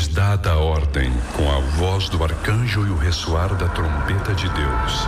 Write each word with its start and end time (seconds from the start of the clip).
foi-lhes 0.00 0.08
dada 0.08 0.52
a 0.52 0.56
ordem 0.56 1.12
com 1.36 1.50
a 1.50 1.60
voz 1.76 2.08
do 2.08 2.22
arcanjo 2.22 2.86
e 2.86 2.90
o 2.90 2.96
ressoar 2.96 3.54
da 3.54 3.68
trombeta 3.68 4.32
de 4.34 4.48
Deus. 4.48 5.06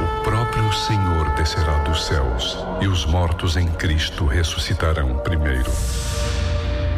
O 0.00 0.24
próprio 0.24 0.72
Senhor 0.72 1.30
descerá 1.36 1.78
dos 1.78 2.04
céus 2.06 2.58
e 2.80 2.88
os 2.88 3.04
mortos 3.06 3.56
em 3.56 3.66
Cristo 3.68 4.26
ressuscitarão 4.26 5.18
primeiro. 5.18 5.70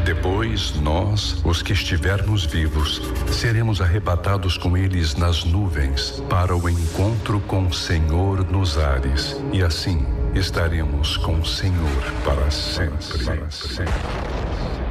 Depois, 0.04 0.74
nós, 0.80 1.42
os 1.44 1.62
que 1.62 1.72
estivermos 1.72 2.44
vivos, 2.44 3.00
seremos 3.30 3.80
arrebatados 3.80 4.56
com 4.56 4.76
eles 4.76 5.16
nas 5.16 5.44
nuvens 5.44 6.22
para 6.28 6.56
o 6.56 6.68
encontro 6.68 7.40
com 7.40 7.66
o 7.66 7.72
Senhor 7.72 8.44
nos 8.50 8.78
ares, 8.78 9.36
e 9.52 9.62
assim 9.62 10.06
estaremos 10.34 11.16
com 11.16 11.40
o 11.40 11.46
Senhor 11.46 12.12
para 12.24 12.50
sempre. 12.50 13.24
Para 13.24 13.50
sempre. 13.50 14.83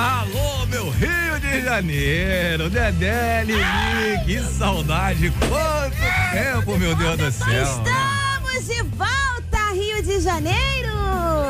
Alô, 0.00 0.64
meu 0.64 0.88
Rio 0.88 1.38
de 1.40 1.60
Janeiro, 1.60 2.70
Dedé, 2.70 3.44
Lili, 3.44 4.24
que 4.24 4.40
saudade, 4.56 5.30
quanto 5.46 5.94
tempo, 6.32 6.78
meu 6.78 6.96
Deus 6.96 7.18
do 7.18 7.30
céu. 7.30 7.62
Estamos 7.62 8.66
de 8.66 8.82
volta, 8.96 9.72
Rio 9.74 10.02
de 10.02 10.20
Janeiro! 10.20 10.79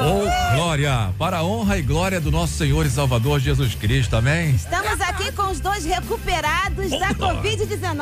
Oh, 0.03 0.55
glória, 0.57 1.13
para 1.19 1.39
a 1.39 1.45
honra 1.45 1.79
e 1.79 1.83
glória 1.83 2.21
do 2.21 2.31
nosso 2.31 2.55
Senhor 2.55 2.87
e 2.87 2.91
Salvador 2.91 3.39
Jesus 3.41 3.75
Cristo, 3.75 4.17
amém? 4.17 4.51
Estamos 4.55 5.01
aqui 5.01 5.31
com 5.33 5.51
os 5.51 5.61
dois 5.61 5.85
recuperados 5.85 6.91
da 6.91 7.09
Covid-19. 7.15 8.01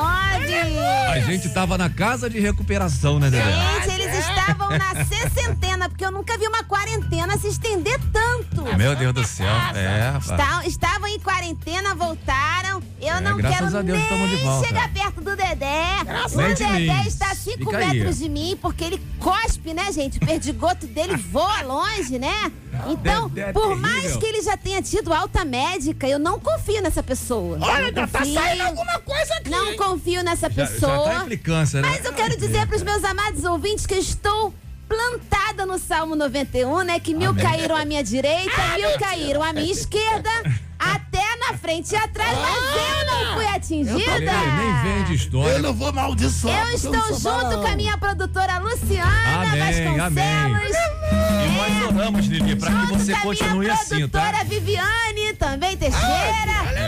A 1.11 1.21
gente 1.21 1.49
tava 1.51 1.77
na 1.77 1.91
casa 1.91 2.31
de 2.31 2.39
recuperação, 2.39 3.19
né, 3.19 3.31
Dedé? 3.31 3.45
Gente, 3.85 4.01
eles 4.01 4.19
estavam 4.19 4.69
na 4.71 5.05
sessentena, 5.05 5.89
porque 5.89 6.05
eu 6.05 6.13
nunca 6.13 6.37
vi 6.39 6.47
uma 6.47 6.63
quarentena 6.65 7.37
se 7.39 7.49
estender 7.49 7.99
tanto. 8.13 8.63
Meu 8.77 8.95
Deus 8.95 9.13
do 9.15 9.27
céu, 9.27 9.47
é. 9.75 10.17
Está- 10.19 10.63
estavam 10.67 11.09
em 11.09 11.19
quarentena, 11.19 11.95
voltaram. 11.95 12.58
Eu 13.01 13.09
É, 13.17 13.21
não 13.21 13.37
graças 13.37 13.59
quero 13.59 13.77
a 13.79 13.83
Deus 13.83 13.99
nem 13.99 14.03
estamos 14.03 14.31
de 14.31 14.37
volta. 14.37 14.67
chegar 14.67 14.93
perto 14.93 15.21
do 15.21 15.37
Dedé. 15.37 15.85
o 16.33 16.37
Nem 16.37 16.55
de 16.55 16.65
Dedé 16.65 16.79
mim. 16.79 17.07
está 17.07 17.31
a 17.31 17.35
5 17.35 17.59
Fica 17.59 17.77
aí. 17.79 17.87
metros 17.99 18.19
de 18.19 18.29
mim, 18.29 18.59
porque 18.61 18.85
ele 18.85 19.03
cospe, 19.19 19.73
né, 19.75 19.91
gente? 19.93 20.19
O 20.19 20.21
perdigoto 20.27 20.87
dele 20.87 21.17
voa 21.31 21.63
longe, 21.63 22.19
né? 22.19 22.53
Então, 22.89 23.29
Dedé 23.29 23.51
é 23.51 23.53
por 23.53 23.63
terrível. 23.69 23.77
mais 23.79 24.17
que 24.17 24.27
ele 24.27 24.43
já 24.43 24.57
tenha 24.57 24.81
tido 24.83 25.13
alta 25.13 25.45
médica, 25.45 26.07
eu 26.09 26.19
não 26.19 26.39
confio 26.39 26.81
nessa 26.83 27.03
pessoa. 27.03 27.59
Olha, 27.61 27.91
não 27.91 28.07
tá 28.07 28.19
confio, 28.19 28.35
saindo 28.35 28.63
alguma 28.63 28.99
coisa 29.01 29.35
aqui. 29.35 29.51
Não 29.51 29.67
hein? 29.73 29.77
confio 29.77 30.23
nessa 30.23 30.49
Já, 30.51 30.65
já 30.65 30.71
pessoa. 30.73 31.05
tá 31.11 31.15
implicância, 31.23 31.81
né? 31.83 31.89
Mas 31.91 32.05
eu 32.05 32.13
quero 32.13 32.37
dizer 32.37 32.67
para 32.67 32.77
os 32.77 32.83
meus 32.83 33.03
amados 33.05 33.45
ouvintes 33.45 33.87
que 33.87 33.95
eu 33.95 33.99
estou 33.99 34.55
plantada 34.89 35.67
no 35.67 35.79
Salmo 35.79 36.17
91, 36.17 36.83
né? 36.83 36.99
Que 37.01 37.15
mil 37.15 37.31
Amém. 37.31 37.45
caíram 37.45 37.77
à 37.77 37.85
minha 37.85 38.03
direita, 38.03 38.63
mil 38.77 38.99
caíram 38.99 39.43
à 39.43 39.53
minha 39.53 39.71
esquerda, 39.71 40.31
até 40.79 41.25
na 41.37 41.57
frente 41.59 41.93
e 41.93 41.97
atrás, 41.97 42.37
mas 42.39 42.55
eu 42.55 43.07
não 43.07 43.35
fui 43.35 43.47
atingida. 43.47 44.13
Ele 44.15 44.31
nem 44.31 44.83
vem 44.83 45.05
de 45.05 45.11
Eu 45.13 45.17
história. 45.17 45.59
não 45.59 45.75
vou 45.75 45.93
maldiçoar. 45.93 46.69
Eu 46.69 46.75
estou 46.75 46.95
sou 47.15 47.41
junto 47.41 47.59
com 47.61 47.67
a 47.67 47.77
minha 47.77 47.99
produtora 47.99 48.59
Luciana 48.59 49.43
Amém, 49.43 49.59
Vasconcelos. 49.61 50.77
E 51.13 51.49
nós 51.57 51.95
oramos, 51.97 52.27
Lili, 52.27 52.57
para 52.57 52.71
que 52.71 52.77
Junto 52.87 52.99
você 52.99 53.13
com 53.13 53.19
a 53.19 53.23
continue 53.23 53.59
minha 53.61 53.73
assim, 53.75 54.09
tá? 54.09 54.21
produtora 54.21 54.45
Viviane, 54.45 55.33
também 55.39 55.77
Teixeira. 55.77 56.09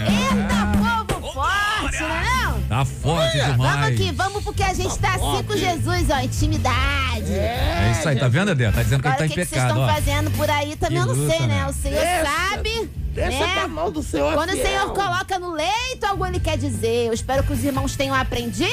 Eita, 0.09 1.07
povo 1.19 1.33
forte, 1.33 1.97
é 1.97 2.01
não? 2.01 2.40
Tá 2.71 2.85
forte 2.85 3.37
Vamos 3.37 3.53
demais. 3.57 3.95
aqui, 3.95 4.13
vamos 4.13 4.45
porque 4.45 4.63
a 4.63 4.73
gente 4.73 4.97
tá 5.01 5.15
assim 5.15 5.43
com 5.43 5.57
Jesus, 5.57 6.09
ó, 6.09 6.21
intimidade. 6.21 7.33
É 7.35 7.93
isso 7.99 8.09
aí, 8.09 8.17
tá 8.17 8.29
vendo, 8.29 8.55
Dedé? 8.55 8.71
Tá 8.71 8.81
dizendo 8.85 9.03
que 9.03 9.09
ele 9.09 9.15
Agora 9.15 9.17
tá 9.17 9.23
o 9.23 9.27
em 9.27 9.29
que, 9.29 9.35
que 9.35 9.45
vocês 9.45 9.49
pecado, 9.51 9.69
estão 9.71 9.83
ó. 9.83 9.93
fazendo 9.93 10.31
por 10.37 10.49
aí 10.49 10.77
também 10.77 11.03
Que 11.03 11.03
eu 11.03 11.15
não 11.17 11.21
luta, 11.25 11.37
sei, 11.37 11.47
né? 11.49 11.55
né? 11.57 11.67
O 11.67 11.73
Senhor 11.73 12.01
Deixa, 12.01 12.25
sabe. 12.49 12.91
Deixa 13.13 13.39
né? 13.45 13.55
com 13.55 13.61
a 13.61 13.69
mão 13.69 13.91
do 13.91 14.03
Senhor. 14.05 14.35
Quando 14.35 14.51
o. 14.51 14.63
Senhor 14.63 14.93
coloca 14.95 15.39
no 15.41 15.51
leito, 15.53 16.07
algo 16.07 16.25
ele 16.25 16.39
quer 16.39 16.57
dizer. 16.57 17.09
Eu 17.09 17.13
espero 17.13 17.43
que 17.43 17.53
os 17.53 17.65
irmãos 17.65 17.97
tenham 17.97 18.15
aprendido. 18.15 18.71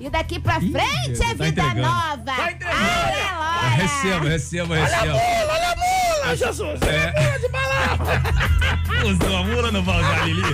E 0.00 0.08
daqui 0.08 0.40
pra 0.40 0.56
Ih, 0.58 0.72
frente 0.72 1.08
Jesus, 1.08 1.20
é 1.20 1.34
tá 1.34 1.44
vida 1.44 1.48
entregando. 1.62 1.82
nova. 1.82 2.16
Tá 2.24 2.52
entregando. 2.52 2.74
Aleluia. 2.74 3.76
Receba, 3.76 4.28
receba, 4.30 4.74
Olha 4.74 4.82
a 4.82 4.86
receba. 4.86 5.12
mula, 5.12 5.52
olha 5.52 5.70
a 5.72 5.76
mula, 5.76 6.36
Jesus. 6.36 6.80
Olha 6.82 7.14
a 7.14 7.22
mula 7.22 7.38
de 7.38 7.48
balão. 7.50 9.10
Usou 9.12 9.36
a 9.36 9.42
mula 9.44 9.70
no 9.72 9.82
Valgar, 9.82 10.24
Lili. 10.24 10.42
Tô 10.42 10.48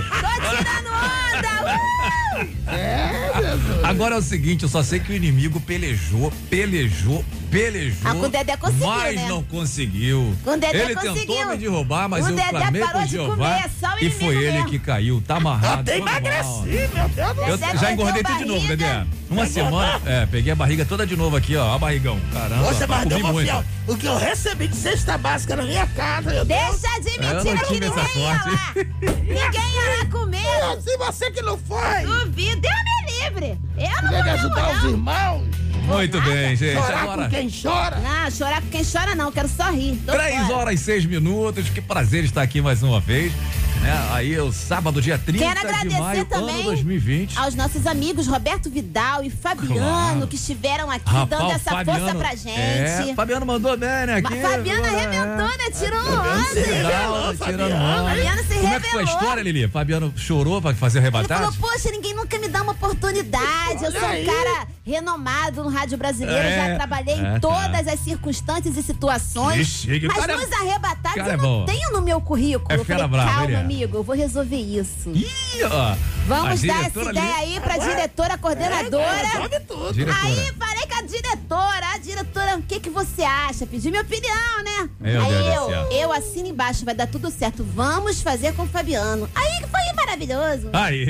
tirando 0.49 0.87
onda. 0.89 1.73
Uh! 1.73 2.26
É, 2.67 3.31
Jesus. 3.41 3.83
Agora 3.83 4.15
é 4.15 4.17
o 4.17 4.21
seguinte, 4.21 4.63
eu 4.63 4.69
só 4.69 4.83
sei 4.83 4.99
que 4.99 5.11
o 5.11 5.15
inimigo 5.15 5.59
pelejou, 5.61 6.31
pelejou, 6.49 7.23
pelejou. 7.49 7.97
Ah, 8.03 8.13
com 8.13 8.21
o 8.25 8.29
Dedé 8.29 8.57
conseguiu, 8.57 8.87
Mas 8.87 9.15
né? 9.15 9.27
não 9.27 9.43
conseguiu. 9.43 10.35
Com 10.43 10.51
o 10.51 10.57
Dedé 10.57 10.83
ele 10.83 10.95
conseguiu. 10.95 11.25
tentou 11.25 11.45
me 11.47 11.57
derrubar, 11.57 12.09
mas 12.09 12.25
O 12.25 12.29
eu 12.29 12.35
Dedé 12.35 12.49
clamei 12.49 12.81
parou 12.81 12.97
pro 12.99 13.05
de 13.09 13.11
Jeová. 13.13 13.35
comer, 13.35 13.69
só 13.79 13.95
o 13.95 13.99
e 14.03 14.09
foi 14.11 14.27
inimigo 14.27 14.41
ele 14.41 14.51
mesmo. 14.53 14.69
que 14.69 14.79
caiu, 14.79 15.23
tá 15.25 15.37
amarrado. 15.37 15.81
Até 15.81 15.97
emagreci, 15.97 16.89
meu 16.93 17.09
Deus 17.09 17.35
do 17.35 17.41
Eu 17.43 17.57
Dedé 17.57 17.77
já 17.77 17.91
engordei 17.91 18.23
tudo 18.23 18.37
de 18.37 18.45
novo. 18.45 18.67
Dedé. 18.67 19.05
Uma 19.29 19.45
semana, 19.45 20.01
é, 20.05 20.25
peguei 20.25 20.53
a 20.53 20.55
barriga 20.55 20.85
toda 20.85 21.05
de 21.05 21.17
novo 21.17 21.35
aqui, 21.35 21.55
ó, 21.57 21.75
a 21.75 21.77
barrigão. 21.77 22.17
Caramba, 22.31 22.63
Poxa, 22.67 22.87
mas 22.87 23.05
deu 23.09 23.19
muito. 23.19 23.41
fiel. 23.45 23.63
O 23.85 23.95
que 23.97 24.05
eu 24.05 24.17
recebi 24.17 24.67
de 24.69 24.75
cesta 24.75 25.17
básica 25.17 25.55
na 25.55 25.63
minha 25.63 25.85
casa, 25.87 26.29
meu 26.31 26.45
Deus. 26.45 26.81
Deixa 26.81 26.99
de 27.01 27.09
É, 27.09 27.33
mentira 27.33 27.65
que 27.65 27.73
ninguém 27.73 27.89
ia 27.89 27.95
lá. 28.23 28.73
Ninguém 29.01 29.73
ia 29.75 29.97
lá 29.99 30.05
comer. 30.11 30.81
Se 30.81 30.97
você 30.97 31.31
que 31.31 31.41
não 31.41 31.57
foi, 31.57 32.05
Duvido, 32.27 32.61
Deus 32.61 32.73
me 33.05 33.23
livre. 33.23 33.59
Eu 33.77 34.01
não 34.03 34.09
quer 34.09 34.23
vou 34.23 34.33
ajudar 34.33 34.77
os 34.77 34.83
irmãos, 34.83 35.43
Muito 35.85 36.21
bem, 36.21 36.55
gente. 36.55 36.75
chorar 36.75 37.01
Agora, 37.03 37.23
com 37.23 37.29
quem 37.29 37.49
chora. 37.49 37.97
Não, 37.99 38.31
chorar 38.31 38.61
com 38.61 38.67
quem 38.69 38.83
chora 38.83 39.15
não, 39.15 39.31
quero 39.31 39.47
só 39.47 39.71
rir. 39.71 39.97
Tô 40.05 40.11
três 40.11 40.41
fora. 40.47 40.55
horas 40.55 40.81
e 40.81 40.83
seis 40.83 41.05
minutos. 41.05 41.69
Que 41.69 41.79
prazer 41.81 42.23
estar 42.25 42.41
aqui 42.41 42.61
mais 42.61 42.83
uma 42.83 42.99
vez. 42.99 43.31
Né? 43.81 44.07
Aí 44.11 44.33
é 44.33 44.41
o 44.41 44.51
sábado, 44.51 44.99
dia 44.99 45.19
30 45.19 45.37
Quero 45.45 45.59
de 45.59 45.65
agradecer 45.67 45.99
maio, 46.01 46.25
também 46.25 46.55
ano 46.55 46.63
2020. 46.63 47.37
aos 47.37 47.53
nossos 47.53 47.85
amigos 47.85 48.25
Roberto 48.25 48.71
Vidal 48.71 49.23
e 49.23 49.29
Fabiano, 49.29 49.75
Claro. 49.77 50.27
que 50.27 50.35
estiveram 50.35 50.89
aqui 50.89 51.07
Rapaz, 51.13 51.29
dando 51.29 51.51
essa 51.51 51.85
força 51.85 52.15
pra 52.15 52.29
gente. 52.35 52.49
É, 52.59 53.13
Fabiano 53.15 53.45
mandou 53.45 53.77
bem, 53.77 53.87
né? 54.07 54.19
Mas 54.19 54.25
Aqui, 54.33 54.41
Fabiano 54.41 54.83
é. 54.83 54.89
arrebentou, 54.89 55.57
né? 55.57 55.71
Tirou 55.77 56.01
se 56.03 56.59
onda. 56.59 56.73
revelou, 56.73 57.33
Fabiano. 57.35 57.75
onda. 57.75 58.09
Fabiano 58.09 58.43
se 58.43 58.53
Como 58.55 58.67
é 58.73 58.79
que 58.79 58.89
foi 58.89 59.01
a 59.01 59.05
revelou. 59.05 59.21
história, 59.21 59.41
Lili? 59.43 59.67
Fabiano 59.67 60.13
chorou 60.17 60.59
pra 60.59 60.73
fazer 60.73 60.97
Ele 60.97 61.11
falou, 61.11 61.25
arrebatado? 61.27 61.55
poxa, 61.61 61.91
ninguém 61.91 62.15
nunca 62.17 62.37
me 62.39 62.47
dá 62.49 62.61
uma 62.63 62.73
oportunidade. 62.73 63.83
Eu 63.83 63.89
Olha 63.89 63.99
sou 63.99 64.09
um 64.09 64.11
aí. 64.11 64.25
cara 64.25 64.67
renomado 64.85 65.63
no 65.63 65.69
rádio 65.69 65.97
brasileiro, 65.97 66.47
É. 66.47 66.69
já 66.69 66.75
trabalhei 66.75 67.13
É, 67.13 67.17
em 67.17 67.23
tá. 67.33 67.39
todas 67.39 67.87
as 67.87 67.99
circunstâncias 67.99 68.75
e 68.77 68.83
situações. 68.83 69.57
Que 69.57 69.65
chique. 69.65 70.05
O 70.05 70.09
Mas 70.09 70.17
cara 70.19 70.33
é- 70.33 70.37
nos 70.37 70.51
arrebatados 70.51 71.13
cara 71.17 71.31
é 71.31 71.33
eu 71.33 71.37
não 71.37 71.43
bom. 71.59 71.65
tenho 71.65 71.91
no 71.91 72.01
meu 72.01 72.19
currículo. 72.21 72.67
É 72.71 72.75
eu 72.75 72.85
falei, 72.85 73.07
brava, 73.07 73.31
calma, 73.31 73.51
é. 73.51 73.55
amigo, 73.55 73.97
eu 73.97 74.03
vou 74.03 74.15
resolver 74.15 74.55
isso. 74.57 75.09
Ih, 75.11 75.27
ó. 75.71 75.95
Vamos 76.27 76.61
dar 76.61 76.85
essa 76.85 76.99
ideia 77.01 77.09
ali- 77.37 77.53
aí 77.53 77.59
pra 77.61 77.77
diretora 77.77 78.37
coordenadora. 78.37 79.15
Resolve 79.27 79.59
tudo. 79.61 79.93
Diretora. 79.93 80.23
Aí 80.27 80.49
a 80.49 80.53
diretora, 81.07 81.93
a 81.93 81.97
diretora, 81.97 82.57
o 82.57 82.61
que 82.61 82.79
que 82.79 82.89
você 82.89 83.23
acha? 83.23 83.65
Pedi 83.65 83.89
minha 83.89 84.03
opinião, 84.03 84.63
né? 84.63 84.89
Meu 84.99 85.21
aí 85.21 85.29
Deus 85.29 85.71
eu, 85.71 85.91
eu 85.91 86.11
assino 86.11 86.47
embaixo, 86.47 86.85
vai 86.85 86.93
dar 86.93 87.07
tudo 87.07 87.31
certo. 87.31 87.63
Vamos 87.63 88.21
fazer 88.21 88.53
com 88.53 88.63
o 88.63 88.67
Fabiano. 88.67 89.29
Aí 89.33 89.61
foi 89.61 89.95
maravilhoso. 89.95 90.69
Aí, 90.73 91.05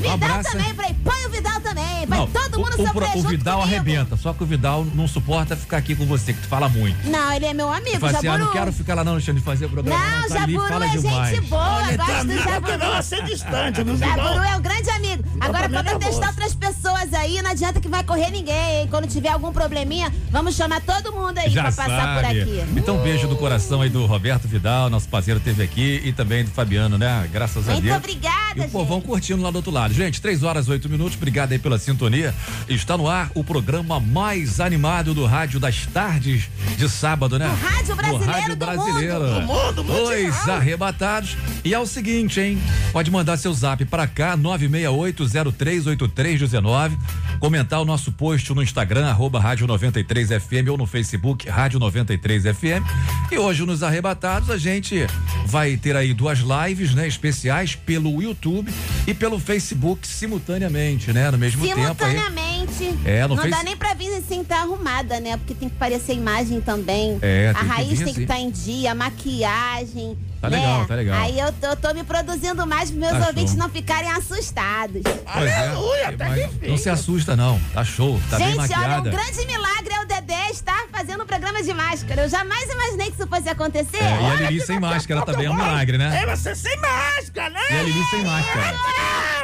Vidal 0.00 0.42
também, 0.42 0.74
falei, 0.74 0.96
põe 1.02 1.26
o 1.26 1.30
Vidal 1.30 1.60
também. 1.60 2.06
Vai 2.06 2.18
Não, 2.18 2.26
todo 2.26 2.58
mundo 2.58 2.76
o, 2.78 2.82
o, 2.82 2.86
sofrer 2.86 3.08
o 3.10 3.12
junto 3.16 3.28
Vidal 3.28 3.60
comigo. 3.60 3.74
arrebenta, 3.74 4.16
só 4.16 4.32
que 4.32 4.42
o 4.42 4.46
Vidal 4.46 4.84
não 4.94 5.08
suporta 5.08 5.56
ficar 5.56 5.78
aqui 5.78 5.94
com 5.94 6.06
você, 6.06 6.32
que 6.32 6.40
tu 6.40 6.48
fala 6.48 6.68
muito. 6.68 7.08
Não, 7.08 7.32
ele 7.32 7.46
é 7.46 7.54
meu 7.54 7.72
amigo, 7.72 8.04
assim, 8.04 8.16
ah, 8.16 8.20
Jaburu. 8.20 8.44
não 8.44 8.52
quero 8.52 8.72
ficar 8.72 8.94
lá 8.94 9.04
não, 9.04 9.14
deixando 9.14 9.36
de 9.38 9.42
fazer 9.42 9.66
o 9.66 9.70
programa. 9.70 9.98
Não, 9.98 10.28
tá 10.28 10.42
ali, 10.42 10.52
Jaburu 10.52 10.68
fala 10.68 10.84
é 10.84 10.88
demais. 10.88 11.36
gente 11.36 11.48
boa, 11.48 11.62
Olha, 11.62 11.96
gosto 11.96 12.10
tá 12.10 12.14
do 12.14 12.20
amigo, 12.20 12.42
Jaburu. 12.42 12.78
não 12.78 12.92
a 12.92 13.02
ser 13.02 13.24
distante, 13.24 13.84
não 13.84 13.96
Jaburu 13.96 14.34
não. 14.34 14.44
é 14.44 14.56
um 14.56 14.60
grande 14.60 14.90
amigo. 14.90 15.24
Agora, 15.40 15.68
pra 15.68 15.80
é 15.80 15.98
testar 15.98 16.28
outras 16.28 16.54
pessoas 16.54 17.12
aí, 17.14 17.40
não 17.42 17.50
adianta 17.50 17.80
que 17.80 17.88
vai 17.88 18.04
correr 18.04 18.30
ninguém, 18.30 18.80
hein? 18.80 18.88
Quando 18.90 19.06
tiver 19.06 19.29
algum 19.30 19.52
probleminha, 19.52 20.12
vamos 20.30 20.54
chamar 20.56 20.80
todo 20.80 21.12
mundo 21.12 21.38
aí 21.38 21.50
Já 21.50 21.62
pra 21.62 21.72
passar 21.72 22.14
por 22.16 22.24
sabe. 22.26 22.40
aqui. 22.42 22.64
Então, 22.76 22.98
um 22.98 23.02
beijo 23.02 23.28
do 23.28 23.36
coração 23.36 23.80
aí 23.82 23.88
do 23.88 24.04
Roberto 24.06 24.46
Vidal, 24.48 24.90
nosso 24.90 25.08
parceiro 25.08 25.38
teve 25.40 25.62
aqui, 25.62 26.00
e 26.04 26.12
também 26.12 26.44
do 26.44 26.50
Fabiano, 26.50 26.98
né? 26.98 27.28
Graças 27.32 27.68
a 27.68 27.72
Muito 27.72 27.84
Deus. 27.84 27.96
obrigada, 27.96 28.54
E 28.56 28.60
o 28.60 28.62
gente. 28.62 28.72
povão 28.72 29.00
curtindo 29.00 29.42
lá 29.42 29.50
do 29.50 29.56
outro 29.56 29.70
lado. 29.70 29.92
Gente, 29.94 30.20
três 30.20 30.42
horas, 30.42 30.68
oito 30.68 30.88
minutos. 30.88 31.16
Obrigado 31.16 31.52
aí 31.52 31.58
pela 31.58 31.78
sintonia. 31.78 32.34
Está 32.68 32.96
no 32.96 33.08
ar 33.08 33.30
o 33.34 33.44
programa 33.44 34.00
mais 34.00 34.60
animado 34.60 35.14
do 35.14 35.24
rádio 35.26 35.60
das 35.60 35.86
tardes 35.86 36.48
de 36.76 36.88
sábado, 36.88 37.38
né? 37.38 37.48
Do 37.48 37.54
rádio 37.66 37.96
brasileiro 37.96 38.26
Do 38.26 38.32
rádio 38.32 38.56
do 38.56 38.56
brasileiro. 38.56 39.20
mundo. 39.46 39.72
Do 39.74 39.84
mundo. 39.84 39.96
Dois 40.04 40.48
arrebatados. 40.48 41.36
E 41.64 41.72
é 41.74 41.78
o 41.78 41.86
seguinte, 41.86 42.40
hein? 42.40 42.58
Pode 42.92 43.10
mandar 43.10 43.36
seu 43.36 43.52
zap 43.52 43.84
pra 43.84 44.06
cá, 44.06 44.36
968038319. 44.36 46.96
Comentar 47.38 47.80
o 47.80 47.84
nosso 47.84 48.10
post 48.12 48.52
no 48.54 48.62
Instagram, 48.62 49.06
arroba 49.20 49.38
Rádio 49.38 49.66
93FM 49.66 50.70
ou 50.70 50.78
no 50.78 50.86
Facebook, 50.86 51.46
Rádio 51.46 51.78
93FM. 51.78 52.82
E 53.30 53.36
hoje 53.36 53.66
nos 53.66 53.82
arrebatados 53.82 54.48
a 54.48 54.56
gente 54.56 55.06
vai 55.44 55.76
ter 55.76 55.94
aí 55.94 56.14
duas 56.14 56.38
lives, 56.38 56.94
né? 56.94 57.06
Especiais 57.06 57.74
pelo 57.74 58.22
YouTube 58.22 58.72
e 59.06 59.12
pelo 59.12 59.38
Facebook 59.38 60.08
simultaneamente, 60.08 61.12
né? 61.12 61.30
No 61.30 61.36
mesmo 61.36 61.62
tempo 61.62 62.02
aí. 62.02 62.49
Simultaneamente. 62.72 63.08
É, 63.08 63.22
no 63.22 63.28
Não 63.28 63.36
Face- 63.36 63.50
dá 63.50 63.62
nem 63.62 63.76
pra 63.76 63.94
vir 63.94 64.22
sem 64.26 64.40
estar 64.42 64.60
arrumada, 64.62 65.20
né? 65.20 65.36
Porque 65.36 65.54
tem 65.54 65.68
que 65.68 65.76
parecer 65.76 66.14
imagem 66.14 66.60
também. 66.60 67.18
É, 67.22 67.50
a 67.50 67.54
tem 67.54 67.62
que 67.62 67.68
raiz 67.68 67.88
vir 67.90 67.96
tem 67.96 68.04
que 68.06 68.10
assim. 68.10 68.22
estar 68.22 68.38
em 68.40 68.50
dia, 68.50 68.92
a 68.92 68.94
maquiagem. 68.94 70.16
Tá 70.40 70.48
né? 70.48 70.56
legal, 70.56 70.86
tá 70.86 70.94
legal. 70.94 71.20
Aí 71.20 71.38
eu 71.38 71.52
tô, 71.52 71.66
eu 71.66 71.76
tô 71.76 71.92
me 71.92 72.02
produzindo 72.02 72.66
mais 72.66 72.90
pros 72.90 72.98
meus 72.98 73.12
Tá 73.12 73.26
ouvintes 73.28 73.50
show. 73.52 73.58
não 73.58 73.68
ficarem 73.68 74.10
assustados. 74.10 75.02
Pois 75.02 75.50
é. 75.50 75.68
Aleluia, 75.68 76.08
até 76.08 76.28
Mas 76.28 76.50
que. 76.54 76.68
Não 76.68 76.78
se 76.78 76.88
assusta, 76.88 77.36
não. 77.36 77.60
Tá 77.74 77.84
show, 77.84 78.18
tá 78.30 78.38
bem 78.38 78.46
Gente, 78.46 78.58
olha, 78.58 78.68
maquiada. 78.68 79.08
um 79.10 79.12
grande 79.12 79.46
milagre 79.46 79.92
é 79.94 80.00
o 80.00 80.06
Dedé 80.06 80.50
estar 80.50 80.86
fazendo 80.90 81.24
um 81.24 81.26
programa 81.26 81.62
de 81.62 81.74
máscara. 81.74 82.22
Eu 82.22 82.28
jamais 82.30 82.70
imaginei 82.70 83.10
que 83.10 83.20
isso 83.20 83.26
fosse 83.28 83.48
acontecer. 83.50 83.98
É, 83.98 84.00
e 84.00 84.06
a 84.14 84.20
Olha 84.28 84.46
Lili 84.48 84.60
que 84.60 84.66
sem 84.66 84.80
máscara 84.80 85.22
também 85.26 85.44
é 85.44 85.50
um 85.50 85.54
milagre, 85.54 85.98
né? 85.98 86.22
É 86.22 86.34
você 86.34 86.54
sem 86.54 86.76
máscara, 86.78 87.50
né? 87.50 87.60
E 87.70 87.74
a 87.76 87.82
Lili 87.82 88.04
sem 88.04 88.24
máscara. 88.24 88.76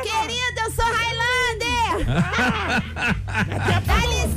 Querido, 0.02 0.60
eu 0.64 0.70
sou 0.72 0.84
Highlander! 0.84 1.25
Dá 2.04 3.96
licença! 4.06 4.36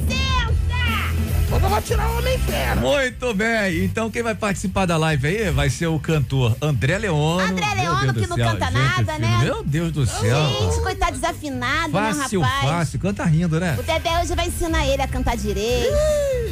Quando 1.50 1.64
eu 1.64 1.70
vou 1.70 1.82
tirar 1.82 2.08
o 2.10 2.18
homem 2.20 2.38
fera. 2.40 2.76
Muito 2.76 3.34
bem, 3.34 3.84
então 3.84 4.12
quem 4.12 4.22
vai 4.22 4.36
participar 4.36 4.86
da 4.86 4.96
live 4.98 5.28
aí 5.28 5.50
vai 5.50 5.68
ser 5.70 5.88
o 5.88 6.00
cantor 6.00 6.56
André 6.62 7.00
Leono. 7.00 7.40
André 7.42 7.74
Leono, 7.76 8.14
que 8.14 8.28
não 8.28 8.36
céu, 8.36 8.46
canta 8.52 8.66
gente 8.68 8.74
nada, 8.76 9.14
fina. 9.16 9.18
né? 9.20 9.40
Meu 9.44 9.64
Deus 9.64 9.92
do 9.92 10.06
céu. 10.06 10.48
Gente, 10.48 10.80
coitado 10.84 11.14
desafinado, 11.14 11.92
Fácil, 11.92 12.42
né, 12.42 12.48
rapaz? 12.48 12.70
fácil, 12.72 13.00
canta 13.00 13.24
rindo, 13.26 13.60
né? 13.60 13.76
O 13.80 13.84
Dedé 13.84 14.20
hoje 14.22 14.36
vai 14.36 14.48
ensinar 14.48 14.86
ele 14.86 15.02
a 15.02 15.08
cantar 15.08 15.36
direito. 15.36 15.92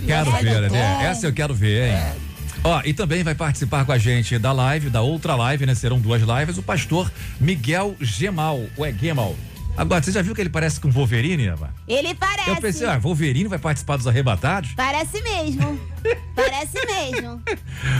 Quero 0.06 0.30
É, 0.32 0.42
ver, 0.42 0.72
né? 0.72 1.06
Essa 1.06 1.28
eu 1.28 1.34
quero 1.34 1.54
ver, 1.54 1.92
hein? 1.92 1.98
Ó, 2.64 2.82
e 2.84 2.92
também 2.92 3.24
vai 3.24 3.36
participar 3.36 3.86
com 3.86 3.92
a 3.92 4.00
gente 4.00 4.38
da 4.40 4.52
live, 4.52 4.90
da 4.90 5.02
outra 5.02 5.36
live, 5.36 5.66
né? 5.68 5.76
Serão 5.76 6.00
duas 6.00 6.24
lives, 6.24 6.58
o 6.58 6.64
pastor 6.64 7.10
Miguel 7.40 7.96
Gemal, 8.02 8.60
ou 8.76 8.84
é 8.84 8.92
Gemal. 8.92 9.36
Agora, 9.78 10.02
você 10.02 10.12
já 10.12 10.22
viu 10.24 10.34
que 10.34 10.42
ele 10.42 10.50
parece 10.50 10.80
com 10.80 10.90
Wolverine, 10.90 11.48
Eva? 11.48 11.70
Ele 11.88 12.14
parece. 12.16 12.50
Eu 12.50 12.56
pensei, 12.58 12.88
ah, 12.88 12.98
Wolverine 12.98 13.48
vai 13.48 13.60
participar 13.60 13.96
dos 13.98 14.08
arrebatados? 14.08 14.72
Parece 14.76 15.22
mesmo. 15.22 15.80
Parece 16.36 16.84
mesmo. 16.86 17.42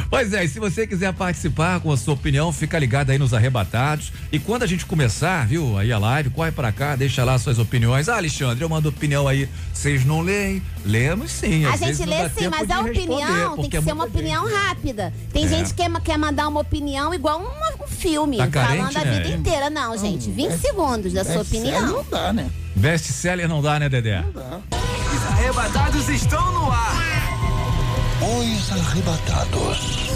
Pois 0.10 0.34
é, 0.34 0.44
e 0.44 0.48
se 0.48 0.60
você 0.60 0.88
quiser 0.88 1.14
participar 1.14 1.80
com 1.82 1.92
a 1.92 1.98
sua 1.98 2.14
opinião, 2.14 2.52
fica 2.52 2.80
ligado 2.80 3.10
aí 3.12 3.18
nos 3.20 3.34
arrebatados. 3.34 4.12
E 4.32 4.40
quando 4.40 4.64
a 4.64 4.66
gente 4.66 4.86
começar, 4.86 5.46
viu, 5.46 5.78
aí 5.78 5.92
a 5.92 6.00
live, 6.00 6.30
corre 6.32 6.52
pra 6.52 6.72
cá, 6.72 6.96
deixa 6.96 7.24
lá 7.24 7.38
suas 7.38 7.60
opiniões. 7.60 8.08
Ah, 8.10 8.16
Alexandre, 8.16 8.64
eu 8.64 8.70
mando 8.70 8.90
opinião 8.90 9.28
aí. 9.28 9.48
Vocês 9.74 10.06
não 10.06 10.22
leem? 10.22 10.64
Lemos 10.86 11.32
sim. 11.32 11.66
A 11.66 11.76
gente 11.76 12.04
lê 12.06 12.28
sim, 12.30 12.48
mas 12.50 12.72
a 12.72 12.82
opinião 12.82 13.20
responder, 13.20 13.62
tem 13.62 13.70
que 13.70 13.78
é 13.78 13.82
ser 13.82 13.92
uma 13.94 14.06
opinião 14.06 14.48
rápida. 14.50 15.14
Tem 15.34 15.46
É. 15.46 15.48
gente 15.48 15.74
que 15.74 15.84
quer, 15.84 16.02
quer 16.02 16.18
mandar 16.18 16.48
uma 16.48 16.62
opinião 16.62 17.14
igual 17.14 17.42
um 17.42 17.88
filme, 17.88 18.38
Tá 18.38 18.48
carente, 18.48 18.78
falando 18.78 18.98
a 18.98 19.06
né? 19.06 19.18
vida 19.24 19.36
inteira. 19.36 19.70
Não, 19.70 19.98
gente, 19.98 20.32
20 20.32 20.54
segundos 20.54 21.14
da 21.14 21.24
sua 21.24 21.42
É 21.42 21.44
opinião. 21.68 21.98
Não 21.98 22.06
dá, 22.10 22.34
né? 22.34 22.50
Best 22.76 23.12
seller 23.12 23.48
não 23.48 23.62
dá, 23.62 23.80
né, 23.80 23.90
Dedé? 23.90 24.24
Os 25.14 25.26
arrebatados 25.32 26.10
estão 26.10 26.52
no 26.54 26.72
ar. 26.72 26.94
Os 28.22 28.72
arrebatados. 28.72 30.08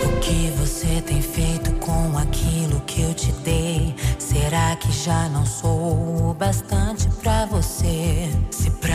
O 0.00 0.20
que 0.20 0.52
você 0.58 1.02
tem 1.02 1.22
feito 1.22 1.72
com 1.74 2.18
aquilo 2.18 2.80
que 2.86 3.02
eu 3.02 3.14
te 3.14 3.32
dei? 3.44 3.94
Será 4.18 4.76
que 4.76 4.92
já 4.92 5.28
não 5.30 5.44
sou 5.46 6.30
o 6.30 6.34
bastante 6.34 7.08
pra 7.22 7.46
você? 7.46 8.30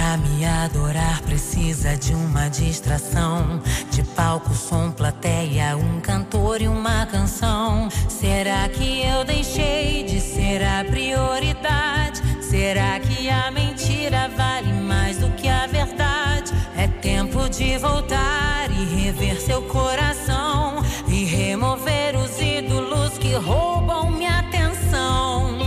Pra 0.03 0.17
me 0.17 0.45
adorar 0.45 1.21
precisa 1.21 1.95
de 1.95 2.13
uma 2.13 2.49
distração, 2.49 3.61
de 3.89 4.03
palco, 4.03 4.53
som, 4.53 4.91
plateia, 4.91 5.77
um 5.77 6.01
cantor 6.01 6.61
e 6.61 6.67
uma 6.67 7.05
canção. 7.05 7.87
Será 8.09 8.67
que 8.67 9.01
eu 9.01 9.23
deixei 9.23 10.03
de 10.03 10.19
ser 10.19 10.61
a 10.61 10.83
prioridade? 10.83 12.21
Será 12.41 12.99
que 12.99 13.29
a 13.29 13.49
mentira 13.49 14.29
vale 14.35 14.73
mais 14.73 15.19
do 15.19 15.29
que 15.37 15.47
a 15.47 15.67
verdade? 15.67 16.51
É 16.75 16.85
tempo 16.85 17.49
de 17.49 17.77
voltar 17.77 18.69
e 18.71 18.83
rever 19.05 19.39
seu 19.39 19.61
coração 19.61 20.83
e 21.07 21.23
remover 21.23 22.17
os 22.17 22.41
ídolos 22.41 23.17
que 23.17 23.35
roubam 23.35 24.11
minha 24.11 24.39
atenção. 24.39 25.57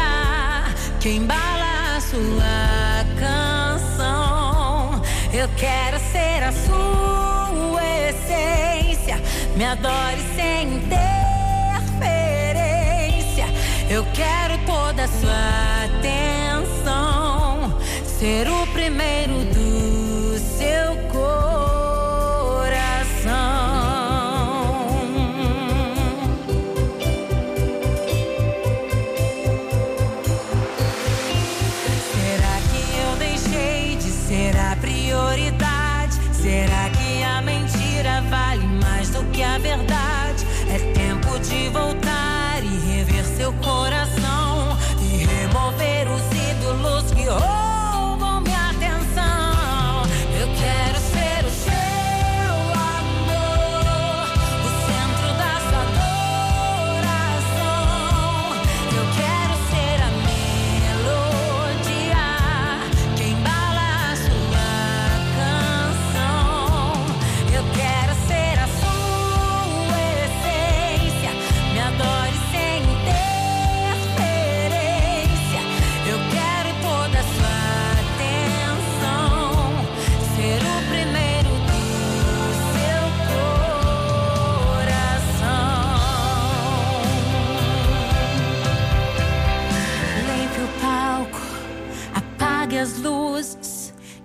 que 1.00 1.16
embala 1.16 1.96
a 1.96 2.00
sua 2.00 3.04
canção. 3.18 5.02
Eu 5.32 5.48
quero 5.56 5.98
ser 5.98 6.44
a 6.44 6.52
sua 6.52 7.82
essência, 8.10 9.20
me 9.56 9.64
adore 9.64 10.20
sem 10.36 10.76
interferência. 10.76 13.46
Eu 13.88 14.06
quero 14.14 14.56
toda 14.66 15.02
a 15.02 15.08
sua 15.08 15.88
atenção, 15.98 17.76
ser 18.04 18.48
o 18.48 18.64
primeiro 18.68 19.44
do 19.46 19.59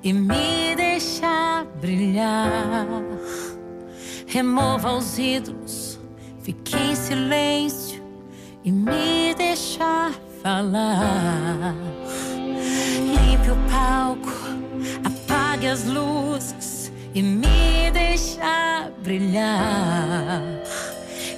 e 0.05 0.13
me 0.13 0.75
deixa 0.75 1.65
brilhar. 1.81 2.85
Remova 4.27 4.93
os 4.93 5.17
ídolos, 5.17 5.99
fique 6.43 6.77
em 6.77 6.95
silêncio 6.95 8.03
e 8.63 8.71
me 8.71 9.33
deixa 9.35 10.11
falar. 10.43 11.73
Limpe 13.01 13.49
o 13.49 13.55
palco, 13.67 14.29
apague 15.03 15.67
as 15.67 15.85
luzes 15.85 16.91
e 17.15 17.23
me 17.23 17.89
deixa 17.91 18.91
brilhar. 19.01 20.43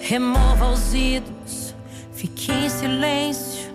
Remova 0.01 0.71
os 0.71 0.93
ídolos, 0.93 1.73
fique 2.11 2.51
em 2.51 2.69
silêncio 2.69 3.71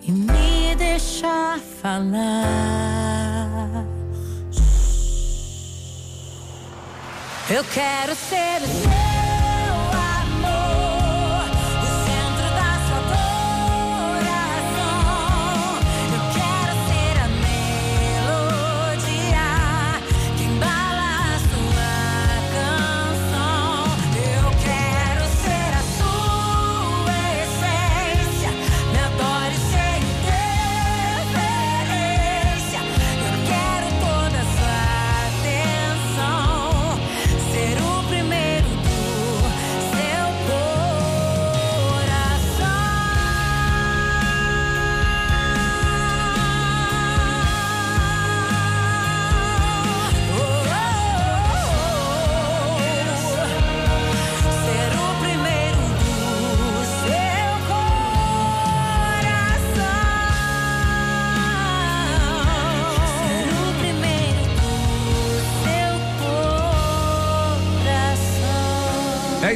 e 0.00 0.10
me 0.10 0.74
deixa 0.74 1.60
falar. 1.82 3.12
Eu 7.50 7.64
quero 7.64 8.14
ser 8.14 8.62
o 8.62 8.66
seu 8.66 9.11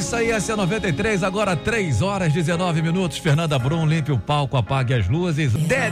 isso 0.06 0.14
aí, 0.14 0.30
essa 0.30 0.52
é 0.52 0.56
93, 0.56 1.24
agora 1.24 1.56
3 1.56 2.00
horas 2.00 2.32
19 2.32 2.80
minutos. 2.80 3.18
Fernanda 3.18 3.58
Brum, 3.58 3.84
limpe 3.84 4.12
o 4.12 4.18
palco, 4.18 4.56
apague 4.56 4.94
as 4.94 5.08
luzes. 5.08 5.52
Dedé, 5.52 5.90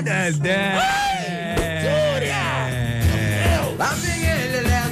Dedé. 0.00 0.72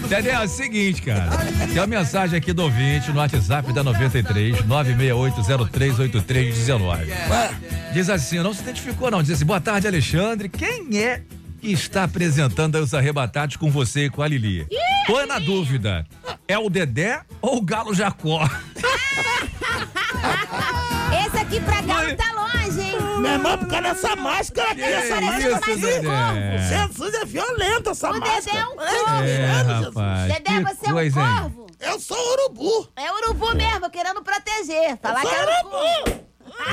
Dedé, 0.06 0.32
é 0.32 0.40
o 0.40 0.48
seguinte, 0.48 1.00
cara. 1.00 1.30
Tem 1.68 1.78
uma 1.78 1.86
mensagem 1.86 2.36
aqui 2.36 2.52
do 2.52 2.64
ouvinte 2.64 3.10
no 3.10 3.18
WhatsApp 3.18 3.72
da 3.72 3.82
93 3.82 4.58
968038319. 4.58 7.06
Diz 7.94 8.10
assim, 8.10 8.40
não 8.40 8.52
se 8.52 8.60
identificou 8.60 9.10
não, 9.10 9.22
diz 9.22 9.32
assim, 9.32 9.46
boa 9.46 9.62
tarde 9.62 9.86
Alexandre, 9.86 10.50
quem 10.50 10.98
é 10.98 11.22
que 11.62 11.72
está 11.72 12.04
apresentando 12.04 12.76
os 12.76 12.92
arrebatados 12.92 13.56
com 13.56 13.70
você 13.70 14.04
e 14.04 14.10
com 14.10 14.22
a 14.22 14.28
Lili? 14.28 14.66
Tô 15.06 15.24
na 15.24 15.38
dúvida, 15.38 16.04
é 16.50 16.58
o 16.58 16.68
Dedé 16.68 17.20
ou 17.40 17.58
o 17.58 17.62
Galo 17.62 17.94
Jacó? 17.94 18.40
Esse 21.26 21.36
aqui 21.38 21.60
pra 21.60 21.80
Galo 21.80 22.16
tá 22.16 22.32
longe, 22.32 22.80
hein? 22.80 22.96
Meu 23.20 23.32
irmão, 23.32 23.58
por 23.58 23.68
causa 23.68 23.82
dessa 23.82 24.16
máscara 24.16 24.70
aqui, 24.72 24.82
essa 24.82 25.20
isso, 25.20 25.50
máscara 25.50 25.76
Dedé? 25.76 26.16
aqui. 26.16 26.68
Jesus 26.68 27.14
é 27.14 27.24
violenta 27.24 27.90
essa 27.90 28.10
O 28.10 28.18
máscara. 28.18 28.40
Dedé 28.40 28.58
é 28.58 28.64
um 28.64 28.76
corvo. 28.76 29.22
É, 29.24 29.62
rapaz. 29.62 30.32
Dedé, 30.32 30.50
que 30.50 30.64
você 30.74 30.90
é 30.90 30.92
um 30.94 31.00
hein? 31.00 31.10
corvo? 31.12 31.66
Eu 31.80 32.00
sou 32.00 32.32
urubu. 32.32 32.88
É 32.96 33.12
urubu 33.12 33.54
mesmo, 33.54 33.88
querendo 33.90 34.22
proteger. 34.22 34.98
Falar 35.00 35.20
que 35.20 35.28
Sou 35.28 35.36
é 35.36 35.42
um 35.42 35.62
corvo. 35.70 35.76
urubu. 35.76 36.30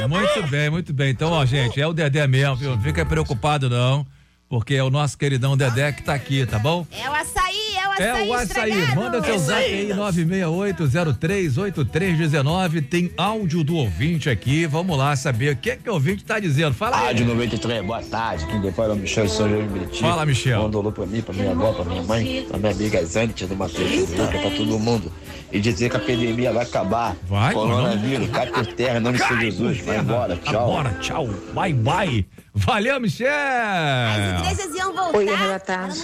Muito 0.10 0.44
bem, 0.50 0.70
muito 0.70 0.94
bem. 0.94 1.12
Então, 1.12 1.32
ó, 1.32 1.46
gente, 1.46 1.80
é 1.80 1.86
o 1.88 1.94
Dedé 1.94 2.26
mesmo, 2.28 2.56
viu? 2.56 2.72
Não 2.76 2.82
fica 2.82 3.06
preocupado 3.06 3.70
não, 3.70 4.06
porque 4.50 4.74
é 4.76 4.84
o 4.84 4.90
nosso 4.90 5.18
queridão 5.18 5.56
Dedé 5.56 5.92
que 5.92 6.04
tá 6.04 6.14
aqui, 6.14 6.46
tá 6.46 6.58
bom? 6.60 6.86
É 6.92 7.10
o 7.10 7.14
açaí, 7.14 7.56
é 7.56 7.67
o 7.67 7.67
açaí 8.04 8.08
É 8.08 8.28
o 8.28 8.34
açaí. 8.34 8.72
estragado. 8.72 8.96
Manda 9.02 9.24
seu 9.24 9.38
zap 9.38 9.62
aí, 9.64 9.90
968038319. 9.90 12.82
Tem 12.88 13.12
áudio 13.18 13.64
do 13.64 13.76
ouvinte 13.76 14.30
aqui. 14.30 14.66
Vamos 14.66 14.98
lá 14.98 15.16
saber 15.16 15.54
o 15.54 15.58
que 15.58 15.76
que 15.78 15.90
o 15.90 15.94
ouvinte 15.94 16.24
tá 16.24 16.40
dizendo. 16.40 16.74
Fala 16.74 16.98
aí. 17.00 17.08
Rádio 17.08 17.26
93, 17.26 17.86
boa 17.86 18.02
tarde. 18.02 18.46
Quem 18.48 18.62
depois 18.62 18.90
é 18.90 18.94
o 18.94 18.96
Michel 18.96 19.28
São 19.30 19.50
João 19.50 19.68
de 19.68 19.74
Meriti. 19.74 20.02
Fala, 20.02 20.26
Michel. 20.26 20.62
Manda 20.64 20.78
um 20.78 20.80
alô 20.82 20.92
pra 20.92 21.06
mim, 21.06 21.22
pra 21.22 21.34
minha 21.34 21.52
avó, 21.52 21.74
pra 21.74 21.86
minha 21.86 22.04
mãe, 22.04 22.46
pra 22.48 22.58
minha 22.58 22.72
amiga 22.72 23.06
Zante 23.06 23.46
do 23.46 23.56
Matheus 23.56 24.10
pra 24.12 24.28
todo 24.52 24.80
mundo. 24.80 25.12
E 25.52 25.60
dizer 25.62 25.90
que 25.90 25.96
a 25.96 26.00
pandemia 26.00 26.52
vai 26.52 26.64
acabar. 26.64 27.16
Vai, 27.26 27.54
Coronavírus, 27.54 28.30
cai 28.30 28.48
por 28.48 28.66
terra, 28.68 28.98
em 28.98 29.02
nome 29.02 29.18
de 29.18 29.26
Senhor 29.26 29.40
Jesus. 29.40 29.78
Vai 29.80 30.00
embora, 30.00 30.36
tchau. 30.44 30.64
Agora, 30.72 30.90
tchau. 31.00 31.28
Bye, 31.54 31.74
bye. 31.74 32.26
Valeu, 32.58 33.00
Michel. 33.00 33.28
As 33.30 34.40
igrejas 34.42 34.76
iam 34.76 34.92
voltar. 34.94 35.18
Oi, 35.18 35.26
não 35.26 35.36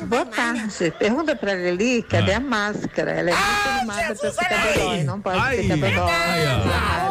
Boa 0.07 0.23
né? 0.25 0.31
tarde. 0.35 0.91
Pergunta 0.99 1.35
pra 1.35 1.53
Lili, 1.55 2.03
cadê 2.03 2.33
Ah. 2.33 2.37
a 2.37 2.39
máscara? 2.39 3.11
Ela 3.11 3.31
é 3.31 3.33
muito 3.33 3.69
animada 3.69 4.15
pra 4.15 4.31
ser 4.31 4.45
cabedói. 4.45 5.03
Não 5.03 5.19
pode 5.21 5.39
Ai. 5.39 5.55
ser 5.57 5.67
ó. 5.97 6.05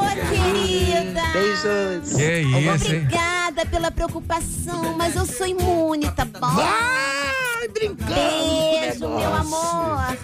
Ô, 0.05 0.07
querida. 0.31 1.23
Beijos. 1.33 2.17
Que 2.17 2.41
isso, 2.41 2.95
hein? 2.95 3.03
Obrigada 3.07 3.67
pela 3.67 3.91
preocupação, 3.91 4.97
mas 4.97 5.17
eu 5.17 5.27
sou 5.27 5.47
imune, 5.47 6.11
tá 6.13 6.25
bom? 6.25 6.41
Vai 6.47 7.69
brincando. 7.69 8.15
Beijo, 8.15 9.09
meu 9.09 9.35
amor. 9.35 10.17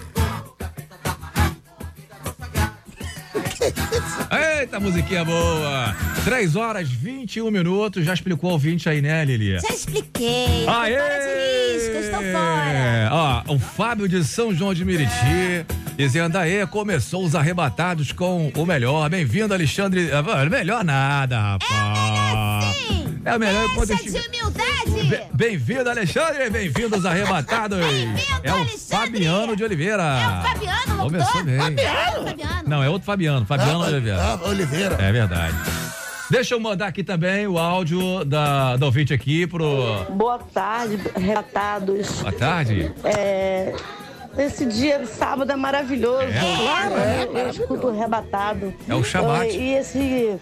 Eita, 4.31 4.79
musiquinha 4.79 5.25
boa. 5.25 5.95
3 6.23 6.55
horas 6.55 6.89
21 6.89 7.49
minutos. 7.49 8.05
Já 8.05 8.13
explicou 8.13 8.49
o 8.49 8.53
ouvinte 8.53 8.87
aí, 8.87 9.01
né, 9.01 9.25
Lili? 9.25 9.59
Já 9.59 9.69
expliquei. 9.69 10.65
Aê! 10.67 11.69
risco, 11.79 11.95
estou 11.97 12.21
fora. 12.21 13.09
Ó, 13.11 13.53
o 13.55 13.59
Fábio 13.59 14.07
de 14.07 14.23
São 14.23 14.53
João 14.53 14.73
de 14.73 14.83
Meriti 14.83 15.65
dizendo 15.97 16.37
aí, 16.37 16.65
começou 16.67 17.25
os 17.25 17.35
arrebatados 17.35 18.11
com 18.11 18.51
o 18.55 18.65
melhor. 18.65 19.09
Bem-vindo, 19.09 19.53
Alexandre. 19.53 20.09
Ah, 20.13 20.45
Melhor 20.49 20.83
nada, 20.83 21.39
rapaz. 21.39 22.75
Sim. 22.77 22.98
É 22.98 22.98
o 23.35 23.39
melhor 23.39 23.85
Deixa 23.85 24.03
de 24.03 24.09
humildade. 24.27 25.03
Be- 25.09 25.23
Bem-vindo, 25.33 25.89
Alexandre. 25.89 26.49
Bem-vindo 26.49 26.95
aos 26.95 27.05
arrebatados. 27.05 27.77
Bem-vindo, 27.79 28.19
é 28.43 28.51
o 28.51 28.55
Alexandre. 28.55 29.05
Fabiano 29.11 29.55
de 29.55 29.63
Oliveira. 29.63 30.03
É 30.03 30.27
o 30.27 30.41
Fabiano, 30.53 30.95
não 30.95 31.03
Começou 31.05 31.33
tô? 31.33 31.43
bem. 31.43 31.57
É 31.57 32.19
o 32.19 32.23
Fabiano. 32.23 32.63
Não, 32.67 32.83
é 32.83 32.89
outro 32.89 33.05
Fabiano. 33.05 33.45
Fabiano 33.45 33.85
de 33.85 33.93
Oliveira. 33.93 34.21
Ah, 34.21 34.39
Oliveira. 34.47 34.95
É 34.99 35.11
verdade. 35.11 35.55
Deixa 36.29 36.53
eu 36.53 36.59
mandar 36.59 36.87
aqui 36.87 37.03
também 37.03 37.47
o 37.47 37.57
áudio 37.57 38.23
da, 38.23 38.75
da 38.77 38.85
ouvinte 38.85 39.13
aqui 39.13 39.47
pro. 39.47 40.05
Boa 40.11 40.37
tarde, 40.37 40.99
arrebatados. 41.15 42.21
Boa 42.21 42.31
tarde. 42.31 42.91
É, 43.03 43.73
esse 44.37 44.63
dia, 44.67 45.03
sábado, 45.07 45.51
é 45.51 45.55
maravilhoso. 45.55 46.21
É? 46.23 46.55
Claro, 46.57 46.93
eu, 46.93 47.37
eu 47.37 47.49
escuto 47.49 47.87
o 47.87 47.99
rebatado. 47.99 48.71
É 48.87 48.93
o 48.93 49.03
Shabat. 49.03 49.57
E 49.57 49.73
esse 49.73 50.35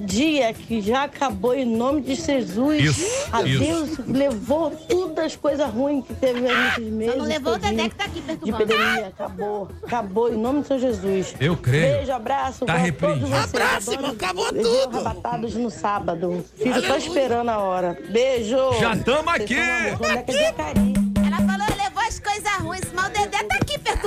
dia 0.00 0.52
que 0.52 0.80
já 0.80 1.04
acabou 1.04 1.54
em 1.54 1.64
nome 1.64 2.00
de 2.02 2.14
Jesus. 2.14 2.80
Isso, 2.82 3.28
A 3.32 3.42
isso. 3.42 3.58
Deus 3.60 3.98
levou 4.06 4.70
todas 4.70 5.24
as 5.26 5.36
coisas 5.36 5.68
ruins 5.70 6.04
que 6.06 6.14
teve 6.14 6.40
nesses 6.40 6.84
meses. 6.92 7.14
Só 7.14 7.18
não 7.20 7.26
levou 7.26 7.54
o 7.54 7.58
Dedé 7.58 7.88
que 7.88 7.94
tá 7.94 8.04
aqui 8.04 8.20
De 8.20 8.26
perturbando. 8.26 8.66
pandemia, 8.66 9.06
acabou. 9.08 9.68
Acabou, 9.84 10.32
em 10.32 10.36
nome 10.36 10.62
de 10.62 10.68
São 10.68 10.78
Jesus. 10.78 11.34
Eu 11.40 11.56
creio. 11.56 11.96
Beijo, 11.98 12.12
abraço. 12.12 12.64
Tá 12.66 12.74
repreendido. 12.76 13.26
todos 13.26 13.40
vocês. 13.40 13.54
Abraço, 13.54 13.92
irmão, 13.92 14.10
acabou 14.10 14.46
tudo. 14.52 14.94
Arrebatados 14.96 15.54
no 15.54 15.70
sábado. 15.70 16.44
Fico 16.56 16.80
só 16.82 16.96
esperando 16.96 17.48
a 17.50 17.58
hora. 17.58 17.98
Beijo. 18.10 18.56
Já 18.80 18.96
tamo 18.96 19.30
Vocês 19.30 19.42
aqui. 19.42 19.96
Boneca 19.98 20.32
de 20.32 20.38
Jacareí. 20.38 20.94
Ela 21.26 21.36
falou, 21.36 21.66
levou 21.84 22.02
as 22.02 22.18
coisas 22.18 22.52
ruins, 22.60 22.80
mas 22.94 23.06
o 23.06 23.10
Dedé 23.10 23.27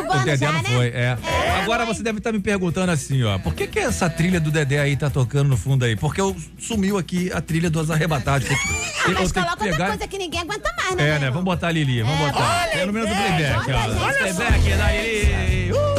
tá 0.07 0.15
O 0.15 0.19
Dedé 0.19 0.37
já, 0.37 0.51
não 0.51 0.61
né? 0.61 0.69
foi, 0.69 0.87
é. 0.87 1.17
Agora 1.61 1.85
você 1.85 2.01
deve 2.03 2.17
estar 2.19 2.31
me 2.31 2.39
perguntando 2.39 2.91
assim, 2.91 3.23
ó, 3.23 3.37
por 3.39 3.53
que 3.53 3.67
que 3.67 3.79
essa 3.79 4.09
trilha 4.09 4.39
do 4.39 4.51
Dedé 4.51 4.79
aí 4.79 4.95
tá 4.97 5.09
tocando 5.09 5.47
no 5.49 5.57
fundo 5.57 5.85
aí? 5.85 5.95
Porque 5.95 6.19
eu 6.21 6.35
sumiu 6.59 6.97
aqui 6.97 7.31
a 7.33 7.41
trilha 7.41 7.69
dos 7.69 7.89
arrebatados. 7.91 8.47
Tem 8.49 8.57
Ah, 8.57 9.09
eu 9.09 9.13
mas 9.21 9.31
coloca 9.31 9.51
outra 9.51 9.65
pegar. 9.71 9.87
coisa 9.87 10.07
que 10.07 10.17
ninguém 10.17 10.41
aguenta 10.41 10.73
mais, 10.77 10.95
né? 10.95 11.09
É, 11.15 11.19
né? 11.19 11.29
Vamos 11.29 11.45
botar 11.45 11.67
a 11.67 11.71
Lili, 11.71 12.01
vamos 12.03 12.19
É, 12.19 12.25
botar. 12.31 12.61
olha, 12.61 12.71
Pelo 12.71 12.93
menos 12.93 13.09
o 13.09 13.13
inveja, 13.13 13.61
playback, 13.61 13.71
olha, 13.71 13.77
ó. 13.77 14.11
gente. 14.11 14.13
O 14.13 14.17
playback 14.35 14.69
da 14.77 14.91
Lili. 14.91 15.71
Uh! 15.71 15.75
Olha 15.77 15.90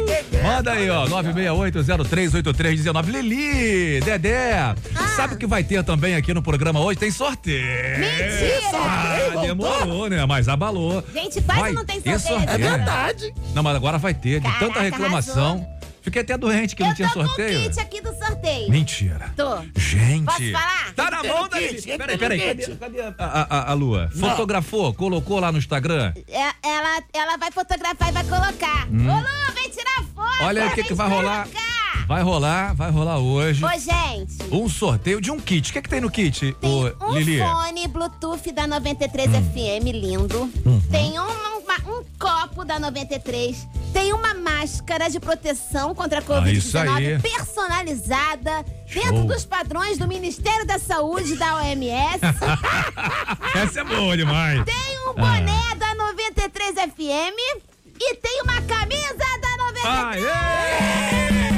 de 0.00 0.02
quem 0.02 0.24
que 0.24 0.36
é. 0.36 0.42
Manda 0.42 0.72
aí, 0.72 0.90
ó, 0.90 1.06
968038319. 1.06 3.10
Lili, 3.10 4.00
Dedé, 4.00 4.52
Ah. 4.54 4.74
sabe 5.16 5.34
o 5.34 5.38
que 5.38 5.46
vai 5.46 5.62
ter 5.64 5.82
também 5.84 6.14
aqui 6.16 6.32
no 6.34 6.42
programa 6.42 6.80
hoje? 6.80 6.98
Tem 6.98 7.10
sorteio. 7.10 7.64
Mentira! 7.98 8.60
Ah, 8.74 9.16
demorou, 9.40 10.08
né? 10.08 10.24
Mas 10.26 10.48
abalou. 10.48 11.02
Gente, 11.14 11.40
quase 11.42 11.60
Vai 11.60 11.72
não 11.72 11.84
tem 11.84 12.00
ter 12.00 12.18
sorteio. 12.18 12.50
É 12.50 12.58
verdade. 12.58 13.32
Não, 13.54 13.62
mas 13.62 13.76
agora 13.76 13.98
vai 13.98 14.12
ter, 14.14 14.40
de 14.40 14.46
tanta 14.58 14.74
Caraca, 14.74 14.80
reclamação. 14.82 15.54
arrasou. 15.56 15.73
Fiquei 16.04 16.20
até 16.20 16.36
doente 16.36 16.76
que 16.76 16.82
Eu 16.82 16.88
não 16.88 16.94
tinha 16.94 17.08
tô 17.08 17.14
com 17.14 17.20
o 17.20 17.26
sorteio. 17.26 17.62
kit 17.62 17.80
aqui 17.80 18.00
do 18.02 18.14
sorteio. 18.14 18.70
Mentira. 18.70 19.32
Tô. 19.34 19.56
Gente. 19.74 20.26
Posso 20.26 20.52
falar? 20.52 20.92
Tá 20.94 21.10
na 21.10 21.22
mão 21.24 21.48
da 21.48 21.56
tem 21.56 21.80
Peraí, 21.98 22.18
peraí. 22.18 22.40
Cadê, 22.40 22.76
cadê 22.76 23.00
a, 23.00 23.14
a- 23.18 23.70
a 23.70 23.74
Lua? 23.74 24.10
Fotografou? 24.14 24.92
Colocou 24.92 25.40
lá 25.40 25.50
no 25.50 25.56
Instagram? 25.56 26.12
É, 26.28 26.52
ela, 26.62 27.02
ela 27.14 27.36
vai 27.38 27.50
fotografar 27.50 28.10
e 28.10 28.12
vai 28.12 28.24
colocar. 28.24 28.86
Ô, 28.86 28.92
Lu, 28.92 29.54
vem 29.54 29.70
tirar 29.70 30.04
foto. 30.14 30.42
Hum. 30.42 30.44
Olha 30.46 30.66
o 30.66 30.70
que 30.74 30.84
que 30.84 30.92
vai 30.94 31.08
rolar. 31.08 31.44
colocar. 31.48 31.83
Vai 32.06 32.22
rolar, 32.22 32.74
vai 32.74 32.90
rolar 32.90 33.18
hoje. 33.18 33.64
Ô, 33.64 33.68
gente, 33.78 34.34
Um 34.50 34.68
sorteio 34.68 35.20
de 35.20 35.30
um 35.30 35.40
kit. 35.40 35.70
O 35.70 35.72
que, 35.72 35.82
que 35.82 35.88
tem 35.88 36.00
no 36.00 36.10
kit, 36.10 36.52
tem 36.60 36.70
ô, 36.70 36.92
um 37.06 37.14
Lili? 37.18 37.40
Hum. 37.40 37.46
fone 37.46 37.88
Bluetooth 37.88 38.52
da 38.52 38.66
93 38.66 39.30
FM 39.30 39.84
lindo. 39.92 40.50
Uhum. 40.66 40.80
Tem 40.90 41.18
um, 41.18 41.22
uma- 41.24 41.98
um 41.98 42.04
copo 42.18 42.64
da 42.64 42.78
93. 42.78 43.66
Tem 43.92 44.12
uma 44.12 44.34
máscara 44.34 45.08
de 45.08 45.18
proteção 45.18 45.94
contra 45.94 46.18
a 46.18 46.38
Ah, 46.42 46.50
isso 46.52 46.76
aí. 46.76 46.88
Covid-19 47.16 47.22
personalizada 47.22 48.64
Show. 48.86 49.02
dentro 49.02 49.24
dos 49.24 49.44
padrões 49.46 49.96
do 49.96 50.06
Ministério 50.06 50.66
da 50.66 50.78
Saúde 50.78 51.36
da 51.36 51.56
OMS. 51.56 52.18
Essa 53.54 53.80
é 53.80 53.84
boa 53.84 54.16
demais. 54.16 54.62
tem 54.64 54.98
um 55.06 55.10
Ah. 55.10 55.12
boné 55.14 55.74
da 55.76 55.94
93 55.94 56.74
FM 56.74 57.62
e 58.00 58.14
tem 58.16 58.42
uma 58.42 58.60
camisa 58.62 59.24
da 59.40 59.56
93. 59.64 60.24
Aê! 60.26 61.53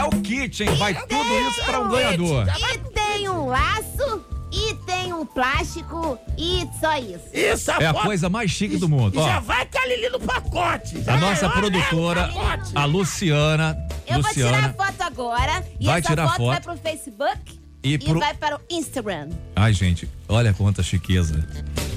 É 0.00 0.04
o 0.04 0.10
kit, 0.22 0.62
hein? 0.62 0.74
Vai 0.76 0.94
tudo 0.94 1.48
isso 1.48 1.64
para 1.64 1.80
um 1.80 1.88
ganhador. 1.90 2.46
E 2.48 2.78
tem 2.90 3.28
um 3.28 3.46
laço, 3.46 4.24
e 4.52 4.74
tem 4.86 5.12
um 5.12 5.26
plástico, 5.26 6.18
e 6.38 6.66
só 6.80 6.96
isso. 6.98 7.20
Isso, 7.32 7.70
É 7.72 7.86
a 7.86 7.92
foto- 7.92 8.06
coisa 8.06 8.28
mais 8.28 8.50
chique 8.50 8.76
do 8.78 8.88
mundo. 8.88 9.18
E 9.18 9.22
já 9.22 9.38
Ó, 9.38 9.40
vai 9.40 9.66
com 9.66 9.78
a 9.78 9.86
Lili 9.86 10.08
no 10.08 10.20
pacote. 10.20 11.02
Já 11.02 11.14
a 11.14 11.16
nossa 11.18 11.46
olha, 11.46 11.54
produtora, 11.54 12.30
o 12.30 12.34
pacote. 12.34 12.72
a 12.74 12.84
Luciana. 12.84 13.78
Eu 14.06 14.22
vou 14.22 14.32
tirar 14.32 14.48
a 14.48 14.50
Luciana. 14.56 14.74
foto 14.74 15.02
agora, 15.02 15.64
e 15.78 15.86
Vai 15.86 15.98
essa 16.00 16.08
tirar 16.08 16.26
foto, 16.28 16.36
foto. 16.38 16.46
vai 16.48 16.60
pro 16.60 16.76
Facebook 16.78 17.60
E 17.82 17.94
e, 17.94 17.98
pro- 17.98 18.18
vai 18.18 18.34
para 18.34 18.56
o 18.56 18.60
Instagram. 18.70 19.28
Ai, 19.54 19.72
gente, 19.72 20.08
olha 20.28 20.52
quanta 20.52 20.82
chiqueza. 20.82 21.46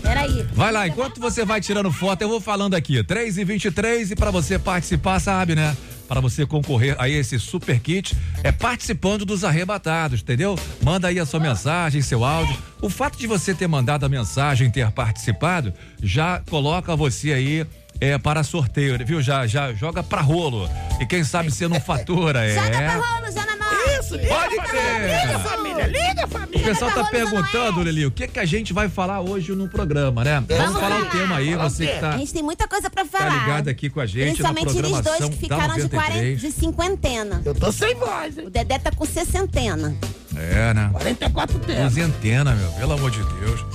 Peraí. 0.01 0.43
Vai 0.53 0.71
lá, 0.71 0.87
enquanto 0.87 1.19
você 1.21 1.43
vai 1.45 1.61
tirando 1.61 1.91
foto, 1.91 2.21
eu 2.21 2.29
vou 2.29 2.41
falando 2.41 2.73
aqui. 2.75 3.01
3 3.03 3.37
e 3.37 3.43
23 3.45 4.11
e 4.11 4.15
para 4.15 4.29
você 4.31 4.59
participar, 4.59 5.19
sabe, 5.19 5.55
né? 5.55 5.75
Para 6.07 6.19
você 6.19 6.45
concorrer 6.45 6.95
a 6.99 7.07
esse 7.07 7.39
super 7.39 7.79
kit, 7.79 8.15
é 8.43 8.51
participando 8.51 9.25
dos 9.25 9.43
arrebatados, 9.43 10.21
entendeu? 10.21 10.57
Manda 10.81 11.07
aí 11.07 11.19
a 11.19 11.25
sua 11.25 11.39
mensagem, 11.39 12.01
seu 12.01 12.23
áudio. 12.23 12.57
O 12.81 12.89
fato 12.89 13.17
de 13.17 13.25
você 13.25 13.53
ter 13.53 13.67
mandado 13.67 14.05
a 14.05 14.09
mensagem, 14.09 14.69
ter 14.69 14.91
participado, 14.91 15.73
já 16.01 16.41
coloca 16.49 16.95
você 16.95 17.33
aí 17.33 17.65
é 18.11 18.17
para 18.17 18.43
sorteio, 18.43 18.97
viu? 19.05 19.21
Já, 19.21 19.45
já 19.47 19.73
joga 19.73 20.03
pra 20.03 20.21
rolo. 20.21 20.69
E 20.99 21.05
quem 21.05 21.23
sabe 21.23 21.51
você 21.51 21.67
não 21.67 21.79
fatura, 21.79 22.43
é. 22.45 22.53
Joga 22.55 22.69
pra 22.77 22.95
rolo, 22.95 23.31
Jana 23.31 23.55
Nós. 23.55 24.05
Isso, 24.05 24.15
liga, 24.15 24.27
Pode 24.35 24.55
crer. 24.57 25.25
liga, 25.25 25.39
família, 25.39 25.87
liga, 25.87 26.25
O 26.25 26.27
família. 26.27 26.63
pessoal 26.63 26.91
tá 26.91 27.03
perguntando, 27.05 27.73
Zona 27.77 27.83
Lili, 27.91 28.05
o 28.05 28.11
que 28.11 28.27
que 28.27 28.39
a 28.39 28.45
gente 28.45 28.73
vai 28.73 28.89
falar 28.89 29.21
hoje 29.21 29.53
no 29.53 29.67
programa, 29.69 30.23
né? 30.23 30.43
Vamos, 30.47 30.63
Vamos 30.65 30.79
falar 30.81 30.99
o 31.01 31.05
tema 31.05 31.35
aí, 31.37 31.55
o 31.55 31.59
você 31.59 31.87
que 31.87 31.99
tá, 31.99 32.09
A 32.13 32.17
gente 32.17 32.33
tem 32.33 32.43
muita 32.43 32.67
coisa 32.67 32.89
pra 32.89 33.05
tá 33.05 33.17
falar. 33.19 33.39
ligado 33.41 33.67
aqui 33.69 33.89
com 33.89 33.99
a 34.01 34.05
gente 34.05 34.41
na 34.41 34.51
Principalmente 34.53 34.77
eles 34.77 35.01
dois 35.01 35.29
que 35.29 35.37
ficaram 35.37 35.75
de, 35.75 35.87
40, 35.89 35.95
93. 35.95 36.41
de 36.41 36.51
cinquentena. 36.51 37.41
Eu 37.45 37.55
tô 37.55 37.71
sem 37.71 37.95
voz, 37.95 38.37
hein? 38.37 38.47
O 38.47 38.49
Dedé 38.49 38.77
tá 38.79 38.91
com 38.91 39.05
sessentena. 39.05 39.95
É, 40.35 40.73
né? 40.73 40.89
44 40.91 41.59
tempos. 41.59 41.83
Duzentena, 41.83 42.53
meu, 42.55 42.71
pelo 42.73 42.93
amor 42.93 43.11
de 43.11 43.19
Deus. 43.23 43.65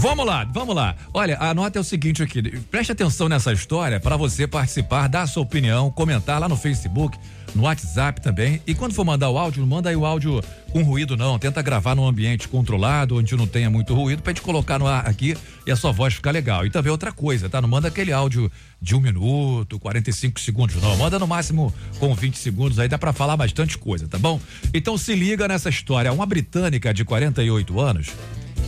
Vamos 0.00 0.24
lá, 0.24 0.44
vamos 0.44 0.76
lá. 0.76 0.94
Olha, 1.12 1.36
a 1.40 1.52
nota 1.52 1.76
é 1.76 1.80
o 1.80 1.84
seguinte 1.84 2.22
aqui. 2.22 2.40
Preste 2.70 2.92
atenção 2.92 3.28
nessa 3.28 3.52
história 3.52 3.98
para 3.98 4.16
você 4.16 4.46
participar, 4.46 5.08
dar 5.08 5.22
a 5.22 5.26
sua 5.26 5.42
opinião, 5.42 5.90
comentar 5.90 6.40
lá 6.40 6.48
no 6.48 6.56
Facebook, 6.56 7.18
no 7.52 7.64
WhatsApp 7.64 8.20
também. 8.20 8.62
E 8.64 8.76
quando 8.76 8.94
for 8.94 9.04
mandar 9.04 9.28
o 9.28 9.36
áudio, 9.36 9.60
não 9.60 9.66
manda 9.66 9.90
aí 9.90 9.96
o 9.96 10.06
áudio 10.06 10.40
com 10.70 10.84
ruído, 10.84 11.16
não. 11.16 11.36
Tenta 11.36 11.60
gravar 11.62 11.96
num 11.96 12.06
ambiente 12.06 12.46
controlado, 12.46 13.16
onde 13.16 13.34
não 13.34 13.44
tenha 13.44 13.68
muito 13.68 13.92
ruído, 13.92 14.22
pra 14.22 14.32
gente 14.32 14.40
colocar 14.40 14.78
no 14.78 14.86
ar 14.86 15.04
aqui 15.04 15.36
e 15.66 15.72
a 15.72 15.74
sua 15.74 15.90
voz 15.90 16.14
ficar 16.14 16.30
legal. 16.30 16.64
E 16.64 16.70
também 16.70 16.92
outra 16.92 17.10
coisa, 17.10 17.48
tá? 17.48 17.60
Não 17.60 17.68
manda 17.68 17.88
aquele 17.88 18.12
áudio 18.12 18.48
de 18.80 18.94
um 18.94 19.00
minuto, 19.00 19.80
45 19.80 20.38
segundos, 20.38 20.80
não. 20.80 20.96
Manda 20.96 21.18
no 21.18 21.26
máximo 21.26 21.74
com 21.98 22.14
20 22.14 22.38
segundos, 22.38 22.78
aí 22.78 22.86
dá 22.86 22.98
pra 22.98 23.12
falar 23.12 23.36
bastante 23.36 23.76
coisa, 23.76 24.06
tá 24.06 24.16
bom? 24.16 24.40
Então 24.72 24.96
se 24.96 25.12
liga 25.16 25.48
nessa 25.48 25.68
história. 25.68 26.12
Uma 26.12 26.24
britânica 26.24 26.94
de 26.94 27.04
48 27.04 27.80
anos 27.80 28.12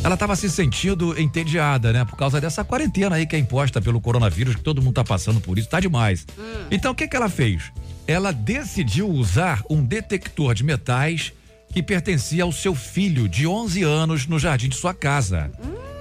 ela 0.02 0.14
estava 0.14 0.34
se 0.34 0.48
sentindo 0.48 1.18
entediada, 1.20 1.92
né? 1.92 2.04
Por 2.04 2.16
causa 2.16 2.40
dessa 2.40 2.64
quarentena 2.64 3.16
aí 3.16 3.26
que 3.26 3.36
é 3.36 3.38
imposta 3.38 3.80
pelo 3.82 4.00
coronavírus, 4.00 4.56
que 4.56 4.62
todo 4.62 4.80
mundo 4.80 4.94
tá 4.94 5.04
passando 5.04 5.40
por 5.40 5.58
isso, 5.58 5.68
tá 5.68 5.78
demais. 5.78 6.26
Então 6.70 6.92
o 6.92 6.94
que 6.94 7.06
que 7.06 7.16
ela 7.16 7.28
fez? 7.28 7.70
Ela 8.06 8.32
decidiu 8.32 9.08
usar 9.08 9.62
um 9.68 9.84
detector 9.84 10.54
de 10.54 10.64
metais 10.64 11.32
que 11.72 11.82
pertencia 11.82 12.42
ao 12.44 12.50
seu 12.50 12.74
filho 12.74 13.28
de 13.28 13.46
11 13.46 13.82
anos 13.82 14.26
no 14.26 14.38
jardim 14.38 14.68
de 14.68 14.76
sua 14.76 14.94
casa. 14.94 15.50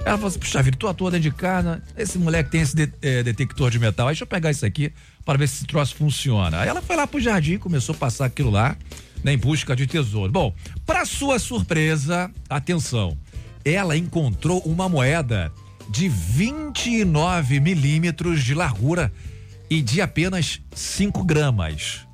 Ela 0.04 0.16
falou 0.16 0.28
assim: 0.28 0.38
puxa 0.38 0.62
vida, 0.62 0.76
tô 0.78 0.88
à 0.88 0.94
toa 0.94 1.10
dentro 1.10 1.30
de 1.30 1.36
casa, 1.36 1.82
esse 1.96 2.16
moleque 2.18 2.50
tem 2.50 2.62
esse 2.62 2.74
de- 2.74 2.90
eh, 3.02 3.22
detector 3.22 3.70
de 3.70 3.78
metal, 3.78 4.08
aí 4.08 4.12
deixa 4.12 4.24
eu 4.24 4.26
pegar 4.26 4.50
isso 4.50 4.64
aqui 4.64 4.90
para 5.26 5.38
ver 5.38 5.46
se 5.46 5.56
esse 5.56 5.66
troço 5.66 5.94
funciona. 5.94 6.60
Aí 6.60 6.68
ela 6.68 6.80
foi 6.80 6.96
lá 6.96 7.06
pro 7.06 7.20
jardim, 7.20 7.58
começou 7.58 7.94
a 7.94 7.98
passar 7.98 8.24
aquilo 8.24 8.50
lá, 8.50 8.74
né, 9.22 9.34
em 9.34 9.38
busca 9.38 9.76
de 9.76 9.86
tesouro. 9.86 10.32
Bom, 10.32 10.54
para 10.86 11.04
sua 11.04 11.38
surpresa, 11.38 12.30
atenção, 12.48 13.16
ela 13.64 13.96
encontrou 13.96 14.60
uma 14.60 14.88
moeda 14.88 15.52
de 15.88 16.08
29 16.08 17.60
milímetros 17.60 18.42
de 18.44 18.54
largura 18.54 19.12
e 19.68 19.82
de 19.82 20.00
apenas 20.00 20.60
5 20.74 21.24
gramas. 21.24 22.06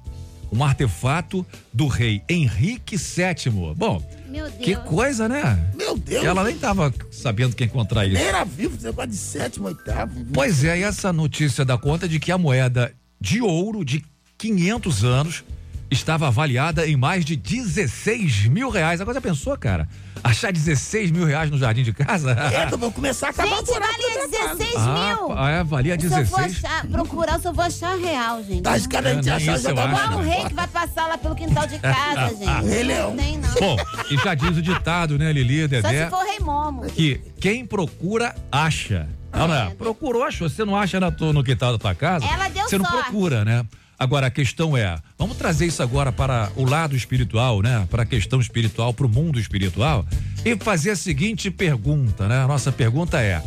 Um 0.52 0.62
artefato 0.62 1.44
do 1.72 1.86
rei 1.86 2.22
Henrique 2.28 2.96
VII. 2.96 3.74
Bom, 3.76 4.02
Meu 4.28 4.44
Deus. 4.44 4.64
que 4.64 4.76
coisa, 4.76 5.28
né? 5.28 5.70
Meu 5.74 5.96
Deus. 5.96 6.24
Ela 6.24 6.44
nem 6.44 6.54
estava 6.54 6.92
sabendo 7.10 7.56
que 7.56 7.64
encontrar 7.64 8.06
isso. 8.06 8.14
Nem 8.14 8.26
era 8.26 8.44
vivo, 8.44 8.76
você 8.78 9.06
de 9.06 9.16
sétimo, 9.16 9.66
oitavo. 9.66 10.24
Pois 10.32 10.62
é, 10.64 10.78
e 10.78 10.82
essa 10.82 11.12
notícia 11.12 11.64
dá 11.64 11.76
conta 11.76 12.08
de 12.08 12.20
que 12.20 12.30
a 12.30 12.38
moeda 12.38 12.92
de 13.20 13.40
ouro 13.42 13.84
de 13.84 14.04
500 14.38 15.04
anos 15.04 15.44
estava 15.90 16.28
avaliada 16.28 16.86
em 16.86 16.96
mais 16.96 17.24
de 17.24 17.36
16 17.36 18.46
mil 18.46 18.70
reais. 18.70 19.00
Agora 19.00 19.14
já 19.14 19.20
pensou, 19.20 19.56
cara? 19.56 19.88
Achar 20.26 20.52
16 20.52 21.10
mil 21.12 21.24
reais 21.24 21.50
no 21.50 21.56
jardim 21.58 21.82
de 21.82 21.92
casa? 21.92 22.32
É, 22.32 22.66
vou 22.76 22.90
começar 22.90 23.28
a 23.28 23.30
acabar 23.30 23.48
Gente, 23.58 23.70
valia 23.78 24.28
16 24.28 24.58
mil. 24.58 25.32
Ah, 25.38 25.50
é, 25.50 25.64
valia 25.64 25.98
Se 26.00 26.06
eu 26.06 26.10
for 26.26 26.40
16. 26.42 26.64
achar, 26.64 26.86
procurar, 26.86 27.34
eu 27.34 27.40
só 27.42 27.52
vou 27.52 27.64
achar 27.64 27.96
real, 27.96 28.42
gente. 28.42 28.62
Tá 28.62 28.76
de 28.76 28.84
É, 28.96 29.00
nem 29.02 29.18
achar, 29.32 29.58
já 29.58 29.70
eu 29.70 29.74
tá. 29.76 29.88
Qual 29.88 30.18
o 30.18 30.22
rei 30.22 30.44
que 30.46 30.54
vai 30.54 30.66
passar 30.66 31.06
lá 31.06 31.16
pelo 31.16 31.34
quintal 31.36 31.66
de 31.66 31.78
casa, 31.78 32.28
gente? 32.36 32.66
Rei 32.68 32.82
Leão. 32.82 33.10
Não 33.10 33.16
tem, 33.16 33.38
não. 33.38 33.54
Bom, 33.54 33.76
e 34.10 34.16
já 34.16 34.34
diz 34.34 34.56
o 34.56 34.62
ditado, 34.62 35.16
né, 35.16 35.32
Lili, 35.32 35.62
Só 35.62 35.68
Dedé? 35.68 36.04
se 36.04 36.10
for 36.10 36.24
rei 36.24 36.40
Momo. 36.40 36.82
que 36.86 37.20
quem 37.40 37.64
procura, 37.64 38.34
acha. 38.50 39.08
Não, 39.32 39.46
não 39.48 39.54
é? 39.54 39.70
Procurou, 39.74 40.22
achou. 40.24 40.48
Você 40.48 40.64
não 40.64 40.74
acha 40.76 40.98
na 40.98 41.10
tua- 41.10 41.32
no 41.32 41.44
quintal 41.44 41.72
da 41.72 41.78
tua 41.78 41.94
casa? 41.94 42.24
Ela 42.26 42.48
deu 42.48 42.64
Você 42.68 42.78
não 42.78 42.84
sorte. 42.86 43.02
procura, 43.10 43.44
né? 43.44 43.64
Agora, 43.98 44.26
a 44.26 44.30
questão 44.30 44.76
é, 44.76 44.98
vamos 45.18 45.36
trazer 45.36 45.66
isso 45.66 45.82
agora 45.82 46.12
para 46.12 46.50
o 46.54 46.68
lado 46.68 46.94
espiritual, 46.94 47.62
né? 47.62 47.86
Para 47.90 48.02
a 48.02 48.06
questão 48.06 48.40
espiritual, 48.40 48.92
para 48.92 49.06
o 49.06 49.08
mundo 49.08 49.40
espiritual 49.40 50.04
e 50.44 50.54
fazer 50.56 50.90
a 50.90 50.96
seguinte 50.96 51.50
pergunta, 51.50 52.28
né? 52.28 52.42
A 52.42 52.46
nossa 52.46 52.70
pergunta 52.70 53.20
é, 53.22 53.42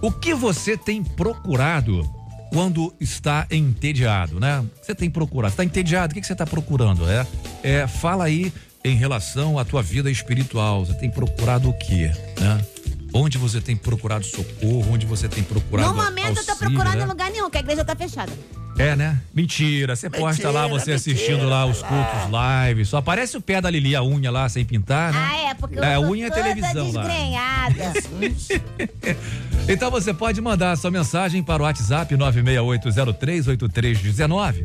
o 0.00 0.12
que 0.12 0.34
você 0.34 0.76
tem 0.76 1.02
procurado 1.02 2.08
quando 2.52 2.94
está 3.00 3.46
entediado, 3.50 4.38
né? 4.38 4.64
Você 4.80 4.94
tem 4.94 5.10
procurado, 5.10 5.52
está 5.52 5.64
entediado, 5.64 6.12
o 6.12 6.14
que, 6.14 6.20
que 6.20 6.26
você 6.26 6.32
está 6.32 6.46
procurando, 6.46 7.08
é? 7.10 7.26
é? 7.62 7.86
Fala 7.86 8.24
aí 8.24 8.52
em 8.84 8.94
relação 8.94 9.58
à 9.58 9.64
tua 9.64 9.82
vida 9.82 10.10
espiritual, 10.10 10.86
você 10.86 10.94
tem 10.94 11.10
procurado 11.10 11.68
o 11.68 11.72
quê, 11.72 12.12
né? 12.40 12.64
Onde 13.12 13.36
você 13.36 13.60
tem 13.60 13.74
procurado 13.74 14.24
socorro, 14.24 14.92
onde 14.92 15.06
você 15.06 15.28
tem 15.28 15.42
procurado 15.42 15.88
No 15.88 15.96
momento, 15.96 16.38
eu 16.38 16.44
tô 16.44 16.52
auxílio, 16.52 16.74
procurando 16.74 16.98
né? 16.98 17.04
em 17.04 17.08
lugar 17.08 17.30
nenhum, 17.30 17.50
que 17.50 17.56
a 17.56 17.60
igreja 17.60 17.84
tá 17.84 17.96
fechada. 17.96 18.32
É, 18.78 18.94
né? 18.94 19.18
Mentira. 19.34 19.96
Você 19.96 20.08
posta 20.08 20.50
lá, 20.50 20.68
você 20.68 20.92
mentira, 20.92 20.96
assistindo 20.96 21.48
lá 21.48 21.66
os 21.66 21.82
cultos 21.82 22.30
live. 22.30 22.84
Só 22.84 22.98
aparece 22.98 23.36
o 23.36 23.40
pé 23.40 23.60
da 23.60 23.68
Lili, 23.68 23.96
a 23.96 24.02
unha 24.02 24.30
lá 24.30 24.48
sem 24.48 24.64
pintar, 24.64 25.12
né? 25.12 25.28
Ah, 25.30 25.50
é, 25.50 25.54
porque 25.54 25.78
eu 25.78 25.82
É, 25.82 25.96
tô 25.96 26.02
unha 26.02 26.28
é 26.28 26.30
televisão 26.30 26.92
lá. 26.92 27.04
Então 29.68 29.90
você 29.90 30.14
pode 30.14 30.40
mandar 30.40 30.70
a 30.72 30.76
sua 30.76 30.90
mensagem 30.90 31.42
para 31.42 31.62
o 31.62 31.66
WhatsApp 31.66 32.14
968038319. 32.16 34.64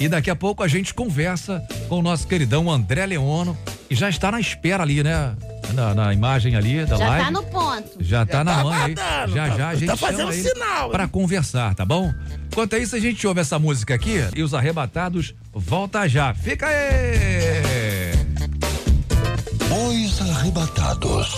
E 0.00 0.08
daqui 0.08 0.30
a 0.30 0.36
pouco 0.36 0.62
a 0.62 0.68
gente 0.68 0.94
conversa 0.94 1.62
com 1.88 1.98
o 1.98 2.02
nosso 2.02 2.26
queridão 2.26 2.70
André 2.70 3.04
Leono, 3.04 3.58
que 3.88 3.94
já 3.94 4.08
está 4.08 4.30
na 4.32 4.40
espera 4.40 4.82
ali, 4.84 5.02
né? 5.02 5.34
Na, 5.74 5.94
na 5.94 6.14
imagem 6.14 6.56
ali 6.56 6.86
da 6.86 6.96
Já 6.96 7.08
live. 7.08 7.24
tá 7.26 7.30
no 7.30 7.42
ponto. 7.42 7.90
Já 8.00 8.24
tá 8.24 8.42
na 8.42 8.56
tá 8.56 8.62
mão 8.64 8.72
aí. 8.72 8.92
aguardando, 8.94 9.34
Já 9.34 9.48
tá- 9.48 9.56
já 9.56 9.68
a 9.68 9.74
gente 9.74 9.86
tá 9.88 9.96
fazendo 9.96 10.32
sinal, 10.32 10.88
pra 10.90 11.02
hein? 11.02 11.08
conversar, 11.10 11.74
tá 11.74 11.84
bom? 11.84 12.10
Enquanto 12.50 12.74
isso, 12.76 12.96
a 12.96 13.00
gente 13.00 13.26
ouve 13.26 13.40
essa 13.40 13.58
música 13.58 13.94
aqui 13.94 14.16
e 14.34 14.42
os 14.42 14.54
arrebatados 14.54 15.34
volta 15.52 16.08
já. 16.08 16.32
Fica 16.32 16.66
aí! 16.66 18.12
Os 19.70 20.20
arrebatados. 20.22 21.28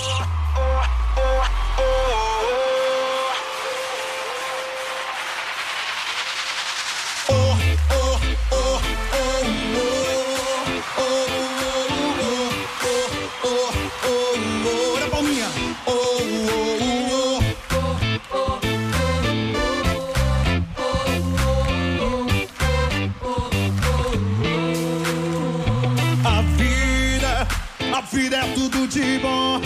A 28.00 28.02
vida 28.02 28.36
é 28.36 28.54
tudo 28.54 28.88
de 28.88 29.18
bom. 29.18 29.60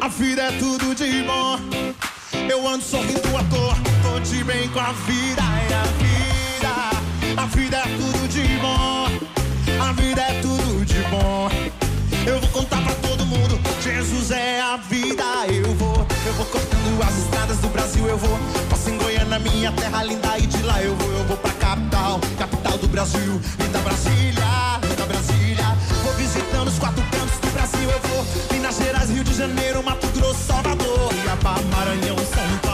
A 0.00 0.08
vida 0.08 0.42
é 0.42 0.52
tudo 0.58 0.96
de 0.96 1.22
bom. 1.22 1.56
Eu 2.50 2.66
ando 2.66 2.82
sorrindo 2.82 3.36
à 3.36 3.44
toa, 3.44 3.76
tô 4.02 4.18
de 4.18 4.42
bem 4.42 4.68
com 4.70 4.80
a 4.80 4.90
vida. 5.06 5.42
É 5.70 5.74
a 5.74 5.84
vida, 6.02 7.40
a 7.40 7.46
vida 7.46 7.76
é 7.76 7.96
tudo 7.96 8.28
de 8.28 8.58
bom. 8.58 9.06
A 9.80 9.92
vida 9.92 10.22
é 10.22 10.40
tudo 10.40 10.84
de 10.84 11.02
bom. 11.02 11.48
Eu 12.26 12.40
vou 12.40 12.48
contar 12.50 12.82
pra 12.82 12.94
todo 12.96 13.24
mundo, 13.24 13.56
Jesus 13.80 14.32
é 14.32 14.60
a 14.60 14.76
vida. 14.76 15.22
Eu 15.46 15.72
vou, 15.76 16.04
eu 16.26 16.32
vou 16.32 16.46
cortando 16.46 17.02
as 17.06 17.16
estradas 17.16 17.58
do 17.58 17.68
Brasil. 17.68 18.04
Eu 18.08 18.18
vou, 18.18 18.38
passo 18.70 18.90
em 18.90 18.98
Goiânia, 18.98 19.38
minha 19.38 19.70
terra 19.70 20.02
linda. 20.02 20.36
E 20.36 20.46
de 20.48 20.62
lá 20.64 20.82
eu 20.82 20.96
vou, 20.96 21.12
eu 21.12 21.24
vou 21.26 21.36
pra 21.36 21.52
capital, 21.52 22.20
capital 22.36 22.78
do 22.78 22.88
Brasil. 22.88 23.40
Linda 23.60 23.78
Brasília, 23.78 24.80
linda 24.82 25.06
Brasília. 25.06 25.78
Vou 26.02 26.12
visitando 26.14 26.66
os 26.66 26.78
quatro 26.80 27.02
cantos 27.04 27.21
Brasil. 27.82 27.90
Eu 27.90 28.00
vou, 28.08 28.26
Minas 28.52 28.76
Gerais, 28.76 29.10
Rio 29.10 29.24
de 29.24 29.34
Janeiro, 29.34 29.82
Mato 29.82 30.06
Grosso, 30.08 30.40
Salvador. 30.46 31.12
Iabá, 31.24 31.56
Maranhão, 31.70 32.16
São 32.18 32.58
Paulo. 32.58 32.71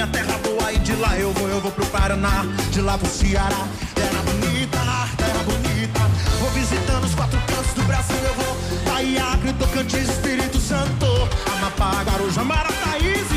Minha 0.00 0.06
terra 0.06 0.38
boa, 0.38 0.72
e 0.72 0.78
de 0.78 0.94
lá 0.94 1.14
eu 1.18 1.30
vou, 1.34 1.48
eu 1.48 1.60
vou 1.60 1.70
pro 1.70 1.84
Paraná, 1.86 2.46
de 2.70 2.80
lá 2.80 2.96
pro 2.96 3.06
Ceará. 3.06 3.68
Terra 3.94 4.22
bonita, 4.22 4.78
terra 5.18 5.42
bonita. 5.44 6.00
Vou 6.40 6.50
visitando 6.52 7.04
os 7.04 7.14
quatro 7.14 7.38
cantos 7.40 7.74
do 7.74 7.82
Brasil, 7.82 8.16
eu 8.16 8.34
vou. 8.34 8.56
Bahia, 8.90 9.24
Acre, 9.26 9.52
Tocantins, 9.52 10.08
Espírito 10.08 10.58
Santo. 10.58 11.06
Amapá, 11.54 12.02
Guarujá, 12.02 12.42
Marataízes. 12.42 13.29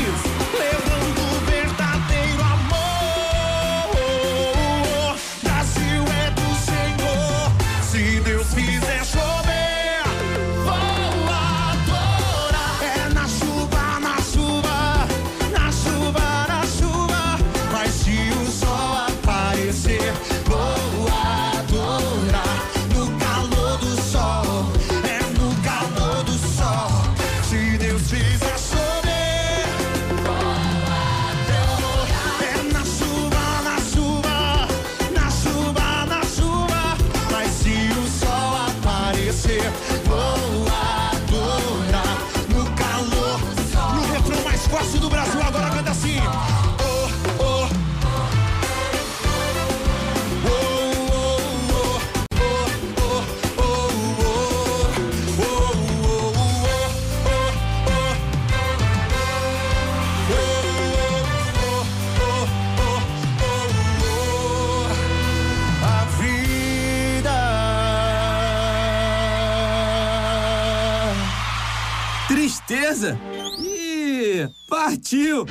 Tristeza? 72.74 73.16
Ih, 73.58 74.48
partiu! 74.68 75.46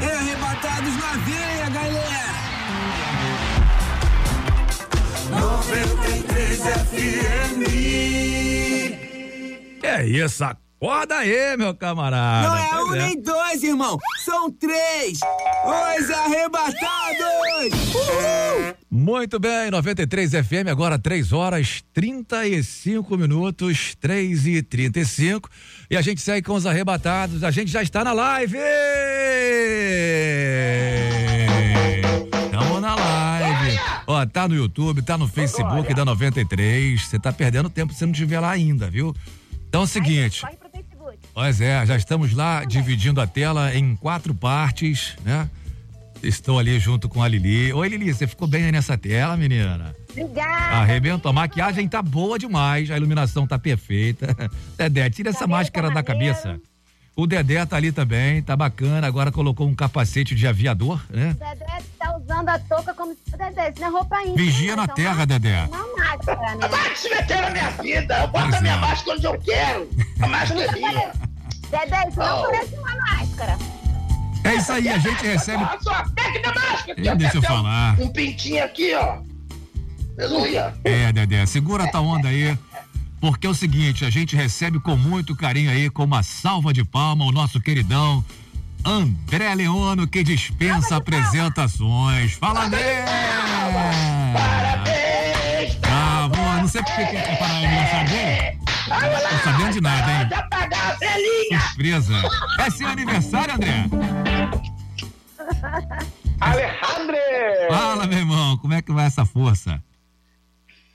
É 0.00 0.16
arrebatados 0.16 0.94
na 1.00 1.12
veia, 1.24 1.68
galera! 1.70 2.34
93 5.30 6.60
FM. 6.60 7.60
É 9.82 10.06
isso? 10.06 10.44
Acorda 10.44 11.16
aí, 11.16 11.56
meu 11.56 11.74
camarada. 11.74 12.48
Não 12.48 12.56
é 12.56 12.68
Pois 12.70 12.84
um 12.86 12.90
nem 12.92 13.20
dois, 13.20 13.62
irmão! 13.64 13.98
São 14.24 14.48
três! 14.52 15.18
Os 15.64 16.10
arrebatados! 16.10 16.78
Uhul! 17.94 18.73
Muito 19.04 19.38
bem, 19.38 19.70
93 19.70 20.30
FM, 20.30 20.66
agora 20.70 20.98
3 20.98 21.30
horas 21.30 21.84
35 21.92 23.18
minutos, 23.18 23.94
3 24.00 24.46
e 24.46 24.62
35 24.62 25.50
E 25.90 25.96
a 25.98 26.00
gente 26.00 26.22
segue 26.22 26.46
com 26.46 26.54
os 26.54 26.64
arrebatados. 26.64 27.44
A 27.44 27.50
gente 27.50 27.70
já 27.70 27.82
está 27.82 28.02
na 28.02 28.14
live! 28.14 28.56
Estamos 32.46 32.80
na 32.80 32.94
live. 32.94 33.78
Ó, 34.06 34.24
tá 34.24 34.48
no 34.48 34.54
YouTube, 34.54 35.02
tá 35.02 35.18
no 35.18 35.28
Facebook 35.28 35.92
da 35.92 36.06
93. 36.06 37.06
Você 37.06 37.18
tá 37.18 37.30
perdendo 37.30 37.68
tempo 37.68 37.92
se 37.92 38.06
não 38.06 38.12
estiver 38.12 38.40
lá 38.40 38.52
ainda, 38.52 38.88
viu? 38.88 39.14
Então 39.68 39.82
é 39.82 39.84
o 39.84 39.86
seguinte. 39.86 40.40
Pois 41.34 41.60
é, 41.60 41.84
já 41.84 41.96
estamos 41.98 42.32
lá 42.32 42.64
dividindo 42.64 43.20
a 43.20 43.26
tela 43.26 43.74
em 43.74 43.96
quatro 43.96 44.34
partes, 44.34 45.14
né? 45.22 45.46
Estou 46.24 46.58
ali 46.58 46.78
junto 46.78 47.08
com 47.08 47.22
a 47.22 47.28
Lili. 47.28 47.72
Oi, 47.72 47.88
Lili, 47.88 48.12
você 48.12 48.26
ficou 48.26 48.48
bem 48.48 48.64
aí 48.64 48.72
nessa 48.72 48.96
tela, 48.96 49.36
menina? 49.36 49.94
Obrigada. 50.10 50.76
Arrebentou. 50.76 51.30
A 51.30 51.32
maquiagem 51.32 51.86
tá 51.88 52.00
boa 52.00 52.38
demais, 52.38 52.90
a 52.90 52.96
iluminação 52.96 53.46
tá 53.46 53.58
perfeita. 53.58 54.34
Dedé, 54.76 55.10
tira 55.10 55.30
essa 55.30 55.40
Cabelo 55.40 55.58
máscara 55.58 55.88
tá 55.88 55.94
da 55.94 56.02
cabeça. 56.02 56.60
O 57.16 57.26
Dedé 57.28 57.64
tá 57.64 57.76
ali 57.76 57.92
também, 57.92 58.42
tá 58.42 58.56
bacana. 58.56 59.06
Agora 59.06 59.30
colocou 59.30 59.68
um 59.68 59.74
capacete 59.74 60.34
de 60.34 60.46
aviador, 60.48 61.00
né? 61.10 61.36
Dedé 61.38 61.82
tá 61.98 62.16
usando 62.16 62.48
a 62.48 62.58
touca 62.58 62.92
como 62.94 63.14
se 63.14 63.36
Dedé, 63.36 63.70
isso 63.70 63.80
não 63.80 63.88
é 63.88 63.90
roupa 63.90 64.20
íntima. 64.22 64.36
Vigia 64.36 64.76
não, 64.76 64.86
na 64.86 64.88
terra, 64.94 65.14
uma- 65.14 65.26
Dedé. 65.26 65.64
Uma 65.66 65.96
máscara, 65.96 66.54
né? 66.56 66.68
Vai 66.68 66.96
se 66.96 67.08
meter 67.10 67.40
na 67.42 67.50
minha 67.50 67.70
vida. 67.70 68.18
Eu 68.20 68.28
boto 68.28 68.56
a 68.56 68.60
minha 68.60 68.74
é. 68.74 68.78
máscara 68.78 69.16
onde 69.16 69.26
eu 69.26 69.38
quero. 69.40 69.88
A 70.20 70.26
máscara 70.28 70.62
é 70.64 70.72
minha. 70.72 71.12
Dedé, 71.70 72.08
isso 72.08 72.18
não 72.18 72.40
Oh. 72.40 72.46
parece 72.50 72.74
uma 72.76 72.96
máscara. 72.96 73.58
É 74.44 74.54
isso 74.56 74.72
aí, 74.72 74.88
a 74.88 74.98
gente 74.98 75.24
recebe. 75.24 75.64
Olha 75.64 75.80
só, 75.80 76.04
pega 76.14 76.42
da 76.42 76.54
máscara. 76.54 77.00
Ih, 77.00 77.16
deixa 77.16 77.38
eu 77.38 77.42
falar. 77.42 77.98
Um 77.98 78.08
pintinho 78.08 78.62
aqui, 78.62 78.94
ó. 78.94 79.18
Aleluia. 80.18 80.74
É, 80.84 81.12
Dedé, 81.12 81.44
segura 81.46 81.84
a 81.84 81.90
tua 81.90 82.00
onda 82.00 82.28
aí. 82.28 82.56
Porque 83.20 83.46
é 83.46 83.50
o 83.50 83.54
seguinte, 83.54 84.04
a 84.04 84.10
gente 84.10 84.36
recebe 84.36 84.78
com 84.78 84.96
muito 84.96 85.34
carinho 85.34 85.70
aí, 85.70 85.88
com 85.88 86.04
uma 86.04 86.22
salva 86.22 86.74
de 86.74 86.84
palma, 86.84 87.24
o 87.24 87.32
nosso 87.32 87.58
queridão 87.58 88.22
André 88.84 89.54
Leono, 89.54 90.06
que 90.06 90.22
dispensa 90.22 90.96
apresentações. 90.96 92.34
Fala, 92.34 92.66
André! 92.66 93.02
Parabéns. 94.34 95.74
Bravo! 95.76 96.36
Não 96.60 96.68
sei 96.68 96.82
porque 96.82 97.06
que 97.06 97.16
é 97.16 97.36
para 97.36 97.46
aniversário 97.46 98.10
dele. 98.10 98.63
Tô 98.84 99.38
sabendo 99.44 99.72
de 99.72 99.80
nada, 99.80 100.12
hein? 100.12 100.28
A 100.72 100.92
velhinha. 100.94 101.60
Surpresa. 101.60 102.14
É 102.60 102.70
seu 102.70 102.86
aniversário, 102.86 103.54
André? 103.54 103.84
Alejandro! 106.40 107.16
Fala, 107.70 108.06
meu 108.06 108.18
irmão, 108.18 108.58
como 108.58 108.74
é 108.74 108.82
que 108.82 108.92
vai 108.92 109.06
essa 109.06 109.24
força? 109.24 109.82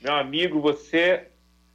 Meu 0.02 0.16
amigo, 0.16 0.62
você 0.62 1.28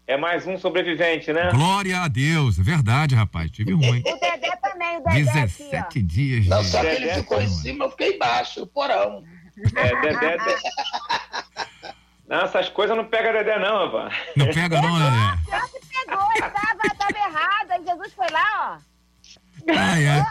é 0.06 0.16
mais 0.16 0.46
um 0.46 0.56
sobrevivente, 0.58 1.32
né? 1.32 1.50
Glória 1.50 2.00
a 2.00 2.08
Deus, 2.08 2.58
é 2.58 2.62
verdade, 2.62 3.14
rapaz, 3.14 3.50
tive 3.50 3.72
ruim. 3.72 4.00
O 4.06 4.20
Dedé 4.20 4.56
também, 4.62 4.98
o 4.98 5.04
Dedé 5.04 5.40
aqui, 5.40 5.62
ó. 5.64 5.70
17 5.70 6.02
dias. 6.02 6.46
Não, 6.46 6.62
só 6.62 6.80
que 6.80 6.86
ele 6.86 7.14
ficou 7.14 7.40
em 7.40 7.48
cima, 7.48 7.86
eu 7.86 7.90
fiquei 7.90 8.14
embaixo, 8.14 8.62
o 8.62 8.66
porão. 8.66 9.24
É, 9.76 10.00
Dedé. 10.00 10.36
Dedé. 12.26 12.36
Não, 12.36 12.44
essas 12.44 12.68
coisas 12.68 12.96
não 12.96 13.04
pega 13.04 13.32
Dedé, 13.32 13.58
não, 13.58 13.86
rapaz. 13.86 14.14
Não 14.36 14.46
pega 14.52 14.80
não, 14.80 14.94
André? 14.96 15.38
Pior 15.44 15.62
que 15.68 15.80
pegou, 15.86 16.28
ele 16.32 16.40
tava, 16.40 16.94
tava 16.98 17.18
errado. 17.18 17.70
Aí 17.70 17.84
Jesus 17.84 18.12
foi 18.14 18.30
lá, 18.30 18.80
ó. 18.80 18.94
Ai, 19.76 20.06
ai. 20.08 20.24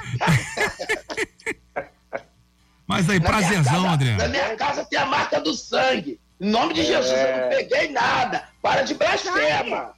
Mas 2.88 3.10
aí, 3.10 3.19
Na 3.19 3.25
prazerzão, 3.29 3.89
André. 3.89 4.12
Na 4.17 4.27
minha 4.27 4.56
casa 4.56 4.86
tem 4.86 4.99
a 4.99 5.06
marca 5.06 5.39
do 5.39 5.53
sangue. 5.53 6.19
Em 6.39 6.49
nome 6.49 6.73
de 6.73 6.84
Jesus, 6.84 7.12
É. 7.13 7.32
eu 7.38 7.41
não 7.43 7.49
peguei 7.49 7.89
nada. 7.91 8.49
Para 8.62 8.82
de 8.84 8.93
blasfema. 8.95 9.93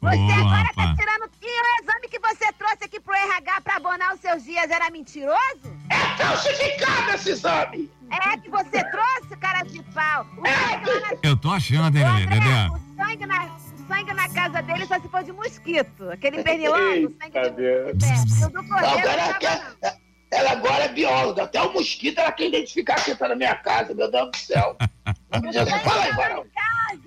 Você 0.00 0.16
Ô, 0.16 0.30
agora 0.32 0.62
rapaz. 0.62 0.74
tá 0.74 0.94
tirando. 0.96 1.30
E 1.42 1.46
o 1.46 1.82
exame 1.82 2.08
que 2.08 2.18
você 2.20 2.52
trouxe 2.52 2.84
aqui 2.84 3.00
pro 3.00 3.14
RH 3.14 3.60
pra 3.62 3.76
abonar 3.76 4.14
os 4.14 4.20
seus 4.20 4.44
dias 4.44 4.70
era 4.70 4.90
mentiroso? 4.90 5.76
É 5.90 6.22
falsificado 6.22 7.10
esse 7.14 7.30
exame. 7.30 7.90
É 8.10 8.36
que 8.38 8.48
você 8.50 8.84
trouxe, 8.90 9.36
cara 9.40 9.62
de 9.62 9.82
pau. 9.92 10.26
O 10.36 10.46
sangue 10.46 10.90
lá 10.90 11.00
na 11.00 11.18
Eu 11.22 11.36
tô 11.36 11.50
achando, 11.50 11.96
hein, 11.98 12.26
Dedé? 12.26 12.68
o 12.70 12.96
sangue, 12.96 13.26
na, 13.26 13.58
sangue 13.88 14.12
na 14.14 14.28
casa 14.28 14.62
dele 14.62 14.86
só 14.86 15.00
se 15.00 15.08
for 15.08 15.22
de 15.24 15.32
mosquito. 15.32 16.10
Aquele 16.10 16.42
pernilongo, 16.42 17.08
o 17.08 17.16
sangue 17.20 17.36
Eita 17.36 17.50
de 17.50 17.56
Deus. 17.56 18.02
É, 18.02 18.46
o 18.46 18.50
do 18.50 18.68
cordeiro 18.68 18.98
Agora 18.98 19.02
não 19.02 19.10
ela, 19.12 19.26
tava, 19.26 19.38
quer, 19.38 19.64
não. 19.82 20.07
Ela 20.30 20.52
agora 20.52 20.84
é 20.84 20.88
bióloga. 20.88 21.44
Até 21.44 21.60
o 21.62 21.72
mosquito 21.72 22.18
ela 22.18 22.32
quer 22.32 22.48
identificar 22.48 22.96
quem 23.04 23.14
tá 23.14 23.28
na 23.28 23.34
minha 23.34 23.54
casa. 23.54 23.94
Meu 23.94 24.10
Deus 24.10 24.30
do 24.30 24.36
céu. 24.36 24.76
Fala 25.84 26.04
aí, 26.04 26.14
Barão. 26.14 26.44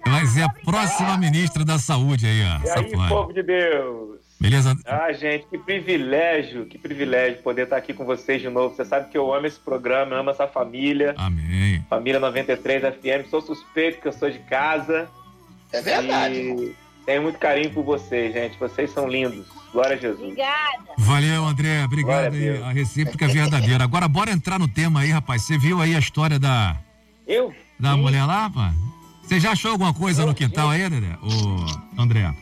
Vai 0.05 0.25
ser 0.25 0.43
a 0.43 0.49
próxima 0.49 1.17
ministra 1.17 1.63
da 1.63 1.77
saúde 1.77 2.25
aí, 2.25 2.41
ó. 2.43 2.67
E 2.67 2.69
aí, 2.69 3.09
povo 3.09 3.33
de 3.33 3.43
Deus? 3.43 4.19
Beleza? 4.39 4.75
Ah, 4.85 5.11
gente, 5.13 5.45
que 5.47 5.57
privilégio, 5.57 6.65
que 6.65 6.75
privilégio 6.75 7.43
poder 7.43 7.63
estar 7.65 7.77
aqui 7.77 7.93
com 7.93 8.05
vocês 8.05 8.41
de 8.41 8.49
novo. 8.49 8.75
Você 8.75 8.83
sabe 8.83 9.09
que 9.11 9.17
eu 9.17 9.31
amo 9.31 9.45
esse 9.45 9.59
programa, 9.59 10.15
amo 10.15 10.31
essa 10.31 10.47
família. 10.47 11.13
Amém. 11.15 11.85
Família 11.87 12.19
93 12.19 12.81
FM. 12.81 13.29
Sou 13.29 13.39
suspeito 13.39 14.01
que 14.01 14.07
eu 14.07 14.13
sou 14.13 14.31
de 14.31 14.39
casa. 14.39 15.07
É 15.71 15.79
verdade. 15.79 16.39
E 16.39 16.75
tenho 17.11 17.23
muito 17.23 17.39
carinho 17.39 17.69
por 17.71 17.83
vocês, 17.83 18.33
gente. 18.33 18.57
Vocês 18.57 18.89
são 18.91 19.05
lindos. 19.05 19.45
Glória 19.73 19.97
a 19.97 19.99
Jesus. 19.99 20.21
Obrigada. 20.21 20.83
Valeu, 20.97 21.45
André. 21.45 21.83
Obrigado 21.83 22.33
a. 22.33 22.67
A 22.67 22.71
recíproca 22.71 23.25
é 23.25 23.27
verdadeira. 23.27 23.83
Agora, 23.83 24.07
bora 24.07 24.31
entrar 24.31 24.57
no 24.57 24.67
tema 24.67 25.01
aí, 25.01 25.11
rapaz. 25.11 25.43
Você 25.43 25.57
viu 25.57 25.81
aí 25.81 25.93
a 25.93 25.99
história 25.99 26.39
da, 26.39 26.77
Eu? 27.27 27.53
da 27.77 27.95
vi. 27.95 28.01
mulher 28.01 28.25
lá, 28.25 28.49
pá? 28.49 28.71
Você 29.23 29.41
já 29.41 29.51
achou 29.51 29.71
alguma 29.71 29.93
coisa 29.93 30.25
no 30.25 30.33
quintal 30.33 30.69
aí, 30.69 30.89
Dedé? 30.89 31.17
Ô, 31.21 32.01
André? 32.01 32.33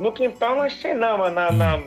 No 0.00 0.12
quintal 0.12 0.56
não 0.56 0.62
achei 0.62 0.94
não, 0.94 1.18
mas 1.18 1.34
na, 1.34 1.52
na, 1.52 1.80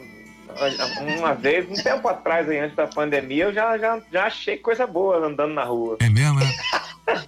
uma 1.18 1.34
vez, 1.34 1.68
um 1.70 1.76
tempo 1.76 2.08
atrás, 2.08 2.50
aí, 2.50 2.60
antes 2.60 2.76
da 2.76 2.88
pandemia, 2.88 3.46
eu 3.46 3.54
já, 3.54 3.78
já, 3.78 4.00
já 4.12 4.26
achei 4.26 4.58
coisa 4.58 4.88
boa 4.88 5.26
andando 5.26 5.54
na 5.54 5.64
rua. 5.64 5.98
É 6.00 6.10
mesmo, 6.10 6.40
né? 6.40 6.46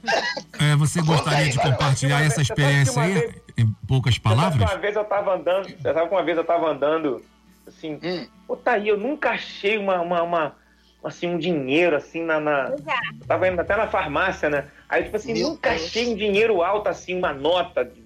É, 0.59 0.75
você 0.75 0.99
gostaria 1.03 1.51
de 1.51 1.59
compartilhar 1.59 2.25
essa 2.25 2.41
experiência 2.41 2.99
aí 2.99 3.31
em 3.57 3.67
poucas 3.87 4.17
palavras? 4.17 4.61
Uma 4.69 4.77
vez 4.77 4.95
eu 4.95 5.03
tava 5.03 5.33
andando, 5.35 5.67
você 5.69 5.93
sabe 5.93 6.07
que 6.07 6.13
uma 6.15 6.23
vez 6.23 6.37
eu 6.37 6.43
tava 6.43 6.69
andando, 6.69 7.25
assim, 7.67 7.99
Hum. 8.03 8.27
pô, 8.47 8.55
tá 8.55 8.73
aí, 8.73 8.87
eu 8.87 8.97
nunca 8.97 9.31
achei 9.31 9.77
uma, 9.77 9.99
uma, 10.01 10.21
uma- 10.21 10.55
assim, 11.03 11.27
um 11.27 11.37
dinheiro, 11.37 11.95
assim, 11.95 12.21
na, 12.23 12.39
na- 12.39 12.69
é. 12.69 12.73
eu 13.21 13.27
tava 13.27 13.47
indo 13.47 13.59
até 13.59 13.75
na 13.75 13.87
farmácia, 13.87 14.49
né? 14.49 14.65
Aí, 14.87 15.03
tipo 15.05 15.15
assim, 15.17 15.33
Meu 15.33 15.49
nunca 15.49 15.69
Deus. 15.71 15.85
achei 15.85 16.07
um 16.07 16.15
dinheiro 16.15 16.61
alto, 16.61 16.87
assim, 16.87 17.17
uma 17.17 17.33
nota. 17.33 17.83
de- 17.85 18.05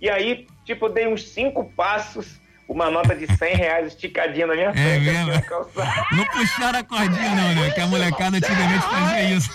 E 0.00 0.08
aí, 0.10 0.46
tipo, 0.64 0.86
eu 0.86 0.92
dei 0.92 1.06
uns 1.06 1.28
cinco 1.28 1.64
passos, 1.76 2.38
uma 2.68 2.90
nota 2.90 3.14
de 3.14 3.26
100 3.36 3.54
reais 3.54 3.86
esticadinha 3.88 4.46
na 4.46 4.54
minha 4.54 4.72
frente, 4.72 5.08
assim, 5.08 5.18
mesmo? 5.18 5.32
na 5.32 5.42
calçada. 5.42 6.06
Não 6.12 6.24
puxaram 6.26 6.78
a 6.78 6.84
cordinha, 6.84 7.30
não, 7.34 7.54
né? 7.54 7.70
Que 7.70 7.80
a 7.80 7.86
molecada 7.86 8.36
antigamente 8.36 8.82
fazia 8.82 9.22
isso. 9.36 9.50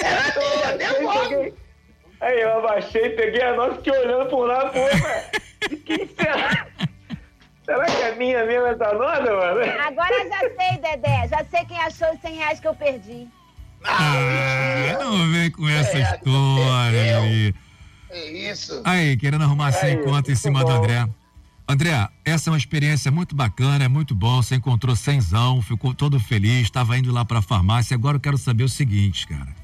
Eu 0.00 1.08
abaixei, 1.08 1.28
peguei- 1.36 1.54
Aí 2.20 2.40
eu 2.40 2.58
abaixei, 2.58 3.10
peguei 3.10 3.42
a 3.42 3.54
nota 3.54 3.74
e 3.74 3.76
fiquei 3.76 3.92
olhando 3.92 4.28
por 4.28 4.46
lá, 4.46 4.66
pô, 4.66 4.84
velho. 4.84 5.78
Quem 5.84 6.08
será? 6.08 6.66
Será 7.64 7.84
que 7.84 8.02
é 8.02 8.14
minha 8.14 8.44
mesmo 8.46 8.66
essa 8.66 8.92
nota, 8.94 9.22
mano? 9.22 9.60
Agora 9.86 10.28
já 10.28 10.38
sei, 10.40 10.78
Dedé. 10.80 11.28
Já 11.28 11.44
sei 11.50 11.64
quem 11.66 11.78
achou 11.78 12.14
os 12.14 12.20
100 12.22 12.36
reais 12.36 12.60
que 12.60 12.66
eu 12.66 12.74
perdi. 12.74 13.28
Ah, 13.84 14.96
não 14.98 15.30
vem 15.30 15.50
com 15.50 15.68
essa 15.68 15.98
história 15.98 17.18
aí. 17.18 17.54
É 18.08 18.50
isso. 18.50 18.80
Aí, 18.84 19.18
querendo 19.18 19.44
arrumar 19.44 19.72
100 19.72 19.90
Aí, 19.90 19.96
conto 19.98 20.30
em 20.32 20.34
cima 20.34 20.60
do 20.60 20.66
bom. 20.66 20.72
André. 20.72 21.06
André, 21.68 22.08
essa 22.24 22.48
é 22.48 22.52
uma 22.52 22.56
experiência 22.56 23.10
muito 23.10 23.36
bacana, 23.36 23.84
é 23.84 23.88
muito 23.88 24.14
bom. 24.14 24.40
Você 24.42 24.54
encontrou 24.54 24.96
cenzão, 24.96 25.60
ficou 25.60 25.92
todo 25.92 26.18
feliz, 26.18 26.62
estava 26.62 26.96
indo 26.96 27.12
lá 27.12 27.22
para 27.22 27.40
a 27.40 27.42
farmácia. 27.42 27.94
Agora 27.94 28.16
eu 28.16 28.20
quero 28.20 28.38
saber 28.38 28.64
o 28.64 28.68
seguinte, 28.68 29.26
cara. 29.26 29.54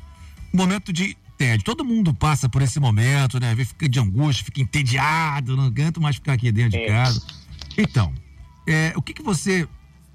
Momento 0.53 0.93
de 0.93 1.17
tédio. 1.37 1.65
Todo 1.65 1.85
mundo 1.85 2.13
passa 2.15 2.49
por 2.49 2.63
esse 2.63 2.79
momento, 2.81 3.39
né? 3.41 3.55
Fica 3.65 3.89
de 3.89 3.99
angústia, 4.01 4.45
fica 4.45 4.61
entediado, 4.61 5.57
não 5.57 5.65
aguento 5.65 6.01
mais 6.01 6.17
ficar 6.17 6.33
aqui 6.35 6.51
dentro 6.53 6.79
de 6.79 6.85
Sim. 6.87 6.93
casa. 6.93 7.23
Então, 7.77 8.13
é, 8.67 8.93
o 8.97 9.03
que, 9.03 9.13
que 9.13 9.23
você 9.23 9.69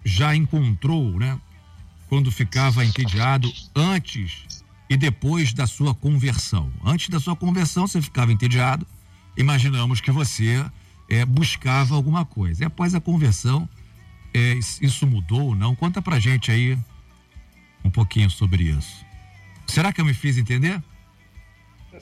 já 0.03 0.35
encontrou, 0.35 1.19
né? 1.19 1.39
Quando 2.07 2.31
ficava 2.31 2.83
entediado 2.83 3.51
antes 3.75 4.45
e 4.89 4.97
depois 4.97 5.53
da 5.53 5.67
sua 5.67 5.93
conversão. 5.93 6.71
Antes 6.83 7.09
da 7.09 7.19
sua 7.19 7.35
conversão, 7.35 7.85
você 7.85 8.01
ficava 8.01 8.31
entediado. 8.33 8.87
Imaginamos 9.37 10.01
que 10.01 10.11
você 10.11 10.65
é, 11.07 11.23
buscava 11.25 11.93
alguma 11.95 12.25
coisa. 12.25 12.63
E 12.63 12.65
após 12.65 12.95
a 12.95 12.99
conversão, 12.99 13.69
é, 14.33 14.53
is- 14.55 14.79
isso 14.81 15.05
mudou 15.05 15.49
ou 15.49 15.55
não? 15.55 15.75
Conta 15.75 16.01
pra 16.01 16.19
gente 16.19 16.51
aí 16.51 16.75
um 17.83 17.89
pouquinho 17.91 18.29
sobre 18.31 18.63
isso. 18.63 19.05
Será 19.67 19.93
que 19.93 20.01
eu 20.01 20.05
me 20.05 20.13
fiz 20.15 20.37
entender? 20.37 20.81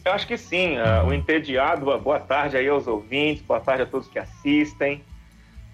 Eu 0.07 0.13
acho 0.13 0.25
que 0.25 0.37
sim. 0.37 0.77
ah, 0.77 1.03
o 1.05 1.13
entediado, 1.13 1.91
ah, 1.91 1.97
boa 1.97 2.17
tarde 2.17 2.55
aí 2.55 2.69
aos 2.69 2.87
ouvintes, 2.87 3.43
boa 3.43 3.59
tarde 3.59 3.83
a 3.83 3.85
todos 3.85 4.07
que 4.07 4.17
assistem. 4.17 5.03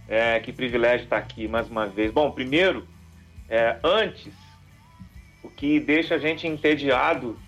É, 0.09 0.39
que 0.39 0.51
privilégio 0.51 1.03
estar 1.03 1.17
aqui 1.17 1.47
mais 1.47 1.69
uma 1.69 1.85
vez. 1.85 2.11
Bom, 2.11 2.31
primeiro, 2.31 2.87
é, 3.47 3.77
antes, 3.83 4.33
o 5.43 5.49
que 5.51 5.79
deixa 5.79 6.15
a 6.15 6.17
gente 6.17 6.47
entediado 6.47 7.39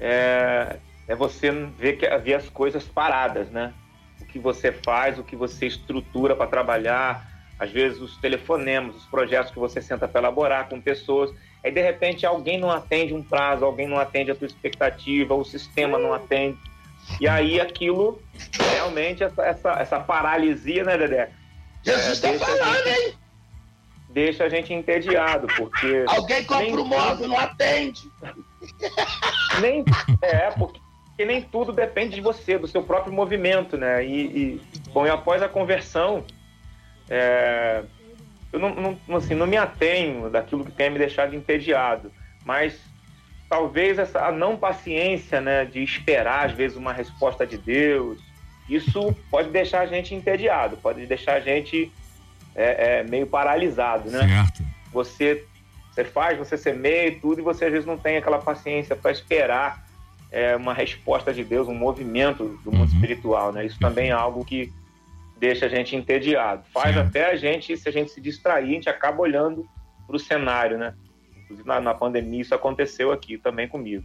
é, 0.00 0.76
é 1.06 1.14
você 1.14 1.52
ver, 1.78 1.92
que, 1.92 2.06
as 2.34 2.48
coisas 2.48 2.84
paradas, 2.88 3.48
né? 3.48 3.72
O 4.20 4.26
que 4.26 4.40
você 4.40 4.72
faz, 4.72 5.20
o 5.20 5.24
que 5.24 5.36
você 5.36 5.66
estrutura 5.66 6.34
para 6.34 6.48
trabalhar, 6.48 7.24
às 7.56 7.70
vezes 7.70 8.00
os 8.00 8.16
telefonemas, 8.16 8.96
os 8.96 9.06
projetos 9.06 9.52
que 9.52 9.60
você 9.60 9.80
senta 9.80 10.08
para 10.08 10.22
elaborar 10.22 10.68
com 10.68 10.80
pessoas. 10.80 11.32
Aí, 11.66 11.72
de 11.72 11.82
repente, 11.82 12.24
alguém 12.24 12.60
não 12.60 12.70
atende 12.70 13.12
um 13.12 13.20
prazo, 13.20 13.64
alguém 13.64 13.88
não 13.88 13.98
atende 13.98 14.30
a 14.30 14.36
tua 14.36 14.46
expectativa, 14.46 15.34
o 15.34 15.44
sistema 15.44 15.98
não 15.98 16.14
atende. 16.14 16.56
E 17.20 17.26
aí, 17.26 17.60
aquilo, 17.60 18.22
realmente, 18.56 19.24
essa, 19.24 19.42
essa, 19.44 19.72
essa 19.72 19.98
paralisia, 19.98 20.84
né, 20.84 20.96
Dedé? 20.96 21.28
Jesus 21.82 22.20
tá 22.20 22.28
deixa 22.28 22.44
a 22.44 22.56
falando, 22.56 22.84
gente- 22.84 22.88
hein? 23.00 23.14
Deixa 24.10 24.44
a 24.44 24.48
gente 24.48 24.72
entediado, 24.72 25.48
porque... 25.56 26.04
Alguém 26.06 26.44
compra 26.44 26.80
o 26.80 26.84
móvel, 26.84 27.26
não 27.26 27.38
atende. 27.40 28.12
nem 29.60 29.84
é 30.22 30.50
porque 30.52 30.80
nem 31.24 31.42
tudo 31.42 31.72
depende 31.72 32.14
de 32.14 32.20
você, 32.20 32.56
do 32.56 32.68
seu 32.68 32.84
próprio 32.84 33.12
movimento, 33.12 33.76
né? 33.76 34.06
E, 34.06 34.20
e, 34.20 34.60
bom, 34.92 35.04
e 35.04 35.10
após 35.10 35.42
a 35.42 35.48
conversão, 35.48 36.24
é, 37.10 37.82
eu 38.56 38.60
não, 38.60 38.98
não, 39.06 39.16
assim, 39.16 39.34
não 39.34 39.46
me 39.46 39.56
atenho 39.56 40.30
daquilo 40.30 40.64
que 40.64 40.72
tem 40.72 40.90
me 40.90 40.98
deixado 40.98 41.34
entediado, 41.36 42.10
mas 42.44 42.80
talvez 43.48 43.98
essa 43.98 44.26
a 44.26 44.32
não 44.32 44.56
paciência, 44.56 45.40
né, 45.40 45.64
de 45.64 45.82
esperar 45.82 46.46
às 46.46 46.52
vezes 46.52 46.76
uma 46.76 46.92
resposta 46.92 47.46
de 47.46 47.58
Deus, 47.58 48.18
isso 48.68 49.14
pode 49.30 49.50
deixar 49.50 49.80
a 49.82 49.86
gente 49.86 50.14
entediado, 50.14 50.76
pode 50.78 51.06
deixar 51.06 51.34
a 51.34 51.40
gente 51.40 51.92
é, 52.54 53.00
é, 53.00 53.02
meio 53.04 53.26
paralisado, 53.26 54.10
né? 54.10 54.26
Certo. 54.26 54.62
você 54.92 55.44
você 55.92 56.04
faz, 56.04 56.36
você 56.36 56.58
semeia 56.58 57.08
e 57.08 57.12
tudo, 57.12 57.40
e 57.40 57.42
você 57.42 57.64
às 57.64 57.72
vezes 57.72 57.86
não 57.86 57.96
tem 57.96 58.18
aquela 58.18 58.38
paciência 58.38 58.94
para 58.94 59.10
esperar 59.10 59.82
é, 60.30 60.54
uma 60.54 60.74
resposta 60.74 61.32
de 61.32 61.42
Deus, 61.42 61.68
um 61.68 61.74
movimento 61.74 62.58
do 62.62 62.70
mundo 62.70 62.90
Uhum. 62.90 62.94
espiritual, 62.94 63.50
né? 63.50 63.64
Isso 63.64 63.78
também 63.78 64.10
é 64.10 64.12
algo 64.12 64.44
que 64.44 64.70
deixa 65.36 65.66
a 65.66 65.68
gente 65.68 65.94
entediado. 65.94 66.64
Faz 66.72 66.94
Certo. 66.94 67.08
até 67.08 67.30
a 67.30 67.36
gente, 67.36 67.76
se 67.76 67.88
a 67.88 67.92
gente 67.92 68.10
se 68.10 68.20
distrair, 68.20 68.70
a 68.70 68.72
gente 68.72 68.88
acaba 68.88 69.20
olhando 69.20 69.68
para 70.06 70.16
o 70.16 70.18
cenário, 70.18 70.78
né? 70.78 70.94
Inclusive 71.36 71.68
na, 71.68 71.80
na 71.80 71.94
pandemia 71.94 72.40
isso 72.40 72.54
aconteceu 72.54 73.12
aqui 73.12 73.38
também 73.38 73.68
comigo. 73.68 74.04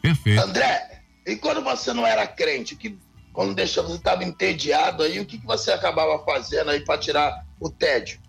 Perfeito. 0.00 0.40
André, 0.40 1.02
e 1.26 1.36
quando 1.36 1.62
você 1.62 1.92
não 1.92 2.06
era 2.06 2.26
crente, 2.26 2.76
que 2.76 2.98
quando 3.32 3.54
deixa, 3.54 3.82
você 3.82 3.96
estava 3.96 4.24
entediado 4.24 5.02
aí, 5.02 5.18
o 5.18 5.24
que, 5.24 5.38
que 5.38 5.46
você 5.46 5.72
acabava 5.72 6.22
fazendo 6.24 6.70
aí 6.70 6.84
para 6.84 6.98
tirar 6.98 7.46
o 7.58 7.70
tédio? 7.70 8.20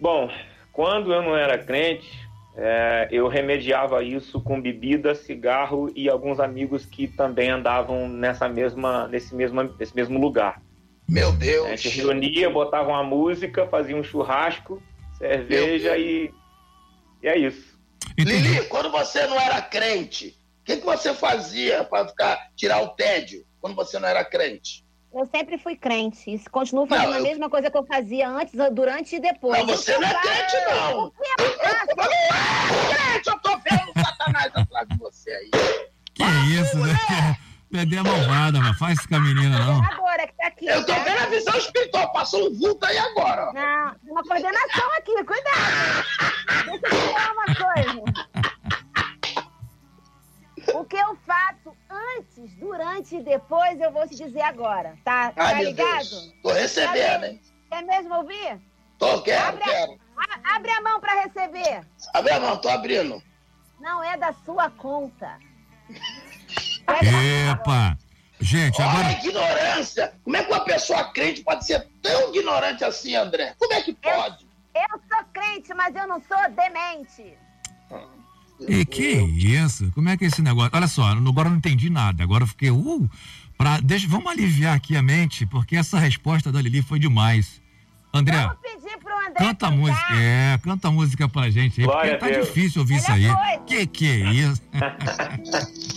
Bom, 0.00 0.30
quando 0.72 1.12
eu 1.12 1.22
não 1.22 1.36
era 1.36 1.58
crente, 1.58 2.25
é, 2.56 3.08
eu 3.10 3.28
remediava 3.28 4.02
isso 4.02 4.40
com 4.40 4.60
bebida, 4.60 5.14
cigarro 5.14 5.92
e 5.94 6.08
alguns 6.08 6.40
amigos 6.40 6.86
que 6.86 7.06
também 7.06 7.50
andavam 7.50 8.08
nessa 8.08 8.48
mesma, 8.48 9.06
nesse, 9.08 9.34
mesmo, 9.34 9.62
nesse 9.62 9.94
mesmo 9.94 10.18
lugar. 10.18 10.62
Meu 11.06 11.28
A 11.28 11.32
Deus. 11.32 11.80
gente 11.80 12.00
reunia, 12.00 12.48
botava 12.48 12.88
uma 12.88 13.04
música, 13.04 13.66
fazia 13.66 13.94
um 13.94 14.02
churrasco, 14.02 14.82
cerveja 15.18 15.98
e, 15.98 16.32
e 17.22 17.28
é 17.28 17.36
isso. 17.36 17.78
Lili, 18.18 18.64
quando 18.68 18.90
você 18.90 19.26
não 19.26 19.38
era 19.38 19.60
crente, 19.60 20.28
o 20.62 20.64
que, 20.64 20.78
que 20.78 20.84
você 20.84 21.12
fazia 21.12 21.84
para 21.84 22.08
ficar 22.08 22.50
tirar 22.56 22.80
o 22.82 22.88
tédio 22.88 23.44
quando 23.60 23.76
você 23.76 23.98
não 23.98 24.08
era 24.08 24.24
crente? 24.24 24.85
Eu 25.16 25.26
sempre 25.34 25.56
fui 25.56 25.74
crente. 25.76 26.30
E 26.30 26.38
continuo 26.50 26.86
fazendo 26.86 27.06
Não, 27.08 27.14
a 27.14 27.18
eu- 27.18 27.22
mesma 27.22 27.48
coisa 27.48 27.70
que 27.70 27.76
eu 27.78 27.86
fazia 27.86 28.28
antes, 28.28 28.52
durante 28.72 29.16
e 29.16 29.20
depois. 29.20 29.58
Não, 29.60 29.66
você 29.66 29.96
não 29.96 30.06
é 30.06 30.14
crente, 30.14 30.56
não. 30.68 31.04
O 31.06 31.10
que 31.10 31.22
é 31.24 31.42
Eu 31.42 31.96
não 31.96 32.04
é 32.04 33.12
crente, 33.12 33.28
eu 33.28 33.38
tô 33.38 33.50
vendo 33.58 33.90
o 33.96 34.00
Satanás 34.04 34.52
atrás 34.54 34.88
de 34.88 34.98
você 34.98 35.30
aí. 35.30 35.50
Que 36.14 36.24
isso, 36.60 36.76
né? 36.78 36.94
Dedé 37.70 37.96
é 37.96 38.02
malvada, 38.02 38.60
mas 38.60 38.78
faz 38.78 38.98
isso 38.98 39.08
com 39.08 39.16
a 39.16 39.20
menina, 39.20 39.58
não. 39.58 39.80
coordenadora 39.80 40.26
que 40.28 40.32
tá 40.34 40.46
aqui. 40.46 40.66
Eu 40.66 40.86
tô 40.86 40.92
tá? 40.94 40.98
vendo 41.00 41.18
a 41.18 41.26
visão 41.26 41.56
espiritual, 41.58 42.12
passou 42.12 42.48
um 42.48 42.54
vulto 42.58 42.86
aí 42.86 42.96
agora. 42.96 43.46
Não, 43.52 43.94
tem 43.98 44.12
uma 44.12 44.22
coordenação 44.22 44.92
aqui, 44.98 45.24
cuidado. 45.24 46.04
Deixa 46.64 46.70
eu 46.70 46.80
te 46.80 47.12
falar 47.12 47.32
uma 47.32 47.44
coisa. 47.46 48.02
O 50.74 50.84
que 50.84 50.96
eu 50.96 51.16
faço 51.26 51.76
antes, 51.90 52.54
durante 52.56 53.16
e 53.16 53.22
depois, 53.22 53.80
eu 53.80 53.90
vou 53.92 54.06
te 54.08 54.16
dizer 54.16 54.40
agora. 54.42 54.96
Tá, 55.04 55.32
Ai, 55.36 55.54
tá 55.54 55.62
ligado? 55.62 56.08
Deus. 56.08 56.34
Tô 56.42 56.52
recebendo, 56.52 57.24
hein? 57.24 57.40
Quer 57.70 57.82
mesmo 57.82 58.14
ouvir? 58.14 58.60
Tô, 58.98 59.20
quero, 59.22 59.48
Abre 59.48 59.62
a- 59.62 59.66
quero. 59.66 60.00
A- 60.16 60.56
abre 60.56 60.70
a 60.70 60.80
mão 60.80 61.00
pra 61.00 61.22
receber. 61.22 61.86
Abre 62.14 62.32
a 62.32 62.40
mão, 62.40 62.56
tô 62.58 62.68
abrindo. 62.68 63.22
Não 63.80 64.02
é 64.02 64.16
da 64.16 64.32
sua 64.32 64.70
conta. 64.70 65.38
Epa! 67.50 67.96
Gente, 68.38 68.80
Olha 68.80 68.90
a 68.90 68.92
agora. 69.00 69.12
ignorância. 69.12 70.14
Como 70.22 70.36
é 70.36 70.44
que 70.44 70.50
uma 70.52 70.64
pessoa 70.64 71.04
crente 71.12 71.42
pode 71.42 71.66
ser 71.66 71.88
tão 72.02 72.34
ignorante 72.34 72.84
assim, 72.84 73.14
André? 73.16 73.54
Como 73.58 73.72
é 73.72 73.82
que 73.82 73.94
pode? 73.94 74.46
Eu 74.74 75.00
sou 75.08 75.24
crente, 75.32 75.72
mas 75.74 75.94
eu 75.96 76.06
não 76.06 76.20
sou 76.20 76.38
demente. 76.50 77.36
E 78.60 78.84
que 78.84 79.02
isso? 79.02 79.90
Como 79.92 80.08
é 80.08 80.16
que 80.16 80.24
é 80.24 80.28
esse 80.28 80.42
negócio? 80.42 80.70
Olha 80.72 80.88
só, 80.88 81.04
agora 81.04 81.48
eu 81.48 81.50
não 81.50 81.58
entendi 81.58 81.90
nada. 81.90 82.22
Agora 82.22 82.44
eu 82.44 82.48
fiquei, 82.48 82.70
uh, 82.70 83.10
pra, 83.56 83.80
deixa, 83.80 84.08
vamos 84.08 84.26
aliviar 84.30 84.74
aqui 84.74 84.96
a 84.96 85.02
mente, 85.02 85.44
porque 85.46 85.76
essa 85.76 85.98
resposta 85.98 86.50
da 86.50 86.60
Lili 86.62 86.82
foi 86.82 86.98
demais. 86.98 87.60
André, 88.14 88.36
Vamos 88.40 88.56
pedir 88.62 88.98
pro 88.98 89.14
André 89.14 89.34
canta 89.34 89.66
a 89.66 89.70
música. 89.70 90.14
É, 90.14 90.58
canta 90.62 90.88
a 90.88 90.90
música 90.90 91.28
pra 91.28 91.50
gente 91.50 91.80
aí, 91.80 91.86
Glória 91.86 92.12
porque 92.18 92.24
a 92.24 92.28
tá 92.28 92.34
Deus. 92.34 92.46
difícil 92.48 92.80
ouvir 92.80 92.96
isso 92.96 93.12
aí. 93.12 93.26
Coisa. 93.26 93.58
Que 93.66 93.86
que 93.86 94.06
é 94.06 94.32
isso? 94.32 94.62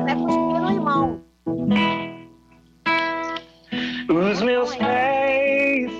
Tu 0.00 0.04
vai 0.04 0.14
cuspir 0.14 0.60
no 0.60 0.70
irmão. 0.70 1.20
Os 4.08 4.42
meus 4.42 4.74
pés 4.76 5.92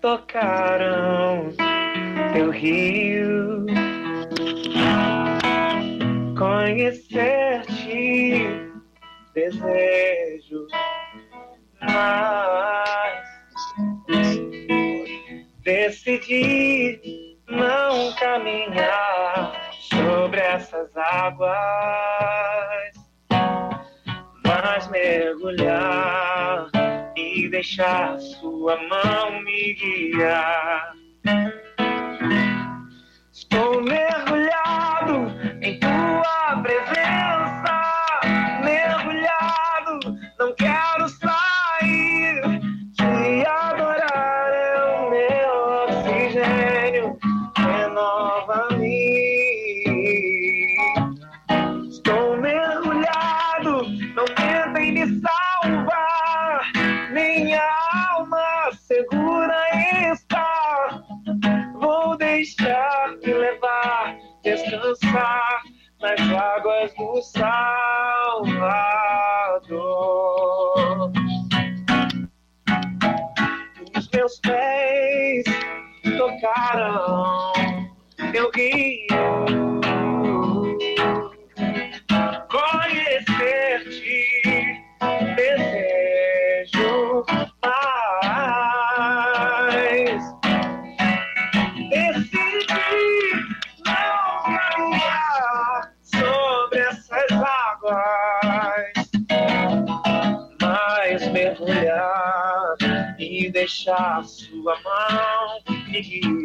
tocaram 0.00 1.52
teu 2.34 2.50
rio. 2.50 3.64
Conhecer-te 6.36 7.94
desejo 9.34 10.66
mas 11.80 13.22
decidi 15.62 17.38
não 17.48 18.12
caminhar 18.14 19.70
sobre 19.90 20.40
essas 20.40 20.90
águas, 20.96 21.54
mas 24.44 24.88
mergulhar 24.90 26.68
e 27.16 27.48
deixar 27.48 28.18
sua 28.18 28.76
mão 28.88 29.40
me 29.42 29.74
guiar. 29.74 30.94
Estou 33.54 33.80
mergulhado 33.82 34.43
descansar 65.14 65.62
nas 66.00 66.20
águas 66.30 66.92
do 66.94 67.22
Salvador. 67.22 67.52
Os 73.96 74.08
meus 74.12 74.40
pés 74.40 75.44
tocaram 76.18 77.52
meu 78.32 78.50
rio. 78.50 78.93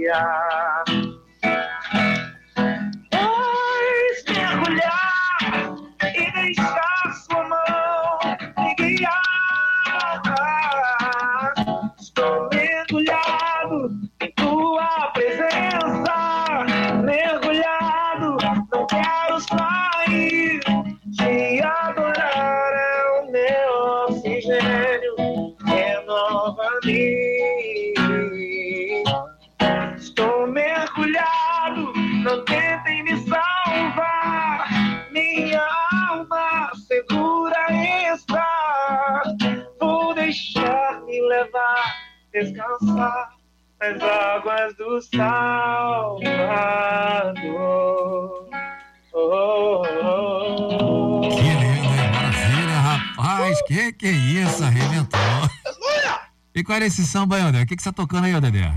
Guiar. 0.10 0.79
Era 56.80 56.88
esse 56.88 57.06
samba 57.06 57.36
aí, 57.36 57.42
André? 57.42 57.64
O 57.64 57.66
que 57.68 57.76
que 57.76 57.84
você 57.84 57.90
tá 57.90 57.94
tocando 57.94 58.24
aí, 58.26 58.42
Dedé? 58.42 58.72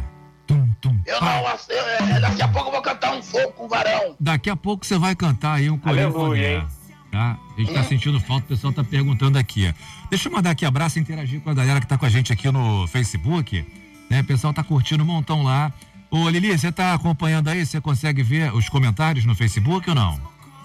Eu 1.07 1.21
não, 1.21 1.47
eu, 1.69 2.17
é, 2.17 2.21
daqui 2.21 2.43
a 2.43 2.49
pouco 2.49 2.69
eu 2.69 2.73
vou 2.73 2.83
cantar 2.83 3.15
um 3.15 3.23
fogo 3.23 3.53
com 3.53 3.65
o 3.65 3.69
varão. 3.69 4.17
Daqui 4.19 4.51
a 4.51 4.57
pouco 4.57 4.85
você 4.85 4.99
vai 4.99 5.15
cantar 5.15 5.55
aí 5.55 5.71
um 5.71 5.79
corinho? 5.79 6.67
Tá? 7.11 7.39
A 7.57 7.61
gente 7.61 7.73
tá 7.73 7.85
sentindo 7.85 8.19
falta, 8.21 8.45
o 8.47 8.49
pessoal 8.49 8.73
tá 8.73 8.83
perguntando 8.83 9.39
aqui. 9.39 9.73
Deixa 10.11 10.29
eu 10.29 10.33
mandar 10.33 10.51
aqui 10.51 10.65
abraço 10.65 10.99
e 10.99 11.01
interagir 11.03 11.41
com 11.41 11.51
a 11.51 11.55
galera 11.55 11.81
que 11.81 11.87
tá 11.87 11.97
com 11.97 12.05
a 12.05 12.09
gente 12.09 12.33
aqui 12.33 12.51
no 12.51 12.87
Facebook. 12.89 13.65
Né? 14.11 14.21
O 14.21 14.25
pessoal 14.25 14.53
tá 14.53 14.65
curtindo 14.65 15.05
um 15.05 15.07
montão 15.07 15.43
lá. 15.43 15.73
Ô 16.11 16.29
Lili, 16.29 16.59
você 16.59 16.73
tá 16.73 16.95
acompanhando 16.95 17.49
aí? 17.49 17.65
Você 17.65 17.81
consegue 17.81 18.23
ver 18.23 18.53
os 18.53 18.69
comentários 18.69 19.25
no 19.25 19.35
Facebook 19.35 19.89
ou 19.89 19.95
não? 19.95 20.21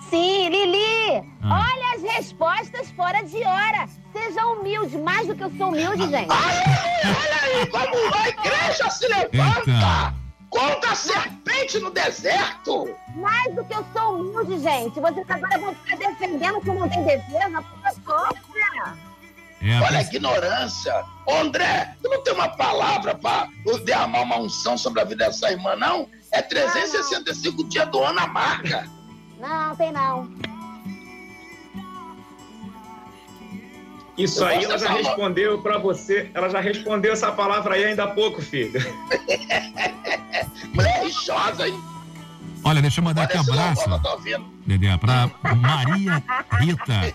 Sim, 0.10 0.50
Lili! 0.50 1.24
Ah. 1.44 1.66
Olha 1.66 1.96
as 1.96 2.16
respostas 2.16 2.90
fora 2.92 3.22
de 3.24 3.38
hora. 3.44 3.88
Seja 4.14 4.46
humilde, 4.48 4.98
mais 4.98 5.28
do 5.28 5.36
que 5.36 5.44
eu 5.44 5.52
sou 5.58 5.68
humilde, 5.68 6.10
gente. 6.10 6.30
Olha 6.32 7.44
aí 7.44 7.66
como 7.68 8.16
a 8.16 8.30
igreja 8.30 8.90
se 8.90 9.08
levanta 9.08 9.70
Eita. 9.70 10.14
contra 10.50 10.92
a 10.92 10.96
serpente 10.96 11.80
no 11.80 11.92
deserto. 11.92 12.96
Mais 13.16 13.54
do 13.54 13.64
que 13.66 13.74
eu 13.74 13.86
sou 13.94 14.16
humilde, 14.16 14.60
gente. 14.60 15.00
Vocês 15.00 15.30
agora 15.30 15.58
vão 15.60 15.76
ficar 15.76 15.98
defendendo 15.98 16.62
que 16.62 16.70
eu 16.70 16.74
não 16.76 16.90
tenho 16.90 17.06
defesa? 17.06 17.62
Por 17.62 18.04
favor, 18.04 18.38
né? 18.54 18.98
É, 19.62 19.80
Olha 19.82 20.00
a 20.00 20.02
ignorância. 20.02 21.06
Ô, 21.26 21.34
André, 21.36 21.96
tu 22.02 22.10
não 22.10 22.24
tem 22.24 22.34
uma 22.34 22.50
palavra 22.50 23.16
pra 23.16 23.50
derramar 23.84 24.22
uma 24.22 24.38
unção 24.38 24.78
sobre 24.78 25.02
a 25.02 25.04
vida 25.04 25.26
dessa 25.26 25.52
irmã, 25.52 25.76
não? 25.76 26.08
É 26.32 26.42
365 26.42 27.64
dias 27.66 27.88
do 27.90 28.04
ano 28.04 28.20
a 28.20 28.28
marca. 28.28 28.97
Não, 29.40 29.76
tem 29.76 29.92
não. 29.92 30.30
Isso 34.18 34.42
Eu 34.42 34.48
aí 34.48 34.64
ela 34.64 34.80
já 34.80 34.88
dessa 34.88 35.10
respondeu 35.10 35.62
pra 35.62 35.78
você. 35.78 36.32
Ela 36.34 36.50
já 36.50 36.60
respondeu 36.60 37.14
essa 37.14 37.32
palavra 37.32 37.76
aí 37.76 37.86
ainda 37.86 38.06
há 38.06 38.08
pouco, 38.08 38.42
filho. 38.42 38.74
Mulher 40.74 41.04
rixosa, 41.04 41.68
hein? 41.68 41.80
Olha, 42.64 42.82
deixa 42.82 43.00
eu 43.00 43.04
mandar 43.04 43.24
aqui 43.24 43.34
Parece 43.34 43.52
abraço. 43.52 44.10
ouvindo. 44.12 44.46
Dedé, 44.66 44.98
pra 44.98 45.30
Maria 45.56 46.24
Rita. 46.60 47.14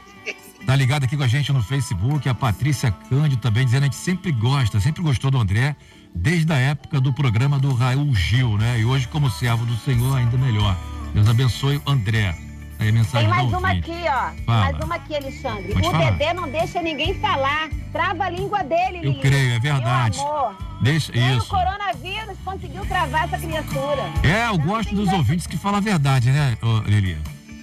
Tá 0.64 0.76
ligado 0.76 1.04
aqui 1.04 1.16
com 1.16 1.24
a 1.24 1.28
gente 1.28 1.52
no 1.52 1.60
Facebook, 1.60 2.28
a 2.28 2.34
Patrícia 2.34 2.92
Cândido 3.10 3.42
também 3.42 3.64
dizendo 3.64 3.80
que 3.80 3.88
a 3.88 3.90
gente 3.90 3.96
sempre 3.96 4.30
gosta, 4.30 4.78
sempre 4.78 5.02
gostou 5.02 5.28
do 5.28 5.38
André, 5.38 5.74
desde 6.14 6.52
a 6.52 6.56
época 6.56 7.00
do 7.00 7.12
programa 7.12 7.58
do 7.58 7.74
Raul 7.74 8.14
Gil, 8.14 8.56
né? 8.56 8.78
E 8.78 8.84
hoje, 8.84 9.08
como 9.08 9.28
servo 9.28 9.66
do 9.66 9.74
Senhor, 9.78 10.16
ainda 10.16 10.38
melhor. 10.38 10.76
Deus 11.14 11.28
abençoe 11.28 11.76
o 11.84 11.90
André. 11.90 12.34
Aí 12.78 12.88
a 12.88 12.92
mensagem 12.92 13.28
Tem 13.28 13.36
mais 13.38 13.52
uma 13.52 13.70
aqui, 13.70 13.92
ó. 14.08 14.44
Fala. 14.44 14.72
Mais 14.72 14.84
uma 14.84 14.94
aqui, 14.96 15.14
Alexandre. 15.14 15.72
Pode 15.72 15.86
o 15.86 15.90
falar. 15.90 16.34
Não 16.34 16.48
deixa 16.50 16.82
ninguém 16.82 17.14
falar. 17.20 17.68
Trava 17.92 18.24
a 18.24 18.30
língua 18.30 18.64
dele, 18.64 18.98
Eu 18.98 19.02
Lili. 19.02 19.20
creio, 19.20 19.54
é 19.54 19.60
verdade. 19.60 20.18
Meu 20.18 20.26
amor. 20.26 20.56
Deixa 20.82 21.12
Nem 21.12 21.34
o 21.34 21.38
isso. 21.38 21.48
coronavírus 21.48 22.36
conseguiu 22.44 22.84
travar 22.86 23.24
essa 23.24 23.38
criatura. 23.38 24.02
É, 24.24 24.48
eu 24.48 24.58
gosto 24.58 24.94
dos 24.94 25.12
ouvintes 25.12 25.46
que 25.46 25.56
falam 25.56 25.78
a 25.78 25.80
verdade, 25.80 26.32
né, 26.32 26.56
Lili? 26.86 27.16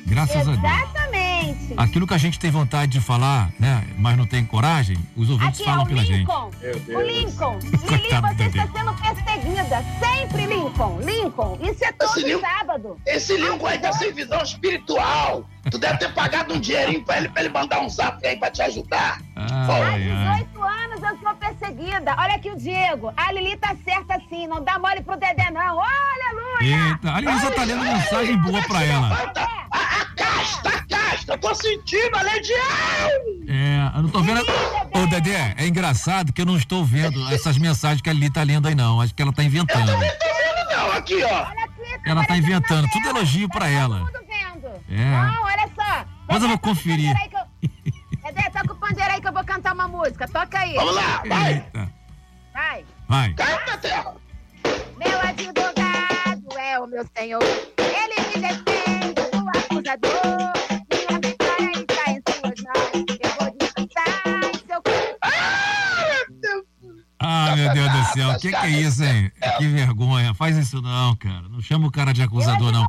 Graças 0.05 0.35
a 0.47 0.51
Deus. 0.55 0.57
Exatamente. 0.57 1.73
Aquilo 1.77 2.05
que 2.07 2.13
a 2.13 2.17
gente 2.17 2.39
tem 2.39 2.49
vontade 2.51 2.91
de 2.91 2.99
falar, 3.01 3.49
né, 3.59 3.83
mas 3.97 4.17
não 4.17 4.25
tem 4.25 4.45
coragem, 4.45 4.97
os 5.15 5.29
ouvintes 5.29 5.59
Aqui 5.61 5.69
é 5.69 5.71
falam 5.71 5.83
o 5.85 5.87
pela 5.87 6.03
gente. 6.03 6.19
Lincoln. 6.19 6.51
O 6.95 7.01
Lincoln. 7.01 7.59
Lili, 7.63 7.77
você 7.77 7.95
está 7.95 8.67
sendo 8.67 8.93
perseguida. 8.93 9.85
Sempre, 9.99 10.45
Lincoln. 10.47 10.99
Lincoln. 11.01 11.57
Isso 11.61 11.83
é 11.85 11.91
todo 11.93 12.09
Esse 12.17 12.23
Lincoln- 12.27 12.41
sábado. 12.41 12.97
Esse 13.05 13.37
Lincoln 13.37 13.65
aí 13.67 13.79
tá 13.79 13.91
sem 13.93 14.11
visão 14.13 14.41
espiritual. 14.41 15.45
Tu 15.69 15.77
deve 15.77 15.97
ter 15.99 16.13
pagado 16.13 16.53
um 16.53 16.59
dinheirinho 16.59 17.03
pra 17.03 17.17
ele, 17.17 17.29
pra 17.29 17.41
ele 17.43 17.53
mandar 17.53 17.81
um 17.81 17.89
zap 17.89 18.25
aí 18.25 18.37
pra 18.37 18.49
te 18.49 18.61
ajudar. 18.63 19.21
Há 19.35 19.65
Ai, 19.67 20.09
ai. 20.11 20.45
18 20.47 20.63
anos 20.63 21.03
eu 21.03 21.17
sou 21.19 21.35
perseguida. 21.59 22.15
Olha 22.17 22.35
aqui 22.35 22.49
o 22.49 22.57
Diego. 22.57 23.13
A 23.15 23.31
Lili 23.31 23.57
tá 23.57 23.75
certa 23.83 24.19
sim. 24.29 24.47
Não 24.47 24.63
dá 24.63 24.79
mole 24.79 25.01
pro 25.01 25.17
Dedé, 25.17 25.51
não. 25.51 25.77
Olha, 25.77 25.89
aleluia! 26.31 26.87
Eita, 26.89 27.11
a 27.13 27.19
Lili 27.19 27.39
já 27.39 27.51
tá 27.51 27.63
lendo 27.63 27.83
mensagem 27.83 28.37
boa 28.37 28.61
pra 28.63 28.83
ela. 28.83 29.31
A 29.71 30.05
casta, 30.15 30.69
a 30.69 30.83
casta, 30.83 31.33
eu 31.33 31.37
tô 31.37 31.53
sentindo 31.53 32.15
a 32.15 32.21
legião! 32.21 32.59
É, 33.47 33.97
eu 33.97 34.03
não 34.03 34.09
tô 34.09 34.21
vendo. 34.21 34.41
Ô, 34.41 35.07
Dedé, 35.07 35.53
é 35.57 35.67
engraçado 35.67 36.31
que 36.33 36.41
eu 36.41 36.45
não 36.45 36.57
estou 36.57 36.83
vendo 36.85 37.27
essas 37.33 37.57
mensagens 37.57 38.01
que 38.01 38.09
a 38.09 38.13
Lili 38.13 38.31
tá 38.31 38.43
lendo 38.43 38.67
aí, 38.67 38.75
não. 38.75 39.01
Acho 39.01 39.13
que 39.13 39.21
ela 39.21 39.33
tá 39.33 39.43
inventando. 39.43 39.85
Não 39.85 39.99
tô 39.99 39.99
vendo 39.99 40.77
não, 40.77 40.91
aqui, 40.93 41.23
ó. 41.23 41.47
Ela 42.05 42.25
tá 42.25 42.37
inventando, 42.37 42.87
tudo 42.89 43.09
elogio 43.09 43.49
pra 43.49 43.67
ela. 43.67 44.09
É. 44.89 44.95
Não, 45.05 45.43
olha 45.43 45.69
só. 45.75 46.05
Mas 46.27 46.41
eu 46.41 46.49
vou 46.49 46.57
conferir. 46.59 47.15
eu- 47.31 47.69
Dedé, 48.23 48.49
toca 48.49 48.73
o 48.73 48.75
pandeiro 48.89 49.13
aí 49.13 49.21
que 49.21 49.27
eu 49.27 49.33
vou 49.33 49.43
cantar 49.43 49.73
uma 49.73 49.87
música. 49.87 50.27
Toca 50.27 50.59
aí. 50.59 50.73
Vamos 50.73 50.95
lá, 50.95 51.23
vai. 51.27 51.53
Eita. 51.53 51.91
Vai. 52.53 52.85
Vai. 53.07 53.33
Canta, 53.33 53.77
terra. 53.77 54.15
Meu 54.97 55.19
advogado 55.21 56.59
é 56.59 56.79
o 56.79 56.87
meu 56.87 57.05
senhor. 57.15 57.43
Ele 57.77 58.15
me 58.27 58.41
defende 58.41 59.13
do 59.13 59.49
acusador. 59.49 60.53
Minha 60.91 61.19
vitória 61.21 61.71
está 61.75 62.11
em 62.11 62.21
suas 62.27 62.59
mãos. 62.63 63.05
Eu 63.21 63.29
vou 63.39 63.57
descansar 63.59 64.09
em 64.27 64.53
seu 64.67 64.81
Ah, 67.21 67.55
meu 67.55 67.73
Deus 67.73 67.91
do 67.91 68.03
céu, 68.13 68.29
o 68.29 68.39
que, 68.39 68.49
que 68.49 68.55
é 68.55 68.69
isso, 68.69 69.03
hein? 69.03 69.31
Que 69.57 69.67
vergonha. 69.67 70.33
Faz 70.33 70.57
isso 70.57 70.81
não, 70.81 71.15
cara. 71.15 71.47
Não 71.49 71.61
chama 71.61 71.87
o 71.87 71.91
cara 71.91 72.13
de 72.13 72.23
acusador, 72.23 72.71
não. 72.71 72.87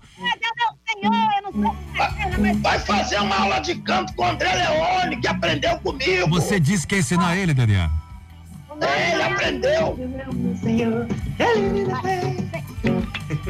Senhor, 1.01 1.29
eu 1.37 1.53
não 1.53 1.63
sou 1.63 2.61
Vai 2.61 2.79
fazer 2.79 3.19
uma 3.21 3.37
aula 3.37 3.59
de 3.61 3.75
canto 3.77 4.13
com 4.15 4.23
o 4.23 4.27
André 4.27 4.53
Leone, 4.55 5.17
que 5.17 5.27
aprendeu 5.27 5.79
comigo. 5.79 6.29
Você 6.29 6.61
disse 6.61 6.87
que 6.87 6.97
ia 6.97 7.01
ensinar 7.01 7.37
ele. 7.37 7.53
É, 8.81 9.13
ele 9.13 9.23
aprendeu. 9.23 9.99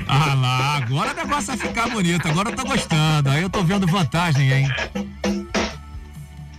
Ah 0.06 0.34
lá, 0.34 0.76
agora 0.76 1.12
o 1.12 1.14
negócio 1.14 1.46
vai 1.46 1.56
ficar 1.56 1.88
bonito. 1.88 2.26
Agora 2.28 2.50
eu 2.50 2.56
tô 2.56 2.64
gostando. 2.64 3.30
Aí 3.30 3.42
eu 3.42 3.50
tô 3.50 3.62
vendo 3.62 3.86
vantagem, 3.86 4.52
hein? 4.52 4.68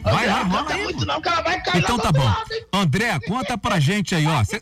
Vai 0.03 0.27
lá, 0.27 0.43
rola 0.43 0.73
aí. 0.73 0.83
muito 0.83 1.05
não, 1.05 1.21
que 1.21 1.27
ela 1.27 1.41
vai 1.41 1.61
cair 1.61 1.83
Então 1.83 1.97
tá 1.97 2.11
bom. 2.11 2.23
lado? 2.23 2.49
André, 2.73 3.19
conta 3.27 3.57
pra 3.57 3.79
gente 3.79 4.15
aí, 4.15 4.25
ó. 4.25 4.43
Cê-. 4.43 4.61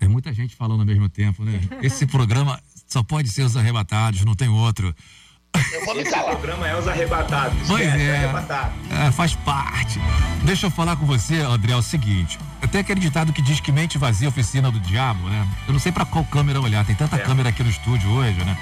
É 0.00 0.08
muita 0.08 0.32
gente 0.32 0.56
falando 0.56 0.80
ao 0.80 0.86
mesmo 0.86 1.08
tempo, 1.08 1.44
né? 1.44 1.60
Esse 1.82 2.06
programa 2.06 2.60
só 2.90 3.02
pode 3.02 3.28
ser 3.28 3.42
os 3.42 3.56
arrebatados, 3.56 4.24
não 4.24 4.34
tem 4.34 4.48
outro. 4.48 4.94
Eu 5.72 5.84
vou 5.84 5.94
me 5.94 6.02
Esse 6.02 6.10
calar. 6.10 6.30
programa 6.36 6.68
é 6.68 6.78
os 6.78 6.86
arrebatados. 6.86 7.58
Pois 7.66 7.84
esquece, 7.86 8.04
é. 8.04 8.16
arrebatado. 8.24 8.72
É, 8.90 9.10
faz 9.10 9.34
parte. 9.34 9.98
Deixa 10.44 10.66
eu 10.66 10.70
falar 10.70 10.96
com 10.96 11.04
você, 11.06 11.40
André, 11.40 11.72
é 11.72 11.76
o 11.76 11.82
seguinte. 11.82 12.38
Tem 12.70 12.80
aquele 12.80 13.00
ditado 13.00 13.32
que 13.32 13.42
diz 13.42 13.58
que 13.58 13.72
mente 13.72 13.98
vazia 13.98 14.28
é 14.28 14.30
oficina 14.30 14.70
do 14.70 14.78
diabo, 14.78 15.28
né? 15.28 15.46
Eu 15.66 15.72
não 15.72 15.80
sei 15.80 15.90
pra 15.90 16.04
qual 16.04 16.24
câmera 16.24 16.60
olhar, 16.60 16.84
tem 16.84 16.94
tanta 16.94 17.16
É. 17.16 17.18
câmera 17.20 17.48
aqui 17.48 17.62
no 17.64 17.70
estúdio 17.70 18.08
hoje, 18.10 18.38
né? 18.44 18.56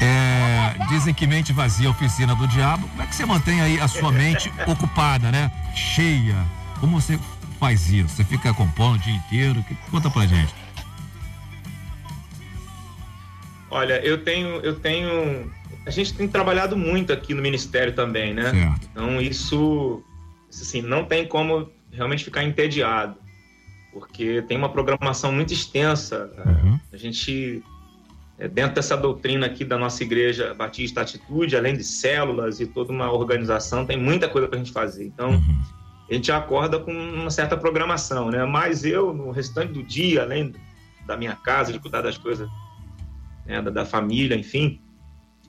É, 0.00 0.76
dizem 0.88 1.12
que 1.12 1.26
mente 1.26 1.52
vazia 1.52 1.88
é 1.88 1.90
oficina 1.90 2.34
do 2.34 2.46
diabo. 2.46 2.86
Como 2.88 3.02
é 3.02 3.06
que 3.06 3.14
você 3.14 3.26
mantém 3.26 3.60
aí 3.60 3.80
a 3.80 3.88
sua 3.88 4.12
mente 4.12 4.52
ocupada, 4.66 5.30
né? 5.32 5.50
Cheia. 5.74 6.36
Como 6.78 7.00
você 7.00 7.18
faz 7.58 7.88
isso? 7.90 8.08
Você 8.08 8.24
fica 8.24 8.54
compondo 8.54 8.96
o 8.96 8.98
dia 8.98 9.14
inteiro? 9.14 9.62
Que- 9.64 9.74
Conta 9.90 10.08
pra 10.10 10.26
gente. 10.26 10.54
Olha, 13.70 14.04
eu 14.04 14.22
tenho, 14.24 14.56
eu 14.60 14.74
tenho. 14.78 15.50
A 15.86 15.90
gente 15.90 16.12
tem 16.14 16.26
trabalhado 16.28 16.76
muito 16.76 17.12
aqui 17.12 17.32
no 17.32 17.40
Ministério 17.40 17.94
também, 17.94 18.34
né? 18.34 18.50
Certo. 18.50 18.88
Então 18.90 19.20
isso, 19.20 20.02
assim, 20.50 20.82
não 20.82 21.04
tem 21.04 21.26
como 21.26 21.70
realmente 21.92 22.24
ficar 22.24 22.42
entediado, 22.44 23.16
porque 23.92 24.42
tem 24.42 24.56
uma 24.56 24.68
programação 24.68 25.32
muito 25.32 25.52
extensa. 25.52 26.30
Uhum. 26.44 26.78
A 26.92 26.96
gente, 26.96 27.62
é, 28.38 28.48
dentro 28.48 28.74
dessa 28.74 28.96
doutrina 28.96 29.46
aqui 29.46 29.64
da 29.64 29.78
nossa 29.78 30.02
igreja 30.02 30.52
Batista 30.52 31.00
Atitude, 31.00 31.56
além 31.56 31.76
de 31.76 31.84
células 31.84 32.60
e 32.60 32.66
toda 32.66 32.92
uma 32.92 33.10
organização, 33.10 33.86
tem 33.86 33.96
muita 33.96 34.28
coisa 34.28 34.48
para 34.48 34.56
a 34.58 34.62
gente 34.62 34.72
fazer. 34.72 35.04
Então, 35.06 35.30
Uhum. 35.30 35.62
a 36.10 36.14
gente 36.14 36.30
acorda 36.32 36.78
com 36.78 36.92
uma 36.92 37.30
certa 37.30 37.56
programação, 37.56 38.30
né? 38.30 38.44
Mas 38.44 38.84
eu, 38.84 39.14
no 39.14 39.30
restante 39.30 39.72
do 39.72 39.82
dia, 39.82 40.22
além 40.22 40.52
da 41.06 41.16
minha 41.16 41.36
casa, 41.36 41.72
de 41.72 41.78
cuidar 41.78 42.02
das 42.02 42.18
coisas 42.18 42.48
né, 43.50 43.60
da, 43.62 43.70
da 43.70 43.84
família, 43.84 44.36
enfim, 44.36 44.80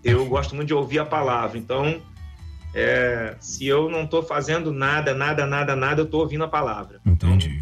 eu 0.03 0.25
gosto 0.25 0.55
muito 0.55 0.67
de 0.67 0.73
ouvir 0.73 0.99
a 0.99 1.05
palavra. 1.05 1.57
Então, 1.57 2.01
é, 2.73 3.35
se 3.39 3.65
eu 3.67 3.89
não 3.89 4.03
estou 4.03 4.23
fazendo 4.23 4.71
nada, 4.73 5.13
nada, 5.13 5.45
nada, 5.45 5.75
nada, 5.75 6.01
eu 6.01 6.05
estou 6.05 6.21
ouvindo 6.21 6.43
a 6.43 6.47
palavra. 6.47 6.99
Entendi. 7.05 7.61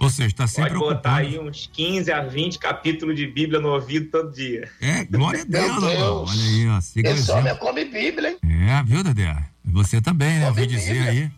Ou 0.00 0.10
seja, 0.10 0.28
está 0.28 0.46
sempre 0.48 0.70
Pode 0.74 0.80
botar 0.80 0.94
ocupado. 0.96 1.18
aí 1.28 1.38
uns 1.38 1.70
15 1.72 2.10
a 2.10 2.22
20 2.22 2.58
capítulos 2.58 3.14
de 3.16 3.24
Bíblia 3.24 3.60
no 3.60 3.68
ouvido 3.68 4.10
todo 4.10 4.32
dia. 4.32 4.68
É, 4.80 5.04
glória 5.04 5.42
a 5.42 5.44
Deus, 5.44 5.80
Meu 5.80 5.90
irmão. 5.92 6.24
Deus. 6.24 6.30
Olha 6.30 6.44
aí, 6.44 6.68
ó. 6.70 6.80
Siga 6.80 7.10
o 7.10 7.12
Esse 7.12 7.30
homem 7.30 7.56
come 7.56 7.84
Bíblia, 7.84 8.30
hein? 8.30 8.38
É, 8.68 8.82
viu, 8.82 9.04
Dedé? 9.04 9.36
Você 9.64 10.00
também, 10.02 10.40
né? 10.40 10.48
Ouvi 10.48 10.66
dizer 10.66 10.92
Bíblia. 10.94 11.10
aí. 11.12 11.30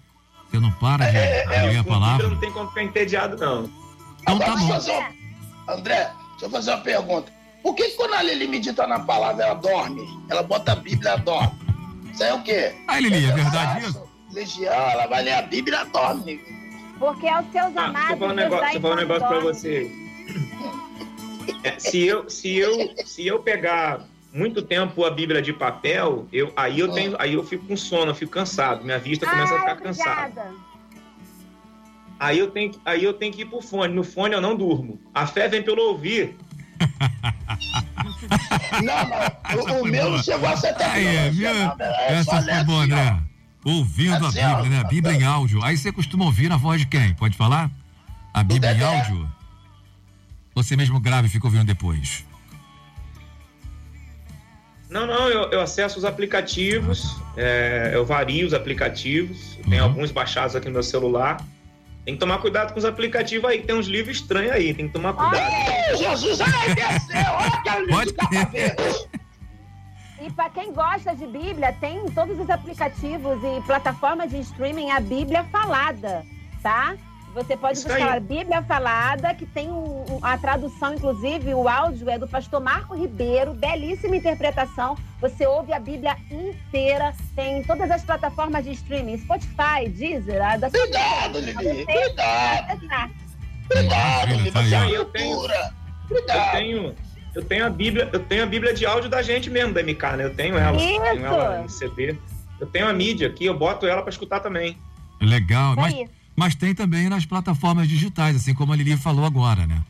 Você 0.50 0.58
não 0.60 0.72
para 0.72 1.10
de 1.10 1.14
É, 1.16 1.42
é, 1.42 1.46
ler 1.46 1.56
a 1.56 1.60
Com 1.60 1.66
Bíblia 1.68 1.84
palavra. 1.84 2.28
não 2.28 2.36
tem 2.40 2.50
como 2.52 2.68
ficar 2.70 2.82
entediado, 2.84 3.36
não. 3.36 3.64
Então 4.22 4.36
Agora, 4.36 4.46
tá 4.52 4.54
deixa 4.56 4.62
eu 4.64 4.66
bom. 4.68 4.72
fazer 4.72 4.92
uma... 4.92 5.74
André, 5.76 6.10
deixa 6.30 6.44
eu 6.46 6.50
fazer 6.50 6.70
uma 6.70 6.80
pergunta. 6.80 7.32
Por 7.64 7.74
que 7.74 7.84
que 7.88 7.96
quando 7.96 8.12
a 8.12 8.22
Lili 8.22 8.46
medita 8.46 8.86
na 8.86 9.00
palavra, 9.00 9.42
ela 9.42 9.54
dorme? 9.54 10.06
Ela 10.28 10.42
bota 10.42 10.72
a 10.72 10.76
Bíblia, 10.76 11.12
ela 11.12 11.18
dorme. 11.20 11.58
Isso 12.12 12.22
aí 12.22 12.28
é 12.28 12.34
o 12.34 12.42
quê? 12.42 12.74
Ai, 12.86 13.00
Lili, 13.00 13.24
é 13.24 13.32
verdade 13.32 13.86
isso? 13.86 14.04
Legião, 14.32 14.72
ela 14.90 15.06
vai 15.06 15.22
ler 15.22 15.32
a 15.32 15.42
Bíblia 15.42 15.78
e 15.78 15.80
ela 15.80 15.84
dorme. 15.90 16.40
Porque 16.98 17.26
aos 17.26 17.46
seus 17.50 17.74
Ah, 17.76 17.86
amados. 17.86 17.94
deixa 17.94 18.12
eu 18.12 18.18
falar 18.18 18.32
um 18.32 18.36
negócio, 18.36 18.62
deixa 18.64 18.76
eu 18.76 18.82
falar 18.82 18.94
um 18.94 18.98
negócio 18.98 19.26
pra 19.26 19.38
enquanto 19.38 19.54
você. 19.54 19.90
É, 21.64 21.78
se, 21.78 22.04
eu, 22.06 22.28
se, 22.28 22.54
eu, 22.54 22.94
se 23.06 23.26
eu 23.26 23.38
pegar 23.40 24.04
muito 24.30 24.60
tempo 24.60 25.02
a 25.04 25.10
Bíblia 25.10 25.40
de 25.40 25.52
papel, 25.54 26.28
eu, 26.30 26.52
aí, 26.54 26.78
eu 26.78 26.92
tenho, 26.92 27.16
aí 27.18 27.32
eu 27.32 27.42
fico 27.44 27.66
com 27.66 27.76
sono, 27.78 28.10
eu 28.10 28.14
fico 28.14 28.30
cansado, 28.32 28.84
minha 28.84 28.98
vista 28.98 29.26
começa 29.26 29.54
a 29.54 29.56
Ah, 29.56 29.60
ficar 29.60 29.76
cansada. 29.76 30.20
obrigada. 30.26 30.54
Aí 32.20 32.38
eu, 32.38 32.50
tenho, 32.50 32.72
aí 32.84 33.02
eu 33.02 33.14
tenho 33.14 33.32
que 33.32 33.42
ir 33.42 33.46
pro 33.46 33.60
fone. 33.62 33.92
No 33.94 34.04
fone 34.04 34.34
eu 34.34 34.40
não 34.40 34.54
durmo. 34.54 35.00
A 35.14 35.26
fé 35.26 35.48
vem 35.48 35.62
pelo 35.62 35.82
ouvir. 35.88 36.36
Não, 38.82 39.08
não. 39.08 39.78
O, 39.78 39.82
o 39.82 39.86
meu 39.86 40.10
não 40.10 40.22
chegou 40.22 40.48
a 40.48 40.56
ser 40.56 40.74
Aí, 40.82 41.06
é, 41.06 41.30
viu? 41.30 41.48
tecnologia, 41.48 41.76
não? 41.78 41.86
É 41.86 42.12
Essa 42.14 42.42
foi 42.42 42.64
boa. 42.64 42.84
André. 42.84 43.16
Ouvindo 43.64 44.24
a 44.26 44.28
Assim, 44.28 44.40
ó. 44.42 44.56
Bíblia, 44.62 44.70
né? 44.82 44.84
Bíblia 44.88 45.14
em 45.14 45.24
áudio. 45.24 45.64
Aí 45.64 45.76
você 45.76 45.90
costuma 45.92 46.24
ouvir 46.26 46.52
a 46.52 46.56
voz 46.56 46.80
de 46.80 46.86
quem? 46.86 47.14
Pode 47.14 47.36
falar? 47.36 47.70
A 48.32 48.42
Bíblia 48.42 48.72
em 48.72 48.82
áudio? 48.82 49.28
Você 50.54 50.76
mesmo 50.76 51.00
grava 51.00 51.26
e 51.26 51.30
fica 51.30 51.46
ouvindo 51.46 51.64
depois. 51.64 52.24
Não, 54.90 55.06
não, 55.06 55.28
eu, 55.28 55.50
eu 55.50 55.60
acesso 55.60 55.98
os 55.98 56.04
aplicativos, 56.04 57.16
é, 57.36 57.90
eu 57.94 58.04
vario 58.04 58.46
os 58.46 58.54
aplicativos, 58.54 59.58
Uhum. 59.66 59.82
alguns 59.82 60.10
baixados 60.12 60.54
aqui 60.54 60.66
no 60.68 60.74
meu 60.74 60.82
celular. 60.82 61.38
Tem 62.04 62.14
que 62.14 62.20
tomar 62.20 62.38
cuidado 62.38 62.72
com 62.72 62.78
os 62.78 62.84
aplicativos 62.84 63.48
aí, 63.48 63.60
que 63.60 63.66
tem 63.66 63.76
uns 63.76 63.86
livros 63.86 64.18
estranhos 64.18 64.52
aí, 64.52 64.74
tem 64.74 64.86
que 64.86 64.92
tomar 64.92 65.14
cuidado. 65.14 65.50
Ih, 65.50 65.96
Jesus, 65.96 66.40
ai, 66.40 66.74
desceu. 66.74 67.32
Olha 67.94 68.04
lista 68.04 68.28
pra 68.28 68.44
ver. 68.44 68.76
E 70.20 70.30
para 70.30 70.50
quem 70.50 70.72
gosta 70.72 71.14
de 71.14 71.26
Bíblia, 71.26 71.74
tem 71.80 71.98
em 71.98 72.10
todos 72.10 72.38
os 72.38 72.48
aplicativos 72.48 73.38
e 73.42 73.60
plataformas 73.66 74.30
de 74.30 74.38
streaming 74.40 74.90
a 74.90 75.00
Bíblia 75.00 75.44
falada, 75.44 76.24
tá? 76.62 76.94
Você 77.34 77.56
pode 77.56 77.78
Isso 77.78 77.88
buscar 77.88 78.10
aí. 78.12 78.16
a 78.16 78.20
Bíblia 78.20 78.62
falada, 78.62 79.34
que 79.34 79.44
tem 79.44 79.68
um- 79.68 80.04
um- 80.08 80.18
a 80.22 80.38
tradução, 80.38 80.94
inclusive, 80.94 81.52
o 81.52 81.68
áudio 81.68 82.08
é 82.08 82.16
do 82.16 82.28
pastor 82.28 82.60
Marco 82.62 82.94
Ribeiro, 82.94 83.52
belíssima 83.54 84.14
interpretação. 84.16 84.96
Você 85.20 85.44
ouve 85.46 85.72
a 85.72 85.80
Bíblia 85.80 86.16
inteira, 86.30 87.12
tem 87.34 87.58
em 87.58 87.64
todas 87.64 87.90
as 87.90 88.04
plataformas 88.04 88.64
de 88.64 88.70
streaming, 88.72 89.18
Spotify, 89.18 89.88
Deezer, 89.88 90.40
a 90.42 90.56
da 90.56 90.70
Cuidado, 90.70 91.40
Lili, 91.40 91.54
cuidado. 91.84 92.80
Cuidado, 93.68 94.34
Lili, 94.34 94.52
tá 94.52 94.62
Eu 94.88 95.04
tenho-. 95.06 95.44
Eu 95.44 95.74
Cuidado. 96.08 96.52
tenho, 96.52 96.94
eu 97.34 97.44
tenho 97.44 97.66
a 97.66 97.70
Bíblia, 97.70 98.08
eu 98.12 98.20
tenho 98.20 98.42
a 98.44 98.46
Bíblia 98.46 98.72
de 98.74 98.86
áudio 98.86 99.10
da 99.10 99.22
gente 99.22 99.50
mesmo, 99.50 99.72
da 99.74 99.80
MK, 99.82 100.16
né? 100.16 100.24
Eu 100.24 100.34
tenho 100.34 100.56
ela. 100.56 100.76
Isso! 100.76 101.00
Tenho 101.00 101.26
ela 101.26 101.62
em 101.64 101.68
CD. 101.68 102.16
Eu 102.60 102.66
tenho 102.68 102.86
a 102.86 102.92
mídia 102.92 103.26
aqui, 103.26 103.46
eu 103.46 103.58
boto 103.58 103.86
ela 103.86 104.02
pra 104.02 104.10
escutar 104.10 104.38
também. 104.40 104.78
Legal. 105.20 105.74
Mas. 105.74 106.08
Mas 106.36 106.54
tem 106.54 106.74
também 106.74 107.08
nas 107.08 107.24
plataformas 107.24 107.88
digitais, 107.88 108.36
assim 108.36 108.54
como 108.54 108.72
a 108.72 108.76
Lili 108.76 108.96
falou 108.96 109.24
agora, 109.24 109.66
né? 109.66 109.82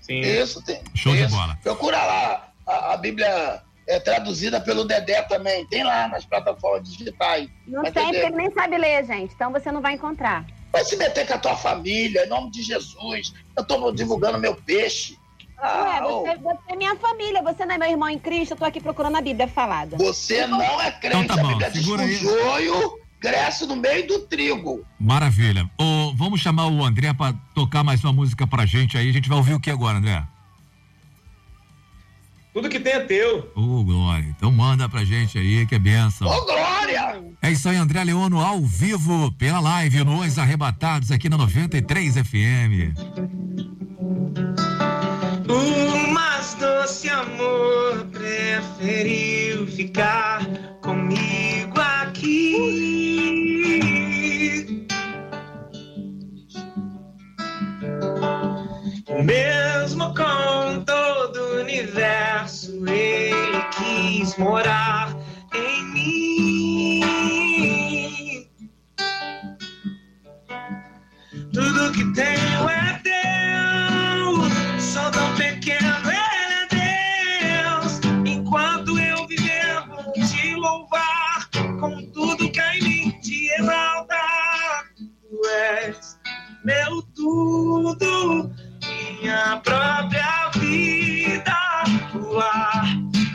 Sim. 0.00 0.20
Isso, 0.20 0.62
tem. 0.62 0.80
Show 0.94 1.14
de 1.14 1.22
isso. 1.22 1.34
bola. 1.34 1.58
Procura 1.62 1.96
lá. 1.96 2.48
A, 2.66 2.94
a 2.94 2.96
Bíblia 2.96 3.62
é 3.86 4.00
traduzida 4.00 4.60
pelo 4.60 4.84
Dedé 4.84 5.22
também. 5.22 5.66
Tem 5.66 5.84
lá 5.84 6.08
nas 6.08 6.24
plataformas 6.24 6.88
digitais. 6.88 7.48
Não 7.66 7.82
tem, 7.82 7.92
porque 7.92 8.16
ele 8.16 8.36
nem 8.36 8.50
sabe 8.52 8.78
ler, 8.78 9.04
gente, 9.06 9.34
então 9.34 9.52
você 9.52 9.70
não 9.70 9.80
vai 9.80 9.94
encontrar. 9.94 10.44
Vai 10.72 10.84
se 10.84 10.96
meter 10.96 11.26
com 11.26 11.34
a 11.34 11.38
tua 11.38 11.56
família, 11.56 12.24
em 12.24 12.28
nome 12.28 12.50
de 12.50 12.62
Jesus. 12.62 13.34
Eu 13.56 13.64
tô 13.64 13.90
divulgando 13.90 14.38
meu 14.38 14.54
peixe. 14.54 15.18
Ah, 15.58 16.00
Ué, 16.00 16.00
você, 16.00 16.36
você 16.38 16.72
é 16.72 16.76
minha 16.76 16.96
família, 16.96 17.42
você 17.42 17.66
não 17.66 17.74
é 17.74 17.78
meu 17.78 17.90
irmão 17.90 18.08
em 18.08 18.18
Cristo, 18.18 18.52
eu 18.52 18.56
tô 18.56 18.64
aqui 18.64 18.80
procurando 18.80 19.16
a 19.16 19.20
Bíblia 19.20 19.46
falada. 19.46 19.96
você 19.98 20.46
não 20.46 20.80
é 20.80 20.90
crente. 20.90 21.24
Então 21.24 21.36
tá 21.36 21.42
bom, 21.42 21.48
a 21.48 21.52
Bíblia 21.52 21.70
diz 21.70 21.82
segura 21.82 22.02
o 22.02 22.06
aí. 22.06 22.14
joio 22.14 22.99
cresce 23.20 23.66
no 23.66 23.76
meio 23.76 24.06
do 24.06 24.20
trigo. 24.20 24.84
Maravilha. 24.98 25.70
Ô, 25.78 26.14
vamos 26.14 26.40
chamar 26.40 26.66
o 26.66 26.84
André 26.84 27.12
pra 27.12 27.34
tocar 27.54 27.84
mais 27.84 28.02
uma 28.02 28.12
música 28.12 28.46
pra 28.46 28.66
gente 28.66 28.96
aí. 28.96 29.08
A 29.08 29.12
gente 29.12 29.28
vai 29.28 29.38
ouvir 29.38 29.54
o 29.54 29.60
que 29.60 29.70
agora, 29.70 29.98
André? 29.98 30.24
Tudo 32.52 32.68
que 32.68 32.80
tem 32.80 32.94
é 32.94 33.00
teu. 33.00 33.52
Ô, 33.54 33.84
Glória. 33.84 34.26
Então 34.36 34.50
manda 34.50 34.88
pra 34.88 35.04
gente 35.04 35.38
aí, 35.38 35.64
que 35.66 35.74
é 35.76 35.78
benção. 35.78 36.26
Ô, 36.26 36.44
glória! 36.44 36.70
Glória! 36.90 37.22
É 37.42 37.50
isso 37.50 37.68
aí, 37.68 37.76
André 37.76 38.02
Leono 38.04 38.40
ao 38.40 38.60
vivo 38.60 39.32
pela 39.32 39.60
live 39.60 40.04
no 40.04 40.20
Os 40.20 40.38
Arrebatados 40.38 41.10
aqui 41.10 41.28
na 41.28 41.38
93 41.38 42.14
FM. 42.14 42.98
O 45.48 46.12
mais 46.12 46.54
doce 46.54 47.08
amor 47.08 48.06
preferiu 48.12 49.66
ficar 49.68 50.44
comigo 50.82 51.78
aqui. 51.80 52.89
Mesmo 59.18 60.14
com 60.14 60.84
todo 60.84 61.36
o 61.36 61.60
universo, 61.60 62.70
ele 62.86 63.60
quis 63.72 64.36
morar 64.38 65.12
em 65.52 65.84
mim. 65.92 67.00
Tudo 71.52 71.92
que 71.92 72.04
tenho 72.14 72.68
é 72.68 73.00
teu, 73.02 74.48
sou 74.80 75.10
tão 75.10 75.34
pequeno, 75.34 76.08
ele 76.08 76.54
é 76.54 76.68
Deus. 76.70 78.00
Enquanto 78.24 78.96
eu 78.96 79.26
viver, 79.26 79.84
vou 79.88 80.12
te 80.12 80.54
louvar 80.54 81.50
com 81.80 82.00
tudo 82.12 82.48
que 82.48 82.60
em 82.60 82.80
mim 82.80 83.10
te 83.20 83.50
exaltar. 83.58 84.84
Tu 84.96 85.46
és 85.48 86.20
meu 86.64 87.02
tudo, 87.14 88.50
minha 89.20 89.60
própria 89.62 90.50
vida, 90.54 91.56
o 92.14 92.38
ar 92.40 92.84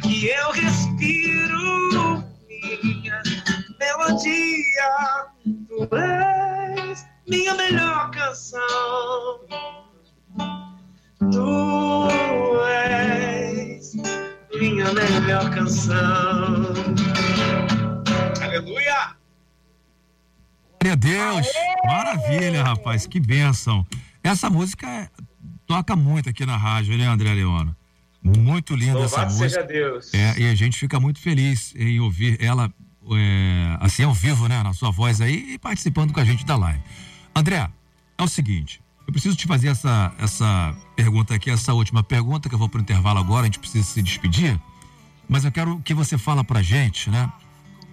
que 0.02 0.28
eu 0.28 0.52
respiro, 0.52 2.24
minha 2.82 3.22
melodia. 3.80 5.28
Tu 5.44 5.96
és 5.96 7.06
minha 7.28 7.54
melhor 7.54 8.10
canção. 8.12 9.40
Tu 11.32 12.60
és 12.68 13.94
minha 14.60 14.92
melhor 14.94 15.50
canção. 15.52 16.74
Aleluia! 18.42 19.16
Glória 20.82 20.94
a 20.94 20.96
Deus! 20.96 21.48
Maravilha, 21.86 22.64
rapaz, 22.64 23.06
que 23.06 23.20
bênção. 23.20 23.86
Essa 24.24 24.50
música 24.50 24.88
é- 24.88 25.10
toca 25.66 25.96
muito 25.96 26.30
aqui 26.30 26.46
na 26.46 26.58
rádio, 26.58 26.98
né, 26.98 27.08
André 27.08 27.34
Leono? 27.34 27.76
Muito 28.22 28.76
linda 28.76 29.00
essa 29.02 29.26
música. 29.26 29.50
seja 29.50 29.64
Deus. 29.64 30.14
É, 30.14 30.40
e 30.40 30.50
a 30.50 30.56
gente 30.56 30.78
fica 30.78 31.00
muito 31.00 31.20
feliz 31.20 31.74
em 31.76 32.00
ouvir 32.00 32.42
ela 32.42 32.74
é, 33.12 33.78
assim 33.80 34.04
ao 34.04 34.14
vivo, 34.14 34.48
né? 34.48 34.64
Na 34.64 34.74
sua 34.74 34.90
voz 34.90 35.22
aí 35.22 35.54
e 35.54 35.60
participando 35.60 36.12
com 36.12 36.20
a 36.20 36.26
gente 36.26 36.44
da 36.44 36.56
live. 36.56 36.82
André, 37.36 37.70
é 38.18 38.24
o 38.24 38.28
seguinte, 38.28 38.82
eu 39.06 39.12
preciso 39.14 39.36
te 39.36 39.46
fazer 39.46 39.68
essa, 39.68 40.14
essa 40.18 40.76
pergunta 40.96 41.36
aqui, 41.36 41.52
essa 41.52 41.74
última 41.74 42.04
pergunta, 42.04 42.50
que 42.50 42.56
eu 42.56 42.60
vou 42.60 42.68
pro 42.68 42.82
intervalo 42.82 43.20
agora, 43.20 43.42
a 43.42 43.46
gente 43.46 43.60
precisa 43.60 43.86
se 43.86 44.02
despedir. 44.02 44.60
Mas 45.30 45.46
eu 45.46 45.52
quero 45.52 45.80
que 45.82 45.94
você 45.94 46.18
fala 46.18 46.44
pra 46.44 46.62
gente, 46.62 47.10
né? 47.10 47.32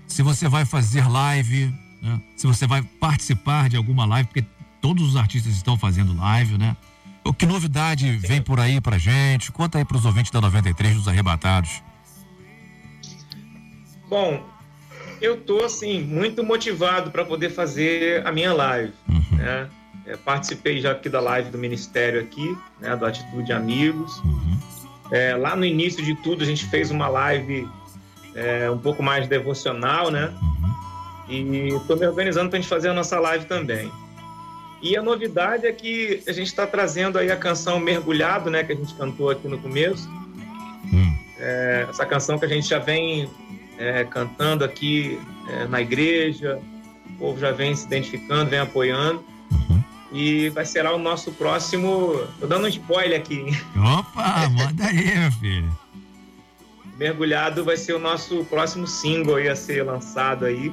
Se 0.06 0.22
você 0.22 0.48
vai 0.48 0.64
fazer 0.64 1.06
live, 1.06 1.74
né? 2.00 2.20
Se 2.36 2.46
você 2.46 2.66
vai 2.66 2.82
participar 2.82 3.68
de 3.68 3.76
alguma 3.76 4.04
live, 4.06 4.28
porque 4.28 4.46
todos 4.80 5.06
os 5.06 5.16
artistas 5.16 5.54
estão 5.54 5.76
fazendo 5.76 6.16
live, 6.16 6.56
né? 6.56 6.76
O 7.24 7.32
que 7.32 7.46
novidade 7.46 8.10
vem 8.16 8.42
por 8.42 8.58
aí 8.58 8.80
pra 8.80 8.98
gente? 8.98 9.52
Conta 9.52 9.78
aí 9.78 9.84
pros 9.84 10.04
ouvintes 10.04 10.30
da 10.30 10.40
93 10.40 10.96
dos 10.96 11.08
Arrebatados. 11.08 11.82
Bom, 14.08 14.44
eu 15.20 15.36
tô 15.36 15.64
assim 15.64 16.02
muito 16.02 16.42
motivado 16.42 17.10
para 17.10 17.24
poder 17.24 17.50
fazer 17.50 18.26
a 18.26 18.32
minha 18.32 18.52
live, 18.52 18.92
né? 19.30 19.68
É, 20.04 20.16
participei 20.16 20.80
já 20.80 20.90
aqui 20.90 21.08
da 21.08 21.20
live 21.20 21.50
do 21.50 21.56
ministério 21.58 22.20
aqui, 22.20 22.58
né? 22.80 22.96
Do 22.96 23.06
Atitude 23.06 23.52
Amigos. 23.52 24.20
É, 25.12 25.36
lá 25.36 25.54
no 25.54 25.64
início 25.64 26.04
de 26.04 26.14
tudo 26.16 26.42
a 26.42 26.46
gente 26.46 26.66
fez 26.66 26.90
uma 26.90 27.06
live 27.06 27.68
é, 28.34 28.68
um 28.70 28.78
pouco 28.78 29.02
mais 29.02 29.28
devocional, 29.28 30.10
né? 30.10 30.32
E 31.28 31.68
estou 31.68 31.96
me 31.96 32.06
organizando 32.06 32.50
para 32.50 32.58
a 32.58 32.60
gente 32.60 32.68
fazer 32.68 32.88
a 32.88 32.94
nossa 32.94 33.18
live 33.20 33.44
também. 33.44 33.90
E 34.82 34.96
a 34.96 35.02
novidade 35.02 35.64
é 35.64 35.72
que 35.72 36.22
a 36.26 36.32
gente 36.32 36.48
está 36.48 36.66
trazendo 36.66 37.16
aí 37.16 37.30
a 37.30 37.36
canção 37.36 37.78
Mergulhado, 37.78 38.50
né? 38.50 38.64
Que 38.64 38.72
a 38.72 38.76
gente 38.76 38.92
cantou 38.94 39.30
aqui 39.30 39.46
no 39.46 39.58
começo. 39.58 40.10
É, 41.38 41.86
essa 41.90 42.06
canção 42.06 42.38
que 42.38 42.44
a 42.44 42.48
gente 42.48 42.68
já 42.68 42.78
vem 42.78 43.28
é, 43.76 44.04
cantando 44.04 44.64
aqui 44.64 45.20
é, 45.48 45.66
na 45.66 45.80
igreja, 45.80 46.60
o 47.10 47.12
povo 47.18 47.40
já 47.40 47.50
vem 47.50 47.74
se 47.74 47.86
identificando, 47.86 48.50
vem 48.50 48.60
apoiando. 48.60 49.24
E 50.12 50.50
vai 50.50 50.64
ser 50.64 50.82
lá 50.82 50.92
o 50.92 50.98
nosso 50.98 51.32
próximo. 51.32 52.20
Tô 52.38 52.46
dando 52.46 52.64
um 52.64 52.68
spoiler 52.68 53.18
aqui. 53.18 53.44
Opa, 53.76 54.48
manda 54.50 54.86
aí, 54.86 55.18
meu 55.18 55.32
filho. 55.32 55.78
Mergulhado 56.96 57.64
vai 57.64 57.76
ser 57.76 57.94
o 57.94 57.98
nosso 57.98 58.44
próximo 58.44 58.86
single 58.86 59.36
aí 59.36 59.48
a 59.48 59.56
ser 59.56 59.82
lançado 59.82 60.44
aí. 60.44 60.72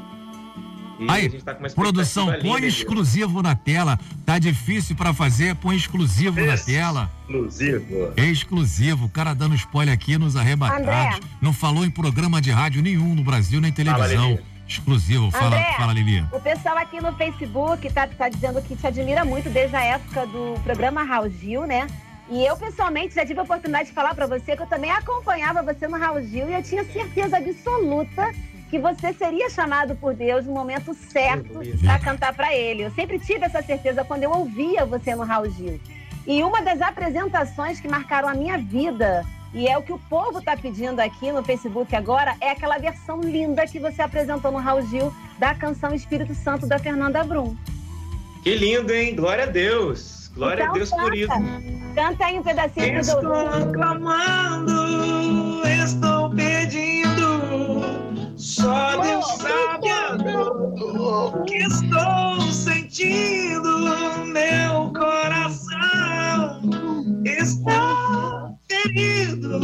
E 0.99 1.09
a 1.09 1.13
Aí, 1.13 1.29
gente 1.29 1.43
tá 1.43 1.55
produção, 1.73 2.33
põe 2.41 2.65
exclusivo 2.65 3.41
na 3.41 3.55
tela. 3.55 3.97
Tá 4.25 4.37
difícil 4.37 4.95
pra 4.97 5.13
fazer, 5.13 5.55
põe 5.55 5.77
exclusivo 5.77 6.45
na 6.45 6.57
tela. 6.57 7.09
Exclusivo. 7.21 8.13
Exclusivo. 8.17 9.05
O 9.05 9.09
cara 9.09 9.33
dando 9.33 9.55
spoiler 9.55 9.93
aqui 9.93 10.17
nos 10.17 10.35
arrebatados. 10.35 10.81
André. 10.83 11.19
Não 11.41 11.53
falou 11.53 11.85
em 11.85 11.89
programa 11.89 12.41
de 12.41 12.51
rádio 12.51 12.81
nenhum 12.81 13.15
no 13.15 13.23
Brasil, 13.23 13.61
nem 13.61 13.71
televisão. 13.71 14.31
Lili. 14.31 14.43
exclusivo. 14.67 15.31
Fala, 15.31 15.47
André, 15.47 15.73
fala, 15.77 15.93
Lili. 15.93 16.25
O 16.33 16.39
pessoal 16.41 16.77
aqui 16.77 17.01
no 17.01 17.15
Facebook 17.15 17.91
tá, 17.93 18.05
tá 18.05 18.27
dizendo 18.27 18.61
que 18.61 18.75
te 18.75 18.85
admira 18.85 19.23
muito 19.23 19.49
desde 19.49 19.75
a 19.77 19.81
época 19.81 20.25
do 20.27 20.59
programa 20.65 21.03
Raul 21.03 21.29
Gil, 21.29 21.65
né? 21.65 21.87
E 22.29 22.45
eu, 22.45 22.55
pessoalmente, 22.57 23.15
já 23.15 23.25
tive 23.25 23.39
a 23.39 23.43
oportunidade 23.43 23.89
de 23.89 23.95
falar 23.95 24.13
pra 24.13 24.27
você 24.27 24.55
que 24.55 24.61
eu 24.61 24.67
também 24.67 24.91
acompanhava 24.91 25.63
você 25.63 25.87
no 25.87 25.97
Raul 25.97 26.21
Gil 26.21 26.49
e 26.49 26.53
eu 26.53 26.61
tinha 26.61 26.83
certeza 26.83 27.37
absoluta 27.37 28.31
que 28.69 28.77
você 28.77 29.11
seria 29.13 29.49
chamado 29.49 29.95
por 29.95 30.13
Deus 30.13 30.45
no 30.45 30.53
momento 30.53 30.93
certo 30.93 31.59
para 31.83 31.99
cantar 31.99 32.33
pra 32.33 32.55
ele. 32.55 32.83
Eu 32.83 32.91
sempre 32.91 33.17
tive 33.17 33.45
essa 33.45 33.61
certeza 33.61 34.03
quando 34.03 34.23
eu 34.23 34.31
ouvia 34.31 34.85
você 34.85 35.15
no 35.15 35.23
Raul 35.23 35.49
Gil. 35.49 35.79
E 36.27 36.43
uma 36.43 36.61
das 36.61 36.79
apresentações 36.81 37.79
que 37.79 37.87
marcaram 37.87 38.29
a 38.29 38.33
minha 38.35 38.57
vida, 38.57 39.25
e 39.53 39.67
é 39.67 39.75
o 39.77 39.81
que 39.81 39.91
o 39.91 39.97
povo 39.97 40.41
tá 40.41 40.55
pedindo 40.55 40.99
aqui 40.99 41.31
no 41.31 41.43
Facebook 41.43 41.95
agora, 41.95 42.35
é 42.39 42.51
aquela 42.51 42.77
versão 42.77 43.19
linda 43.21 43.65
que 43.65 43.79
você 43.79 44.01
apresentou 44.01 44.51
no 44.51 44.59
Raul 44.59 44.83
Gil 44.83 45.11
da 45.39 45.55
canção 45.55 45.95
Espírito 45.95 46.35
Santo 46.35 46.67
da 46.67 46.77
Fernanda 46.77 47.23
Brum. 47.23 47.55
Que 48.43 48.53
lindo, 48.53 48.93
hein? 48.93 49.15
Glória 49.15 49.45
a 49.45 49.47
Deus. 49.47 50.18
Glória 50.35 50.63
Então 50.63 50.71
a 50.71 50.77
Deus 50.77 50.89
por 50.91 51.11
canta. 51.11 51.15
isso. 51.15 51.93
Canta 51.95 52.25
aí 52.25 52.39
um 52.39 52.43
pedacinho 52.43 52.99
Estou 52.99 53.21
Douglas. 53.21 53.71
clamando, 53.73 55.67
estou 55.67 56.29
pedindo. 56.31 58.37
Só 58.37 59.01
Deus 59.01 59.27
sabe 59.37 59.89
a 59.89 60.15
dor 60.15 61.43
que 61.45 61.57
estou 61.57 62.41
sentindo. 62.51 63.79
Meu 64.27 64.93
coração 64.93 66.61
está 67.25 68.53
ferido, 68.69 69.59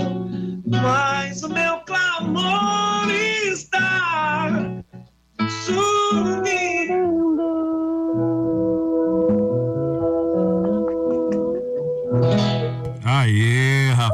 mas 0.68 1.44
o 1.44 1.50
meu 1.50 1.80
clamor 1.82 3.10
está 3.12 4.52
Aê, 5.40 6.88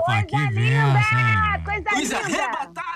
rapaz, 0.08 0.26
que 0.26 0.47
benção. 0.54 0.97
hein? 0.97 1.62
Coisa 1.64 2.22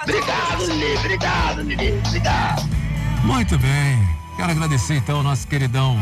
Obrigado, 0.04 0.66
Lili. 0.66 0.98
Obrigado, 0.98 1.62
Lili. 1.62 2.02
Obrigado. 2.08 2.70
Muito 3.24 3.58
bem. 3.58 4.16
Quero 4.36 4.52
agradecer 4.52 4.96
então 4.98 5.18
ao 5.18 5.24
nosso 5.24 5.48
queridão 5.48 5.98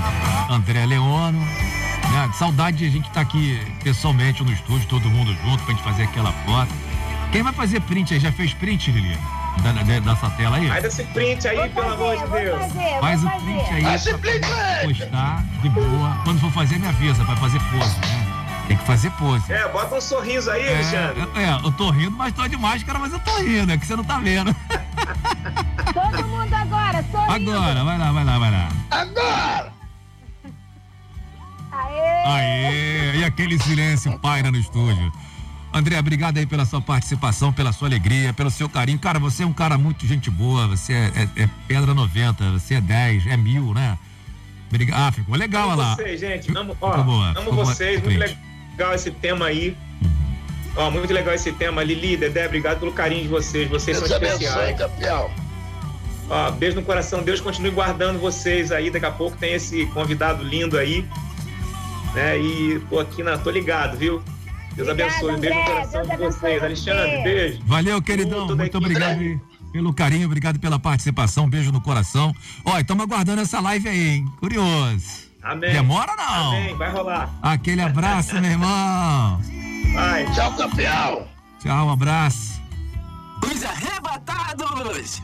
André 0.49 0.86
Leono. 0.86 1.39
né? 1.39 2.32
Saudade 2.34 2.78
de 2.78 2.86
a 2.88 2.89
gente 2.89 3.08
estar 3.08 3.22
aqui 3.22 3.60
pessoalmente 3.84 4.43
no 4.43 4.51
estúdio, 4.51 4.88
todo 4.88 5.08
mundo 5.10 5.36
junto, 5.43 5.64
pra 5.64 5.74
gente 5.74 5.84
fazer 5.84 6.04
aquela 6.04 6.32
foto. 6.45 6.72
Quem 7.32 7.41
vai 7.43 7.54
fazer 7.54 7.80
print 7.82 8.14
aí? 8.14 8.20
Já 8.20 8.32
fez 8.32 8.54
print, 8.54 8.91
Lili? 8.91 9.18
Da, 9.62 9.72
da, 9.72 9.84
dessa 9.84 10.30
tela 10.32 10.58
aí? 10.58 10.68
Faz 10.68 10.84
esse 10.86 11.04
print 11.06 11.47
aí, 11.47 11.70
pelo 11.70 11.93
amor 11.93 12.18
de 12.18 12.28
Deus. 12.28 12.74
Faz 12.99 13.24
o 13.24 13.30
print 13.30 13.70
aí 13.72 13.84
pra 13.84 14.88
postar 14.88 15.43
de 15.62 15.70
boa. 15.70 16.18
Quando 16.24 16.39
for 16.39 16.51
fazer, 16.51 16.80
me 16.80 16.88
avisa, 16.88 17.24
vai 17.24 17.36
fazer 17.36 17.60
né? 17.60 18.12
Tem 18.68 18.78
que 18.78 18.86
fazer 18.86 19.11
pose. 19.11 19.51
É, 19.51 19.68
bota 19.70 19.95
um 19.95 20.01
sorriso 20.01 20.49
aí, 20.49 20.61
É, 20.66 20.74
Alexandre. 20.76 21.20
eu- 21.22 21.41
é, 21.41 21.53
eu 21.66 21.72
tô 21.74 21.89
rindo, 21.91 22.11
mas 22.11 22.34
tô 22.34 22.47
de 22.47 22.57
máscara, 22.57 22.97
mas 22.99 23.11
eu 23.14 23.20
tô 23.20 23.36
rindo, 23.38 23.72
é 23.72 23.78
que 23.78 23.86
você 23.86 23.95
não 23.95 24.03
tá 24.03 24.20
vendo. 24.20 24.55
Todo 25.93 26.28
mundo 26.28 26.53
agora, 26.53 27.03
sorrindo. 27.11 27.51
Agora, 27.51 27.84
vai 27.84 27.97
lá, 27.97 28.11
vai 28.11 28.24
lá, 28.24 28.39
vai 28.39 28.51
lá. 28.51 28.70
Agora! 28.91 29.74
Aê! 31.72 32.26
Aê! 32.26 33.16
E 33.18 33.24
aquele 33.26 33.59
silêncio 33.59 34.18
paira 34.20 34.49
no 34.51 34.57
estúdio. 34.57 35.11
André, 35.74 35.97
obrigado 35.97 36.38
aí 36.38 36.45
pela 36.45 36.66
sua 36.66 36.80
participação, 36.80 37.51
pela 37.51 37.74
sua 37.74 37.88
alegria, 37.88 38.32
pelo 38.32 38.51
seu 38.51 38.70
carinho. 38.70 38.99
Cara, 38.99 39.18
você 39.20 39.41
é 39.43 39.45
um 39.45 39.53
cara 39.53 39.76
muito 39.78 40.05
gente 40.05 40.30
boa, 40.30 40.68
você 40.68 40.93
é, 40.93 41.11
é- 41.38 41.43
é 41.43 41.49
pedra 41.68 41.93
90, 41.95 42.51
você 42.51 42.76
é 42.76 42.82
10, 42.82 43.26
é 43.26 43.36
mil, 43.36 43.74
né? 43.74 43.97
Obrigado. 44.70 44.99
Ah, 45.07 45.11
ficou 45.11 45.36
legal 45.36 45.64
olha 45.70 45.74
Amo 45.74 45.82
lá. 45.82 45.95
vocês, 45.95 46.20
gente. 46.20 46.55
Amo, 46.57 46.78
ó, 46.80 46.89
Ficou 46.91 47.03
boa, 47.03 47.26
amo 47.30 47.39
ficou 47.39 47.53
boa. 47.53 47.66
vocês. 47.66 48.01
Muito 48.03 48.18
Frente. 48.18 48.38
Legal 48.74 48.93
esse 48.93 49.11
tema 49.11 49.45
aí. 49.45 49.78
Ó, 50.76 50.89
muito 50.89 51.13
legal 51.13 51.34
esse 51.34 51.51
tema. 51.51 51.84
Lili, 51.84 52.17
Dedé, 52.17 52.45
obrigado 52.45 52.80
pelo 52.80 52.91
carinho 52.91 53.24
de 53.24 53.28
vocês. 53.28 53.69
Vocês 53.69 53.97
Deus 53.97 54.09
são 54.09 54.17
abençoe, 54.17 54.45
especiais. 54.45 54.78
campeão. 54.78 55.32
Ó, 56.30 56.51
beijo 56.51 56.76
no 56.76 56.84
coração. 56.84 57.21
Deus 57.21 57.39
continue 57.39 57.71
guardando 57.71 58.19
vocês 58.19 58.71
aí. 58.71 58.89
Daqui 58.89 59.05
a 59.05 59.11
pouco 59.11 59.38
tem 59.38 59.53
esse 59.53 59.86
convidado 59.88 60.43
lindo 60.43 60.78
aí. 60.78 61.05
Né? 62.15 62.39
E 62.39 62.82
tô 62.89 62.99
aqui 62.99 63.21
na. 63.21 63.38
tô 63.38 63.51
ligado, 63.51 63.97
viu? 63.97 64.21
Deus 64.76 64.89
abençoe. 64.89 65.11
Beijo 65.19 65.28
no 65.28 65.38
André. 65.38 65.65
coração 65.65 65.91
Deus 65.91 66.07
de 66.07 66.13
abençoe 66.13 66.32
vocês. 66.32 66.59
você. 66.59 66.65
Alexandre, 66.65 67.24
beijo. 67.24 67.59
Valeu, 67.65 68.01
queridão. 68.01 68.55
Muito 68.55 68.78
obrigado 68.78 69.19
aí 69.19 69.39
pelo 69.71 69.91
carinho, 69.91 70.28
obrigado 70.28 70.59
pela 70.59 70.78
participação. 70.80 71.49
Beijo 71.49 71.71
no 71.71 71.82
coração. 71.82 72.34
Ó, 72.63 72.80
estamos 72.80 73.03
aguardando 73.03 73.41
essa 73.41 73.59
live 73.59 73.89
aí, 73.89 74.07
hein? 74.09 74.26
Curioso. 74.39 75.32
Amém. 75.43 75.73
Demora 75.73 76.15
não? 76.15 76.57
Amém. 76.57 76.77
Vai 76.77 76.91
rolar. 76.91 77.29
Aquele 77.41 77.81
abraço, 77.81 78.39
meu 78.39 78.51
irmão. 78.51 79.41
Vai. 79.93 80.25
Tchau, 80.33 80.53
campeão. 80.53 81.27
Tchau, 81.59 81.87
um 81.87 81.91
abraço. 81.91 82.61
Os 83.43 83.63
arrebatados! 83.63 85.21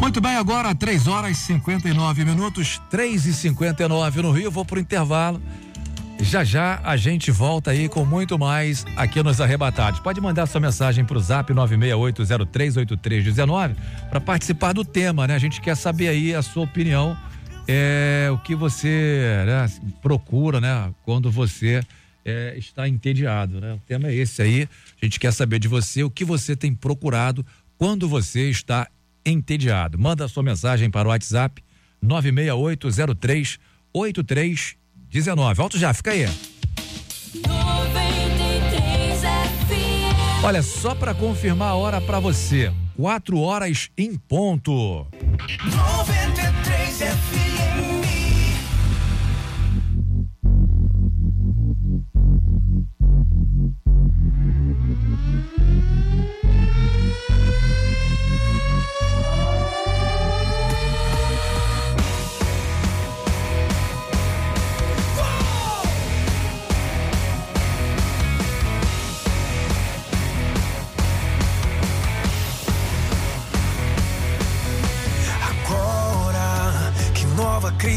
Muito 0.00 0.20
bem, 0.20 0.36
agora 0.36 0.74
3 0.74 1.06
horas 1.06 1.30
e 1.30 1.34
59 1.36 2.24
minutos, 2.24 2.82
3 2.90 3.26
e 3.26 3.32
59 3.32 4.22
no 4.22 4.32
Rio. 4.32 4.50
Vou 4.50 4.64
pro 4.64 4.80
intervalo. 4.80 5.40
Já 6.20 6.44
já 6.44 6.80
a 6.84 6.96
gente 6.96 7.30
volta 7.32 7.70
aí 7.72 7.88
com 7.88 8.04
muito 8.04 8.38
mais 8.38 8.84
aqui 8.96 9.20
nos 9.22 9.40
Arrebatados. 9.40 9.98
Pode 10.00 10.20
mandar 10.20 10.46
sua 10.46 10.60
mensagem 10.60 11.04
pro 11.04 11.18
zap 11.18 11.52
968038319 11.52 13.74
para 14.08 14.20
participar 14.20 14.72
do 14.72 14.84
tema, 14.84 15.26
né? 15.26 15.34
A 15.34 15.38
gente 15.38 15.60
quer 15.60 15.76
saber 15.76 16.06
aí 16.08 16.32
a 16.34 16.42
sua 16.42 16.62
opinião, 16.64 17.16
é, 17.68 18.28
o 18.32 18.38
que 18.38 18.54
você 18.54 19.44
né, 19.46 19.66
procura, 20.00 20.60
né? 20.60 20.92
Quando 21.04 21.30
você 21.30 21.82
é, 22.24 22.54
está 22.56 22.88
entediado, 22.88 23.60
né? 23.60 23.74
O 23.74 23.78
tema 23.86 24.08
é 24.08 24.14
esse 24.14 24.42
aí. 24.42 24.68
A 25.00 25.04
gente 25.04 25.18
quer 25.18 25.32
saber 25.32 25.58
de 25.58 25.68
você 25.68 26.02
o 26.02 26.10
que 26.10 26.24
você 26.24 26.56
tem 26.56 26.74
procurado 26.74 27.44
quando 27.78 28.08
você 28.08 28.48
está 28.50 28.88
entediado. 29.24 29.98
Manda 29.98 30.28
sua 30.28 30.42
mensagem 30.42 30.90
para 30.90 31.08
o 31.08 31.10
WhatsApp 31.10 31.62
96803 32.00 33.58
8319. 33.92 35.62
Alto 35.62 35.78
já, 35.78 35.92
fica 35.92 36.12
aí. 36.12 36.26
Olha, 40.44 40.62
só 40.62 40.94
para 40.94 41.14
confirmar 41.14 41.68
a 41.68 41.74
hora 41.74 42.00
para 42.00 42.18
você. 42.18 42.72
Quatro 42.96 43.40
horas 43.40 43.90
em 43.96 44.14
ponto. 44.16 45.06
93 45.12 46.98
FM. 46.98 47.71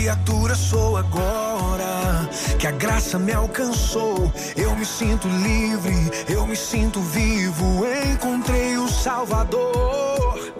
Criatura 0.05 0.53
sou 0.53 0.97
agora. 0.97 2.29
Que 2.59 2.67
a 2.67 2.71
graça 2.71 3.17
me 3.17 3.33
alcançou. 3.33 4.31
Eu 4.55 4.75
me 4.75 4.85
sinto 4.85 5.27
livre, 5.27 6.11
eu 6.29 6.45
me 6.45 6.55
sinto 6.55 7.01
vivo. 7.01 7.83
Encontrei 8.13 8.77
o 8.77 8.87
Salvador. 8.87 10.53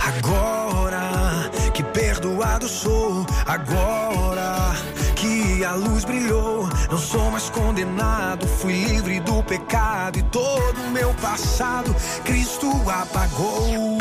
Agora 0.00 1.50
que 1.74 1.82
perdoado 1.82 2.66
sou. 2.66 3.26
Agora 3.46 4.74
que 5.14 5.62
a 5.62 5.74
luz 5.74 6.06
brilhou. 6.06 6.66
Não 6.90 6.98
sou 6.98 7.30
mais 7.30 7.50
condenado. 7.50 8.46
Fui 8.46 8.72
livre 8.72 9.20
do 9.20 9.42
pecado 9.42 10.18
e 10.18 10.22
todo 10.22 10.80
o 10.80 10.90
meu 10.90 11.12
passado. 11.20 11.94
Cristo 12.24 12.70
apagou. 12.88 13.98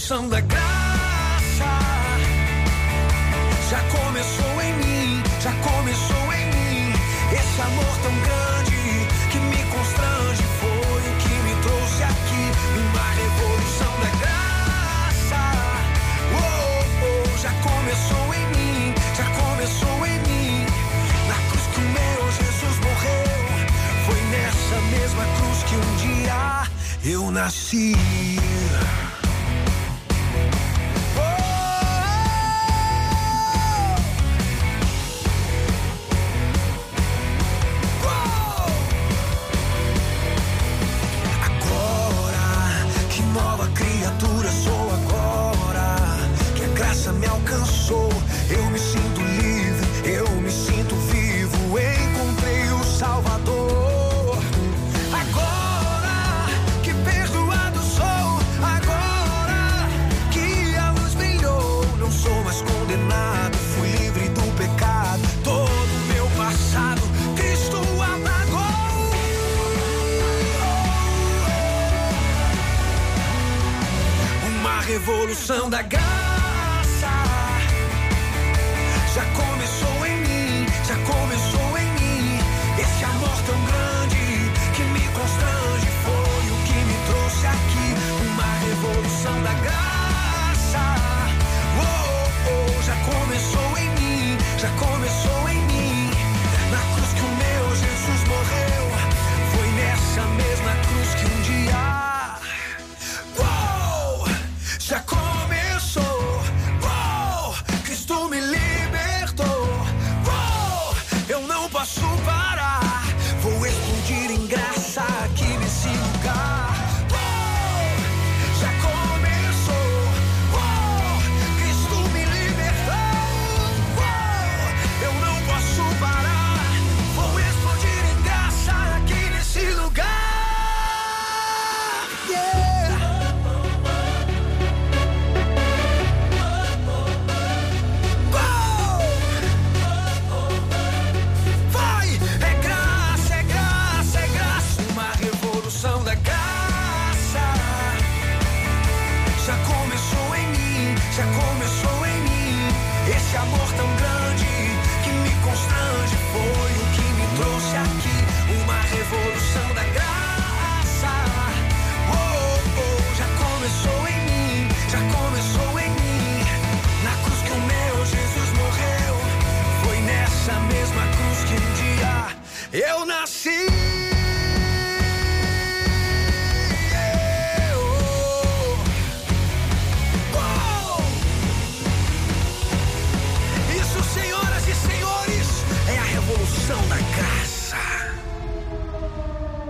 Revolução 0.00 0.28
da 0.28 0.40
graça. 0.40 1.78
Já 3.68 3.80
começou 3.82 4.62
em 4.62 4.72
mim, 4.74 5.22
já 5.40 5.52
começou 5.52 6.32
em 6.32 6.46
mim. 6.46 6.92
Esse 7.32 7.60
amor 7.60 7.98
tão 8.02 8.14
grande 8.20 9.06
que 9.30 9.38
me 9.38 9.62
constrange 9.70 10.42
foi 10.60 11.02
o 11.10 11.16
que 11.22 11.28
me 11.28 11.54
trouxe 11.62 12.02
aqui. 12.02 12.44
Uma 12.80 13.06
revolução 13.22 13.92
da 14.00 14.10
graça. 14.22 15.42
Oh, 16.32 16.84
oh, 17.04 17.38
já 17.38 17.52
começou 17.62 18.34
em 18.34 18.46
mim, 18.56 18.94
já 19.16 19.26
começou 19.42 20.06
em 20.06 20.18
mim. 20.28 20.66
Na 21.28 21.36
cruz 21.50 21.66
que 21.72 21.80
o 21.80 21.88
meu 21.96 22.32
Jesus 22.32 22.76
morreu, 22.80 23.26
foi 24.06 24.20
nessa 24.32 24.80
mesma 24.90 25.24
cruz 25.36 25.62
que 25.64 25.76
um 25.76 25.96
dia 25.96 26.66
eu 27.04 27.30
nasci. 27.30 27.94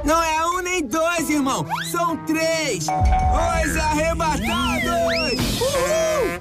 Não 0.05 0.22
é 0.22 0.46
um 0.46 0.62
nem 0.62 0.86
dois, 0.86 1.28
irmão. 1.28 1.66
São 1.90 2.16
três. 2.24 2.86
Os 2.86 3.76
arrebatados. 3.76 5.61
Uhul! 5.61 6.40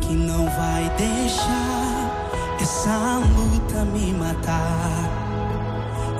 Que 0.00 0.12
não 0.12 0.46
vai 0.46 0.90
deixar 0.96 2.06
essa 2.60 3.20
luta 3.34 3.84
me 3.84 4.12
matar. 4.12 5.10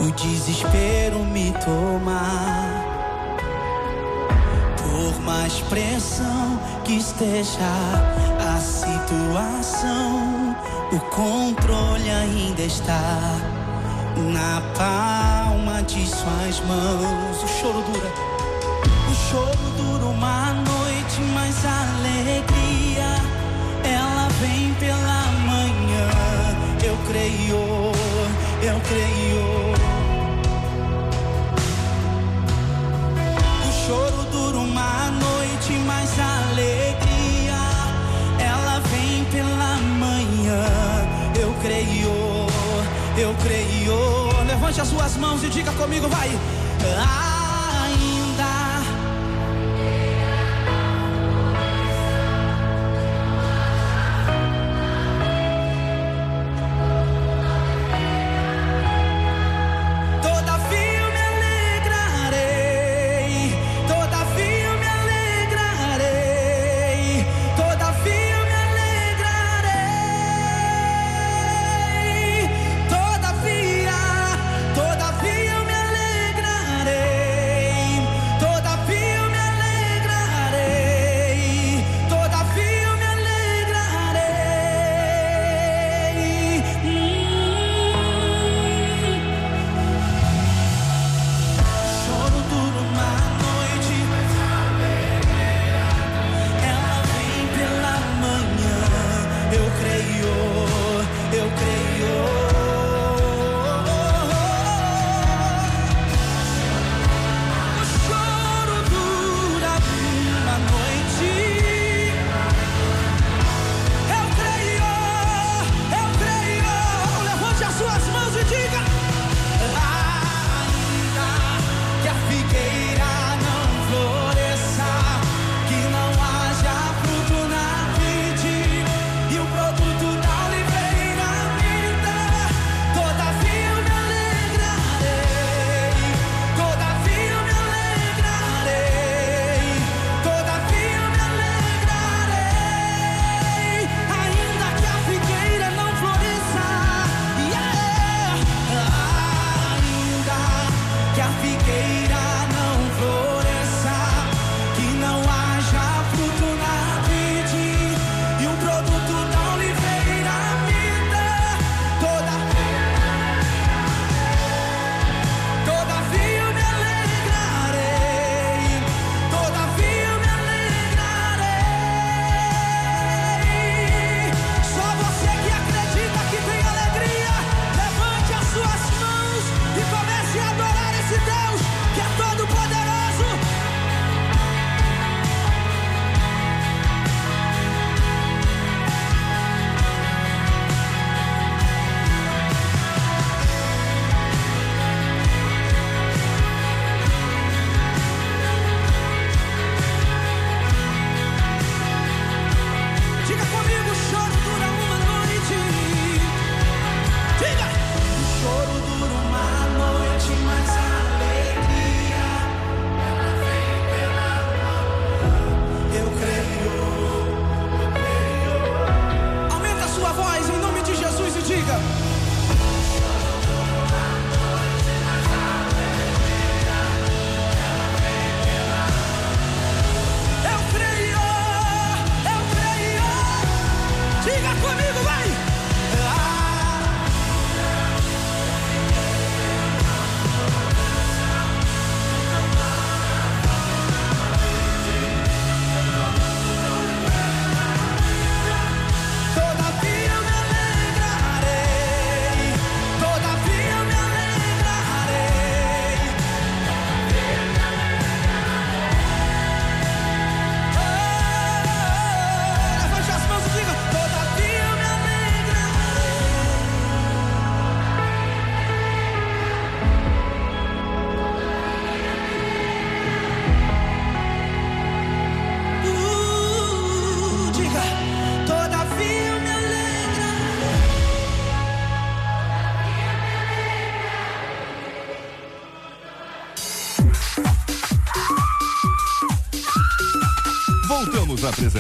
O 0.01 0.11
desespero 0.13 1.25
me 1.25 1.53
tomar. 1.65 2.85
Por 4.77 5.21
mais 5.23 5.61
pressão 5.63 6.61
que 6.85 6.97
esteja 6.97 7.61
a 8.55 8.59
situação, 8.61 10.57
o 10.93 11.01
controle 11.11 12.11
ainda 12.11 12.63
está 12.63 13.21
na 14.17 14.63
palma 14.75 15.83
de 15.83 16.07
suas 16.07 16.61
mãos, 16.61 17.43
o 17.43 17.49
choro 17.49 17.83
dura. 17.83 18.11
O 19.11 19.15
choro 19.15 19.71
dura 19.77 20.07
uma 20.07 20.55
noite, 20.55 21.21
mas 21.35 21.65
a 21.67 21.83
alegria 21.99 23.15
ela 23.85 24.29
vem 24.41 24.73
pela 24.81 25.23
manhã. 25.47 26.09
Eu 26.83 26.97
creio, 27.07 27.93
eu 28.63 28.81
creio. 28.89 29.86
eu 43.19 43.35
creio. 43.43 44.45
Levante 44.47 44.81
as 44.81 44.89
suas 44.89 45.17
mãos 45.17 45.43
e 45.43 45.49
diga 45.49 45.73
comigo, 45.73 46.09
vai. 46.09 46.31
Ah, 46.99 47.36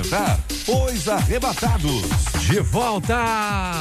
apresentar 0.01 0.39
Os 0.69 1.09
Arrebatados. 1.09 2.03
De 2.47 2.61
volta! 2.61 3.15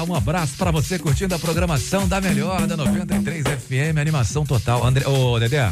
Um 0.08 0.16
abraço 0.16 0.54
pra 0.58 0.72
você 0.72 0.98
curtindo 0.98 1.36
a 1.36 1.40
programação 1.40 2.08
da 2.08 2.22
melhor 2.22 2.66
da 2.68 2.78
93 2.78 3.44
FM, 3.44 3.98
animação 4.00 4.46
total. 4.46 4.86
André, 4.86 5.06
ô 5.08 5.38
Dedé, 5.40 5.72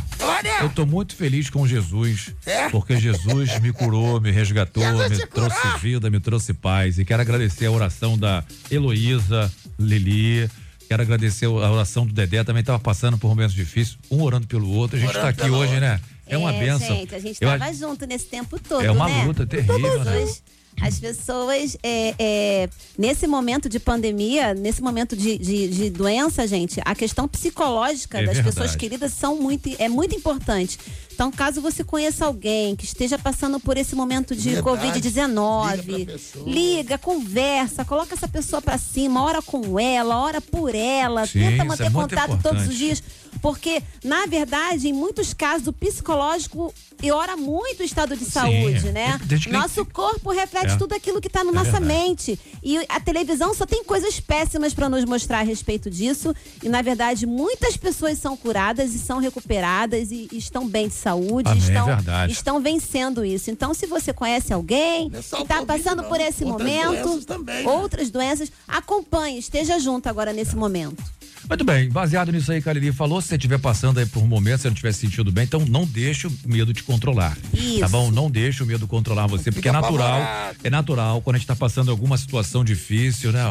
eu 0.61 0.69
tô 0.69 0.85
muito 0.85 1.15
feliz 1.15 1.49
com 1.49 1.65
Jesus, 1.65 2.33
É? 2.45 2.67
porque 2.69 2.99
Jesus 2.99 3.57
me 3.59 3.71
curou, 3.71 4.19
me 4.19 4.31
resgatou, 4.31 4.83
me 4.83 5.25
trouxe 5.27 5.77
vida, 5.81 6.09
me 6.09 6.19
trouxe 6.19 6.53
paz. 6.53 6.99
E 6.99 7.05
quero 7.05 7.21
agradecer 7.21 7.67
a 7.67 7.71
oração 7.71 8.17
da 8.17 8.43
Heloísa, 8.69 9.51
Lili. 9.79 10.49
Quero 10.89 11.01
agradecer 11.01 11.45
a 11.45 11.49
oração 11.49 12.05
do 12.05 12.13
Dedé, 12.13 12.43
também 12.43 12.59
estava 12.59 12.77
passando 12.79 13.17
por 13.17 13.29
momentos 13.29 13.55
difíceis, 13.55 13.97
um 14.11 14.21
orando 14.21 14.45
pelo 14.45 14.69
outro. 14.69 14.97
A 14.97 14.99
gente 14.99 15.15
está 15.15 15.29
aqui 15.29 15.43
hoje, 15.49 15.73
outro. 15.73 15.79
né? 15.79 15.99
É 16.33 16.37
uma 16.37 16.51
benção. 16.53 16.87
Gente, 16.95 17.15
a 17.15 17.19
gente 17.19 17.37
Eu 17.41 17.51
estava 17.53 17.73
junto 17.73 18.05
nesse 18.05 18.25
tempo 18.25 18.59
todo, 18.59 18.83
É 18.85 18.91
uma 18.91 19.07
né? 19.07 19.23
luta 19.25 19.45
terrível, 19.45 19.75
As 20.01 20.05
né? 20.05 20.11
pessoas- 20.19 20.43
As 20.81 20.99
pessoas, 20.99 21.77
é, 21.83 22.15
é, 22.17 22.69
nesse 22.97 23.27
momento 23.27 23.69
de 23.69 23.79
pandemia, 23.79 24.55
nesse 24.55 24.81
momento 24.81 25.15
de, 25.15 25.37
de, 25.37 25.67
de 25.67 25.89
doença, 25.91 26.47
gente, 26.47 26.81
a 26.83 26.95
questão 26.95 27.27
psicológica 27.27 28.17
É 28.17 28.25
das 28.25 28.35
verdade. 28.37 28.55
pessoas 28.55 28.75
queridas 28.75 29.13
são 29.13 29.39
muito, 29.39 29.69
é 29.77 29.87
muito 29.87 30.15
importante. 30.15 30.79
Então, 31.13 31.31
caso 31.31 31.61
você 31.61 31.83
conheça 31.83 32.25
alguém 32.25 32.75
que 32.75 32.85
esteja 32.85 33.17
passando 33.19 33.59
por 33.59 33.77
esse 33.77 33.95
momento 33.95 34.35
de 34.35 34.55
Verdade. 34.55 34.99
Covid-19, 34.99 35.85
Liga 35.85 36.13
liga, 36.45 36.97
conversa, 36.97 37.85
coloca 37.85 38.13
essa 38.15 38.27
pessoa 38.27 38.61
pra 38.61 38.77
cima, 38.77 39.21
ora 39.23 39.41
com 39.41 39.79
ela, 39.79 40.17
ora 40.19 40.41
por 40.41 40.73
ela, 40.73 41.25
Sim, 41.27 41.39
tenta 41.39 41.55
isso 41.57 41.65
manter 41.65 41.83
é 41.87 41.89
contato 41.91 42.27
todos 42.29 42.39
importante. 42.39 42.69
os 42.69 42.75
dias. 42.77 43.03
Porque, 43.41 43.81
na 44.03 44.25
verdade, 44.25 44.87
em 44.87 44.93
muitos 44.93 45.33
casos, 45.33 45.67
o 45.67 45.73
psicológico 45.73 46.73
piora 46.97 47.35
muito 47.35 47.81
o 47.81 47.83
estado 47.83 48.15
de 48.15 48.23
Sim, 48.23 48.31
saúde, 48.31 48.87
é. 48.87 48.91
né? 48.91 49.19
Que- 49.27 49.49
Nosso 49.49 49.85
corpo 49.85 50.31
reflete 50.31 50.73
É. 50.73 50.77
tudo 50.77 50.93
aquilo 50.93 51.19
que 51.19 51.27
tá 51.29 51.43
na 51.43 51.49
É 51.49 51.53
nossa 51.53 51.71
verdade. 51.71 51.85
mente. 51.85 52.39
E 52.63 52.77
a 52.87 52.99
televisão 52.99 53.53
só 53.53 53.65
tem 53.65 53.83
coisas 53.83 54.19
péssimas 54.19 54.73
para 54.73 54.87
nos 54.87 55.03
mostrar 55.03 55.39
a 55.39 55.43
respeito 55.43 55.89
disso. 55.89 56.33
E, 56.63 56.69
na 56.69 56.81
verdade, 56.81 57.25
muitas 57.25 57.75
pessoas 57.75 58.17
são 58.17 58.37
curadas 58.37 58.93
e 58.93 58.99
são 58.99 59.19
recuperadas 59.19 60.11
e, 60.11 60.29
e 60.31 60.37
estão 60.37 60.65
bem 60.67 60.87
de 60.87 60.93
saúde. 61.03 61.49
Amém, 61.49 61.63
é 61.63 61.67
estão, 61.67 61.85
verdade. 61.85 62.31
estão 62.31 62.61
vencendo 62.61 63.25
isso. 63.25 63.51
Então, 63.51 63.73
se 63.73 63.85
você 63.85 64.13
conhece 64.13 64.53
alguém 64.53 65.09
que 65.09 65.17
está 65.17 65.65
passando 65.65 66.03
por 66.05 66.19
esse 66.19 66.43
Outras 66.43 66.67
momento, 66.67 67.03
doenças 67.03 67.25
também, 67.25 67.63
né? 67.63 67.69
outras 67.69 68.09
doenças, 68.09 68.51
acompanhe, 68.67 69.37
esteja 69.37 69.77
junto 69.79 70.07
agora 70.07 70.31
nesse 70.31 70.55
momento. 70.55 71.03
Muito 71.47 71.65
bem, 71.65 71.89
baseado 71.89 72.31
nisso 72.31 72.51
aí 72.53 72.61
que 72.61 72.69
a 72.69 72.73
Lili 72.73 72.93
falou, 72.93 73.21
se 73.21 73.27
você 73.27 73.35
estiver 73.35 73.59
passando 73.59 73.99
aí 73.99 74.05
por 74.05 74.23
um 74.23 74.27
momento, 74.27 74.57
se 74.57 74.61
você 74.61 74.67
não 74.69 74.73
estiver 74.73 74.93
se 74.93 74.99
sentindo 74.99 75.29
bem, 75.29 75.43
então 75.43 75.59
não 75.65 75.85
deixe 75.85 76.25
o 76.25 76.31
medo 76.45 76.73
te 76.73 76.81
controlar. 76.83 77.37
Isso. 77.53 77.79
Tá 77.81 77.89
bom? 77.89 78.09
Não 78.11 78.31
deixe 78.31 78.63
o 78.63 78.65
medo 78.65 78.87
controlar 78.87 79.27
você, 79.27 79.51
porque 79.51 79.67
é 79.67 79.71
natural, 79.71 80.21
apavorado. 80.21 80.57
é 80.63 80.69
natural 80.69 81.21
quando 81.21 81.35
a 81.35 81.39
gente 81.39 81.43
está 81.43 81.55
passando 81.55 81.91
alguma 81.91 82.17
situação 82.17 82.63
difícil, 82.63 83.33
né? 83.33 83.43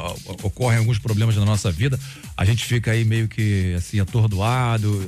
Ocorrem 0.43 0.79
alguns 0.79 0.99
problemas 0.99 1.37
na 1.37 1.45
nossa 1.45 1.71
vida, 1.71 2.01
a 2.35 2.47
gente 2.47 2.65
fica 2.65 2.93
aí 2.93 3.05
meio 3.05 3.29
que 3.29 3.75
assim, 3.77 4.01
atordoado, 4.01 5.05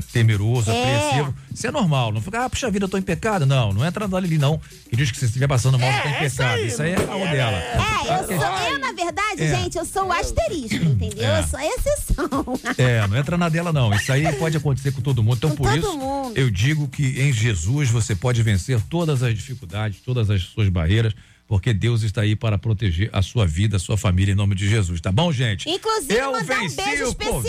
temeroso, 0.00 0.70
É. 0.70 0.80
apreensivo. 1.00 1.34
Isso 1.54 1.66
é 1.66 1.70
normal, 1.70 2.12
não 2.12 2.20
fica, 2.20 2.44
ah, 2.44 2.50
puxa 2.50 2.70
vida, 2.70 2.84
eu 2.84 2.88
tô 2.88 2.96
em 2.96 3.02
pecado. 3.02 3.44
Não, 3.44 3.72
não 3.72 3.84
entra 3.84 4.08
na 4.08 4.20
Lili, 4.20 4.38
não, 4.38 4.58
que 4.88 4.96
diz 4.96 5.10
que 5.10 5.16
se 5.16 5.20
você 5.20 5.26
estiver 5.26 5.46
passando 5.48 5.78
mal, 5.78 5.90
você 5.92 6.00
tá 6.02 6.08
em 6.10 6.30
pecado. 6.30 6.60
Isso 6.62 6.82
aí 6.82 6.92
é 6.92 6.94
caô 6.96 7.18
dela. 7.18 7.58
É, 7.58 8.22
eu 8.22 8.26
sou, 8.26 8.68
eu, 8.72 8.78
na 8.78 8.92
verdade, 8.92 9.42
É. 9.42 9.56
gente, 9.62 9.76
eu 9.78 9.84
sou 9.84 10.06
o 10.06 10.12
asterisco, 10.12 10.84
entendeu? 10.84 11.24
É. 11.28 11.40
Eu 11.40 11.46
sou 11.46 11.58
a 11.58 11.66
exceção. 11.66 12.58
É, 12.78 13.06
não 13.06 13.16
entra 13.16 13.36
na 13.36 13.48
dela 13.48 13.72
não. 13.72 13.92
Isso 13.94 14.12
aí 14.12 14.30
pode 14.36 14.56
acontecer 14.56 14.92
com 14.92 15.00
todo 15.00 15.22
mundo. 15.22 15.36
Então, 15.36 15.50
Com 15.50 15.56
por 15.56 15.68
todo 15.68 15.78
isso, 15.78 15.96
mundo. 15.98 16.36
eu 16.36 16.50
digo 16.50 16.88
que 16.88 17.20
em 17.20 17.32
Jesus 17.32 17.90
você 17.90 18.14
pode 18.14 18.42
vencer 18.42 18.80
todas 18.88 19.22
as 19.22 19.34
dificuldades, 19.34 20.00
todas 20.04 20.30
as 20.30 20.42
suas 20.42 20.68
barreiras, 20.68 21.12
porque 21.52 21.74
Deus 21.74 22.00
está 22.00 22.22
aí 22.22 22.34
para 22.34 22.56
proteger 22.56 23.10
a 23.12 23.20
sua 23.20 23.46
vida, 23.46 23.76
a 23.76 23.78
sua 23.78 23.98
família, 23.98 24.32
em 24.32 24.34
nome 24.34 24.54
de 24.54 24.66
Jesus. 24.66 25.02
Tá 25.02 25.12
bom, 25.12 25.30
gente? 25.30 25.68
Inclusive, 25.68 26.14
Eu 26.14 26.32
mandar 26.32 26.62
um 26.62 26.70
beijo 26.70 27.04
especial? 27.04 27.42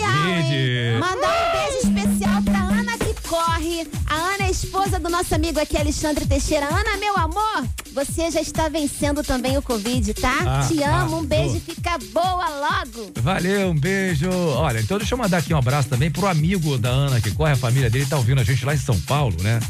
Mandar 1.00 1.32
um 1.32 1.52
beijo 1.56 1.88
especial 1.88 2.42
pra 2.42 2.58
Ana 2.58 2.98
que 2.98 3.14
corre. 3.26 3.88
A 4.04 4.14
Ana 4.14 4.44
é 4.44 4.50
esposa 4.50 5.00
do 5.00 5.08
nosso 5.08 5.34
amigo 5.34 5.58
aqui, 5.58 5.78
Alexandre 5.78 6.26
Teixeira. 6.26 6.66
Ana, 6.66 6.98
meu 6.98 7.16
amor, 7.16 7.66
você 7.94 8.30
já 8.30 8.42
está 8.42 8.68
vencendo 8.68 9.22
também 9.22 9.56
o 9.56 9.62
Covid, 9.62 10.12
tá? 10.12 10.36
Ah, 10.46 10.68
Te 10.68 10.82
amo, 10.82 11.16
ah, 11.16 11.18
um 11.20 11.24
beijo, 11.24 11.58
tô. 11.60 11.72
fica 11.72 11.96
boa 12.12 12.48
logo. 12.60 13.10
Valeu, 13.22 13.70
um 13.70 13.74
beijo. 13.74 14.28
Olha, 14.28 14.80
então 14.80 14.98
deixa 14.98 15.14
eu 15.14 15.18
mandar 15.18 15.38
aqui 15.38 15.54
um 15.54 15.58
abraço 15.58 15.88
também 15.88 16.10
pro 16.10 16.26
amigo 16.26 16.76
da 16.76 16.90
Ana 16.90 17.22
que 17.22 17.30
corre, 17.30 17.52
a 17.52 17.56
família 17.56 17.88
dele 17.88 18.04
tá 18.04 18.18
ouvindo 18.18 18.42
a 18.42 18.44
gente 18.44 18.66
lá 18.66 18.74
em 18.74 18.78
São 18.78 19.00
Paulo, 19.00 19.42
né? 19.42 19.60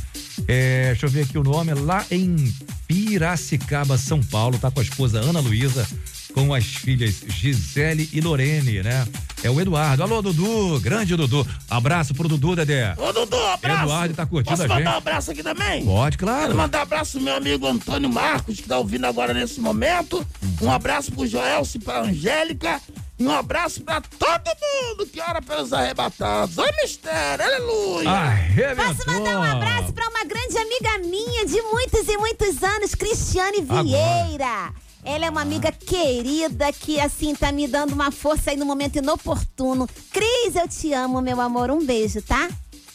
É, 0.49 0.87
deixa 0.89 1.07
eu 1.07 1.11
ver 1.11 1.23
aqui 1.23 1.39
o 1.39 1.43
nome, 1.43 1.73
lá 1.75 2.05
em 2.11 2.53
Piracicaba, 2.87 3.97
São 3.97 4.23
Paulo, 4.23 4.59
tá 4.59 4.71
com 4.71 4.81
a 4.81 4.83
esposa 4.83 5.21
Ana 5.21 5.41
Luísa, 5.41 5.87
com 6.33 6.53
as 6.53 6.65
filhas 6.65 7.23
Gisele 7.29 8.09
e 8.13 8.21
Lorene, 8.21 8.83
né? 8.83 9.07
É 9.43 9.51
o 9.51 9.61
Eduardo. 9.61 10.03
Alô, 10.03 10.23
Dudu, 10.23 10.81
grande 10.81 11.15
Dudu. 11.15 11.47
Abraço 11.69 12.15
pro 12.15 12.27
Dudu, 12.27 12.57
Dedé. 12.57 12.95
Ô, 12.97 13.13
Dudu, 13.13 13.37
abraço. 13.37 13.83
Eduardo 13.83 14.15
tá 14.15 14.25
curtindo 14.27 14.57
Posso 14.57 14.63
a 14.63 14.69
mandar 14.69 14.81
gente. 14.81 14.95
um 14.95 14.97
abraço 14.97 15.31
aqui 15.31 15.43
também? 15.43 15.85
Pode, 15.85 16.17
claro. 16.17 16.47
Quero 16.47 16.57
mandar 16.57 16.79
um 16.79 16.83
abraço 16.83 17.13
pro 17.13 17.21
meu 17.21 17.37
amigo 17.37 17.67
Antônio 17.67 18.09
Marcos, 18.11 18.59
que 18.59 18.67
tá 18.67 18.79
ouvindo 18.79 19.05
agora 19.05 19.35
nesse 19.35 19.61
momento. 19.61 20.27
Um 20.63 20.71
abraço 20.71 21.13
pro 21.13 21.27
Joelce, 21.27 21.79
pra 21.79 22.01
Angélica. 22.01 22.81
E 23.19 23.25
um 23.25 23.31
abraço 23.31 23.81
pra 23.83 24.01
todo 24.01 24.51
mundo 24.61 25.07
que 25.07 25.21
ora 25.21 25.41
pelos 25.41 25.73
arrebatados. 25.73 26.59
Oi, 26.59 26.71
mistério, 26.83 27.45
aleluia. 27.45 28.11
Arrebentou. 28.11 28.95
Posso 28.95 29.11
mandar 29.11 29.39
um 29.39 29.43
abraço 29.43 29.93
pra 29.93 30.09
uma 30.09 30.25
grande 30.25 30.59
amiga 30.59 30.99
minha 30.99 31.47
de 31.47 31.63
muitos 31.63 32.09
e 32.09 32.17
muitos 32.17 32.63
anos, 32.63 32.95
Cristiane 32.95 33.59
Agora. 33.61 33.83
Vieira. 33.85 34.73
Ela 35.05 35.27
é 35.27 35.31
uma 35.31 35.43
amiga 35.43 35.71
querida 35.71 36.73
que, 36.73 36.99
assim, 36.99 37.35
tá 37.35 37.53
me 37.53 37.69
dando 37.69 37.93
uma 37.93 38.11
força 38.11 38.51
aí 38.51 38.57
no 38.57 38.65
momento 38.65 38.97
inoportuno. 38.97 39.89
Cris, 40.11 40.57
eu 40.57 40.67
te 40.67 40.93
amo, 40.93 41.21
meu 41.21 41.41
amor. 41.41 41.71
Um 41.71 41.85
beijo, 41.85 42.23
tá? 42.23 42.49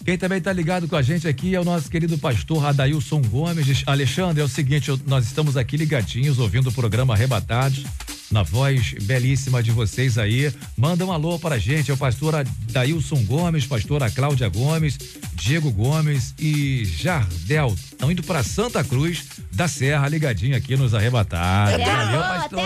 Quem 0.04 0.18
também 0.18 0.42
tá 0.42 0.52
ligado 0.52 0.88
com 0.88 0.96
a 0.96 1.02
gente 1.02 1.28
aqui 1.28 1.54
é 1.54 1.60
o 1.60 1.64
nosso 1.64 1.90
querido 1.90 2.18
pastor 2.18 2.66
Adailson 2.66 3.22
Gomes. 3.22 3.84
Alexandre, 3.86 4.42
é 4.42 4.46
o 4.46 4.50
seguinte, 4.50 4.92
nós 5.06 5.26
estamos 5.26 5.56
aqui 5.56 5.78
ligadinhos, 5.78 6.40
ouvindo 6.40 6.70
o 6.70 6.74
programa 6.74 7.14
Arrebatados, 7.14 7.84
na 8.32 8.44
voz 8.44 8.94
belíssima 9.02 9.62
de 9.62 9.72
vocês 9.72 10.18
aí. 10.18 10.52
Manda 10.78 11.06
um 11.06 11.12
alô 11.12 11.40
para 11.40 11.56
a 11.56 11.60
gente, 11.60 11.92
é 11.92 11.94
o 11.94 11.98
pastor 11.98 12.36
Adailson 12.36 13.24
Gomes, 13.24 13.66
pastora 13.66 14.10
Cláudia 14.10 14.48
Gomes, 14.50 14.98
Diego 15.40 15.72
Gomes 15.72 16.34
e 16.38 16.86
Jardel. 16.86 17.74
Estão 17.76 18.12
indo 18.12 18.24
para 18.24 18.44
Santa 18.44 18.84
Cruz 18.84 19.24
da 19.52 19.68
Serra, 19.68 20.08
ligadinho 20.08 20.56
aqui 20.56 20.76
nos 20.78 20.94
Arrebatados. 20.94 21.84
Valeu, 21.84 22.22
pastor. 22.22 22.60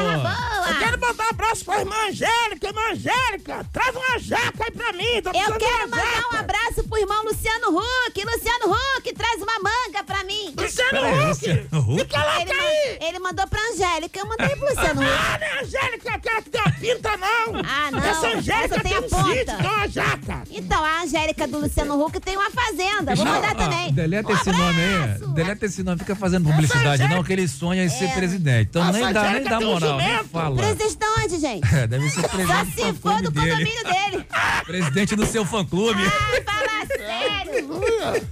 Eu 0.69 0.80
quero 0.80 0.99
mandar 1.01 1.26
um 1.26 1.30
abraço 1.30 1.65
pra 1.65 1.80
irmã 1.80 1.95
Angélica. 2.09 2.67
Irmã 2.67 2.82
Angélica, 2.91 3.65
traz 3.71 3.95
uma 3.95 4.19
jaca 4.19 4.63
aí 4.65 4.71
pra 4.71 4.93
mim. 4.93 5.21
tô 5.24 5.30
Eu 5.30 5.32
precisando 5.34 5.53
de 5.53 5.65
quero 5.65 5.78
uma 5.78 5.88
mandar 5.97 6.13
jaca. 6.15 6.36
um 6.36 6.39
abraço 6.39 6.84
pro 6.88 6.97
irmão 6.99 7.24
Luciano 7.26 7.78
Huck. 7.78 8.24
Luciano 8.26 8.74
Huck, 8.74 9.13
traz 9.15 9.41
uma 9.41 9.59
manga 9.59 10.03
pra 10.05 10.24
mim. 10.24 10.53
Luciano 10.57 10.99
Huck. 10.99 11.26
Luciano 11.28 11.80
Huck? 11.93 11.99
Fica 12.01 12.17
lá, 12.24 12.41
ele, 12.41 12.51
tá 12.51 12.57
ma- 12.57 12.63
aí. 12.63 12.97
ele 13.01 13.19
mandou 13.19 13.47
pra 13.47 13.59
Angélica, 13.74 14.19
eu 14.19 14.26
mandei 14.28 14.55
pro 14.55 14.69
Luciano 14.69 15.01
Huck. 15.01 15.09
Ah, 15.13 15.38
não 15.39 15.47
é 15.47 15.63
Angélica, 15.63 16.09
aquela 16.13 16.41
que 16.41 16.49
tem 16.49 16.61
a 16.61 16.71
pinta, 16.71 17.17
não. 17.17 17.61
Ah, 17.65 17.91
não. 17.91 17.99
Essa 18.03 18.28
Angélica 18.38 18.65
Essa 18.76 18.82
tem 18.82 18.91
tem 18.91 18.95
a 18.95 18.99
um 18.99 19.09
ponta. 19.09 19.24
sítio, 19.30 19.45
tem 19.57 19.67
uma 19.67 19.88
jaca. 19.88 20.43
Então, 20.51 20.84
a 20.84 21.01
Angélica 21.01 21.47
do 21.47 21.57
Luciano 21.59 22.03
Huck 22.05 22.19
tem 22.19 22.38
uma 22.38 22.51
fazenda. 22.66 23.16
Vou 23.16 23.26
mandar 23.26 23.51
ah, 23.51 23.55
também. 23.55 23.93
deleta 23.93 24.32
Um 24.32 24.36
esse 24.36 24.51
nome 24.51 24.80
aí. 24.82 25.34
Deleta 25.34 25.66
esse 25.66 25.84
nome, 25.84 25.99
fica 25.99 26.16
fazendo 26.16 26.49
publicidade, 26.49 27.07
não, 27.07 27.24
que 27.24 27.34
ele 27.34 27.47
sonha 27.47 27.84
em 27.84 27.89
ser 27.89 28.11
presidente. 28.14 28.70
Então 28.70 28.82
Essa 28.84 28.91
nem 28.91 29.14
dá, 29.14 29.32
nem 29.32 29.43
dá 29.43 29.59
moral, 29.59 29.97
nem 29.97 30.24
fala. 30.26 30.55
Presidente 30.55 30.97
de 30.97 31.05
onde, 31.05 31.39
gente? 31.39 31.76
É, 31.76 31.88
deve 31.88 32.09
ser 32.09 32.22
Só 32.22 32.28
presidente 32.28 32.76
se 32.76 32.91
do 32.91 32.99
for 32.99 33.22
do 33.22 33.32
dele. 33.32 33.51
condomínio 33.51 33.84
dele. 33.84 34.26
Presidente 34.66 35.16
do 35.16 35.26
seu 35.26 35.45
fã-clube. 35.45 36.03
Fala 36.45 36.86
sério. 36.97 38.28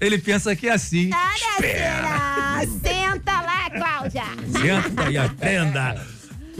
Ele 0.00 0.18
pensa 0.18 0.56
que 0.56 0.68
é 0.68 0.72
assim. 0.72 1.10
Olha. 1.12 2.66
Senta 2.82 3.32
lá, 3.40 3.70
Cláudia. 3.70 4.24
Senta 4.50 5.10
e 5.10 5.18
aprenda. 5.18 6.06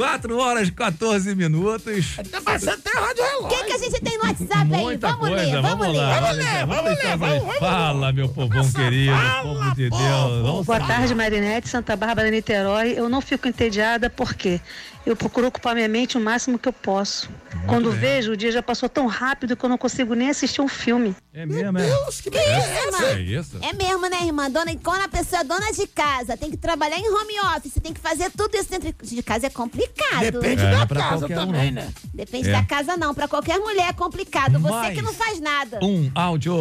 4 0.00 0.38
horas 0.38 0.68
e 0.68 0.72
14 0.72 1.34
minutos. 1.34 2.16
Tá 2.30 2.40
passando 2.40 2.80
até 2.86 2.98
rádio 2.98 3.22
O 3.40 3.48
que, 3.48 3.64
que 3.64 3.72
a 3.72 3.78
gente 3.78 4.00
tem 4.00 4.16
no 4.16 4.24
WhatsApp 4.24 4.74
aí? 4.74 4.82
Muita 4.82 5.08
Vamos 5.08 5.28
coisa, 5.28 5.44
ler, 5.44 5.62
vamos, 5.62 5.78
vamos 5.78 5.96
lá. 5.96 6.08
ler. 6.12 6.20
Vamos 6.20 6.36
ler, 6.36 6.66
vamos 6.66 6.84
ler, 7.04 7.16
mais- 7.18 7.42
vamos, 7.42 7.58
Fala, 7.58 8.12
meu 8.12 8.28
povão 8.30 8.72
querido, 8.72 9.12
povo 9.42 9.74
de 9.74 9.90
Deus. 9.90 10.42
Vamos 10.42 10.66
Boa 10.66 10.80
tarde, 10.80 11.14
Marinete, 11.14 11.68
Santa 11.68 11.96
Bárbara, 11.96 12.30
Niterói. 12.30 12.94
Eu 12.96 13.08
não 13.10 13.20
fico 13.20 13.46
entediada 13.46 14.08
porque 14.08 14.58
eu 15.06 15.16
procuro 15.16 15.46
ocupar 15.48 15.74
minha 15.74 15.88
mente 15.88 16.16
o 16.16 16.20
máximo 16.20 16.58
que 16.58 16.68
eu 16.68 16.72
posso. 16.72 17.28
Quando 17.66 17.90
bem. 17.90 17.98
vejo, 18.00 18.32
o 18.32 18.36
dia 18.36 18.50
já 18.52 18.62
passou 18.62 18.88
tão 18.88 19.06
rápido 19.06 19.56
que 19.56 19.64
eu 19.64 19.68
não 19.68 19.76
consigo 19.78 20.14
nem 20.14 20.30
assistir 20.30 20.60
um 20.60 20.68
filme. 20.68 21.14
É 21.34 21.44
mesmo, 21.46 21.78
é? 21.78 21.82
Deus, 21.86 22.20
que 22.20 22.30
Que 22.30 22.38
isso, 22.38 22.68
irmã? 22.86 23.06
É 23.06 23.20
isso? 23.20 23.58
É 23.62 23.72
mesmo, 23.72 24.08
né, 24.08 24.18
irmã? 24.24 24.50
Dona, 24.50 24.72
e 24.72 24.76
quando 24.78 25.02
a 25.02 25.08
pessoa 25.08 25.40
é 25.40 25.44
dona 25.44 25.72
de 25.72 25.86
casa, 25.86 26.36
tem 26.36 26.50
que 26.50 26.56
trabalhar 26.56 26.98
em 26.98 27.08
home 27.08 27.34
office, 27.56 27.74
tem 27.82 27.92
que 27.92 28.00
fazer 28.00 28.30
tudo 28.36 28.54
isso 28.56 28.70
dentro 28.70 28.92
de 29.02 29.22
casa, 29.22 29.46
é 29.46 29.50
complicado. 29.50 30.20
Depende 30.20 30.62
É, 30.62 30.70
da 30.70 30.80
é 30.82 30.86
pra 30.86 31.00
casa 31.00 31.26
um, 31.26 31.28
também, 31.28 31.70
não. 31.70 31.82
né? 31.82 31.92
Depende 32.14 32.48
É. 32.48 32.52
da 32.52 32.62
casa, 32.64 32.96
não. 32.96 33.14
Pra 33.14 33.26
qualquer 33.28 33.58
mulher 33.58 33.88
é 33.88 33.92
complicado. 33.92 34.58
Você 34.58 34.70
Mas- 34.72 34.94
que 34.94 35.02
não 35.02 35.12
faz 35.12 35.40
nada. 35.40 35.78
Um 35.82 36.10
áudio. 36.14 36.54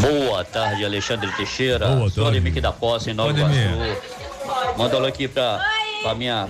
Boa 0.00 0.44
tarde, 0.44 0.84
Alexandre 0.84 1.30
Teixeira. 1.32 1.86
Boa 1.88 2.10
Sou 2.10 2.24
tarde. 2.24 2.38
Ademir 2.38 2.60
da 2.62 2.72
Posse, 2.72 3.10
em 3.10 3.14
Nova. 3.14 3.30
Iguaçu. 3.38 4.76
Manda 4.76 4.96
alô 4.96 5.06
aqui 5.06 5.28
pra, 5.28 5.64
pra 6.02 6.14
minha 6.14 6.48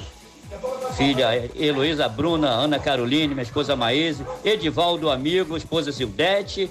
filha 0.97 1.51
Heloísa 1.57 2.09
Bruna, 2.09 2.49
Ana 2.51 2.79
Caroline, 2.79 3.29
minha 3.35 3.43
esposa 3.43 3.75
Maíse, 3.77 4.25
Edivaldo, 4.45 5.11
amigo, 5.11 5.57
esposa 5.57 5.93
Sildete. 5.93 6.71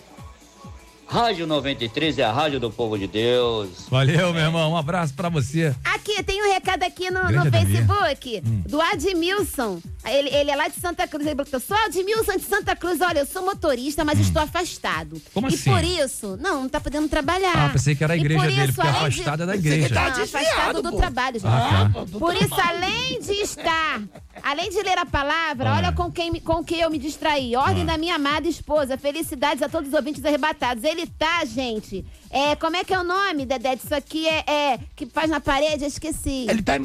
Rádio 1.05 1.45
93 1.45 2.17
é 2.17 2.23
a 2.23 2.31
rádio 2.31 2.59
do 2.59 2.71
povo 2.71 2.97
de 2.97 3.05
Deus. 3.05 3.85
Valeu, 3.89 4.33
meu 4.33 4.41
irmão. 4.41 4.71
Um 4.71 4.77
abraço 4.77 5.13
pra 5.13 5.29
você. 5.29 5.75
Aqui, 5.83 6.23
tem 6.23 6.41
um 6.41 6.51
recado 6.51 6.81
aqui 6.83 7.11
no, 7.11 7.21
no. 7.29 7.51
Facebook 7.51 8.41
Hum. 8.43 8.63
do 8.67 8.81
Admilson. 8.81 9.79
Ele, 10.05 10.29
ele 10.29 10.51
é 10.51 10.55
lá 10.55 10.67
de 10.67 10.79
Santa 10.79 11.07
Cruz. 11.07 11.25
Ele 11.25 11.35
botou, 11.35 11.59
sou 11.59 11.77
Admilson 11.77 12.35
de 12.37 12.43
Santa 12.43 12.75
Cruz. 12.75 12.99
Olha, 13.01 13.19
eu 13.19 13.25
sou 13.25 13.43
motorista, 13.43 14.03
mas 14.03 14.19
estou 14.19 14.41
afastado. 14.41 15.15
Hum. 15.15 15.21
Como 15.33 15.49
e 15.49 15.53
assim? 15.53 15.71
por 15.71 15.83
isso, 15.83 16.37
não, 16.41 16.63
não 16.63 16.69
tá 16.69 16.79
podendo 16.81 17.07
trabalhar. 17.07 17.53
Ah, 17.67 17.69
pensei 17.69 17.95
que 17.95 18.03
era 18.03 18.13
a 18.13 18.17
E 18.17 18.19
igreja 18.19 18.39
por 18.41 18.47
dele, 18.49 18.63
isso, 18.63 18.73
porque 18.73 18.87
além 18.87 18.99
afastado 19.07 19.43
é 19.43 19.45
da 19.45 19.53
Pensei 19.53 19.71
igreja. 19.71 19.87
que 19.87 19.93
Tá 19.93 20.01
afastado 20.07 20.41
desviado, 20.41 20.81
do 20.81 20.91
pô. 20.91 20.97
trabalho, 20.97 21.39
gente. 21.39 21.49
Ah, 21.49 21.89
tá. 21.93 22.19
Por 22.19 22.35
isso, 22.35 22.55
além 22.61 23.21
de 23.21 23.33
estar, 23.33 24.01
além 24.43 24.69
de 24.69 24.81
ler 24.81 24.97
a 24.97 25.05
palavra, 25.05 25.69
Ah. 25.71 25.75
olha 25.77 25.91
com 25.93 26.11
quem, 26.11 26.33
com 26.41 26.63
quem 26.63 26.81
eu 26.81 26.89
me 26.89 26.97
distraí. 26.99 27.55
Ordem 27.55 27.85
da 27.85 27.97
minha 27.97 28.15
amada 28.15 28.47
esposa. 28.47 28.97
Felicidades 28.97 29.63
a 29.63 29.69
todos 29.69 29.87
os 29.89 29.93
ouvintes 29.93 30.23
arrebatados. 30.25 30.83
Ele 30.83 31.07
tá, 31.07 31.45
gente. 31.45 32.05
É, 32.33 32.55
como 32.55 32.75
é 32.75 32.83
que 32.83 32.91
é 32.91 32.99
o 32.99 33.03
nome, 33.03 33.45
Dedé? 33.45 33.75
Isso 33.75 33.93
aqui 33.93 34.27
é, 34.27 34.43
é 34.47 34.79
que 34.95 35.05
faz 35.05 35.29
na 35.29 35.39
parede, 35.39 35.83
eu 35.83 35.87
esqueci. 35.87 36.47
Ele 36.49 36.63
tá 36.63 36.75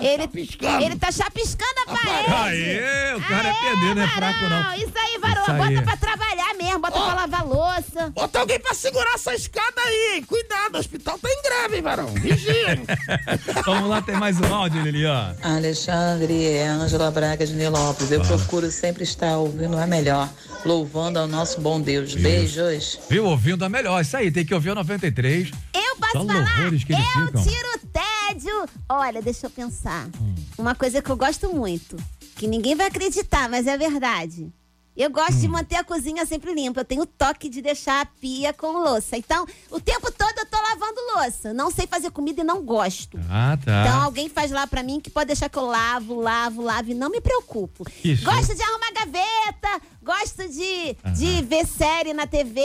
ele, 0.00 0.22
chapiscando. 0.22 0.84
Ele 0.84 0.96
tá 0.96 1.12
chapiscando 1.12 1.74
a 1.86 1.92
parede. 1.92 2.32
Aê, 2.32 3.14
o 3.14 3.20
cara 3.20 3.48
é 3.48 3.52
pedreiro, 3.52 3.94
não 3.94 4.02
é 4.02 4.08
fraco, 4.08 4.44
não. 4.48 4.74
Isso 4.74 4.92
aí, 4.96 5.18
varão. 5.18 5.42
Isso 5.42 5.50
aí. 5.50 5.74
Bota 5.74 5.82
pra 5.82 5.96
trabalhar 5.98 6.54
mesmo, 6.54 6.78
bota 6.78 6.98
pra 6.98 7.14
lavar 7.14 7.46
louça. 7.46 8.10
Bota 8.14 8.38
alguém 8.40 8.58
pra 8.58 8.72
segurar 8.72 9.14
essa 9.14 9.34
escada 9.34 9.82
aí, 9.82 10.14
hein? 10.14 10.22
Cuidado, 10.24 10.76
o 10.76 10.78
hospital 10.78 11.18
tá 11.18 11.28
em 11.28 11.42
greve, 11.42 11.76
hein, 11.76 11.82
varão? 11.82 12.06
Vigia? 12.06 12.80
Vamos 13.66 13.90
lá, 13.90 14.00
tem 14.00 14.16
mais 14.16 14.40
um 14.40 14.54
áudio, 14.54 14.80
Lili, 14.80 15.04
ó. 15.04 15.32
Alexandre, 15.42 16.54
é 16.54 16.68
Ângela 16.68 17.10
Braga 17.10 17.46
de 17.46 17.52
Nilópolis. 17.52 18.10
Eu 18.10 18.24
Fala. 18.24 18.38
procuro 18.38 18.70
sempre 18.70 19.02
estar 19.02 19.36
ouvindo 19.36 19.76
a 19.76 19.86
melhor, 19.86 20.28
louvando 20.66 21.18
ao 21.18 21.26
nosso 21.28 21.60
bom 21.60 21.80
Deus. 21.80 22.10
Isso. 22.10 22.18
Beijos. 22.18 22.98
Viu? 23.08 23.24
Ouvindo 23.26 23.64
a 23.64 23.68
melhor. 23.68 24.00
Isso 24.00 24.16
aí, 24.16 24.30
tem 24.30 24.44
que 24.44 24.54
ouvir 24.54 24.70
o 24.70 24.74
93. 24.74 25.50
Eu 25.74 25.96
posso 25.96 26.12
Só 26.12 26.24
falar? 26.26 26.56
que 26.56 26.62
eles 26.62 26.84
eu 26.88 26.96
ficam. 27.26 27.42
tiro 27.44 27.68
o 27.76 27.86
tédio. 27.88 28.66
Olha, 28.88 29.22
deixa 29.22 29.46
eu 29.46 29.50
pensar. 29.50 30.08
Uma 30.58 30.74
coisa 30.74 31.00
que 31.00 31.10
eu 31.10 31.16
gosto 31.16 31.48
muito, 31.54 31.96
que 32.36 32.46
ninguém 32.46 32.74
vai 32.74 32.86
acreditar, 32.86 33.48
mas 33.48 33.66
é 33.66 33.76
verdade. 33.78 34.52
Eu 34.96 35.10
gosto 35.10 35.36
de 35.36 35.48
manter 35.48 35.76
a 35.76 35.84
cozinha 35.84 36.24
sempre 36.24 36.54
limpa. 36.54 36.80
Eu 36.80 36.84
tenho 36.84 37.02
o 37.02 37.06
toque 37.06 37.48
de 37.48 37.60
deixar 37.60 38.00
a 38.00 38.06
pia 38.06 38.52
com 38.52 38.78
louça. 38.78 39.16
Então, 39.16 39.46
o 39.70 39.78
tempo 39.78 40.10
todo 40.10 40.38
eu 40.38 40.46
tô 40.46 40.56
lavando 40.56 41.00
louça. 41.16 41.52
Não 41.52 41.70
sei 41.70 41.86
fazer 41.86 42.10
comida 42.10 42.40
e 42.40 42.44
não 42.44 42.62
gosto. 42.62 43.18
Ah, 43.30 43.58
tá. 43.62 43.82
Então 43.84 44.02
alguém 44.02 44.28
faz 44.28 44.50
lá 44.50 44.66
pra 44.66 44.82
mim 44.82 45.00
que 45.00 45.10
pode 45.10 45.26
deixar 45.26 45.48
que 45.48 45.58
eu 45.58 45.66
lavo, 45.66 46.20
lavo, 46.20 46.62
lavo 46.62 46.90
e 46.90 46.94
não 46.94 47.10
me 47.10 47.20
preocupo. 47.20 47.84
Isso. 48.02 48.24
Gosto 48.24 48.54
de 48.54 48.62
arrumar 48.62 48.92
gaveta, 48.92 49.82
gosto 50.02 50.48
de, 50.48 50.96
de 51.14 51.42
ver 51.42 51.66
série 51.66 52.14
na 52.14 52.26
TV, 52.26 52.60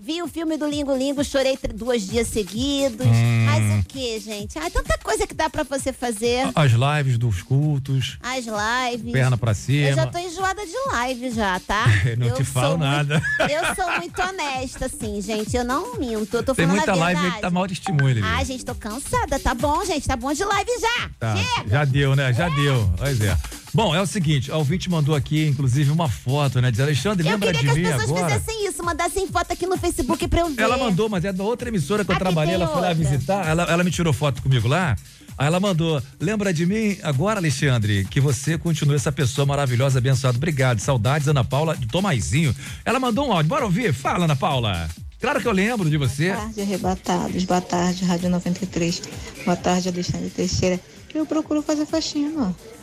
vi 0.00 0.22
o 0.22 0.28
filme 0.28 0.56
do 0.56 0.66
Lingo 0.66 0.96
Lingo, 0.96 1.22
chorei 1.22 1.58
dois 1.74 2.08
dias 2.08 2.28
seguidos. 2.28 3.06
Hum. 3.06 3.44
Mas 3.46 3.80
o 3.80 3.86
que, 3.86 4.18
gente? 4.18 4.58
Ah, 4.58 4.70
tanta 4.70 4.96
coisa 4.98 5.26
que 5.26 5.34
dá 5.34 5.50
pra 5.50 5.62
você 5.62 5.92
fazer. 5.92 6.48
As 6.54 6.72
lives 6.72 7.18
dos 7.18 7.42
cultos. 7.42 8.18
As 8.22 8.44
lives. 8.46 9.12
Perna 9.12 9.36
pra 9.36 9.52
cima. 9.52 9.88
Eu 9.88 9.94
já 9.96 10.06
tô 10.06 10.18
enjoada 10.18 10.64
de 10.64 10.72
live 10.92 11.30
já, 11.30 11.60
tá? 11.60 11.84
Não 12.16 12.28
Eu 12.28 12.34
te 12.36 12.44
falo 12.44 12.78
muito- 12.78 12.90
nada. 12.90 13.22
eu 13.50 13.74
sou 13.74 13.98
muito 13.98 14.20
honesta, 14.22 14.86
assim, 14.86 15.20
gente. 15.20 15.56
Eu 15.56 15.64
não 15.64 15.98
minto. 15.98 16.36
Eu 16.36 16.42
tô 16.42 16.54
Tem 16.54 16.66
muita 16.66 16.94
live 16.94 17.30
que 17.32 17.40
tá 17.40 17.50
mal 17.50 17.66
de 17.66 17.74
testemunho, 17.74 18.14
Lili. 18.14 18.26
Ai, 18.26 18.44
gente, 18.44 18.64
tô 18.64 18.74
cansada. 18.74 19.38
Tá 19.38 19.54
bom, 19.54 19.84
gente. 19.84 20.06
Tá 20.06 20.16
bom 20.16 20.32
de 20.32 20.44
live 20.44 20.70
já. 20.80 21.10
Tá, 21.18 21.34
já 21.66 21.84
deu, 21.84 22.16
né? 22.16 22.32
Já 22.32 22.48
deu. 22.48 22.92
Pois 22.96 23.20
é. 23.20 23.36
Bom, 23.72 23.94
é 23.94 24.00
o 24.00 24.06
seguinte, 24.06 24.50
a 24.50 24.56
ouvinte 24.56 24.90
mandou 24.90 25.14
aqui, 25.14 25.46
inclusive, 25.46 25.90
uma 25.90 26.08
foto, 26.08 26.60
né? 26.60 26.70
Diz, 26.70 26.80
Alexandre, 26.80 27.26
Eu 27.26 27.32
lembra 27.32 27.52
queria 27.52 27.60
de 27.60 27.66
que 27.66 27.70
as 27.70 27.76
mim 27.76 27.98
pessoas 27.98 28.18
agora? 28.18 28.40
fizessem 28.40 28.66
isso, 28.66 28.84
mandassem 28.84 29.28
foto 29.28 29.52
aqui 29.52 29.66
no 29.66 29.76
Facebook 29.76 30.26
pra 30.28 30.40
eu 30.40 30.48
ver. 30.50 30.62
Ela 30.62 30.76
mandou, 30.76 31.08
mas 31.08 31.24
é 31.24 31.32
da 31.32 31.44
outra 31.44 31.68
emissora 31.68 32.04
que 32.04 32.10
eu 32.10 32.14
Aqui 32.16 32.24
trabalhei, 32.24 32.54
ela 32.54 32.66
foi 32.66 32.80
lá 32.82 32.92
visitar, 32.92 33.46
ela, 33.46 33.62
ela 33.64 33.84
me 33.84 33.90
tirou 33.90 34.12
foto 34.12 34.42
comigo 34.42 34.66
lá. 34.66 34.96
Aí 35.38 35.46
ela 35.46 35.60
mandou, 35.60 36.02
lembra 36.20 36.52
de 36.52 36.66
mim 36.66 36.98
agora, 37.02 37.38
Alexandre, 37.38 38.04
que 38.10 38.20
você 38.20 38.58
continua 38.58 38.96
essa 38.96 39.10
pessoa 39.12 39.46
maravilhosa, 39.46 39.98
abençoada. 39.98 40.36
Obrigado, 40.36 40.80
saudades, 40.80 41.28
Ana 41.28 41.44
Paula, 41.44 41.76
de 41.76 41.86
Tomaizinho. 41.86 42.54
Ela 42.84 42.98
mandou 43.00 43.28
um 43.28 43.32
áudio, 43.32 43.48
bora 43.48 43.64
ouvir? 43.64 43.94
Fala, 43.94 44.24
Ana 44.24 44.36
Paula. 44.36 44.88
Claro 45.20 45.40
que 45.40 45.46
eu 45.46 45.52
lembro 45.52 45.88
de 45.88 45.96
você. 45.96 46.32
Boa 46.32 46.40
tarde, 46.44 46.60
arrebatados. 46.60 47.44
Boa 47.44 47.60
tarde, 47.60 48.04
Rádio 48.04 48.28
93. 48.30 49.02
Boa 49.44 49.56
tarde, 49.56 49.88
Alexandre 49.88 50.28
Teixeira. 50.30 50.80
Eu 51.14 51.24
procuro 51.24 51.62
fazer 51.62 51.86
faxina, 51.86 52.48
ó. 52.48 52.79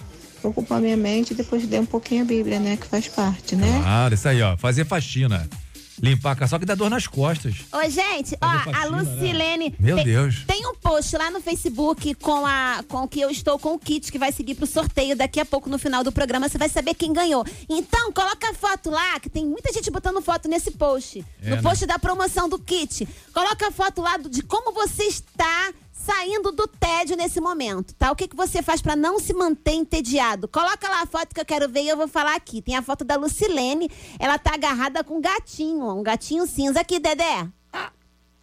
Ocupar 0.50 0.80
minha 0.82 0.98
mente 0.98 1.32
e 1.32 1.36
depois 1.36 1.68
ler 1.68 1.80
um 1.82 1.86
pouquinho 1.86 2.22
a 2.24 2.26
Bíblia, 2.26 2.60
né? 2.60 2.78
Que 2.78 2.88
faz 2.88 3.08
parte, 3.08 3.56
né? 3.56 3.80
Claro, 3.82 4.14
isso 4.14 4.28
aí, 4.28 4.42
ó, 4.42 4.56
fazer 4.58 4.86
faxina. 4.86 5.48
Limpar 6.00 6.34
a 6.34 6.36
casa, 6.36 6.52
só 6.52 6.60
que 6.60 6.66
dá 6.66 6.76
dor 6.76 6.92
nas 6.92 7.08
costas. 7.08 7.56
Ô, 7.74 7.82
gente, 7.90 8.38
ó, 8.40 8.46
Fazer 8.48 8.70
a 8.70 8.74
faxina, 8.74 8.86
Lucilene. 9.02 9.70
né? 9.70 9.76
Meu 9.80 9.96
tem, 9.96 10.06
Deus. 10.06 10.44
Tem 10.46 10.68
um 10.68 10.76
post 10.76 11.18
lá 11.18 11.32
no 11.32 11.42
Facebook 11.42 12.14
com 12.14 12.46
a 12.46 12.84
com 12.88 13.08
que 13.08 13.20
eu 13.20 13.32
estou 13.32 13.58
com 13.58 13.74
o 13.74 13.80
kit 13.80 14.12
que 14.12 14.20
vai 14.20 14.32
seguir 14.32 14.54
pro 14.54 14.68
sorteio 14.68 15.16
daqui 15.16 15.40
a 15.40 15.46
pouco 15.46 15.68
no 15.72 15.80
final 15.80 16.04
do 16.04 16.12
programa. 16.12 16.48
Você 16.48 16.60
vai 16.60 16.70
saber 16.70 16.94
quem 16.94 17.12
ganhou. 17.12 17.44
Então, 17.68 18.12
coloca 18.12 18.48
a 18.48 18.54
foto 18.54 18.92
lá, 18.92 19.20
que 19.20 19.28
tem 19.28 19.44
muita 19.44 19.74
gente 19.74 19.90
botando 19.90 20.22
foto 20.22 20.48
nesse 20.48 20.70
post. 20.70 21.26
É, 21.42 21.50
no 21.50 21.56
né? 21.56 21.62
post 21.64 21.84
da 21.88 21.98
promoção 21.98 22.48
do 22.48 22.60
kit. 22.60 23.08
Coloca 23.34 23.68
a 23.68 23.72
foto 23.72 24.00
lá 24.00 24.18
do- 24.18 24.30
de 24.30 24.44
como 24.44 24.72
você 24.74 25.02
está 25.06 25.74
saindo 25.98 26.52
do 26.52 26.68
tédio 26.68 27.18
nesse 27.18 27.42
momento, 27.42 27.94
tá? 27.96 28.12
O 28.12 28.16
que, 28.16 28.28
que 28.28 28.36
você 28.36 28.62
faz 28.62 28.82
pra 28.82 28.96
não 28.96 29.20
se 29.20 29.34
manter 29.34 29.74
entediado? 29.74 30.48
Coloca 30.48 30.88
lá 30.88 31.02
a 31.02 31.08
foto 31.08 31.34
que 31.34 31.42
eu 31.42 31.46
quero 31.46 31.68
ver 31.68 31.82
e 31.82 31.90
eu 31.90 31.98
vou 31.98 32.08
falar 32.08 32.36
aqui. 32.36 32.62
Tem 32.62 32.76
a 32.76 32.82
foto 32.82 33.04
da 33.04 33.16
Lucilene, 33.16 33.90
ela 34.20 34.38
tá 34.38 34.54
agarrada 34.54 35.04
com 35.04 35.18
um 35.18 35.22
gatinho, 35.22 35.90
um 35.90 36.04
gatinho 36.04 36.46
cinza. 36.46 36.82
Aqui, 36.82 37.00
Dedé. 37.00 37.50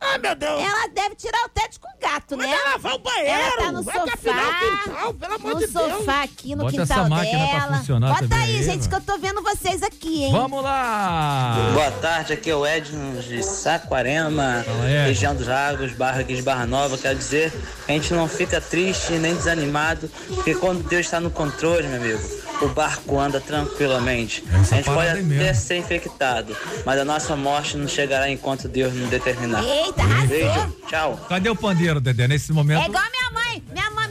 Ai, 0.00 0.18
meu 0.18 0.34
Deus. 0.34 0.60
Ela 0.60 0.86
deve 0.88 1.14
tirar 1.14 1.44
o 1.46 1.48
tédio 1.48 1.80
com 1.80 1.88
o 1.88 1.98
gato, 2.00 2.36
né? 2.36 2.46
Vai 2.46 2.72
lavar 2.72 2.94
o 2.94 2.98
banheiro. 2.98 3.30
Ela 3.30 3.56
tá 3.56 3.72
no 3.72 3.82
vai 3.82 3.94
sofá. 3.98 4.10
capinar 4.10 4.48
o 4.48 4.58
quintal, 4.84 5.14
pelo 5.14 5.34
amor 5.34 5.54
no 5.54 5.58
de 5.60 5.66
Deus. 5.66 5.92
sofá 5.92 6.22
aqui 6.22 6.54
no 6.54 6.64
Bota 6.64 6.70
quintal 6.72 6.98
essa 7.00 7.08
máquina 7.08 7.48
pra 7.48 7.58
dela. 7.60 7.76
funcionar 7.78 8.08
Bota 8.08 8.20
também 8.28 8.38
aí, 8.38 8.56
aí, 8.56 8.62
gente, 8.64 8.76
mano. 8.76 8.88
que 8.90 8.94
eu 8.96 9.00
tô 9.00 9.18
vendo 9.18 9.42
vocês 9.42 9.82
aqui, 9.82 10.24
hein? 10.24 10.32
Vamos 10.32 10.62
lá! 10.62 11.70
Boa 11.72 11.90
tarde, 11.92 12.32
aqui 12.34 12.50
é 12.50 12.54
o 12.54 12.66
Edson 12.66 13.14
de 13.20 13.42
Saquarema, 13.42 14.60
Edson. 14.60 15.04
região 15.06 15.34
dos 15.34 15.46
Lagos, 15.46 15.92
Barra 15.94 16.22
Guiz 16.22 16.40
Barra 16.44 16.66
Nova. 16.66 16.98
Quero 16.98 17.16
dizer 17.16 17.52
a 17.88 17.92
gente 17.92 18.12
não 18.12 18.28
fica 18.28 18.60
triste 18.60 19.12
nem 19.14 19.34
desanimado, 19.34 20.10
porque 20.28 20.54
quando 20.54 20.82
Deus 20.86 21.06
está 21.06 21.18
no 21.18 21.30
controle, 21.30 21.88
meu 21.88 21.96
amigo, 22.00 22.20
o 22.62 22.68
barco 22.68 23.18
anda 23.18 23.40
tranquilamente. 23.40 24.44
Essa 24.60 24.74
a 24.74 24.76
gente 24.78 24.84
pode 24.86 25.00
aí 25.00 25.08
até 25.10 25.22
mesmo. 25.22 25.54
ser 25.54 25.76
infectado, 25.78 26.56
mas 26.84 26.98
a 27.00 27.04
nossa 27.04 27.34
morte 27.36 27.76
não 27.76 27.88
chegará 27.88 28.30
enquanto 28.30 28.68
Deus 28.68 28.94
não 28.94 29.08
determinar. 29.08 29.62
Eita. 29.64 30.02
Beijo, 30.28 30.76
tchau. 30.88 31.26
Cadê 31.28 31.48
o 31.48 31.56
pandeiro, 31.56 32.00
Dedé? 32.00 32.28
Nesse 32.28 32.52
momento. 32.52 32.82
É 32.82 32.86
igual 32.86 33.02
minha 33.10 33.30
mãe. 33.32 33.62
Minha, 33.72 33.90
mãe- 33.90 34.03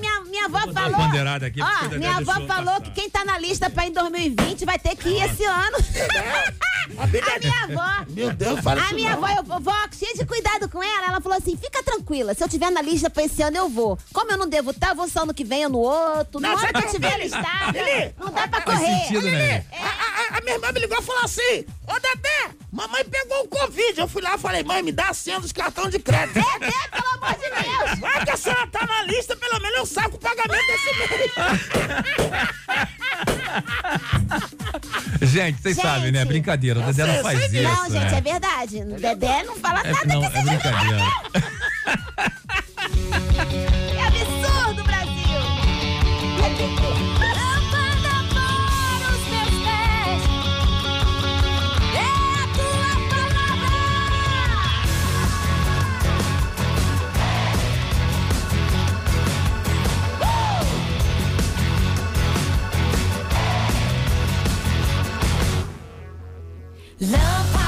minha, 0.50 0.60
avó 0.62 0.74
falou. 0.74 1.46
aqui, 1.46 1.60
Ó, 1.62 1.90
minha 1.98 2.18
avó 2.18 2.34
falou 2.48 2.82
que 2.82 2.92
quem 2.92 3.10
tá 3.10 3.24
na 3.26 3.38
lista 3.38 3.70
pra 3.70 3.86
ir 3.86 3.90
em 3.90 3.94
2020 3.94 4.66
vai 4.66 4.78
ter 4.80 4.96
que 4.96 5.10
ir 5.10 5.24
esse 5.24 5.44
ano. 5.46 5.78
A 7.00 7.08
minha 7.08 7.64
avó. 7.64 8.06
Meu 8.10 8.34
Deus, 8.34 8.60
fala 8.60 8.82
A 8.90 8.94
minha 8.94 9.14
avó, 9.14 9.26
eu 9.30 9.44
vou 9.60 9.74
cheia 9.98 10.14
de 10.16 10.26
cuidado 10.26 10.68
com 10.70 10.84
ela. 10.84 11.08
Ela 11.08 11.22
falou 11.22 11.38
assim: 11.38 11.56
fica 11.56 11.82
tranquila, 11.82 12.34
se 12.34 12.44
eu 12.44 12.50
tiver 12.50 12.70
na 12.72 12.82
lista 12.82 13.10
pra 13.10 13.24
esse 13.24 13.42
ano, 13.42 13.56
eu 13.56 13.70
vou. 13.70 13.98
Como 14.12 14.30
eu 14.32 14.38
não 14.38 14.48
devo 14.48 14.72
estar, 14.72 14.90
eu 14.90 14.96
vou 14.96 15.08
só 15.08 15.24
ano 15.24 15.34
que 15.34 15.46
vem 15.46 15.64
ou 15.66 15.72
no 15.72 15.80
outro. 15.80 16.42
No 16.42 16.42
Não, 16.42 16.50
ano 16.52 16.60
sabe 16.60 16.74
que 16.74 16.78
eu 16.80 16.84
por 16.84 16.92
tiver 16.92 17.18
listada, 17.20 17.72
Lili, 17.72 18.14
não 18.20 18.32
dá 18.32 18.48
pra 18.50 18.62
correr. 18.62 19.00
sentido, 19.00 19.22
né? 19.22 19.66
Lili, 19.72 19.82
A, 19.82 19.88
a- 20.36 20.38
a 20.38 20.42
minha 20.42 20.56
irmã 20.56 20.72
me 20.74 20.80
ligou 20.82 21.00
e 21.00 21.02
falou 21.02 21.24
assim: 21.24 21.66
Ô 21.88 21.94
Dedé, 22.00 22.50
mamãe 22.72 23.04
pegou 23.06 23.44
o 23.44 23.48
Covid. 23.48 24.00
Eu 24.02 24.08
fui 24.08 24.22
lá 24.22 24.36
e 24.36 24.38
falei: 24.38 24.64
mãe, 24.64 24.84
me 24.84 24.92
dá 24.92 25.10
a 25.10 25.14
senha 25.14 25.40
dos 25.40 25.54
cartões 25.54 25.92
de 25.92 26.00
crédito. 26.00 26.34
Dedé, 26.34 26.74
pelo 26.92 27.10
amor 27.14 27.34
de 27.36 27.50
Deus. 27.50 28.00
Vai 28.00 28.26
que 28.26 28.32
a 28.32 28.38
senhora 28.38 28.68
tá 28.68 28.86
na 28.86 29.04
lista, 29.04 29.36
pelo 29.38 29.60
menos 29.62 29.78
eu 29.78 29.86
saco 29.86 30.18
o 30.18 30.20
pagamento 30.36 30.68
desse 30.68 30.92
mês. 30.98 31.32
Gente, 35.22 35.62
vocês 35.62 35.78
sabem, 35.78 36.12
né? 36.12 36.26
Brincadeira. 36.26 36.80
O 36.80 36.84
Dedé 36.84 37.06
não 37.06 37.24
faz 37.24 37.54
isso. 37.54 37.64
Não, 37.64 37.84
gente, 37.90 38.12
né? 38.12 38.18
é 38.18 38.22
verdade. 38.22 38.78
O 38.82 39.00
Dedé 39.00 39.44
não 39.44 39.56
fala 39.58 39.82
É, 39.82 39.92
nada 39.92 40.06
não, 40.06 40.20
que 40.22 40.26
é 40.26 40.30
seja 40.32 40.44
brincadeira. 40.44 41.04
Que 43.94 44.00
absurdo, 44.00 44.84
Brasil! 44.84 45.40
Lâmpada 46.42 47.13
Love. 67.12 67.63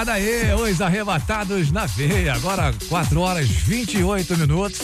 Parada 0.00 0.14
aí, 0.14 0.54
os 0.54 0.80
arrebatados 0.80 1.70
na 1.70 1.84
veia. 1.84 2.32
Agora 2.32 2.72
4 2.88 3.20
horas 3.20 3.46
28 3.46 4.34
minutos. 4.38 4.80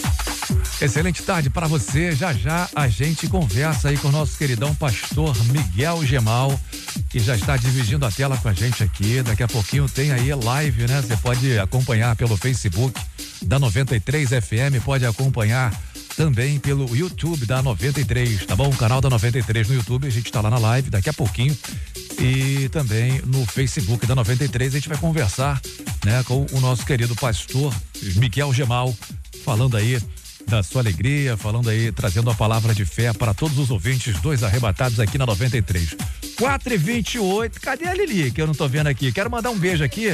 Excelente 0.79 1.23
tarde 1.23 1.49
para 1.49 1.67
você. 1.67 2.13
Já 2.13 2.35
já 2.35 2.69
a 2.75 2.87
gente 2.87 3.27
conversa 3.27 3.89
aí 3.89 3.97
com 3.97 4.09
o 4.09 4.13
nosso 4.13 4.37
queridão 4.37 4.75
pastor 4.75 5.35
Miguel 5.45 6.05
Gemal, 6.05 6.61
que 7.09 7.19
já 7.19 7.35
está 7.35 7.57
dividindo 7.57 8.05
a 8.05 8.11
tela 8.11 8.37
com 8.37 8.47
a 8.47 8.53
gente 8.53 8.83
aqui. 8.83 9.23
Daqui 9.23 9.43
a 9.43 9.49
pouquinho 9.49 9.89
tem 9.89 10.13
aí 10.13 10.35
live, 10.35 10.87
né? 10.87 11.01
Você 11.01 11.17
pode 11.17 11.59
acompanhar 11.59 12.15
pelo 12.15 12.37
Facebook 12.37 13.01
da 13.41 13.59
93 13.59 14.29
FM, 14.29 14.85
pode 14.85 15.07
acompanhar 15.07 15.73
também 16.15 16.59
pelo 16.59 16.95
YouTube 16.95 17.47
da 17.47 17.63
93, 17.63 18.45
tá 18.45 18.55
bom? 18.55 18.69
O 18.69 18.77
canal 18.77 19.01
da 19.01 19.09
93 19.09 19.67
no 19.69 19.77
YouTube, 19.77 20.09
a 20.09 20.11
gente 20.11 20.31
tá 20.31 20.43
lá 20.43 20.51
na 20.51 20.59
live 20.59 20.91
daqui 20.91 21.09
a 21.09 21.15
pouquinho. 21.15 21.57
E 22.19 22.69
também 22.71 23.21
no 23.27 23.45
Facebook 23.47 24.07
da 24.07 24.15
93 24.15 24.75
a 24.75 24.79
gente 24.79 24.89
vai 24.89 24.99
conversar, 24.99 25.61
né, 26.05 26.23
com 26.25 26.47
o 26.53 26.61
nosso 26.61 26.85
querido 26.87 27.15
pastor 27.15 27.75
Miguel 28.17 28.53
Gemal, 28.53 28.95
falando 29.45 29.77
aí 29.77 30.01
da 30.47 30.63
sua 30.63 30.81
alegria, 30.81 31.37
falando 31.37 31.69
aí, 31.69 31.91
trazendo 31.91 32.31
a 32.31 32.35
palavra 32.35 32.75
de 32.75 32.85
fé 32.85 33.13
para 33.13 33.35
todos 33.35 33.59
os 33.59 33.71
ouvintes, 33.71 34.19
dois 34.21 34.43
arrebatados 34.43 35.01
aqui 35.01 35.19
na 35.19 35.27
93. 35.27 35.97
4 36.39 36.75
e 36.75 36.77
28 36.77 37.61
cadê 37.61 37.87
a 37.87 37.95
Lili? 37.95 38.31
Que 38.31 38.43
eu 38.43 38.47
não 38.47 38.55
tô 38.55 38.69
vendo 38.69 38.87
aqui. 38.87 39.11
Quero 39.11 39.31
mandar 39.31 39.51
um 39.51 39.59
beijo 39.59 39.83
aqui 39.83 40.09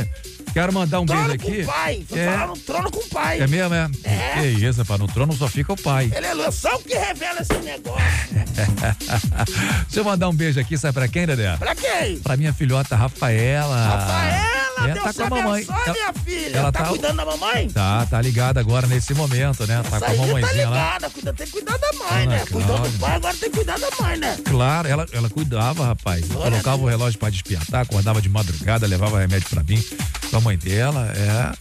Quero 0.53 0.73
mandar 0.73 1.01
um 1.01 1.07
trono 1.07 1.29
beijo 1.29 1.39
com 1.45 1.49
aqui. 1.51 1.63
o 1.63 1.67
pai. 1.67 2.05
Tô 2.09 2.17
É. 2.17 2.27
falando 2.39 2.59
trono 2.61 2.91
com 2.91 3.01
o 3.01 3.09
pai. 3.09 3.41
É 3.41 3.47
mesmo, 3.47 3.75
é? 3.75 3.91
É. 4.05 4.41
Que 4.41 4.47
isso, 4.49 4.79
rapaz, 4.81 5.01
no 5.01 5.07
trono 5.09 5.33
só 5.35 5.49
fica 5.49 5.73
o 5.73 5.77
pai. 5.77 6.11
Aleluia, 6.15 6.51
só 6.51 6.77
o 6.77 6.79
que 6.83 6.95
revela 6.95 7.41
esse 7.41 7.55
negócio. 7.65 8.03
Deixa 9.83 10.01
eu 10.01 10.05
mandar 10.05 10.29
um 10.29 10.35
beijo 10.35 10.61
aqui, 10.61 10.77
sabe 10.77 10.93
pra 10.95 11.09
quem, 11.09 11.27
Dedé? 11.27 11.57
Pra 11.57 11.75
quem? 11.75 12.19
Pra 12.19 12.37
minha 12.37 12.53
filhota 12.53 12.95
Rafaela. 12.97 13.77
Rafaela, 13.87 14.62
É, 14.91 14.93
Deus 14.95 15.05
tá 15.05 15.13
com 15.13 15.23
a 15.23 15.31
mamãe. 15.43 15.63
abençoe, 15.69 15.83
Ela- 15.85 15.93
minha 15.95 16.13
filha. 16.25 16.57
ela 16.59 16.73
tá, 16.73 16.83
tá- 16.83 16.89
cuidando 16.89 17.17
da 17.17 17.25
mamãe? 17.25 17.69
Tá, 17.71 18.07
tá 18.07 18.21
ligada 18.23 18.61
agora 18.61 18.87
nesse 18.87 19.15
momento, 19.15 19.67
né? 19.67 19.83
Tá 19.89 19.97
Essa 19.97 20.01
com 20.01 20.05
a 20.05 20.09
tá 20.09 20.15
mamãezinha 20.27 20.69
lá. 20.69 20.77
ligada, 20.77 21.11
cuida, 21.11 21.33
tem 21.33 21.47
que 21.47 21.53
cuidar 21.53 21.77
da 21.79 21.93
mãe, 21.93 22.27
né? 22.27 22.37
Ana 22.37 22.47
Cuidou 22.47 22.79
do 22.79 22.99
pai, 22.99 23.15
agora 23.17 23.35
tem 23.37 23.51
que 23.51 23.57
cuidar 23.57 23.79
da 23.79 23.89
mãe, 24.01 24.17
né? 24.19 24.39
Claro, 24.45 24.89
ela, 24.89 25.07
ela 25.13 25.31
cuidava, 25.31 25.87
rapaz. 25.87 26.27
Colocava 26.27 26.83
o 26.83 26.87
relógio 26.89 27.19
pra 27.19 27.31
despertar, 27.31 27.83
acordava 27.83 28.21
de 28.21 28.29
madrugada, 28.29 28.87
levava 28.87 29.19
remédio 29.21 29.49
pra 29.51 29.63
mim. 29.63 29.83
Com 30.31 30.37
a 30.39 30.41
mãe 30.41 30.57
dela, 30.57 31.13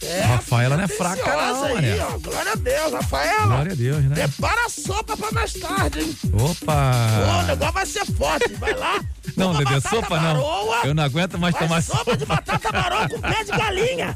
é. 0.02 0.20
Rafaela 0.22 0.76
não 0.78 0.84
é 0.84 0.88
fraca, 0.88 1.36
não, 1.36 1.64
aí, 1.64 1.74
mané. 1.74 1.98
ó. 2.06 2.18
Glória 2.18 2.52
a 2.52 2.54
Deus, 2.54 2.92
Rafaela. 2.92 3.46
Glória 3.46 3.72
a 3.72 3.74
Deus, 3.74 4.04
né? 4.04 4.14
Prepara 4.14 4.64
a 4.66 4.68
sopa 4.70 5.16
pra 5.16 5.30
mais 5.32 5.52
tarde, 5.52 6.00
hein? 6.00 6.16
Ô, 6.32 6.42
o 6.42 6.50
Opa! 6.52 7.44
negócio 7.46 7.72
vai 7.74 7.86
ser 7.86 8.06
forte, 8.06 8.54
vai 8.54 8.74
lá. 8.74 8.98
Não, 9.36 9.52
batata 9.52 9.80
sopa 9.88 10.18
não. 10.20 10.84
Eu 10.84 10.94
não 10.94 11.02
aguento 11.04 11.38
mais 11.38 11.54
tomar 11.54 11.82
sopa 11.82 12.16
de 12.16 12.24
batata 12.24 12.72
baroa 12.72 13.08
com 13.12 13.20
pé 13.20 13.44
de 13.44 13.50
galinha. 13.50 14.14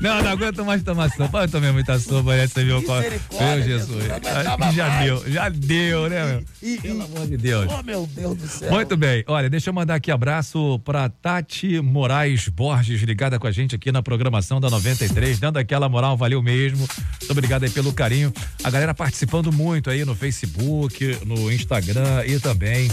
Não, 0.00 0.22
não 0.22 0.30
aguento 0.30 0.64
mais 0.64 0.82
tomar 0.82 1.10
sopa. 1.10 1.42
Eu 1.42 1.48
tomei 1.48 1.72
muita 1.72 1.98
sopa, 1.98 2.36
né? 2.36 2.46
Você 2.46 2.64
viu 2.64 2.82
qual? 2.82 3.00
Meu 3.00 3.62
Jesus. 3.62 4.04
Já 4.04 4.56
mais. 4.58 5.04
deu, 5.04 5.30
já 5.30 5.48
deu, 5.48 6.08
né, 6.08 6.24
meu? 6.26 6.44
E, 6.62 6.78
Pelo 6.78 7.04
amor 7.04 7.26
de 7.26 7.36
Deus. 7.36 7.72
Oh, 7.72 7.82
meu 7.82 8.08
Deus 8.14 8.36
do 8.36 8.46
céu. 8.46 8.70
Muito 8.70 8.96
bem. 8.96 9.24
Olha, 9.26 9.48
deixa 9.48 9.70
eu 9.70 9.74
mandar 9.74 9.94
aqui 9.94 10.10
abraço 10.10 10.78
pra 10.84 11.08
Tati 11.08 11.80
Moraes 11.80 12.48
Borges, 12.48 13.00
ligada 13.02 13.38
com 13.38 13.46
a 13.46 13.50
gente 13.50 13.74
aqui 13.74 13.90
na 13.90 14.02
programação 14.02 14.60
da 14.60 14.68
93, 14.68 15.38
dando 15.38 15.58
aquela 15.58 15.88
moral, 15.88 16.16
valeu 16.16 16.42
mesmo. 16.42 16.78
Muito 16.78 17.30
obrigado 17.30 17.64
aí 17.64 17.70
pelo 17.70 17.92
carinho. 17.92 18.32
A 18.62 18.70
galera 18.70 18.94
participando 18.94 19.52
muito 19.52 19.90
aí 19.90 20.04
no 20.04 20.14
Facebook, 20.14 21.18
no 21.24 21.50
Instagram 21.52 22.24
e 22.26 22.38
também 22.38 22.90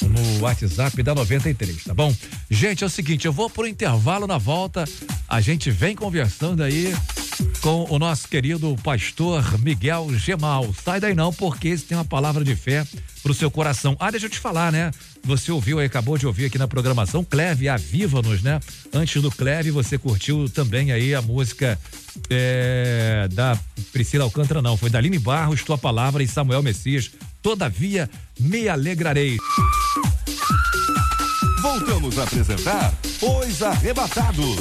no 0.00 0.40
WhatsApp 0.40 1.02
da 1.02 1.14
93, 1.14 1.84
tá 1.84 1.94
bom? 1.94 2.14
Gente, 2.50 2.84
é 2.84 2.86
o 2.86 2.90
seguinte, 2.90 3.26
eu 3.26 3.32
vou 3.32 3.48
pro 3.48 3.66
intervalo 3.66 4.26
na 4.26 4.38
volta, 4.38 4.84
a 5.28 5.40
gente 5.40 5.70
vem 5.70 5.94
conversando 5.94 6.62
aí 6.62 6.94
com 7.60 7.86
o 7.88 7.98
nosso 7.98 8.28
querido 8.28 8.76
pastor 8.82 9.58
Miguel 9.60 10.08
Gemal. 10.18 10.74
Sai 10.84 11.00
daí 11.00 11.14
não, 11.14 11.32
porque 11.32 11.68
esse 11.68 11.84
tem 11.84 11.96
uma 11.96 12.04
palavra 12.04 12.44
de 12.44 12.54
fé 12.56 12.86
pro 13.22 13.32
seu 13.32 13.50
coração. 13.50 13.96
Ah, 13.98 14.10
deixa 14.10 14.26
eu 14.26 14.30
te 14.30 14.38
falar, 14.38 14.72
né? 14.72 14.90
Você 15.24 15.52
ouviu 15.52 15.78
aí, 15.78 15.86
acabou 15.86 16.18
de 16.18 16.26
ouvir 16.26 16.46
aqui 16.46 16.58
na 16.58 16.66
programação, 16.66 17.22
Cleve 17.22 17.68
Aviva-nos, 17.68 18.42
né? 18.42 18.60
Antes 18.92 19.22
do 19.22 19.30
Cleve, 19.30 19.70
você 19.70 19.96
curtiu 19.96 20.48
também 20.48 20.90
aí 20.90 21.14
a 21.14 21.22
música 21.22 21.78
é, 22.28 23.28
da 23.32 23.56
Priscila 23.92 24.24
Alcântara, 24.24 24.60
não, 24.60 24.76
foi 24.76 24.90
da 24.90 24.98
Aline 24.98 25.18
Barros, 25.18 25.62
Tua 25.62 25.78
Palavra 25.78 26.22
e 26.22 26.28
Samuel 26.28 26.62
Messias. 26.62 27.10
Todavia, 27.42 28.08
me 28.38 28.68
alegrarei. 28.68 29.36
Voltamos 31.60 32.18
a 32.18 32.22
apresentar 32.22 32.94
Os 33.20 33.62
Arrebatados. 33.62 34.56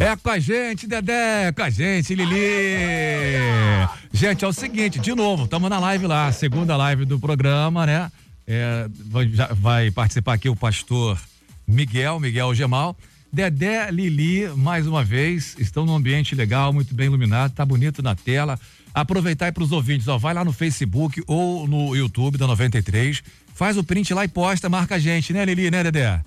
É 0.00 0.14
com 0.16 0.30
a 0.30 0.38
gente, 0.38 0.86
Dedé, 0.86 1.52
com 1.52 1.62
a 1.62 1.70
gente, 1.70 2.14
Lili. 2.14 2.36
Gente, 4.12 4.44
é 4.44 4.48
o 4.48 4.52
seguinte, 4.52 4.98
de 4.98 5.14
novo, 5.14 5.44
estamos 5.44 5.70
na 5.70 5.78
live 5.78 6.06
lá, 6.06 6.30
segunda 6.32 6.76
live 6.76 7.04
do 7.04 7.18
programa, 7.18 7.86
né? 7.86 8.10
É, 8.46 8.88
vai, 9.06 9.28
já 9.28 9.46
vai 9.52 9.90
participar 9.90 10.34
aqui 10.34 10.48
o 10.48 10.56
pastor 10.56 11.18
Miguel, 11.66 12.18
Miguel 12.18 12.54
Gemal. 12.54 12.96
Dedé, 13.32 13.90
Lili, 13.90 14.48
mais 14.56 14.86
uma 14.86 15.04
vez, 15.04 15.56
estão 15.58 15.86
num 15.86 15.94
ambiente 15.94 16.34
legal, 16.34 16.72
muito 16.72 16.94
bem 16.94 17.06
iluminado, 17.06 17.52
tá 17.52 17.64
bonito 17.64 18.02
na 18.02 18.14
tela. 18.14 18.58
Aproveitar 19.00 19.44
aí 19.44 19.52
para 19.52 19.62
os 19.62 19.72
ouvintes, 19.72 20.08
ó, 20.08 20.16
vai 20.16 20.32
lá 20.32 20.42
no 20.42 20.54
Facebook 20.54 21.22
ou 21.26 21.68
no 21.68 21.94
YouTube 21.94 22.38
da 22.38 22.46
93, 22.46 23.22
faz 23.54 23.76
o 23.76 23.84
print 23.84 24.14
lá 24.14 24.24
e 24.24 24.28
posta, 24.28 24.70
marca 24.70 24.94
a 24.94 24.98
gente, 24.98 25.34
né, 25.34 25.44
Lili, 25.44 25.70
né, 25.70 25.82
Dedé? 25.84 26.24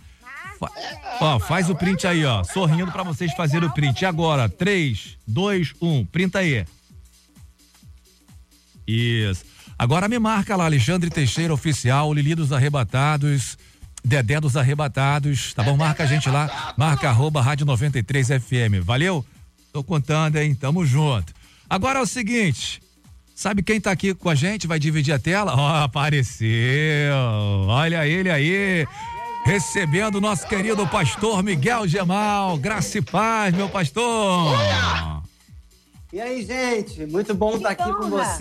Fa- 0.59 0.71
Ó, 1.19 1.39
faz 1.39 1.67
o 1.67 1.73
print 1.75 2.05
aí, 2.05 2.23
ó. 2.23 2.43
Sorrindo 2.43 2.91
pra 2.91 3.01
vocês 3.01 3.33
fazerem 3.33 3.67
o 3.67 3.73
print. 3.73 4.01
E 4.01 4.05
agora, 4.05 4.47
3, 4.47 5.17
2, 5.25 5.73
1. 5.81 6.05
Printa 6.05 6.39
aí. 6.39 6.63
Isso. 8.87 9.43
Agora 9.77 10.07
me 10.07 10.19
marca 10.19 10.55
lá, 10.55 10.65
Alexandre 10.65 11.09
Teixeira 11.09 11.53
Oficial, 11.53 12.13
Lili 12.13 12.35
dos 12.35 12.51
Arrebatados, 12.51 13.57
Dedé 14.03 14.39
dos 14.39 14.55
Arrebatados, 14.55 15.53
tá 15.55 15.63
bom? 15.63 15.75
Marca 15.75 16.03
a 16.03 16.05
gente 16.05 16.29
lá, 16.29 16.73
marca 16.77 17.09
arroba 17.09 17.41
Rádio 17.41 17.65
93 17.65 18.27
FM. 18.27 18.83
Valeu? 18.83 19.25
Tô 19.73 19.83
contando, 19.83 20.35
hein? 20.37 20.53
Tamo 20.53 20.85
junto. 20.85 21.33
Agora 21.69 21.99
é 21.99 22.01
o 22.01 22.05
seguinte. 22.05 22.81
Sabe 23.35 23.61
quem 23.63 23.79
tá 23.79 23.91
aqui 23.91 24.13
com 24.13 24.29
a 24.29 24.35
gente? 24.35 24.67
Vai 24.67 24.79
dividir 24.79 25.13
a 25.13 25.19
tela? 25.19 25.53
Ó, 25.55 25.83
apareceu. 25.83 26.47
Olha 27.67 28.05
ele 28.07 28.29
aí. 28.29 28.85
Recebendo 29.45 30.15
o 30.15 30.21
nosso 30.21 30.47
querido 30.47 30.85
pastor 30.87 31.41
Miguel 31.41 31.87
Gemal. 31.87 32.57
Graça 32.57 32.97
e 32.97 33.01
paz, 33.01 33.53
meu 33.53 33.69
pastor. 33.69 34.57
E 36.11 36.19
aí, 36.19 36.43
gente, 36.43 37.05
muito 37.05 37.33
bom 37.33 37.55
estar 37.55 37.69
aqui 37.69 37.93
com 37.93 38.05
honra. 38.05 38.37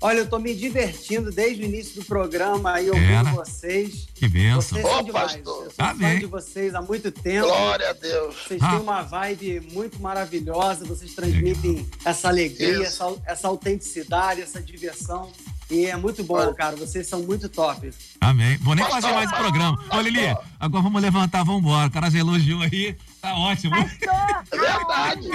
Olha, 0.00 0.18
eu 0.18 0.28
tô 0.28 0.38
me 0.38 0.54
divertindo 0.54 1.30
desde 1.32 1.62
o 1.62 1.64
início 1.64 2.00
do 2.00 2.04
programa 2.06 2.72
aí, 2.72 2.88
ouvindo 2.90 3.04
É, 3.12 3.22
né? 3.22 3.32
vocês. 3.32 4.06
Que 4.14 4.28
bênção. 4.28 4.60
Vocês 4.62 4.82
são 4.82 4.98
Ô, 4.98 5.02
demais. 5.02 5.32
pastor. 5.32 5.56
Eu 5.64 5.70
sou 5.70 5.70
fã 5.70 5.84
Amém. 5.90 6.18
de 6.18 6.26
vocês 6.26 6.74
há 6.74 6.82
muito 6.82 7.10
tempo. 7.10 7.46
Glória 7.48 7.90
a 7.90 7.92
Deus. 7.94 8.34
Vocês 8.46 8.62
Ah. 8.62 8.70
têm 8.70 8.80
uma 8.80 9.02
vibe 9.02 9.60
muito 9.72 10.00
maravilhosa, 10.00 10.84
vocês 10.84 11.14
transmitem 11.14 11.88
essa 12.04 12.28
alegria, 12.28 12.86
essa, 12.86 13.14
essa 13.26 13.48
autenticidade, 13.48 14.42
essa 14.42 14.60
diversão. 14.60 15.30
E 15.70 15.86
é 15.86 15.96
muito 15.96 16.22
bom, 16.22 16.54
cara. 16.54 16.76
Vocês 16.76 17.08
são 17.08 17.22
muito 17.24 17.48
top. 17.48 17.90
Amém. 18.20 18.56
Vou 18.58 18.74
nem 18.74 18.84
fazer 18.88 19.12
mais 19.12 19.30
o 19.32 19.34
programa. 19.34 19.82
Ô, 19.92 20.00
Lili, 20.00 20.20
agora 20.60 20.82
vamos 20.82 21.02
levantar, 21.02 21.42
vamos 21.42 21.62
embora. 21.62 21.88
O 21.88 21.90
cara 21.90 22.08
já 22.10 22.18
elogiou 22.20 22.60
aí. 22.62 22.94
Tá 23.20 23.34
ótimo. 23.34 23.74
Pastor, 23.74 24.44
É 24.52 24.56
verdade. 24.58 25.28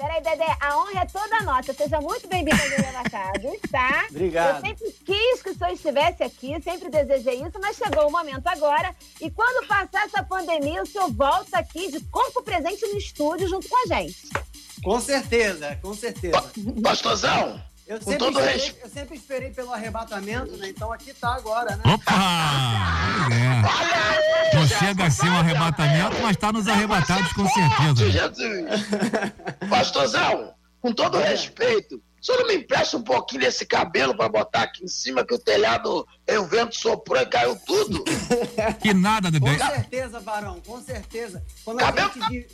A 0.00 0.06
honra... 0.06 0.20
Peraí, 0.20 0.22
Dedé, 0.22 0.56
a 0.60 0.78
honra 0.78 1.00
é 1.02 1.06
toda 1.06 1.42
nossa. 1.42 1.72
Seja 1.72 2.00
muito 2.00 2.26
bem-vindo 2.28 2.60
aos 2.60 2.72
Arrebatados, 2.72 3.60
tá? 3.70 4.06
Obrigado. 4.10 4.56
Eu 4.56 4.60
sempre 4.60 4.92
quis 5.04 5.42
que 5.42 5.50
o 5.50 5.54
senhor 5.54 5.72
estivesse 5.72 6.22
aqui, 6.22 6.60
sempre 6.62 6.88
desejei 6.88 7.42
isso, 7.42 7.58
mas 7.60 7.76
chegou 7.76 8.08
o 8.08 8.12
momento 8.12 8.46
agora. 8.46 8.94
E 9.20 9.30
quando 9.30 9.66
passar 9.66 10.06
essa 10.06 10.22
pandemia, 10.22 10.82
o 10.82 10.86
senhor 10.86 11.10
volta 11.12 11.58
aqui 11.58 11.90
de 11.90 12.00
corpo 12.06 12.42
presente 12.42 12.86
no 12.86 12.96
estúdio 12.96 13.48
junto 13.48 13.68
com 13.68 13.76
a 13.84 13.96
gente. 13.96 14.28
Com 14.82 15.00
certeza, 15.00 15.78
com 15.82 15.92
certeza. 15.92 16.42
Pastorzão, 16.82 17.62
Eu 17.90 17.98
com 17.98 18.04
sempre, 18.04 18.18
todo 18.18 18.38
esperei, 18.38 18.54
respeito. 18.54 18.84
eu 18.84 18.88
sempre 18.90 19.16
esperei 19.16 19.50
pelo 19.50 19.72
arrebatamento, 19.72 20.56
né? 20.58 20.68
Então 20.68 20.92
aqui 20.92 21.12
tá 21.12 21.34
agora, 21.34 21.74
né? 21.74 21.82
Opa! 21.92 22.12
É. 23.34 24.56
Não 24.56 24.68
chega 24.68 25.06
a 25.06 25.10
ser 25.10 25.28
um 25.28 25.36
arrebatamento, 25.36 26.16
mas 26.22 26.36
tá 26.36 26.52
nos 26.52 26.68
arrebatados 26.68 27.32
com 27.32 27.48
certeza. 27.48 28.08
Jesus. 28.08 28.86
Pastorzão, 29.68 30.54
com 30.80 30.92
todo 30.92 31.18
respeito, 31.18 31.96
o 32.20 32.24
senhor 32.24 32.38
não 32.42 32.46
me 32.46 32.54
empresta 32.56 32.96
um 32.96 33.02
pouquinho 33.02 33.40
desse 33.40 33.66
cabelo 33.66 34.14
pra 34.16 34.28
botar 34.28 34.62
aqui 34.62 34.84
em 34.84 34.88
cima, 34.88 35.24
que 35.24 35.34
o 35.34 35.38
telhado, 35.38 36.06
o 36.28 36.44
vento 36.44 36.76
soprou 36.76 37.20
e 37.20 37.26
caiu 37.26 37.56
tudo? 37.66 38.04
Que 38.80 38.94
nada, 38.94 39.32
Com 39.32 39.40
Dedé. 39.40 39.66
certeza, 39.66 40.20
Barão, 40.20 40.60
com 40.60 40.80
certeza. 40.80 41.42
Quando 41.64 41.80
a, 41.80 41.86
Cabelo 41.86 42.12
gente, 42.14 42.28
di- 42.28 42.46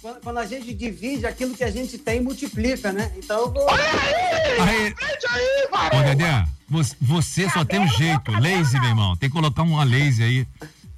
quando, 0.00 0.20
quando 0.20 0.38
a 0.38 0.46
gente 0.46 0.72
divide 0.72 1.26
aquilo 1.26 1.54
que 1.54 1.64
a 1.64 1.70
gente 1.70 1.98
tem, 1.98 2.20
multiplica, 2.20 2.92
né? 2.92 3.10
Então 3.16 3.38
eu 3.40 3.52
vou. 3.52 3.68
Aí, 3.70 4.94
Prende 4.94 5.26
aí, 5.30 5.98
ô. 6.00 6.02
Dedé, 6.04 6.44
você, 6.68 6.96
você 7.00 7.50
só 7.50 7.64
tem 7.64 7.80
um 7.80 7.88
jeito. 7.88 8.30
Lazy, 8.32 8.78
meu 8.80 8.88
irmão. 8.90 9.16
Tem 9.16 9.28
que 9.28 9.34
colocar 9.34 9.62
uma 9.62 9.84
lazy 9.84 10.22
aí 10.22 10.46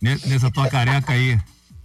ne- 0.01 0.19
nessa 0.27 0.51
tua 0.51 0.69
careca 0.69 1.13
aí. 1.13 1.39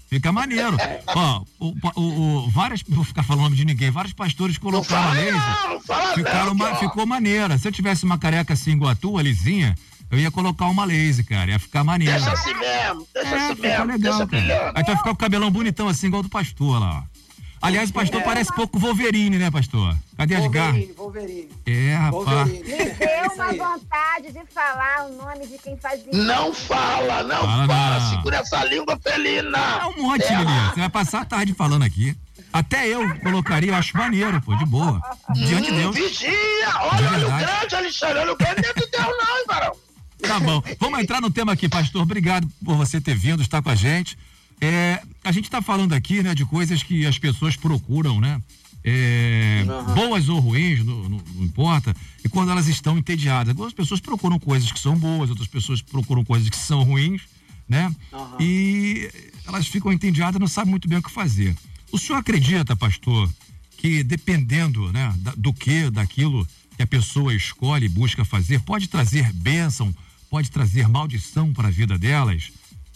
Fica 0.10 0.32
maneiro. 0.32 0.78
Ó, 1.08 1.44
o, 1.60 1.74
o, 1.96 2.02
o- 2.46 2.50
várias, 2.52 2.84
não 2.88 2.98
vou 2.98 3.04
ficar 3.06 3.24
falando 3.24 3.42
o 3.42 3.44
nome 3.46 3.56
de 3.58 3.66
ninguém, 3.66 3.90
vários 3.90 4.14
pastores 4.14 4.58
colocaram 4.58 5.10
a 5.10 5.14
fala 5.14 5.20
laser. 5.20 5.34
não, 5.64 5.74
não 5.74 5.82
fala 5.82 6.14
Ficaram 6.14 6.46
não, 6.48 6.56
ma- 6.56 6.76
ficou 6.76 7.06
maneira. 7.06 7.58
Se 7.58 7.68
eu 7.68 7.72
tivesse 7.72 8.06
uma 8.06 8.18
careca 8.18 8.54
assim 8.54 8.72
igual 8.74 8.92
a 8.92 8.96
tua, 8.96 9.22
lisinha, 9.24 9.76
eu 10.12 10.20
ia 10.20 10.32
colocar 10.32 10.68
uma 10.68 10.86
laser, 10.86 11.26
cara. 11.26 11.52
Ia 11.52 11.60
ficar 11.60 11.84
maneiro. 11.84 12.14
Deixa 12.14 12.32
assim 12.32 12.54
mesmo, 12.54 13.08
deixa 13.14 13.30
É, 13.30 13.38
assim 13.38 13.56
fica 13.56 13.68
mesmo, 13.68 13.86
legal, 13.86 14.00
deixa 14.00 14.18
cara. 14.18 14.26
brilhando. 14.28 14.72
Aí 14.76 14.84
tu 14.84 14.88
vai 14.88 14.98
ficar 14.98 15.10
com 15.10 15.16
o 15.16 15.18
cabelão 15.18 15.52
bonitão 15.52 15.88
assim, 15.88 16.08
igual 16.08 16.24
do 16.24 16.30
pastor 16.30 16.80
lá, 16.80 17.04
ó. 17.04 17.16
Aliás, 17.62 17.90
o 17.90 17.94
pastor 17.94 18.22
parece 18.22 18.54
pouco 18.54 18.78
Wolverine, 18.78 19.40
né, 19.40 19.50
pastor? 19.50 19.98
Cadê 20.16 20.36
as 20.36 20.46
garras? 20.52 20.74
Wolverine, 20.76 20.94
Wolverine. 20.94 21.50
É, 21.66 21.96
rapaz. 21.96 22.26
Wolverine. 22.26 22.64
Me 22.64 22.74
É 22.74 22.86
deu 22.86 23.26
isso 23.26 23.36
uma 23.36 23.54
vontade 23.54 24.32
de 24.32 24.54
falar 24.54 25.06
o 25.08 25.14
nome 25.18 25.48
de 25.48 25.58
quem 25.58 25.76
faz 25.78 26.00
isso. 26.02 26.14
Não 26.16 26.54
fala, 26.54 27.24
não 27.24 27.42
Fala 27.42 27.66
fala, 27.68 28.00
não. 28.00 28.10
segura 28.12 28.38
essa 28.38 28.64
língua 28.66 29.00
felina. 29.02 29.58
É 29.82 29.86
um 29.88 30.04
monte, 30.04 30.26
É. 30.26 30.38
Lili. 30.38 30.52
Você 30.70 30.80
vai 30.82 30.90
passar 30.90 31.22
a 31.22 31.26
tarde 31.26 31.54
falando 31.56 31.84
aqui. 31.84 32.16
Até 32.54 32.88
eu 32.88 33.02
colocaria, 33.20 33.72
eu 33.72 33.76
acho 33.76 33.98
maneiro, 33.98 34.40
pô, 34.42 34.56
de 34.56 34.66
boa. 34.66 35.02
Diante 35.34 35.72
de 35.72 35.74
Hum, 35.74 35.78
Deus. 35.92 35.96
Vigia, 35.96 36.30
De 36.30 36.66
olha 36.78 37.10
olho 37.10 37.20
verdade. 37.20 37.46
grande, 37.46 37.76
Alexandre, 37.76 38.20
olho 38.20 38.36
grande 38.38 38.62
não 38.62 38.70
é 38.70 38.74
de 38.74 38.92
Deus 38.92 39.06
não, 39.08 39.38
hein, 39.40 39.46
varão? 39.48 39.72
Tá 40.28 40.40
bom. 40.40 40.62
Vamos 40.80 41.00
entrar 41.00 41.22
no 41.22 41.30
tema 41.30 41.52
aqui, 41.54 41.70
pastor. 41.70 42.02
Obrigado 42.02 42.48
por 42.64 42.76
você 42.76 43.00
ter 43.00 43.16
vindo, 43.16 43.42
estar 43.42 43.62
com 43.62 43.70
a 43.70 43.76
gente. 43.76 44.18
É, 44.60 45.02
a 45.24 45.32
gente 45.32 45.46
está 45.46 45.62
falando 45.62 45.94
aqui, 45.94 46.24
né, 46.24 46.34
de 46.34 46.46
coisas 46.46 46.82
que 46.82 47.06
as 47.06 47.18
pessoas 47.18 47.56
procuram, 47.56 48.20
né? 48.20 48.42
É, 48.84 49.64
Boas 49.96 50.30
ou 50.30 50.40
ruins, 50.40 50.86
não, 50.86 51.10
não- 51.10 51.24
não 51.36 51.44
importa. 51.44 51.96
E 52.24 52.30
quando 52.30 52.52
elas 52.52 52.68
estão 52.68 52.98
entediadas. 52.98 53.50
Algumas 53.50 53.74
pessoas 53.74 54.00
procuram 54.00 54.40
coisas 54.40 54.72
que 54.72 54.80
são 54.80 54.96
boas, 54.98 55.30
outras 55.30 55.48
pessoas 55.48 55.82
procuram 55.82 56.24
coisas 56.24 56.48
que 56.50 56.56
são 56.58 56.84
ruins, 56.84 57.24
né? 57.68 57.94
E 58.40 59.10
elas 59.48 59.68
ficam 59.68 59.92
entediadas, 59.92 60.40
não 60.40 60.48
sabem 60.48 60.70
muito 60.72 60.88
bem 60.88 61.00
o 61.00 61.04
que 61.04 61.12
fazer. 61.12 61.56
O 61.92 61.98
senhor 61.98 62.20
acredita, 62.20 62.76
pastor, 62.76 63.30
que 63.78 64.04
dependendo 64.04 64.92
né, 64.92 65.14
do 65.38 65.52
que, 65.54 65.90
daquilo 65.90 66.48
que 66.76 66.84
a 66.84 66.88
pessoa 66.88 67.34
escolhe 67.34 67.86
e 67.88 67.90
busca 67.90 68.24
fazer, 68.24 68.60
pode 68.62 68.88
trazer 68.88 69.32
bênção, 69.34 69.94
pode 70.30 70.52
trazer 70.52 70.88
maldição 70.88 71.54
para 71.54 71.68
a 71.68 71.72
vida 71.72 71.98
delas? 71.98 72.52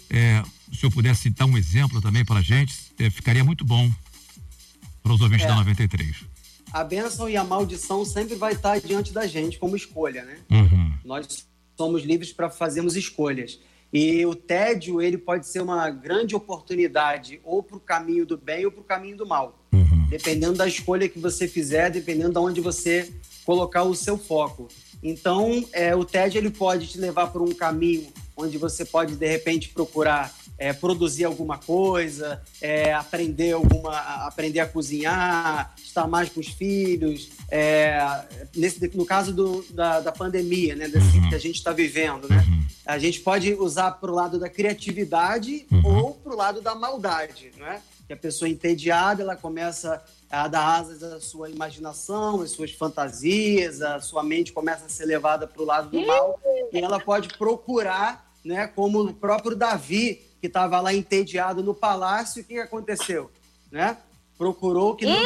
É, 0.10 0.42
se 0.72 0.78
o 0.78 0.80
senhor 0.80 0.92
pudesse 0.92 1.22
citar 1.24 1.48
um 1.48 1.58
exemplo 1.58 2.02
também 2.02 2.26
para 2.26 2.40
a 2.40 2.42
gente, 2.42 2.76
é, 3.00 3.10
ficaria 3.10 3.44
muito 3.44 3.64
bom 3.64 3.92
para 5.04 5.14
os 5.14 5.22
ouvintes 5.22 5.46
É. 5.46 5.50
da 5.50 5.56
93. 5.56 6.16
A 6.72 6.84
bênção 6.84 7.28
e 7.30 7.36
a 7.36 7.44
maldição 7.44 8.06
sempre 8.06 8.36
vai 8.36 8.54
estar 8.54 8.80
diante 8.80 9.12
da 9.12 9.26
gente 9.26 9.58
como 9.58 9.76
escolha, 9.76 10.24
né? 10.24 10.38
Uhum. 10.52 10.94
Nós 11.04 11.48
somos 11.76 12.04
livres 12.04 12.32
para 12.32 12.50
fazermos 12.50 12.96
escolhas. 12.96 13.60
E 13.92 14.24
o 14.26 14.36
tédio, 14.36 15.02
ele 15.02 15.18
pode 15.18 15.48
ser 15.48 15.62
uma 15.62 15.90
grande 15.90 16.36
oportunidade 16.36 17.40
ou 17.44 17.64
para 17.64 17.78
o 17.78 17.80
caminho 17.80 18.24
do 18.24 18.38
bem 18.38 18.66
ou 18.66 18.72
para 18.72 18.82
o 18.82 18.84
caminho 18.84 19.18
do 19.18 19.26
mal. 19.26 19.58
Dependendo 20.10 20.58
da 20.58 20.68
escolha 20.68 21.08
que 21.08 21.20
você 21.20 21.48
fizer, 21.48 21.90
dependendo 21.92 22.34
de 22.34 22.40
onde 22.40 22.62
você 22.62 23.12
colocar 23.46 23.84
o 23.84 23.96
seu 23.96 24.18
foco. 24.18 24.68
Então, 25.02 25.64
é, 25.72 25.96
o 25.96 26.04
tédio 26.04 26.38
ele 26.40 26.50
pode 26.52 26.88
te 26.88 26.98
levar 27.00 27.28
por 27.28 27.42
um 27.42 27.54
caminho 27.54 28.08
onde 28.36 28.58
você 28.58 28.86
pode, 28.86 29.16
de 29.16 29.28
repente, 29.28 29.70
procurar 29.70 30.34
é, 30.62 30.74
produzir 30.74 31.24
alguma 31.24 31.58
coisa, 31.58 32.42
é, 32.62 32.92
aprender, 32.94 33.54
alguma, 33.54 33.92
a- 33.96 34.28
aprender 34.28 34.60
a 34.60 34.66
cozinhar, 34.68 35.74
estar 35.82 36.06
mais 36.06 36.28
com 36.30 36.42
os 36.42 36.48
filhos. 36.50 37.30
é, 37.52 37.98
nesse, 38.56 38.86
no 38.96 39.06
caso 39.06 39.34
do- 39.34 39.66
da, 39.72 40.02
da 40.02 40.12
pandemia, 40.12 40.76
né, 40.76 40.88
desse, 40.88 41.30
que 41.30 41.34
a 41.36 41.40
gente 41.40 41.56
está 41.56 41.72
vivendo, 41.74 42.28
né? 42.30 42.46
A 42.86 42.98
gente 43.00 43.22
pode 43.22 43.54
usar 43.54 43.92
para 43.92 44.12
o 44.12 44.14
lado 44.14 44.38
da 44.38 44.48
criatividade 44.50 45.66
ou 45.84 46.14
para 46.14 46.34
o 46.34 46.36
lado 46.36 46.62
da 46.62 46.76
maldade, 46.76 47.52
né? 47.58 47.82
Que 48.06 48.14
a 48.14 48.18
pessoa 48.18 48.48
entediada, 48.50 49.24
ela 49.24 49.36
começa 49.36 50.00
a 50.30 50.48
dar 50.48 50.80
asas 50.80 51.02
à 51.02 51.20
sua 51.20 51.50
imaginação, 51.50 52.42
às 52.42 52.52
suas 52.52 52.72
fantasias, 52.72 53.82
a 53.82 54.00
sua 54.00 54.24
mente 54.24 54.54
começa 54.54 54.86
a 54.86 54.90
ser 54.90 55.06
levada 55.06 55.48
para 55.48 55.62
o 55.62 55.66
lado 55.66 55.90
do 55.90 56.06
mal 56.06 56.40
e 56.72 56.78
ela 56.78 57.00
pode 57.00 57.30
procurar, 57.38 58.32
né? 58.46 58.68
Como 58.68 59.02
o 59.02 59.14
próprio 59.14 59.56
Davi, 59.56 60.22
que 60.40 60.48
estava 60.48 60.80
lá 60.80 60.94
entediado 60.94 61.64
no 61.64 61.74
palácio, 61.74 62.44
o 62.44 62.46
que 62.46 62.60
aconteceu, 62.60 63.32
né? 63.72 63.98
Procurou 64.38 64.96
que 64.96 65.06
não... 65.06 65.20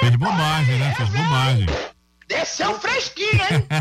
Fez 0.00 0.16
bobagem, 0.16 0.78
né? 0.78 0.94
Fez 0.94 1.08
bobagem. 1.08 1.66
Desceu 2.28 2.78
fresquinho, 2.78 3.42
hein? 3.50 3.66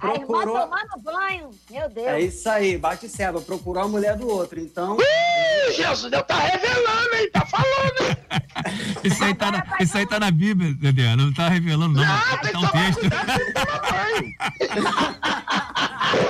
A 0.00 0.14
irmã 0.14 0.26
Procurou- 0.26 0.60
tomando 0.60 0.96
banho. 1.02 1.50
Meu 1.68 1.88
Deus. 1.88 2.06
É 2.06 2.20
isso 2.20 2.48
aí, 2.48 2.78
bate 2.78 3.08
ceba, 3.08 3.40
procurou 3.40 3.82
a 3.82 3.88
mulher 3.88 4.16
do 4.16 4.28
outro. 4.28 4.60
Então. 4.60 4.96
Ih, 5.00 5.72
Jesus, 5.72 6.08
Deus 6.08 6.24
tá 6.24 6.38
revelando, 6.38 7.16
hein? 7.16 7.28
Tá 7.32 7.44
falando. 7.44 8.16
Isso 9.02 9.24
aí 9.24 9.34
tá 9.34 9.50
na, 9.50 9.64
isso 9.80 9.96
aí 9.96 10.06
tá 10.06 10.20
na 10.20 10.30
Bíblia, 10.30 10.74
Dedé. 10.74 11.16
Não 11.16 11.32
tá 11.32 11.48
revelando, 11.48 11.98
não. 12.00 12.04
tá 12.04 12.40
um 12.58 12.68
texto. 12.68 13.08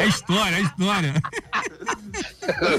É 0.00 0.06
história, 0.06 0.56
é 0.56 0.60
história. 0.60 1.14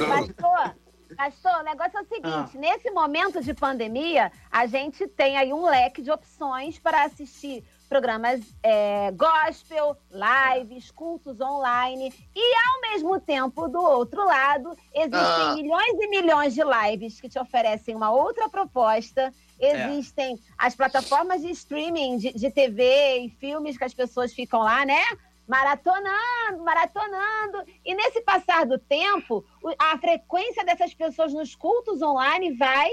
Pastor, 0.08 0.76
pastor, 1.18 1.62
o 1.62 1.64
negócio 1.64 1.98
é 1.98 2.02
o 2.02 2.06
seguinte: 2.08 2.58
nesse 2.58 2.90
momento 2.92 3.42
de 3.44 3.54
pandemia, 3.54 4.32
a 4.52 4.66
gente 4.68 5.08
tem 5.08 5.38
aí 5.38 5.52
um 5.54 5.66
leque 5.66 6.02
de 6.02 6.12
opções 6.12 6.78
para 6.80 7.04
assistir 7.04 7.64
programas 7.90 8.40
é, 8.62 9.12
gospel, 9.12 9.98
lives, 10.12 10.92
cultos 10.92 11.42
online. 11.42 12.14
E, 12.36 12.56
ao 12.70 12.92
mesmo 12.92 13.20
tempo, 13.20 13.68
do 13.68 13.82
outro 13.82 14.24
lado, 14.24 14.78
existem 14.94 15.20
Ah. 15.50 15.56
milhões 15.56 15.94
e 16.00 16.08
milhões 16.08 16.54
de 16.54 16.62
lives 16.64 17.20
que 17.20 17.28
te 17.28 17.40
oferecem 17.40 17.96
uma 17.96 18.12
outra 18.12 18.48
proposta. 18.48 19.34
Existem 19.60 20.40
as 20.58 20.76
plataformas 20.76 21.42
de 21.42 21.50
streaming 21.50 22.18
de, 22.18 22.32
de 22.32 22.50
TV 22.52 23.18
e 23.26 23.30
filmes 23.30 23.78
que 23.78 23.84
as 23.84 23.94
pessoas 23.94 24.32
ficam 24.34 24.62
lá, 24.62 24.86
né? 24.86 25.04
Maratonando, 25.48 26.64
maratonando. 26.64 27.64
E 27.84 27.96
nesse 27.96 28.22
passar 28.22 28.66
do 28.68 28.78
tempo, 28.78 29.44
a 29.80 29.98
frequência 29.98 30.64
dessas 30.64 30.94
pessoas 30.94 31.34
nos 31.34 31.56
cultos 31.56 32.02
online 32.04 32.56
vai 32.56 32.90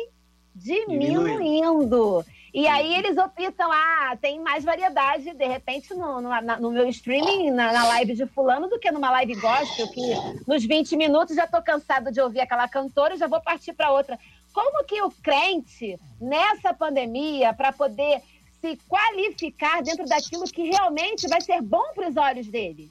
diminuindo. 0.54 2.24
E 2.56 2.66
aí 2.66 2.94
eles 2.94 3.18
optam, 3.18 3.70
ah, 3.70 4.16
tem 4.18 4.40
mais 4.40 4.64
variedade, 4.64 5.34
de 5.34 5.46
repente, 5.46 5.92
no, 5.92 6.22
no, 6.22 6.30
na- 6.40 6.58
no 6.58 6.70
meu 6.70 6.88
streaming, 6.88 7.50
na, 7.50 7.70
na 7.70 7.86
live 7.88 8.14
de 8.14 8.24
fulano, 8.24 8.66
do 8.66 8.78
que 8.78 8.90
numa 8.90 9.10
live 9.10 9.34
gospel, 9.34 9.86
que 9.88 10.00
nos 10.46 10.64
20 10.64 10.96
minutos 10.96 11.36
já 11.36 11.46
tô 11.46 11.60
cansado 11.60 12.10
de 12.10 12.18
ouvir 12.18 12.40
aquela 12.40 12.66
cantora 12.66 13.14
e 13.14 13.18
já 13.18 13.26
vou 13.26 13.42
partir 13.42 13.74
para 13.74 13.92
outra. 13.92 14.18
Como 14.54 14.82
que 14.86 15.02
o 15.02 15.10
crente, 15.10 16.00
nessa 16.18 16.72
pandemia, 16.72 17.52
para 17.52 17.72
poder 17.72 18.22
se 18.62 18.74
qualificar 18.88 19.82
dentro 19.82 20.06
daquilo 20.06 20.44
que 20.44 20.62
realmente 20.62 21.28
vai 21.28 21.42
ser 21.42 21.60
bom 21.60 21.92
para 21.94 22.08
os 22.08 22.16
olhos 22.16 22.46
dele? 22.46 22.90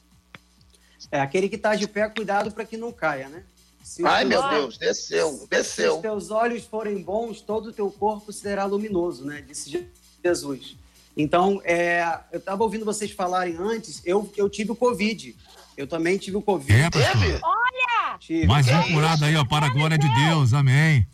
É 1.11 1.19
aquele 1.19 1.49
que 1.49 1.55
está 1.55 1.73
de 1.73 1.87
pé, 1.87 2.07
cuidado 2.07 2.51
para 2.51 2.65
que 2.65 2.77
não 2.77 2.91
caia, 2.91 3.29
né? 3.29 3.43
Se 3.85 4.03
Ai, 4.03 4.25
meu 4.25 4.41
olhos- 4.41 4.59
Deus, 4.59 4.77
desceu, 4.79 5.29
Se 5.29 5.43
os 5.43 5.47
desceu. 5.47 5.97
teus 5.97 6.31
olhos 6.31 6.63
forem 6.65 7.03
bons, 7.03 7.39
todo 7.39 7.67
o 7.67 7.71
teu 7.71 7.91
corpo 7.91 8.33
será 8.33 8.65
luminoso, 8.65 9.23
né? 9.23 9.43
Disse 9.47 9.87
Jesus. 10.23 10.75
Então, 11.15 11.61
é, 11.63 12.03
eu 12.31 12.39
estava 12.39 12.63
ouvindo 12.63 12.83
vocês 12.83 13.11
falarem 13.11 13.55
antes, 13.59 14.01
eu, 14.03 14.27
eu 14.35 14.49
tive 14.49 14.71
o 14.71 14.75
Covid. 14.75 15.35
Eu 15.77 15.85
também 15.85 16.17
tive 16.17 16.35
o 16.35 16.41
Covid. 16.41 16.73
É, 16.73 16.89
pastor. 16.89 17.39
Olha! 17.43 18.17
Tive. 18.17 18.47
Mais 18.47 18.67
um 18.67 18.91
curado 18.91 19.23
aí, 19.23 19.35
ó, 19.35 19.45
para 19.45 19.67
a 19.67 19.69
glória 19.69 19.99
de 19.99 20.07
Deus. 20.15 20.51
Amém. 20.53 21.05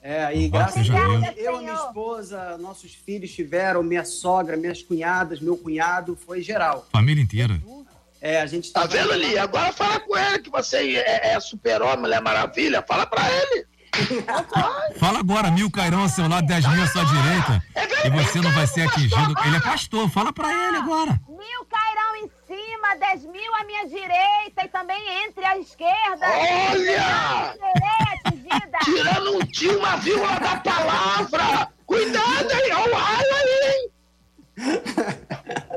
É, 0.00 0.36
e 0.38 0.48
graças 0.48 0.88
a 0.88 0.94
Deus. 0.94 1.36
eu, 1.36 1.58
minha 1.58 1.74
esposa, 1.74 2.56
nossos 2.58 2.94
filhos 2.94 3.32
tiveram, 3.32 3.82
minha 3.82 4.04
sogra, 4.04 4.56
minhas 4.56 4.82
cunhadas, 4.84 5.40
meu 5.40 5.56
cunhado, 5.56 6.14
foi 6.14 6.40
geral. 6.42 6.86
Família 6.92 7.20
inteira. 7.22 7.60
É, 8.24 8.40
a 8.40 8.46
gente 8.46 8.72
Tá 8.72 8.86
vendo 8.86 9.12
ali? 9.12 9.38
Agora 9.38 9.70
fala 9.70 10.00
com 10.00 10.16
ele 10.16 10.38
que 10.38 10.50
você 10.50 10.96
é, 10.96 11.34
é 11.34 11.40
super-homem, 11.40 11.98
Mulher 11.98 12.22
Maravilha. 12.22 12.82
Fala 12.88 13.04
pra 13.04 13.22
ele. 13.30 13.66
Fala 14.98 15.20
agora, 15.20 15.50
mil 15.52 15.70
cairão 15.70 16.00
ao 16.00 16.08
seu 16.08 16.26
lado, 16.26 16.46
dez 16.46 16.66
mil 16.66 16.82
à 16.82 16.86
sua 16.86 17.04
direita. 17.04 17.62
E 18.04 18.10
você 18.10 18.40
não 18.40 18.50
vai 18.50 18.66
ser 18.66 18.88
atingido. 18.88 19.34
Ele 19.44 19.56
é 19.56 19.60
pastor, 19.60 20.10
fala 20.10 20.32
pra 20.32 20.50
ele 20.52 20.78
agora. 20.78 21.20
Mil 21.28 21.64
cairão 21.70 22.16
em 22.16 22.30
cima, 22.46 22.96
dez 22.98 23.24
mil 23.24 23.54
à 23.54 23.64
minha 23.64 23.86
direita 23.86 24.64
e 24.64 24.68
também 24.68 25.24
entre 25.24 25.44
a 25.44 25.58
esquerda. 25.58 26.26
Olha! 26.26 27.54
Tirando 28.84 29.36
um 29.36 29.40
tio, 29.46 29.78
uma 29.78 29.96
vírgula 29.96 30.40
da 30.40 30.56
palavra. 30.56 31.68
Cuidado, 31.86 32.50
hein? 32.52 32.72
Olha 32.72 32.94
o 32.94 32.98
raio 32.98 33.34
aí, 33.34 33.70
hein? 33.70 33.93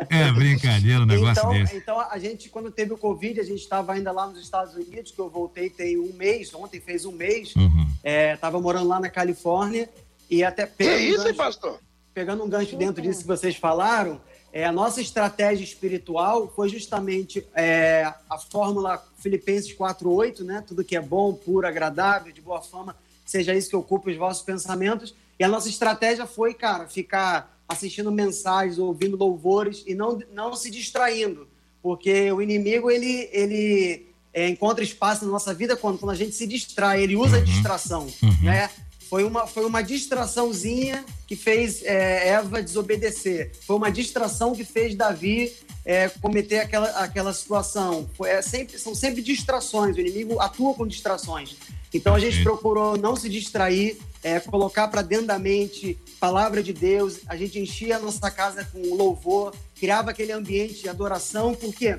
É 0.09 0.31
brincadeira 0.31 1.01
um 1.01 1.05
negócio 1.05 1.39
então, 1.39 1.51
desse. 1.51 1.75
então, 1.75 1.99
a 1.99 2.17
gente, 2.17 2.49
quando 2.49 2.71
teve 2.71 2.93
o 2.93 2.97
Covid, 2.97 3.39
a 3.39 3.43
gente 3.43 3.59
estava 3.61 3.93
ainda 3.93 4.11
lá 4.11 4.27
nos 4.27 4.39
Estados 4.39 4.73
Unidos, 4.75 5.11
que 5.11 5.19
eu 5.19 5.29
voltei 5.29 5.69
tem 5.69 5.97
um 5.97 6.13
mês, 6.13 6.53
ontem 6.53 6.79
fez 6.79 7.05
um 7.05 7.11
mês. 7.11 7.55
Uhum. 7.55 7.87
Estava 8.03 8.59
morando 8.61 8.87
lá 8.87 8.99
na 8.99 9.09
Califórnia 9.09 9.89
e 10.29 10.43
até 10.43 10.65
Que 10.65 10.73
pegando 10.77 10.95
um 10.95 11.03
isso, 11.03 11.17
hein, 11.17 11.23
gancho- 11.23 11.37
pastor? 11.37 11.79
Pegando 12.13 12.43
um 12.43 12.49
gancho 12.49 12.75
dentro 12.77 13.01
disso 13.01 13.21
que 13.21 13.27
vocês 13.27 13.55
falaram, 13.57 14.19
é, 14.51 14.65
a 14.65 14.71
nossa 14.71 15.01
estratégia 15.01 15.63
espiritual 15.63 16.51
foi 16.55 16.69
justamente 16.69 17.45
é, 17.53 18.11
a 18.29 18.37
fórmula 18.37 19.03
Filipenses 19.17 19.75
4.8, 19.75 20.41
né? 20.43 20.63
Tudo 20.65 20.83
que 20.83 20.95
é 20.95 21.01
bom, 21.01 21.33
puro, 21.33 21.67
agradável, 21.67 22.31
de 22.31 22.41
boa 22.41 22.61
fama, 22.61 22.95
seja 23.25 23.53
isso 23.53 23.69
que 23.69 23.75
ocupe 23.75 24.11
os 24.11 24.17
vossos 24.17 24.41
pensamentos. 24.43 25.13
E 25.37 25.43
a 25.43 25.47
nossa 25.47 25.69
estratégia 25.69 26.25
foi, 26.25 26.53
cara, 26.53 26.87
ficar 26.87 27.56
assistindo 27.67 28.11
mensagens, 28.11 28.79
ouvindo 28.79 29.17
louvores 29.17 29.83
e 29.85 29.93
não, 29.93 30.19
não 30.33 30.55
se 30.55 30.69
distraindo. 30.69 31.47
Porque 31.81 32.31
o 32.31 32.41
inimigo, 32.41 32.89
ele, 32.89 33.29
ele 33.31 34.07
é, 34.33 34.47
encontra 34.47 34.83
espaço 34.83 35.25
na 35.25 35.31
nossa 35.31 35.53
vida 35.53 35.75
quando, 35.75 35.97
quando 35.99 36.11
a 36.11 36.15
gente 36.15 36.33
se 36.33 36.47
distrai, 36.47 37.01
ele 37.01 37.15
usa 37.15 37.37
a 37.37 37.41
distração, 37.41 38.07
né? 38.41 38.69
Foi 39.09 39.23
uma, 39.23 39.47
foi 39.47 39.65
uma 39.65 39.81
distraçãozinha 39.81 41.05
que 41.25 41.35
fez 41.35 41.83
é, 41.83 42.29
Eva 42.29 42.61
desobedecer. 42.61 43.51
Foi 43.65 43.75
uma 43.75 43.89
distração 43.89 44.53
que 44.53 44.65
fez 44.65 44.95
Davi 44.95 45.53
é, 45.85 46.09
cometer 46.09 46.59
aquela, 46.59 46.89
aquela 47.01 47.33
situação. 47.33 48.09
É, 48.25 48.41
sempre, 48.41 48.77
são 48.77 48.93
sempre 48.93 49.21
distrações. 49.21 49.95
O 49.95 49.99
inimigo 49.99 50.39
atua 50.39 50.73
com 50.73 50.85
distrações. 50.85 51.55
Então 51.93 52.13
a 52.13 52.19
gente 52.19 52.43
procurou 52.43 52.97
não 52.97 53.15
se 53.15 53.29
distrair, 53.29 53.97
é, 54.21 54.39
colocar 54.41 54.89
para 54.89 55.01
dentro 55.01 55.27
da 55.27 55.39
mente 55.39 55.97
palavra 56.19 56.61
de 56.61 56.73
Deus. 56.73 57.19
A 57.27 57.37
gente 57.37 57.57
enchia 57.59 57.95
a 57.95 57.99
nossa 57.99 58.29
casa 58.29 58.65
com 58.65 58.93
louvor, 58.93 59.55
criava 59.79 60.11
aquele 60.11 60.33
ambiente 60.33 60.81
de 60.81 60.89
adoração. 60.89 61.55
Por 61.55 61.73
quê? 61.73 61.95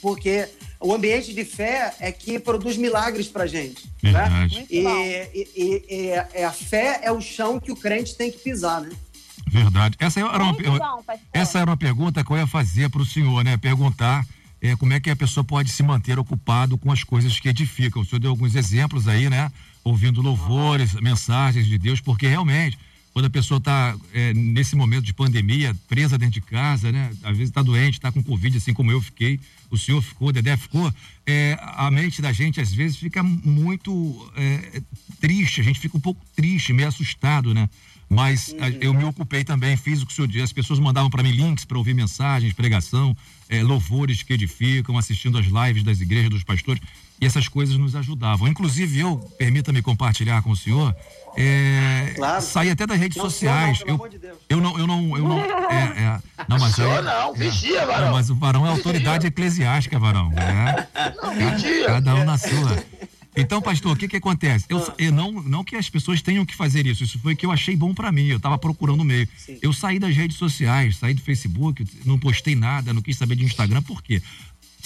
Porque 0.00 0.48
o 0.80 0.92
ambiente 0.94 1.32
de 1.34 1.44
fé 1.44 1.94
é 2.00 2.10
que 2.12 2.38
produz 2.38 2.76
milagres 2.76 3.28
pra 3.28 3.46
gente. 3.46 3.88
Verdade. 4.02 4.58
Né? 4.60 4.66
E, 4.70 4.78
e- 5.34 5.48
e- 5.56 5.84
e 5.94 6.08
é 6.34 6.44
a 6.44 6.52
fé 6.52 7.00
é 7.02 7.10
o 7.12 7.20
chão 7.20 7.58
que 7.60 7.72
o 7.72 7.76
crente 7.76 8.14
tem 8.16 8.30
que 8.30 8.38
pisar, 8.38 8.80
né? 8.80 8.90
Verdade. 9.48 9.96
Essa 9.98 10.20
era 10.20 10.42
uma, 10.42 10.52
bom, 10.52 11.04
essa 11.32 11.58
era 11.60 11.70
uma 11.70 11.76
pergunta 11.76 12.24
que 12.24 12.30
eu 12.30 12.36
ia 12.36 12.46
fazer 12.46 12.90
para 12.90 13.00
o 13.00 13.06
senhor, 13.06 13.44
né? 13.44 13.56
Perguntar 13.56 14.26
eh, 14.60 14.74
como 14.76 14.92
é 14.92 15.00
que 15.00 15.08
a 15.08 15.16
pessoa 15.16 15.44
pode 15.44 15.70
se 15.70 15.82
manter 15.82 16.18
ocupado 16.18 16.76
com 16.76 16.90
as 16.90 17.04
coisas 17.04 17.38
que 17.38 17.48
edificam. 17.48 18.02
O 18.02 18.04
senhor 18.04 18.18
deu 18.20 18.30
alguns 18.30 18.54
exemplos 18.54 19.06
aí, 19.06 19.30
né? 19.30 19.50
Ouvindo 19.84 20.20
louvores, 20.20 20.94
mensagens 20.94 21.66
de 21.66 21.78
Deus, 21.78 22.00
porque 22.00 22.26
realmente, 22.26 22.76
quando 23.16 23.24
a 23.24 23.30
pessoa 23.30 23.56
está 23.56 23.96
nesse 24.34 24.76
momento 24.76 25.06
de 25.06 25.14
pandemia, 25.14 25.74
presa 25.88 26.18
dentro 26.18 26.34
de 26.34 26.42
casa, 26.42 26.92
né? 26.92 27.10
Às 27.22 27.30
vezes 27.34 27.48
está 27.48 27.62
doente, 27.62 27.94
está 27.94 28.12
com 28.12 28.22
Covid, 28.22 28.58
assim 28.58 28.74
como 28.74 28.90
eu 28.90 29.00
fiquei, 29.00 29.40
o 29.70 29.78
senhor 29.78 30.02
ficou, 30.02 30.28
o 30.28 30.32
Dedé 30.32 30.54
ficou, 30.54 30.92
eh, 31.26 31.56
a 31.62 31.90
mente 31.90 32.20
da 32.20 32.30
gente 32.30 32.60
às 32.60 32.70
vezes 32.74 32.98
fica 32.98 33.22
muito 33.22 34.30
eh, 34.36 34.82
triste, 35.18 35.62
a 35.62 35.64
gente 35.64 35.80
fica 35.80 35.96
um 35.96 36.00
pouco 36.00 36.20
triste, 36.36 36.74
meio 36.74 36.88
assustado, 36.88 37.54
né? 37.54 37.70
Mas 38.06 38.54
a- 38.60 38.68
eu 38.68 38.92
me 38.92 39.04
ocupei 39.04 39.42
também, 39.44 39.78
fiz 39.78 40.02
o 40.02 40.06
que 40.06 40.12
o 40.12 40.14
senhor 40.14 40.28
disse. 40.28 40.42
As 40.44 40.52
pessoas 40.52 40.78
mandavam 40.78 41.08
para 41.08 41.22
mim 41.22 41.30
links 41.30 41.64
para 41.64 41.78
ouvir 41.78 41.94
mensagens, 41.94 42.52
pregação, 42.52 43.16
eh, 43.48 43.62
louvores 43.62 44.22
que 44.22 44.34
edificam, 44.34 44.98
assistindo 44.98 45.38
as 45.38 45.46
lives 45.46 45.82
das 45.82 46.02
igrejas, 46.02 46.28
dos 46.28 46.44
pastores. 46.44 46.82
E 47.20 47.24
essas 47.26 47.48
coisas 47.48 47.76
nos 47.76 47.96
ajudavam. 47.96 48.46
Inclusive, 48.46 48.98
eu, 49.00 49.16
permita-me 49.38 49.80
compartilhar 49.80 50.42
com 50.42 50.50
o 50.50 50.56
senhor, 50.56 50.94
eh, 51.36 52.14
saí 52.42 52.70
até 52.70 52.86
das 52.86 52.98
redes 52.98 53.16
Não, 53.16 53.24
sociais. 53.24 53.78
não, 53.80 53.86
pelo 53.86 53.90
eu, 53.90 53.94
amor 53.94 54.08
de 54.10 54.18
Deus. 54.18 54.38
eu 54.48 54.60
não, 54.60 54.78
eu 54.78 54.86
não, 54.86 55.16
eu 55.16 55.24
não. 55.28 55.40
É, 55.40 55.82
é, 55.98 56.20
não, 56.48 56.58
mas 56.58 56.78
aí- 56.78 57.02
não, 57.02 57.34
é. 57.34 57.38
vigia, 57.38 57.86
varão. 57.86 58.12
Mas 58.12 58.30
o 58.30 58.34
varão 58.34 58.66
é 58.66 58.70
autoridade 58.70 59.26
eclesiástica, 59.26 59.98
varão. 59.98 60.28
né? 60.30 60.86
Não, 61.22 61.34
vigia. 61.34 61.86
Cada 61.86 62.14
um 62.16 62.24
na 62.24 62.36
sua. 62.38 62.84
Então, 63.38 63.60
pastor, 63.60 63.92
o 63.92 63.96
que 63.96 64.08
que 64.08 64.16
acontece? 64.16 64.64
Eu, 64.66 64.94
eu 64.96 65.12
não, 65.12 65.30
não 65.30 65.62
que 65.62 65.76
as 65.76 65.90
pessoas 65.90 66.22
tenham 66.22 66.46
que 66.46 66.56
fazer 66.56 66.86
isso, 66.86 67.04
isso 67.04 67.18
foi 67.18 67.34
o 67.34 67.36
que 67.36 67.44
eu 67.44 67.52
achei 67.52 67.76
bom 67.76 67.92
pra 67.92 68.10
mim, 68.10 68.28
eu 68.28 68.40
tava 68.40 68.56
procurando 68.56 69.04
meio. 69.04 69.28
Eu 69.60 69.74
saí 69.74 69.98
das 69.98 70.16
redes 70.16 70.38
sociais, 70.38 70.96
saí 70.96 71.12
do 71.12 71.20
Facebook, 71.20 71.86
não 72.06 72.18
postei 72.18 72.54
nada, 72.56 72.94
não 72.94 73.02
quis 73.02 73.18
saber 73.18 73.36
de 73.36 73.44
Instagram, 73.44 73.82
por 73.82 74.02
quê? 74.02 74.22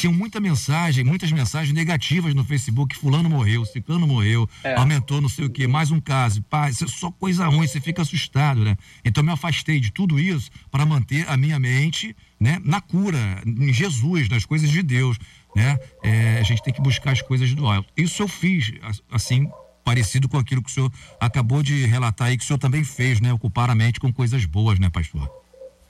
Tinham 0.01 0.14
muita 0.14 0.40
mensagem, 0.40 1.05
muitas 1.05 1.31
mensagens 1.31 1.74
negativas 1.74 2.35
no 2.35 2.43
Facebook, 2.43 2.97
fulano 2.97 3.28
morreu, 3.28 3.66
ciclano 3.66 4.06
morreu, 4.06 4.48
É. 4.64 4.74
aumentou 4.74 5.20
não 5.20 5.28
sei 5.28 5.44
o 5.44 5.51
quê, 5.51 5.66
mais 5.66 5.90
um 5.90 6.01
caso, 6.01 6.40
pá, 6.40 6.70
isso 6.70 6.85
é 6.85 6.89
só 6.89 7.10
coisa 7.10 7.47
ruim, 7.47 7.66
você 7.66 7.82
fica 7.82 8.01
assustado, 8.01 8.64
né? 8.64 8.78
Então 9.05 9.20
eu 9.20 9.27
me 9.27 9.31
afastei 9.32 9.78
de 9.78 9.93
tudo 9.93 10.18
isso 10.18 10.51
para 10.70 10.86
manter 10.86 11.28
a 11.28 11.36
minha 11.36 11.59
mente, 11.59 12.16
né, 12.40 12.59
na 12.64 12.81
cura, 12.81 13.43
em 13.47 13.70
Jesus, 13.74 14.27
nas 14.31 14.47
coisas 14.47 14.70
de 14.70 14.82
Deus, 14.82 15.18
né? 15.55 15.78
É, 16.02 16.39
a 16.39 16.43
gente 16.44 16.62
tem 16.62 16.72
que 16.72 16.81
buscar 16.81 17.10
as 17.10 17.20
coisas 17.20 17.55
do 17.55 17.66
alto. 17.66 17.93
Isso 17.94 18.22
eu 18.22 18.28
fiz, 18.28 18.72
assim, 19.12 19.51
parecido 19.85 20.31
com 20.31 20.39
aquilo 20.39 20.62
que 20.62 20.70
o 20.70 20.72
senhor 20.72 20.90
acabou 21.20 21.62
de 21.62 21.85
relatar 21.85 22.28
aí, 22.28 22.39
que 22.39 22.44
o 22.44 22.47
senhor 22.47 22.59
também 22.59 22.85
fez, 22.85 23.20
né? 23.20 23.35
Ocupar 23.35 23.68
a 23.68 23.74
mente 23.74 24.01
com 24.01 24.10
coisas 24.10 24.47
boas, 24.47 24.78
né, 24.78 24.89
pastor? 24.89 25.28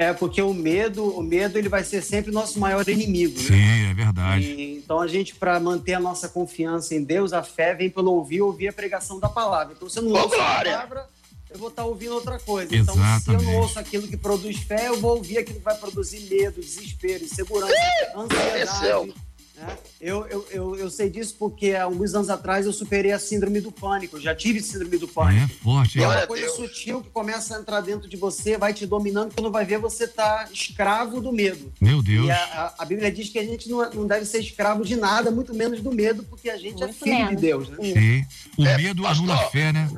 É 0.00 0.14
porque 0.14 0.40
o 0.40 0.54
medo, 0.54 1.04
o 1.04 1.22
medo 1.22 1.58
ele 1.58 1.68
vai 1.68 1.84
ser 1.84 2.00
sempre 2.00 2.32
nosso 2.32 2.58
maior 2.58 2.88
inimigo. 2.88 3.38
né? 3.38 3.48
Sim, 3.48 3.90
é 3.90 3.92
verdade. 3.92 4.44
E, 4.46 4.78
então 4.78 4.98
a 4.98 5.06
gente 5.06 5.34
para 5.34 5.60
manter 5.60 5.92
a 5.92 6.00
nossa 6.00 6.26
confiança 6.26 6.94
em 6.94 7.04
Deus, 7.04 7.34
a 7.34 7.42
fé 7.42 7.74
vem 7.74 7.90
pelo 7.90 8.10
ouvir, 8.12 8.40
ouvir 8.40 8.68
a 8.68 8.72
pregação 8.72 9.20
da 9.20 9.28
palavra. 9.28 9.74
Então 9.76 9.90
se 9.90 9.98
eu 9.98 10.04
não 10.04 10.12
ouço 10.12 10.34
a 10.36 10.38
palavra, 10.38 11.06
eu 11.50 11.58
vou 11.58 11.68
estar 11.68 11.84
ouvindo 11.84 12.14
outra 12.14 12.38
coisa. 12.38 12.74
Então 12.74 12.94
se 12.94 13.00
eu 13.00 13.06
Exatamente. 13.06 13.44
não 13.44 13.56
ouço 13.56 13.78
aquilo 13.78 14.08
que 14.08 14.16
produz 14.16 14.56
fé, 14.60 14.88
eu 14.88 14.98
vou 14.98 15.16
ouvir 15.16 15.36
aquilo 15.36 15.58
que 15.58 15.64
vai 15.64 15.76
produzir 15.76 16.20
medo, 16.34 16.62
desespero, 16.62 17.22
insegurança, 17.22 17.74
ansiedade. 18.16 19.14
Né? 19.60 19.76
Eu, 20.00 20.26
eu, 20.28 20.46
eu, 20.50 20.76
eu 20.76 20.90
sei 20.90 21.10
disso 21.10 21.36
porque 21.38 21.72
há 21.74 21.84
alguns 21.84 22.14
anos 22.14 22.30
atrás 22.30 22.64
eu 22.66 22.72
superei 22.72 23.12
a 23.12 23.18
síndrome 23.18 23.60
do 23.60 23.70
pânico. 23.70 24.16
Eu 24.16 24.20
já 24.20 24.34
tive 24.34 24.60
síndrome 24.60 24.96
do 24.98 25.06
pânico. 25.06 25.44
É 25.44 25.48
forte, 25.62 25.98
hein? 25.98 26.04
é 26.04 26.08
uma 26.08 26.26
coisa 26.26 26.48
sutil 26.50 27.02
que 27.02 27.10
começa 27.10 27.56
a 27.56 27.60
entrar 27.60 27.80
dentro 27.80 28.08
de 28.08 28.16
você, 28.16 28.56
vai 28.56 28.72
te 28.72 28.86
dominando, 28.86 29.34
quando 29.34 29.50
vai 29.50 29.64
ver 29.64 29.78
você 29.78 30.08
tá 30.08 30.48
escravo 30.52 31.20
do 31.20 31.32
medo. 31.32 31.72
Meu 31.80 32.02
Deus. 32.02 32.26
E 32.26 32.30
a, 32.30 32.36
a- 32.36 32.74
a 32.78 32.84
Bíblia 32.84 33.10
diz 33.12 33.28
que 33.28 33.38
a 33.38 33.44
gente 33.44 33.68
não, 33.68 33.88
não 33.92 34.06
deve 34.06 34.24
ser 34.24 34.38
escravo 34.40 34.84
de 34.84 34.96
nada, 34.96 35.30
muito 35.30 35.52
menos 35.54 35.80
do 35.80 35.92
medo, 35.92 36.22
porque 36.24 36.48
a 36.50 36.56
gente 36.56 36.82
é 36.82 36.86
Muito 36.86 36.98
filho 37.04 37.16
de 37.16 37.22
menos. 37.24 37.40
Deus, 37.40 37.68
né? 37.68 37.76
Sim. 37.82 38.26
O 38.56 38.62
medo 38.64 39.06
anula 39.06 39.34
a 39.34 39.50
fé, 39.50 39.72
né? 39.72 39.90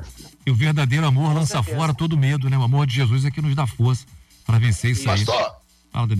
E 0.45 0.51
o 0.51 0.55
verdadeiro 0.55 1.05
amor 1.05 1.33
lança 1.33 1.53
certeza. 1.57 1.77
fora 1.77 1.93
todo 1.93 2.17
medo, 2.17 2.49
né? 2.49 2.57
O 2.57 2.63
amor 2.63 2.85
de 2.85 2.93
Jesus 2.95 3.23
é 3.23 3.31
que 3.31 3.41
nos 3.41 3.55
dá 3.55 3.65
força 3.65 4.05
para 4.45 4.59
vencer 4.59 4.91
isso 4.91 5.09
aí. 5.09 5.23
Pastor. 5.25 5.55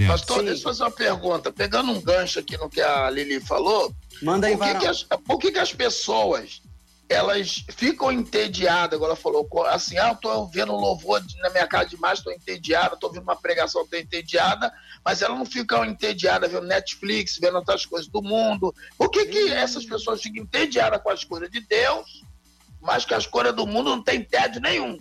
Pastor, 0.08 0.44
deixa 0.44 0.60
eu 0.60 0.64
fazer 0.64 0.84
uma 0.84 0.92
pergunta. 0.92 1.52
Pegando 1.52 1.92
um 1.92 2.02
gancho 2.02 2.40
aqui 2.40 2.56
no 2.58 2.70
que 2.70 2.82
a 2.82 3.10
Lili 3.10 3.42
falou, 3.42 3.94
Manda 4.22 4.48
aí, 4.48 4.56
por 4.56 4.68
que, 4.68 4.80
que 4.80 4.88
as, 4.88 5.04
por 5.04 5.40
que, 5.40 5.52
que 5.52 5.60
as 5.60 5.74
pessoas 5.74 6.62
elas 7.10 7.66
ficam 7.70 8.12
entediadas, 8.12 9.00
ela 9.00 9.16
falou, 9.16 9.48
assim, 9.68 9.98
ah, 9.98 10.10
eu 10.10 10.16
tô 10.16 10.30
um 10.32 10.76
louvor 10.76 11.22
na 11.42 11.50
minha 11.50 11.68
casa 11.68 11.90
demais, 11.90 12.22
tô 12.22 12.32
entediada, 12.32 12.98
tô 12.98 13.08
ouvindo 13.08 13.24
uma 13.24 13.36
pregação, 13.36 13.86
tô 13.86 13.96
entediada, 13.98 14.72
mas 15.04 15.22
elas 15.22 15.38
não 15.38 15.46
ficam 15.46 15.86
entediadas 15.86 16.52
vendo 16.52 16.66
Netflix, 16.66 17.38
vendo 17.40 17.58
outras 17.58 17.86
coisas 17.86 18.08
do 18.08 18.22
mundo. 18.22 18.74
Por 18.98 19.10
que, 19.10 19.26
que 19.26 19.52
essas 19.52 19.86
pessoas 19.86 20.22
ficam 20.22 20.44
entediadas 20.44 21.02
com 21.02 21.10
as 21.10 21.24
coisas 21.24 21.52
de 21.52 21.60
Deus, 21.60 22.24
mas 22.82 23.06
que 23.06 23.14
as 23.14 23.28
coisas 23.28 23.56
do 23.56 23.68
mundo 23.68 23.92
não 23.92 24.02
tem 24.02 24.24
tédio 24.24 24.62
nenhum? 24.62 24.98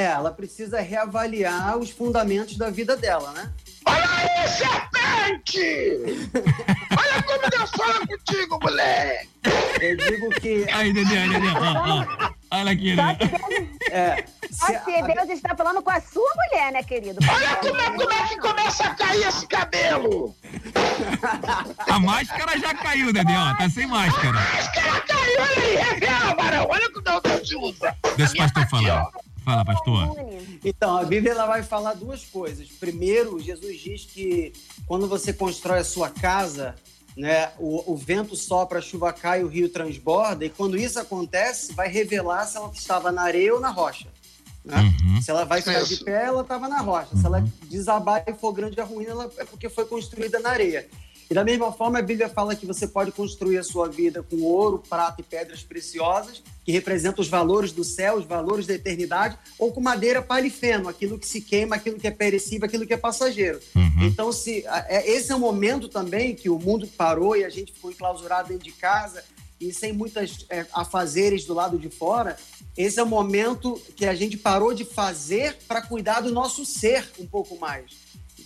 É, 0.00 0.04
ela 0.04 0.30
precisa 0.30 0.80
reavaliar 0.80 1.76
os 1.76 1.90
fundamentos 1.90 2.56
da 2.56 2.70
vida 2.70 2.96
dela, 2.96 3.32
né? 3.32 3.52
Olha 3.84 4.08
aí, 4.08 4.48
serpente! 4.48 6.30
Olha 6.98 7.22
como 7.22 7.50
Deus 7.50 7.70
fala 7.70 8.06
contigo, 8.06 8.58
moleque! 8.62 9.28
Eu 9.78 9.96
digo 9.98 10.30
que. 10.40 10.66
Aí, 10.72 10.90
ó. 11.86 12.30
Olha 12.52 12.72
aqui, 12.72 12.96
né? 12.96 13.14
Deus, 13.20 13.90
É, 13.90 14.24
que 15.02 15.14
Deus 15.14 15.28
está 15.28 15.54
falando 15.54 15.82
com 15.82 15.90
a 15.90 16.00
sua 16.00 16.30
mulher, 16.34 16.72
né, 16.72 16.82
querido? 16.82 17.18
Olha 17.30 17.56
como 17.56 17.78
é, 17.78 17.90
como 17.90 18.12
é 18.12 18.28
que 18.28 18.38
começa 18.38 18.84
a 18.84 18.94
cair 18.94 19.28
esse 19.28 19.46
cabelo! 19.46 20.34
A 21.90 21.98
máscara 21.98 22.58
já 22.58 22.72
caiu, 22.74 23.12
Dedé, 23.12 23.36
ó. 23.36 23.54
Tá 23.54 23.68
sem 23.68 23.86
máscara. 23.86 24.38
Ela 24.76 25.00
caiu, 25.02 25.42
olha 25.42 25.62
aí, 25.62 25.76
revela, 25.76 26.34
varão! 26.36 26.66
Olha 26.70 26.90
como 26.90 27.20
Deus 27.20 27.46
te 27.46 27.54
usa! 27.54 27.94
Deixa 28.16 28.32
o 28.32 28.36
pastor 28.38 28.66
falar. 28.70 29.10
Fala, 29.50 29.64
pastor. 29.64 30.16
Então, 30.64 30.96
a 30.96 31.04
Bíblia 31.04 31.32
ela 31.32 31.46
vai 31.46 31.62
falar 31.62 31.94
duas 31.94 32.24
coisas. 32.24 32.68
Primeiro, 32.68 33.40
Jesus 33.40 33.80
diz 33.80 34.04
que 34.04 34.52
quando 34.86 35.06
você 35.08 35.32
constrói 35.32 35.80
a 35.80 35.84
sua 35.84 36.08
casa, 36.08 36.74
né, 37.16 37.50
o, 37.58 37.92
o 37.92 37.96
vento 37.96 38.36
sopra, 38.36 38.78
a 38.78 38.82
chuva 38.82 39.12
cai, 39.12 39.42
o 39.42 39.48
rio 39.48 39.68
transborda, 39.68 40.44
e 40.44 40.50
quando 40.50 40.76
isso 40.76 40.98
acontece, 41.00 41.72
vai 41.74 41.88
revelar 41.88 42.46
se 42.46 42.56
ela 42.56 42.70
estava 42.72 43.10
na 43.10 43.22
areia 43.22 43.52
ou 43.52 43.60
na 43.60 43.70
rocha. 43.70 44.06
né? 44.64 44.80
Uhum. 44.80 45.20
Se 45.20 45.30
ela 45.30 45.44
vai 45.44 45.60
ficar 45.60 45.82
de 45.82 45.96
pé, 46.04 46.26
ela 46.26 46.42
estava 46.42 46.68
na 46.68 46.80
rocha. 46.80 47.16
Se 47.16 47.26
ela 47.26 47.44
desabar 47.64 48.22
e 48.26 48.32
for 48.34 48.52
grande 48.52 48.80
a 48.80 48.84
ruína, 48.84 49.10
ela 49.10 49.30
é 49.38 49.44
porque 49.44 49.68
foi 49.68 49.84
construída 49.84 50.38
na 50.38 50.50
areia. 50.50 50.88
E 51.30 51.34
da 51.34 51.44
mesma 51.44 51.70
forma, 51.72 52.00
a 52.00 52.02
Bíblia 52.02 52.28
fala 52.28 52.56
que 52.56 52.66
você 52.66 52.88
pode 52.88 53.12
construir 53.12 53.56
a 53.56 53.62
sua 53.62 53.88
vida 53.88 54.20
com 54.20 54.42
ouro, 54.42 54.82
prata 54.90 55.20
e 55.20 55.22
pedras 55.22 55.62
preciosas, 55.62 56.42
que 56.64 56.72
representam 56.72 57.22
os 57.22 57.28
valores 57.28 57.70
do 57.70 57.84
céu, 57.84 58.16
os 58.16 58.24
valores 58.26 58.66
da 58.66 58.74
eternidade, 58.74 59.38
ou 59.56 59.70
com 59.70 59.80
madeira, 59.80 60.20
palha 60.20 60.48
e 60.48 60.50
feno, 60.50 60.88
aquilo 60.88 61.16
que 61.16 61.28
se 61.28 61.40
queima, 61.40 61.76
aquilo 61.76 62.00
que 62.00 62.08
é 62.08 62.10
perecível, 62.10 62.66
aquilo 62.66 62.84
que 62.84 62.92
é 62.92 62.96
passageiro. 62.96 63.60
Então, 64.02 64.32
se 64.32 64.64
é- 64.88 65.08
esse 65.08 65.30
é 65.30 65.36
um 65.36 65.38
momento 65.38 65.88
também 65.88 66.34
que 66.34 66.50
o 66.50 66.58
mundo 66.58 66.88
parou 66.88 67.36
e 67.36 67.44
a 67.44 67.48
gente 67.48 67.72
ficou 67.72 67.92
enclausurado 67.92 68.48
dentro 68.48 68.64
de 68.64 68.72
casa 68.72 69.22
e 69.60 69.72
sem 69.72 69.92
muitas 69.92 70.44
é, 70.50 70.66
afazeres 70.72 71.44
do 71.44 71.54
lado 71.54 71.78
de 71.78 71.88
fora, 71.88 72.36
esse 72.76 72.98
é 72.98 73.02
o 73.04 73.06
momento 73.06 73.80
que 73.94 74.04
a 74.04 74.16
gente 74.16 74.36
parou 74.36 74.74
de 74.74 74.84
fazer 74.84 75.58
para 75.68 75.80
cuidar 75.80 76.22
do 76.22 76.32
nosso 76.32 76.66
ser 76.66 77.08
um 77.20 77.26
pouco 77.26 77.56
mais. 77.56 77.92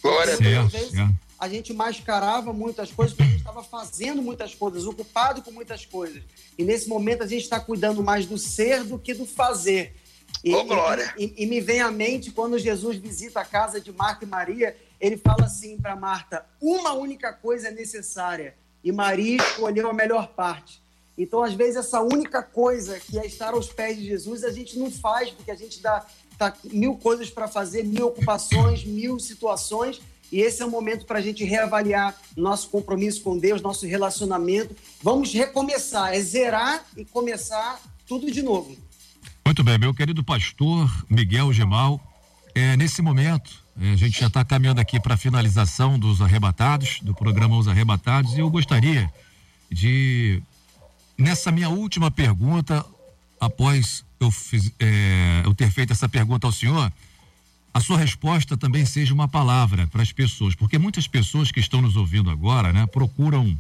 Glória 0.03 0.35
a 0.35 0.37
Então, 0.37 0.67
Deus. 0.67 0.91
Certo. 0.91 1.15
A 1.45 1.49
gente 1.49 1.73
mascarava 1.73 2.53
muitas 2.53 2.91
coisas 2.91 3.15
porque 3.15 3.29
a 3.29 3.31
gente 3.33 3.39
estava 3.39 3.63
fazendo 3.63 4.23
muitas 4.23 4.55
coisas, 4.55 4.85
ocupado 4.87 5.43
com 5.43 5.51
muitas 5.51 5.85
coisas. 5.85 6.23
E 6.59 6.65
nesse 6.65 6.89
momento 6.89 7.23
a 7.23 7.27
gente 7.27 7.43
está 7.43 7.61
cuidando 7.61 8.03
mais 8.03 8.25
do 8.27 8.39
ser 8.39 8.83
do 8.85 8.99
que 8.99 9.13
do 9.15 9.27
fazer. 9.27 9.95
E, 10.43 10.55
Ô, 10.55 10.65
glória. 10.65 11.15
e- 11.17 11.25
e- 11.37 11.45
e 11.45 11.47
me 11.47 11.61
vem 11.61 11.81
à 11.81 11.91
mente 11.91 12.31
quando 12.31 12.59
Jesus 12.59 12.97
visita 12.97 13.41
a 13.41 13.45
casa 13.45 13.81
de 13.81 13.93
Marta 13.93 14.25
e 14.25 14.29
Maria, 14.29 14.77
ele 15.01 15.17
fala 15.17 15.45
assim 15.45 15.77
para 15.77 15.95
Marta: 15.95 16.45
uma 16.61 16.93
única 16.95 17.33
coisa 17.33 17.69
é 17.69 17.71
necessária. 17.71 18.55
E 18.83 18.91
Maria 18.93 19.37
escolheu 19.37 19.89
a 19.89 19.93
melhor 19.95 20.29
parte. 20.29 20.83
Então, 21.17 21.43
às 21.43 21.55
vezes, 21.55 21.77
essa 21.77 22.01
única 22.01 22.43
coisa 22.43 22.99
que 22.99 23.19
é 23.19 23.25
estar 23.27 23.55
aos 23.55 23.69
pés 23.69 23.97
de 23.97 24.05
Jesus, 24.07 24.43
a 24.45 24.51
gente 24.51 24.79
não 24.79 24.91
faz, 24.91 25.31
porque 25.31 25.51
a 25.51 25.55
gente 25.55 25.81
dá 25.81 26.05
tá, 26.37 26.53
mil 26.65 26.97
coisas 26.97 27.31
para 27.31 27.47
fazer, 27.47 27.85
mil 27.85 28.09
ocupações, 28.09 28.85
mil 28.85 29.19
situações. 29.21 30.01
E 30.35 30.41
esse 30.41 30.61
é 30.61 30.67
o 30.67 30.71
momento 30.71 31.07
para 31.07 31.21
a 31.21 31.23
gente 31.23 31.45
reavaliar 31.45 32.13
nosso 32.37 32.69
compromisso 32.69 33.23
com 33.23 33.39
Deus, 33.39 33.63
nosso 33.63 33.87
relacionamento. 33.87 34.75
Vamos 35.01 35.33
recomeçar, 35.33 36.13
é 36.13 36.21
zerar 36.21 36.85
e 36.97 37.05
começar 37.05 37.81
tudo 38.05 38.29
de 38.29 38.43
novo. 38.43 38.77
Muito 39.47 39.63
bem, 39.63 39.79
meu 39.79 39.95
querido 39.95 40.25
pastor 40.25 40.91
Miguel 41.09 41.53
Gemal, 41.53 42.01
é, 42.53 42.77
nesse 42.77 43.01
momento, 43.01 43.63
É, 43.81 43.93
A 43.93 43.97
gente 43.97 44.21
já 44.21 44.27
está 44.29 44.45
caminhando 44.45 44.81
aqui 44.81 44.99
para 45.01 45.15
a 45.15 45.17
finalização 45.17 45.99
dos 45.99 46.21
arrebatados, 46.21 46.99
do 47.01 47.13
programa 47.15 47.57
Os 47.57 47.67
Arrebatados, 47.69 48.33
e 48.35 48.39
eu 48.41 48.49
gostaria 48.51 49.09
de, 49.71 50.41
nessa 51.19 51.51
minha 51.53 51.69
última 51.69 52.09
pergunta, 52.11 52.85
após 53.41 54.05
eu, 54.21 54.31
fiz- 54.31 54.73
é, 54.81 55.43
eu 55.45 55.53
ter 55.55 55.71
feito 55.73 55.93
essa 55.93 56.09
pergunta 56.09 56.47
ao 56.47 56.53
senhor, 56.53 56.93
a 57.75 57.81
sua 57.81 57.99
resposta 57.99 58.57
também 58.57 58.87
seja 58.87 59.13
uma 59.13 59.27
palavra 59.27 59.89
para 59.89 60.01
as 60.01 60.13
pessoas, 60.13 60.55
porque 60.55 60.79
muitas 60.79 61.09
pessoas 61.09 61.51
que 61.51 61.59
estão 61.59 61.83
nos 61.83 61.97
ouvindo 61.97 62.31
agora, 62.31 62.73
né, 62.73 62.87
procuram 62.87 63.55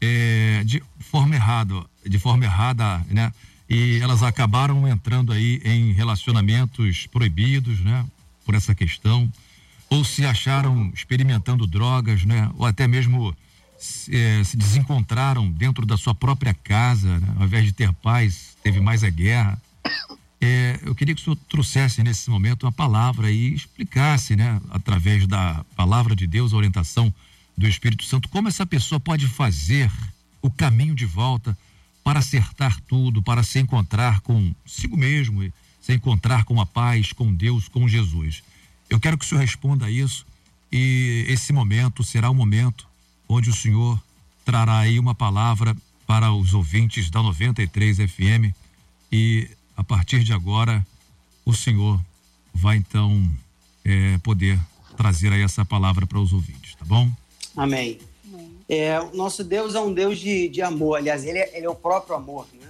é, 0.00 0.62
de 0.64 0.80
forma 1.00 1.34
errada, 1.34 1.84
de 2.06 2.16
forma 2.16 2.44
errada, 2.44 3.04
né, 3.10 3.32
e 3.68 3.98
elas 4.00 4.22
acabaram 4.22 4.86
entrando 4.86 5.32
aí 5.32 5.60
em 5.64 5.92
relacionamentos 5.92 7.08
proibidos, 7.08 7.80
né, 7.80 8.06
por 8.46 8.54
essa 8.54 8.72
questão, 8.72 9.30
ou 9.88 10.04
se 10.04 10.24
acharam 10.24 10.92
experimentando 10.94 11.66
drogas, 11.66 12.24
né, 12.24 12.48
ou 12.56 12.64
até 12.64 12.86
mesmo 12.86 13.36
se, 13.76 14.44
se 14.44 14.56
desencontraram 14.56 15.50
dentro 15.50 15.84
da 15.84 15.96
sua 15.96 16.14
própria 16.14 16.54
casa, 16.54 17.18
né, 17.18 17.34
ao 17.36 17.46
invés 17.46 17.64
de 17.64 17.72
ter 17.72 17.92
paz, 17.94 18.56
teve 18.62 18.80
mais 18.80 19.02
a 19.02 19.10
guerra. 19.10 19.60
É, 20.40 20.80
eu 20.82 20.94
queria 20.94 21.14
que 21.14 21.20
o 21.20 21.24
senhor 21.24 21.36
trouxesse 21.48 22.02
nesse 22.02 22.30
momento 22.30 22.64
uma 22.64 22.72
palavra 22.72 23.30
e 23.30 23.52
explicasse, 23.52 24.34
né, 24.34 24.60
através 24.70 25.26
da 25.26 25.64
palavra 25.76 26.16
de 26.16 26.26
Deus, 26.26 26.52
a 26.52 26.56
orientação 26.56 27.12
do 27.56 27.68
Espírito 27.68 28.04
Santo, 28.04 28.28
como 28.28 28.48
essa 28.48 28.64
pessoa 28.64 28.98
pode 28.98 29.28
fazer 29.28 29.90
o 30.40 30.50
caminho 30.50 30.94
de 30.94 31.04
volta 31.04 31.56
para 32.02 32.20
acertar 32.20 32.80
tudo, 32.88 33.22
para 33.22 33.42
se 33.42 33.58
encontrar 33.58 34.20
consigo 34.20 34.96
mesmo, 34.96 35.52
se 35.80 35.92
encontrar 35.92 36.44
com 36.44 36.58
a 36.58 36.64
paz, 36.64 37.12
com 37.12 37.32
Deus, 37.32 37.68
com 37.68 37.86
Jesus. 37.86 38.42
Eu 38.88 38.98
quero 38.98 39.18
que 39.18 39.24
o 39.24 39.28
senhor 39.28 39.40
responda 39.42 39.86
a 39.86 39.90
isso 39.90 40.26
e 40.72 41.26
esse 41.28 41.52
momento 41.52 42.02
será 42.02 42.30
o 42.30 42.34
momento 42.34 42.88
onde 43.28 43.50
o 43.50 43.54
senhor 43.54 44.02
trará 44.44 44.78
aí 44.78 44.98
uma 44.98 45.14
palavra 45.14 45.76
para 46.06 46.32
os 46.32 46.54
ouvintes 46.54 47.10
da 47.10 47.22
93 47.22 47.98
FM 47.98 48.54
e 49.12 49.48
a 49.80 49.84
partir 49.84 50.22
de 50.22 50.30
agora 50.34 50.86
o 51.42 51.54
senhor 51.54 51.98
vai 52.52 52.76
então 52.76 53.26
eh, 53.82 54.18
poder 54.22 54.60
trazer 54.94 55.32
aí 55.32 55.40
essa 55.40 55.64
palavra 55.64 56.06
para 56.06 56.18
os 56.18 56.34
ouvintes, 56.34 56.74
tá 56.74 56.84
bom? 56.84 57.10
Amém. 57.56 57.98
É, 58.68 59.00
o 59.00 59.16
nosso 59.16 59.42
Deus 59.42 59.74
é 59.74 59.80
um 59.80 59.92
Deus 59.92 60.18
de, 60.18 60.50
de 60.50 60.60
amor. 60.60 60.98
Aliás, 60.98 61.24
ele 61.24 61.38
é, 61.38 61.56
ele 61.56 61.64
é 61.64 61.70
o 61.70 61.74
próprio 61.74 62.14
amor. 62.14 62.46
Né? 62.60 62.68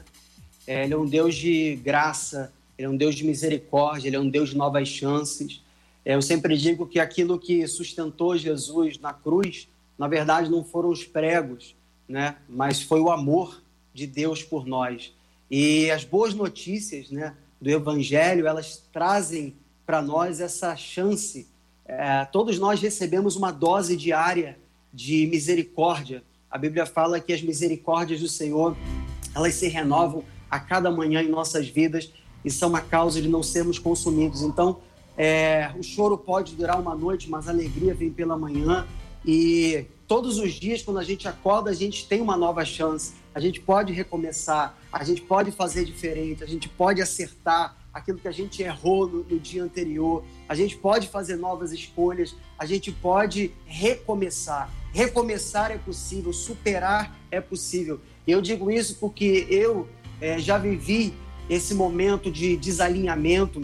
É, 0.69 0.85
ele 0.85 0.95
é 0.95 0.97
um 0.97 1.05
Deus 1.05 1.35
de 1.35 1.75
graça, 1.83 2.53
ele 2.79 2.87
é 2.87 2.89
um 2.89 2.97
Deus 2.97 3.17
de 3.17 3.25
misericórdia, 3.25 4.07
ele 4.09 4.15
é 4.17 4.21
um 4.21 4.31
Deus 4.31 4.51
de 4.51 4.57
novas 4.57 4.87
chances. 4.87 5.61
É, 6.05 6.15
eu 6.15 6.23
sempre 6.23 6.57
digo 6.57 6.87
que 6.87 7.01
aquilo 7.01 7.41
que 7.41 7.67
sustentou 7.67 8.39
Jesus 8.39 9.01
na 9.01 9.13
cruz, 9.13 9.67
na 9.99 10.07
verdade, 10.07 10.49
não 10.49 10.63
foram 10.63 10.91
os 10.91 11.03
pregos, 11.03 11.75
né? 12.09 12.37
mas 12.49 12.81
foi 12.81 13.01
o 13.01 13.11
amor 13.11 13.61
de 13.93 14.07
Deus 14.07 14.45
por 14.45 14.65
nós. 14.65 15.13
E 15.51 15.91
as 15.91 16.05
boas 16.05 16.33
notícias 16.33 17.11
né, 17.11 17.35
do 17.61 17.69
Evangelho, 17.69 18.47
elas 18.47 18.83
trazem 18.93 19.57
para 19.85 20.01
nós 20.01 20.41
essa 20.41 20.77
chance. 20.77 21.49
É, 21.85 22.25
todos 22.27 22.59
nós 22.59 22.81
recebemos 22.81 23.35
uma 23.35 23.51
dose 23.51 23.97
diária 23.97 24.59
de 24.93 25.27
misericórdia. 25.27 26.23
A 26.51 26.57
Bíblia 26.57 26.87
fala 26.87 27.19
que 27.19 27.33
as 27.33 27.43
misericórdias 27.43 28.21
do 28.21 28.29
Senhor, 28.29 28.77
elas 29.35 29.55
se 29.55 29.67
renovam 29.67 30.25
a 30.49 30.61
cada 30.61 30.91
manhã 30.91 31.23
em 31.23 31.29
nossas 31.29 31.69
vidas 31.69 32.13
e 32.45 32.51
são 32.51 32.75
a 32.77 32.81
causa 32.81 33.21
de 33.21 33.29
não 33.29 33.43
sermos 33.43 33.79
consumidos. 33.79 34.43
Então, 34.43 34.81
é, 35.17 35.71
o 35.79 35.83
choro 35.83 36.17
pode 36.17 36.55
durar 36.55 36.81
uma 36.81 36.95
noite, 36.95 37.29
mas 37.29 37.49
a 37.49 37.51
alegria 37.51 37.95
vem 37.95 38.11
pela 38.11 38.37
manhã. 38.37 38.87
E 39.25 39.87
todos 40.11 40.39
os 40.39 40.55
dias, 40.55 40.83
quando 40.83 40.99
a 40.99 41.05
gente 41.05 41.29
acorda, 41.29 41.71
a 41.71 41.73
gente 41.73 42.05
tem 42.05 42.21
uma 42.21 42.37
nova 42.37 42.65
chance. 42.65 43.13
A 43.33 43.39
gente 43.39 43.61
pode 43.61 43.93
recomeçar, 43.93 44.77
a 44.93 45.05
gente 45.05 45.23
pode 45.23 45.53
fazer 45.53 45.85
diferente, 45.85 46.43
a 46.43 46.49
gente 46.49 46.69
pode 46.69 47.01
acertar 47.01 47.77
aquilo 47.95 48.19
que 48.19 48.27
a 48.27 48.33
gente 48.33 48.61
errou 48.61 49.07
no, 49.07 49.23
no 49.23 49.39
dia 49.39 49.63
anterior, 49.63 50.25
a 50.49 50.55
gente 50.57 50.77
pode 50.77 51.07
fazer 51.07 51.37
novas 51.37 51.71
escolhas, 51.71 52.35
a 52.59 52.67
gente 52.67 52.91
pode 52.91 53.53
recomeçar. 53.65 54.69
Recomeçar 54.93 55.71
é 55.71 55.79
possível, 55.79 56.33
superar 56.33 57.17
é 57.31 57.41
possível. 57.41 58.01
Eu 58.27 58.43
digo 58.43 58.69
isso 58.69 58.97
porque 58.97 59.47
eu 59.49 59.89
eh, 60.21 60.41
já 60.41 60.59
vivi 60.59 61.15
esse 61.49 61.73
momento 61.73 62.33
de 62.33 62.57
desalinhamento. 62.57 63.63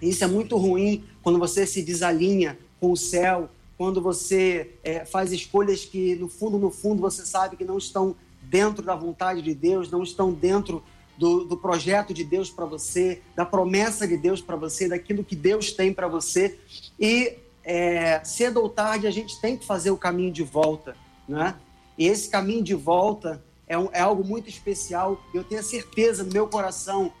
Isso 0.00 0.24
é 0.24 0.26
muito 0.26 0.56
ruim 0.56 1.04
quando 1.22 1.38
você 1.38 1.66
se 1.66 1.82
desalinha 1.82 2.58
com 2.80 2.92
o 2.92 2.96
céu, 2.96 3.50
quando 3.82 4.00
você 4.00 4.74
eh, 4.84 5.04
faz 5.04 5.32
escolhas 5.32 5.84
que, 5.84 6.14
no 6.14 6.28
fundo, 6.28 6.56
no 6.56 6.70
fundo, 6.70 7.02
você 7.02 7.26
sabe 7.26 7.56
que 7.56 7.64
não 7.64 7.78
estão 7.78 8.14
dentro 8.40 8.80
da 8.80 8.94
vontade 8.94 9.42
de 9.42 9.52
Deus, 9.52 9.90
não 9.90 10.04
estão 10.04 10.32
dentro 10.32 10.84
do, 11.18 11.42
do 11.42 11.56
projeto 11.56 12.14
de 12.14 12.22
Deus 12.22 12.48
para 12.48 12.64
você, 12.64 13.22
da 13.34 13.44
promessa 13.44 14.06
de 14.06 14.16
Deus 14.16 14.40
para 14.40 14.54
você, 14.54 14.88
daquilo 14.88 15.24
que 15.24 15.34
Deus 15.34 15.72
tem 15.72 15.92
para 15.92 16.06
você. 16.06 16.60
E 16.96 17.38
é, 17.64 18.22
cedo 18.22 18.60
ou 18.62 18.68
tarde 18.68 19.08
a 19.08 19.10
gente 19.10 19.40
tem 19.40 19.56
que 19.56 19.66
fazer 19.66 19.90
o 19.90 19.96
caminho 19.96 20.30
de 20.32 20.44
volta, 20.44 20.96
né? 21.28 21.56
E 21.98 22.06
esse 22.06 22.28
caminho 22.28 22.62
de 22.62 22.74
volta 22.74 23.42
é, 23.66 23.76
um- 23.76 23.88
é 23.92 23.98
algo 23.98 24.22
muito 24.22 24.48
especial. 24.48 25.20
Eu 25.34 25.42
tenho 25.42 25.60
a 25.60 25.64
certeza 25.64 26.22
no 26.22 26.32
meu 26.32 26.46
coração 26.46 27.12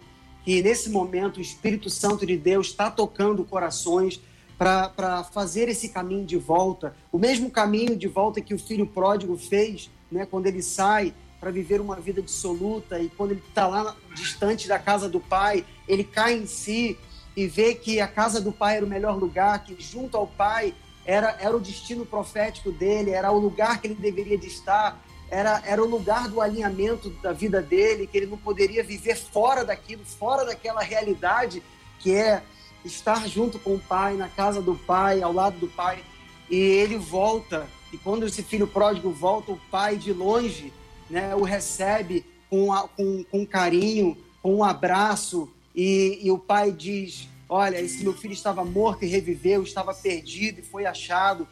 que 0.44 0.62
nesse 0.62 0.90
momento 0.90 1.38
o 1.38 1.40
Espírito 1.40 1.90
Santo 1.90 2.24
de 2.24 2.36
Deus 2.36 2.68
está 2.68 2.88
tocando 2.88 3.42
corações 3.42 4.20
para 4.62 5.24
fazer 5.24 5.68
esse 5.68 5.88
caminho 5.88 6.24
de 6.24 6.36
volta, 6.36 6.94
o 7.10 7.18
mesmo 7.18 7.50
caminho 7.50 7.96
de 7.96 8.06
volta 8.06 8.40
que 8.40 8.54
o 8.54 8.58
filho 8.58 8.86
pródigo 8.86 9.36
fez, 9.36 9.90
né? 10.10 10.24
Quando 10.24 10.46
ele 10.46 10.62
sai 10.62 11.12
para 11.40 11.50
viver 11.50 11.80
uma 11.80 11.96
vida 11.96 12.22
dissoluta 12.22 13.00
e 13.00 13.08
quando 13.08 13.32
ele 13.32 13.42
está 13.48 13.66
lá 13.66 13.96
distante 14.14 14.68
da 14.68 14.78
casa 14.78 15.08
do 15.08 15.18
pai, 15.18 15.64
ele 15.88 16.04
cai 16.04 16.34
em 16.34 16.46
si 16.46 16.96
e 17.36 17.48
vê 17.48 17.74
que 17.74 18.00
a 18.00 18.06
casa 18.06 18.40
do 18.40 18.52
pai 18.52 18.76
era 18.76 18.86
o 18.86 18.88
melhor 18.88 19.18
lugar, 19.18 19.64
que 19.64 19.74
junto 19.82 20.16
ao 20.16 20.26
pai 20.26 20.72
era, 21.04 21.36
era 21.40 21.56
o 21.56 21.60
destino 21.60 22.06
profético 22.06 22.70
dele, 22.70 23.10
era 23.10 23.32
o 23.32 23.38
lugar 23.38 23.80
que 23.80 23.88
ele 23.88 23.96
deveria 23.96 24.38
de 24.38 24.46
estar, 24.46 25.02
era, 25.28 25.60
era 25.66 25.82
o 25.82 25.88
lugar 25.88 26.28
do 26.28 26.40
alinhamento 26.40 27.10
da 27.22 27.32
vida 27.32 27.60
dele, 27.60 28.06
que 28.06 28.16
ele 28.16 28.26
não 28.26 28.38
poderia 28.38 28.84
viver 28.84 29.16
fora 29.16 29.64
daquilo, 29.64 30.04
fora 30.04 30.44
daquela 30.44 30.82
realidade 30.82 31.62
que 31.98 32.14
é 32.14 32.42
estar 32.84 33.28
junto 33.28 33.58
com 33.58 33.74
o 33.74 33.78
pai, 33.78 34.14
na 34.16 34.28
casa 34.28 34.60
do 34.62 34.74
pai, 34.74 35.22
ao 35.22 35.32
lado 35.32 35.58
do 35.58 35.68
pai. 35.68 36.02
E 36.50 36.56
ele 36.56 36.96
volta, 36.98 37.66
e 37.92 37.96
quando 37.98 38.26
esse 38.26 38.42
filho 38.42 38.66
pródigo 38.66 39.10
volta, 39.10 39.52
o 39.52 39.60
pai 39.70 39.96
de 39.96 40.12
longe 40.12 40.72
né, 41.08 41.34
o 41.34 41.42
recebe 41.42 42.24
com, 42.50 42.72
a- 42.72 42.88
com, 42.88 43.24
com 43.30 43.46
carinho, 43.46 44.16
com 44.42 44.56
um 44.56 44.64
abraço, 44.64 45.48
e, 45.74 46.18
e 46.22 46.30
o 46.30 46.38
pai 46.38 46.70
diz: 46.72 47.28
Olha, 47.48 47.80
esse 47.80 48.02
meu 48.02 48.12
filho 48.12 48.34
estava 48.34 48.64
morto 48.64 49.04
e 49.04 49.08
reviveu, 49.08 49.62
estava 49.62 49.94
perdido 49.94 50.60
e 50.60 50.62
foi 50.62 50.84
achado. 50.86 51.46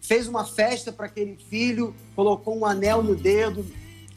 Fez 0.00 0.28
uma 0.28 0.44
festa 0.44 0.92
para 0.92 1.06
aquele 1.06 1.36
filho, 1.48 1.94
colocou 2.14 2.56
um 2.58 2.66
anel 2.66 3.02
no 3.02 3.16
dedo, 3.16 3.64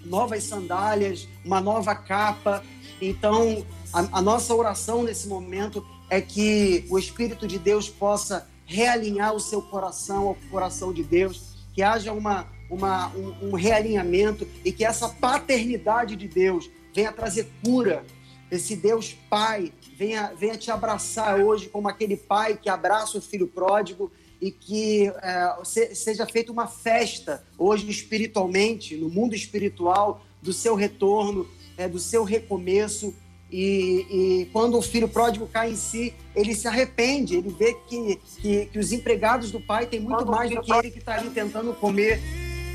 novas 0.03 0.43
sandálias, 0.43 1.27
uma 1.45 1.61
nova 1.61 1.95
capa. 1.95 2.63
Então, 3.01 3.65
a, 3.93 4.17
a 4.19 4.21
nossa 4.21 4.53
oração 4.53 5.01
nesse 5.03 5.27
momento 5.27 5.85
é 6.09 6.21
que 6.21 6.85
o 6.89 6.97
Espírito 6.97 7.47
de 7.47 7.59
Deus 7.59 7.89
possa 7.89 8.47
realinhar 8.65 9.33
o 9.33 9.39
seu 9.39 9.61
coração 9.61 10.27
ao 10.27 10.37
coração 10.49 10.91
de 10.93 11.03
Deus, 11.03 11.57
que 11.73 11.81
haja 11.81 12.11
uma, 12.11 12.47
uma, 12.69 13.07
um, 13.15 13.49
um 13.49 13.55
realinhamento 13.55 14.47
e 14.63 14.71
que 14.71 14.83
essa 14.83 15.09
paternidade 15.09 16.15
de 16.15 16.27
Deus 16.27 16.69
venha 16.93 17.11
trazer 17.11 17.47
cura. 17.63 18.03
Esse 18.49 18.75
Deus 18.75 19.15
Pai 19.29 19.71
venha, 19.97 20.33
venha 20.37 20.57
te 20.57 20.71
abraçar 20.71 21.39
hoje 21.39 21.67
como 21.69 21.87
aquele 21.87 22.15
pai 22.15 22.57
que 22.57 22.69
abraça 22.69 23.17
o 23.17 23.21
filho 23.21 23.47
pródigo 23.47 24.11
e 24.39 24.51
que 24.51 25.07
eh, 25.07 25.55
se- 25.63 25.95
seja 25.95 26.25
feita 26.25 26.51
uma 26.51 26.67
festa 26.67 27.43
hoje 27.57 27.89
espiritualmente, 27.89 28.95
no 28.95 29.09
mundo 29.09 29.35
espiritual, 29.35 30.21
do 30.41 30.53
seu 30.53 30.75
retorno, 30.75 31.47
eh, 31.77 31.87
do 31.89 31.99
seu 31.99 32.23
recomeço. 32.23 33.13
E, 33.51 34.05
e 34.09 34.45
quando 34.51 34.77
o 34.77 34.81
filho 34.81 35.07
pródigo 35.07 35.47
cai 35.47 35.71
em 35.71 35.75
si, 35.75 36.13
ele 36.35 36.53
se 36.53 36.67
arrepende, 36.67 37.37
ele 37.37 37.49
vê 37.49 37.73
que, 37.87 38.19
que, 38.41 38.65
que 38.65 38.79
os 38.79 38.91
empregados 38.91 39.51
do 39.51 39.61
pai 39.61 39.85
têm 39.85 40.01
muito 40.01 40.25
mais 40.25 40.49
do 40.49 40.61
que 40.61 40.71
ele 40.71 40.91
que 40.91 40.99
está 40.99 41.15
ali 41.15 41.29
tentando 41.29 41.73
comer 41.73 42.21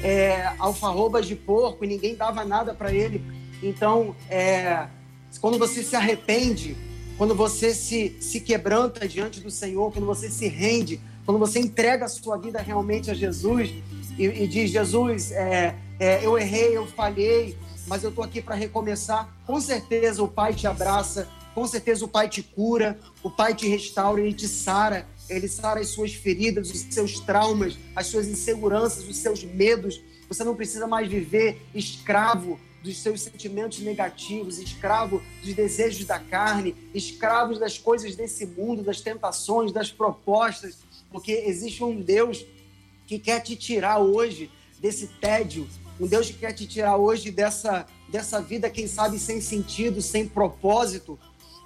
é, 0.03 0.53
alfarrobas 0.59 1.27
de 1.27 1.37
porco 1.37 1.85
e 1.85 1.89
ninguém 1.89 2.15
dava 2.15 2.45
nada 2.45 2.73
para 2.73 2.93
ele. 2.93 3.23
Então, 3.63 4.17
é, 4.31 4.87
quando 5.41 5.59
você 5.59 5.83
se 5.83 5.95
arrepende, 5.95 6.77
quando 7.19 7.35
você 7.35 7.75
se, 7.75 8.17
se 8.21 8.41
quebranta 8.41 9.07
diante 9.07 9.41
do 9.41 9.51
Senhor, 9.51 9.93
quando 9.93 10.07
você 10.07 10.31
se 10.31 10.49
rende, 10.49 11.01
quando 11.25 11.39
você 11.39 11.61
entrega 11.61 12.07
a 12.07 12.09
sua 12.09 12.37
vida 12.37 12.61
realmente 12.61 13.11
a 13.11 13.15
Jesus 13.15 13.71
e, 14.19 14.25
e 14.25 14.49
diz: 14.49 14.71
Jesus, 14.71 15.31
é, 15.31 15.77
é, 16.01 16.27
eu 16.27 16.37
errei, 16.37 16.77
eu 16.77 16.87
falhei, 16.87 17.57
mas 17.87 18.03
eu 18.03 18.11
estou 18.11 18.25
aqui 18.25 18.41
para 18.41 18.55
recomeçar. 18.55 19.29
Com 19.47 19.61
certeza 19.61 20.23
o 20.23 20.29
Pai 20.29 20.55
te 20.55 20.67
abraça, 20.67 21.29
com 21.55 21.67
certeza 21.67 22.05
o 22.05 22.09
Pai 22.09 22.29
te 22.29 22.43
cura, 22.43 22.99
o 23.23 23.31
Pai 23.31 23.55
te 23.55 23.69
restaura, 23.69 24.21
ele 24.21 24.33
te 24.33 24.49
sara, 24.49 25.07
ele 25.29 25.49
sara 25.49 25.81
as 25.81 25.89
suas 25.89 26.15
feridas, 26.15 26.71
os 26.71 26.81
seus 26.95 27.21
traumas, 27.21 27.79
as 27.95 28.07
suas 28.07 28.27
inseguranças, 28.27 29.09
os 29.09 29.17
seus 29.17 29.45
medos. 29.45 30.01
Você 30.29 30.45
não 30.45 30.55
precisa 30.55 30.87
mais 30.87 31.09
viver 31.09 31.61
escravo 31.75 32.59
dos 32.83 32.99
seus 32.99 33.23
sentimentos 33.23 33.79
negativos, 33.81 34.59
escravo 34.59 35.23
dos 35.43 35.55
desejos 35.55 36.05
da 36.05 36.19
carne, 36.19 36.75
escravos 36.93 37.59
das 37.59 37.79
coisas 37.79 38.17
desse 38.17 38.45
mundo, 38.45 38.83
das 38.83 39.01
tentações, 39.01 39.73
das 39.73 39.91
propostas, 39.91 40.79
porque 41.11 41.33
existe 41.33 41.85
um 41.85 42.01
Deus 42.01 42.45
que 43.07 43.19
quer 43.19 43.41
te 43.41 43.55
tirar 43.55 43.99
hoje 43.99 44.51
desse 44.81 45.07
tédio, 45.07 45.69
um 46.01 46.07
Deus 46.07 46.29
que 46.29 46.39
quer 46.39 46.53
te 46.53 46.67
tirar 46.67 46.97
hoje 46.97 47.31
dessa, 47.31 47.87
dessa 48.09 48.41
vida, 48.41 48.71
quem 48.71 48.87
sabe, 48.87 49.19
sem 49.19 49.41
sentido, 49.41 50.01
sem 50.01 50.27
propósito. 50.27 51.19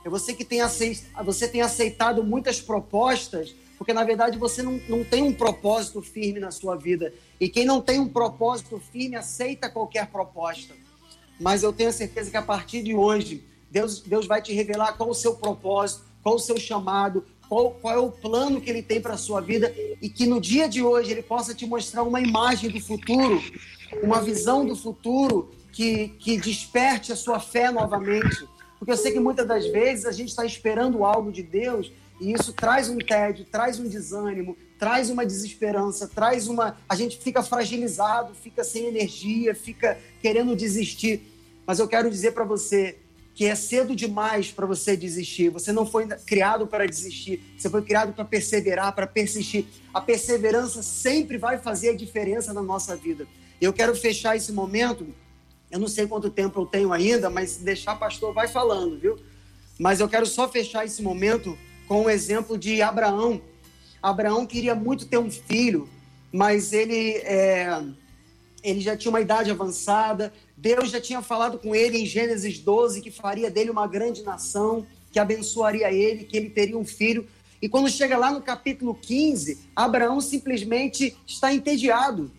É 0.05 0.09
você 0.09 0.33
que 0.35 0.45
tem, 0.45 0.61
aceitado, 0.61 1.25
você 1.25 1.49
tem 1.49 1.63
aceitado 1.63 2.23
muitas 2.23 2.61
propostas, 2.61 3.55
porque 3.77 3.93
na 3.93 4.05
verdade 4.05 4.39
você 4.39 4.63
não, 4.63 4.81
não 4.89 5.05
tem 5.05 5.23
um 5.23 5.33
propósito 5.33 6.01
firme 6.01 6.41
na 6.41 6.51
sua 6.51 6.77
vida. 6.77 7.13
E 7.41 7.49
quem 7.49 7.65
não 7.65 7.81
tem 7.81 7.99
um 7.99 8.09
propósito 8.09 8.81
firme 8.93 9.17
aceita 9.17 9.69
qualquer 9.69 10.07
proposta. 10.09 10.75
Mas 11.41 11.63
eu 11.63 11.73
tenho 11.73 11.93
certeza 11.93 12.31
que 12.31 12.37
a 12.37 12.43
partir 12.43 12.83
de 12.83 12.95
hoje, 12.95 13.45
Deus, 13.71 14.01
Deus 14.01 14.27
vai 14.27 14.41
te 14.41 14.53
revelar 14.53 14.93
qual 14.97 15.11
o 15.11 15.15
seu 15.15 15.35
propósito, 15.35 16.05
qual 16.23 16.37
o 16.37 16.39
seu 16.39 16.59
chamado, 16.59 17.25
qual, 17.49 17.73
qual 17.73 17.95
é 17.95 17.99
o 17.99 18.11
plano 18.11 18.61
que 18.61 18.71
ele 18.71 18.83
tem 18.83 19.01
para 19.01 19.15
a 19.15 19.19
sua 19.19 19.41
vida 19.41 19.73
e 20.01 20.09
que 20.09 20.27
no 20.27 20.41
dia 20.41 20.69
de 20.69 20.83
hoje 20.83 21.11
ele 21.11 21.23
possa 21.23 21.55
te 21.55 21.67
mostrar 21.67 22.03
uma 22.03 22.21
imagem 22.21 22.71
do 22.71 22.81
futuro, 22.81 23.43
uma 24.03 24.21
visão 24.21 24.65
do 24.65 24.77
futuro 24.77 25.51
que, 25.73 26.09
que 26.19 26.39
desperte 26.39 27.13
a 27.13 27.17
sua 27.17 27.39
fé 27.39 27.71
novamente. 27.71 28.47
Porque 28.79 28.93
eu 28.93 28.97
sei 28.97 29.13
que 29.13 29.21
muitas 29.21 29.47
das 29.47 29.67
vezes 29.67 30.07
a 30.07 30.13
gente 30.13 30.29
está 30.29 30.45
esperando 30.45 31.05
algo 31.05 31.31
de 31.31 31.43
Deus 31.43 31.93
e 32.21 32.33
isso 32.33 32.53
traz 32.53 32.89
um 32.89 32.99
tédio, 32.99 33.45
traz 33.45 33.79
um 33.79 33.89
desânimo, 33.89 34.57
traz 34.79 35.11
uma 35.11 35.25
desesperança, 35.25 36.09
traz 36.09 36.49
uma. 36.49 36.77
A 36.89 36.95
gente 36.95 37.19
fica 37.19 37.43
fragilizado, 37.43 38.35
fica 38.35 38.65
sem 38.65 38.87
energia, 38.87 39.55
fica 39.55 39.99
querendo 40.23 40.57
desistir. 40.57 41.23
Mas 41.67 41.79
eu 41.79 41.89
quero 41.89 42.11
dizer 42.11 42.33
para 42.33 42.45
você 42.45 42.99
que 43.35 43.45
é 43.45 43.55
cedo 43.55 43.95
demais 43.95 44.51
para 44.51 44.65
você 44.65 44.97
desistir. 44.97 45.51
Você 45.51 45.71
não 45.71 45.85
foi 45.85 46.07
criado 46.07 46.67
para 46.67 46.87
desistir. 46.87 47.43
Você 47.57 47.69
foi 47.69 47.83
criado 47.83 48.15
para 48.15 48.25
perseverar, 48.25 48.95
para 48.95 49.07
persistir. 49.07 49.67
A 49.93 50.01
perseverança 50.01 50.83
sempre 50.83 51.37
vai 51.37 51.59
fazer 51.59 51.91
a 51.91 51.95
diferença 51.95 52.55
na 52.55 52.63
nossa 52.63 52.97
vida. 52.97 53.27
Eu 53.61 53.73
quero 53.73 53.95
fechar 53.95 54.37
esse 54.37 54.53
momento. 54.53 55.07
Eu 55.71 55.79
não 55.79 55.89
sei 55.89 56.07
quanto 56.07 56.31
tempo 56.31 56.61
eu 56.61 56.67
tenho 56.67 56.93
ainda, 56.93 57.29
mas 57.31 57.57
deixar, 57.57 57.97
pastor, 57.97 58.33
vai 58.33 58.49
falando, 58.49 58.99
viu? 58.99 59.19
Mas 59.79 60.01
eu 60.01 60.09
quero 60.09 60.27
só 60.27 60.49
fechar 60.49 60.85
esse 60.85 61.03
momento 61.03 61.59
com 61.87 62.05
o 62.05 62.11
exemplo 62.11 62.57
de 62.57 62.83
Abraão. 62.83 63.41
Abraão 64.03 64.47
queria 64.47 64.75
muito 64.75 65.07
ter 65.07 65.19
um 65.19 65.31
filho, 65.31 65.89
mas 66.33 66.73
ele, 66.73 67.17
é, 67.19 67.83
ele 68.63 68.81
já 68.81 68.97
tinha 68.97 69.11
uma 69.11 69.21
idade 69.21 69.51
avançada, 69.51 70.33
Deus 70.57 70.91
já 70.91 71.01
tinha 71.01 71.21
falado 71.23 71.59
com 71.59 71.75
ele 71.75 71.99
em 71.99 72.07
Gênesis 72.07 72.59
12 72.59 73.01
que 73.01 73.11
faria 73.11 73.51
dele 73.51 73.71
uma 73.71 73.87
grande 73.87 74.23
nação, 74.23 74.87
que 75.11 75.19
abençoaria 75.19 75.93
ele, 75.93 76.25
que 76.25 76.37
ele 76.37 76.51
teria 76.51 76.79
um 76.79 76.85
filho. 76.85 77.27
E 77.61 77.69
quando 77.69 77.91
chega 77.91 78.17
lá 78.17 78.31
no 78.31 78.43
capítulo 78.43 78.95
15, 78.95 79.71
Abraão 79.75 80.21
simplesmente 80.21 81.17
está 81.27 81.53
entediado. 81.53 82.31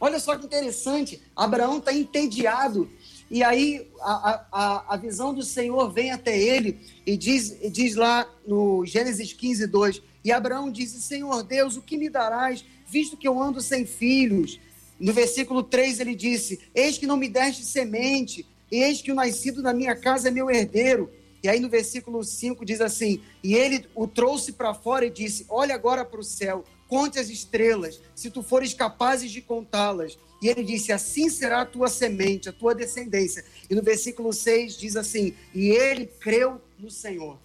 Olha 0.00 0.20
só 0.20 0.36
que 0.36 0.46
interessante, 0.46 1.20
Abraão 1.34 1.78
está 1.78 1.92
entediado. 1.92 2.90
E 3.30 3.42
aí 3.42 3.86
a, 4.00 4.44
a, 4.50 4.94
a 4.94 4.96
visão 4.96 5.34
do 5.34 5.42
Senhor 5.42 5.90
vem 5.92 6.12
até 6.12 6.38
ele 6.38 6.78
e 7.04 7.16
diz, 7.16 7.56
diz 7.70 7.94
lá 7.94 8.28
no 8.46 8.86
Gênesis 8.86 9.32
15, 9.32 9.66
2: 9.66 10.02
E 10.24 10.32
Abraão 10.32 10.70
disse: 10.70 11.02
Senhor 11.02 11.42
Deus, 11.42 11.76
o 11.76 11.82
que 11.82 11.98
me 11.98 12.08
darás, 12.08 12.64
visto 12.86 13.16
que 13.16 13.28
eu 13.28 13.40
ando 13.40 13.60
sem 13.60 13.84
filhos? 13.84 14.58
No 14.98 15.12
versículo 15.12 15.62
3 15.62 16.00
ele 16.00 16.14
disse: 16.14 16.60
Eis 16.74 16.96
que 16.96 17.06
não 17.06 17.16
me 17.16 17.28
deste 17.28 17.64
semente, 17.64 18.46
eis 18.70 19.02
que 19.02 19.12
o 19.12 19.14
nascido 19.14 19.62
na 19.62 19.74
minha 19.74 19.94
casa 19.94 20.28
é 20.28 20.30
meu 20.30 20.50
herdeiro. 20.50 21.10
E 21.42 21.48
aí 21.48 21.60
no 21.60 21.68
versículo 21.68 22.24
5 22.24 22.64
diz 22.64 22.80
assim: 22.80 23.20
E 23.42 23.54
ele 23.54 23.86
o 23.94 24.06
trouxe 24.06 24.52
para 24.52 24.72
fora 24.72 25.04
e 25.04 25.10
disse: 25.10 25.44
Olha 25.48 25.74
agora 25.74 26.04
para 26.04 26.20
o 26.20 26.24
céu, 26.24 26.64
conte 26.88 27.18
as 27.18 27.28
estrelas, 27.28 28.00
se 28.14 28.30
tu 28.30 28.42
fores 28.42 28.74
capazes 28.74 29.30
de 29.30 29.40
contá-las. 29.42 30.18
E 30.42 30.48
ele 30.48 30.64
disse: 30.64 30.90
Assim 30.92 31.28
será 31.28 31.60
a 31.60 31.66
tua 31.66 31.88
semente, 31.88 32.48
a 32.48 32.52
tua 32.52 32.74
descendência. 32.74 33.44
E 33.68 33.74
no 33.74 33.82
versículo 33.82 34.32
6 34.32 34.76
diz 34.76 34.96
assim: 34.96 35.34
E 35.54 35.68
ele 35.68 36.06
creu 36.06 36.60
no 36.78 36.90
Senhor. 36.90 37.38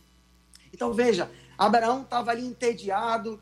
Então 0.74 0.94
veja, 0.94 1.30
Abraão 1.58 2.02
estava 2.02 2.32
ali 2.32 2.46
entediado, 2.46 3.40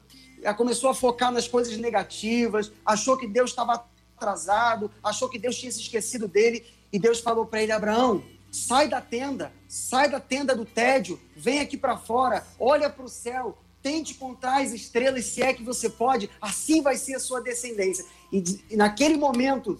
começou 0.58 0.90
a 0.90 0.94
focar 0.94 1.32
nas 1.32 1.48
coisas 1.48 1.78
negativas, 1.78 2.72
achou 2.86 3.18
que 3.18 3.28
Deus 3.28 3.52
estava 3.52 3.86
atrasado, 4.16 4.92
achou 5.04 5.30
que 5.30 5.40
Deus 5.40 5.56
tinha 5.58 5.72
se 5.72 5.82
esquecido 5.82 6.28
dele, 6.28 6.66
e 6.92 7.00
Deus 7.00 7.20
falou 7.20 7.46
para 7.46 7.62
ele: 7.62 7.72
Abraão, 7.72 8.24
sai 8.52 8.88
da 8.88 9.00
tenda, 9.00 9.52
sai 9.68 10.10
da 10.10 10.20
tenda 10.20 10.56
do 10.56 10.66
tédio, 10.66 11.20
vem 11.36 11.60
aqui 11.60 11.78
para 11.78 11.98
fora, 11.98 12.46
olha 12.60 12.90
para 12.90 13.06
o 13.06 13.10
céu, 13.10 13.58
tente 13.82 14.14
contar 14.14 14.62
as 14.62 14.72
estrelas 14.72 15.26
se 15.26 15.42
é 15.42 15.54
que 15.54 15.64
você 15.64 15.90
pode, 15.90 16.30
assim 16.42 16.82
vai 16.82 16.98
ser 16.98 17.16
a 17.16 17.20
sua 17.20 17.42
descendência. 17.42 18.06
E, 18.32 18.44
e 18.70 18.76
naquele 18.76 19.18
momento, 19.18 19.80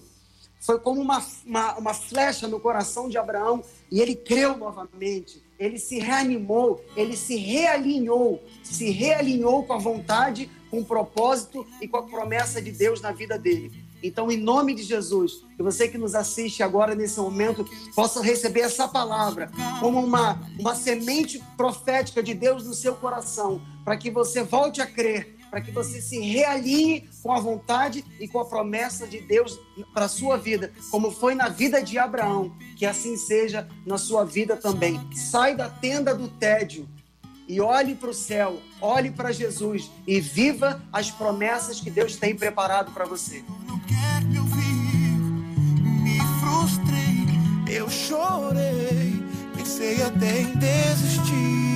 foi 0.60 0.78
como 0.78 1.00
uma, 1.00 1.24
uma, 1.44 1.78
uma, 1.78 1.94
flecha 1.94 2.46
no 2.46 2.60
coração 2.60 3.08
de 3.08 3.18
Abraão 3.18 3.64
e 3.90 4.00
ele 4.00 4.14
creu 4.14 4.56
novamente, 4.56 5.42
ele 5.58 5.76
se 5.76 5.98
reanimou, 5.98 6.84
ele 6.96 7.16
se 7.16 7.36
realinhou, 7.36 8.42
se 8.62 8.90
realinhou 8.90 9.64
com 9.64 9.72
a 9.72 9.78
vontade, 9.78 10.48
com 10.70 10.78
o 10.78 10.84
propósito 10.84 11.66
e 11.80 11.88
com 11.88 11.96
a 11.96 12.02
promessa 12.04 12.62
de 12.62 12.70
Deus 12.70 13.00
na 13.00 13.10
vida 13.10 13.36
dele. 13.36 13.72
Então, 14.02 14.30
em 14.30 14.36
nome 14.36 14.74
de 14.74 14.82
Jesus, 14.82 15.44
que 15.56 15.62
você 15.62 15.86
que 15.88 15.96
nos 15.96 16.14
assiste 16.14 16.62
agora 16.62 16.94
nesse 16.94 17.20
momento 17.20 17.64
possa 17.94 18.20
receber 18.20 18.60
essa 18.60 18.88
palavra 18.88 19.50
como 19.80 20.00
uma, 20.00 20.40
uma 20.58 20.74
semente 20.74 21.42
profética 21.56 22.22
de 22.22 22.34
Deus 22.34 22.64
no 22.66 22.74
seu 22.74 22.94
coração, 22.96 23.60
para 23.84 23.96
que 23.96 24.10
você 24.10 24.42
volte 24.42 24.80
a 24.80 24.86
crer, 24.86 25.36
para 25.50 25.60
que 25.60 25.70
você 25.70 26.00
se 26.00 26.18
realinhe 26.18 27.08
com 27.22 27.30
a 27.30 27.38
vontade 27.38 28.02
e 28.18 28.26
com 28.26 28.40
a 28.40 28.44
promessa 28.44 29.06
de 29.06 29.20
Deus 29.20 29.60
para 29.92 30.06
a 30.06 30.08
sua 30.08 30.38
vida, 30.38 30.72
como 30.90 31.10
foi 31.10 31.34
na 31.34 31.48
vida 31.48 31.82
de 31.82 31.98
Abraão, 31.98 32.56
que 32.76 32.86
assim 32.86 33.16
seja 33.16 33.68
na 33.84 33.98
sua 33.98 34.24
vida 34.24 34.56
também. 34.56 34.98
Sai 35.14 35.54
da 35.54 35.68
tenda 35.68 36.14
do 36.14 36.28
tédio 36.28 36.88
e 37.46 37.60
olhe 37.60 37.94
para 37.94 38.08
o 38.08 38.14
céu, 38.14 38.58
olhe 38.80 39.10
para 39.10 39.30
Jesus 39.30 39.90
e 40.06 40.20
viva 40.20 40.82
as 40.90 41.10
promessas 41.10 41.80
que 41.80 41.90
Deus 41.90 42.16
tem 42.16 42.34
preparado 42.34 42.92
para 42.92 43.04
você. 43.04 43.44
quer 43.86 44.24
me 44.24 44.38
ouvir, 44.38 45.18
me 46.02 46.18
frustrei, 46.40 47.76
eu 47.76 47.90
chorei, 47.90 49.22
pensei 49.54 50.02
até 50.02 50.40
em 50.40 50.56
desistir. 50.56 51.71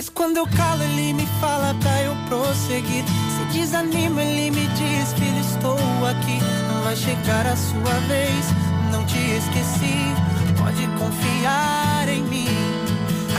Mas 0.00 0.08
quando 0.08 0.38
eu 0.38 0.46
calo, 0.46 0.82
ele 0.82 1.12
me 1.12 1.26
fala 1.42 1.74
pra 1.74 2.00
eu 2.00 2.16
prosseguir. 2.26 3.04
Se 3.04 3.58
desanima, 3.58 4.22
ele 4.22 4.50
me 4.50 4.66
diz, 4.68 5.12
filho, 5.12 5.40
estou 5.40 5.76
aqui. 6.06 6.38
Vai 6.82 6.96
chegar 6.96 7.46
a 7.46 7.54
sua 7.54 7.92
vez, 8.08 8.46
não 8.90 9.04
te 9.04 9.18
esqueci. 9.18 10.00
Pode 10.56 10.86
confiar 10.98 12.08
em 12.08 12.22
mim. 12.22 12.48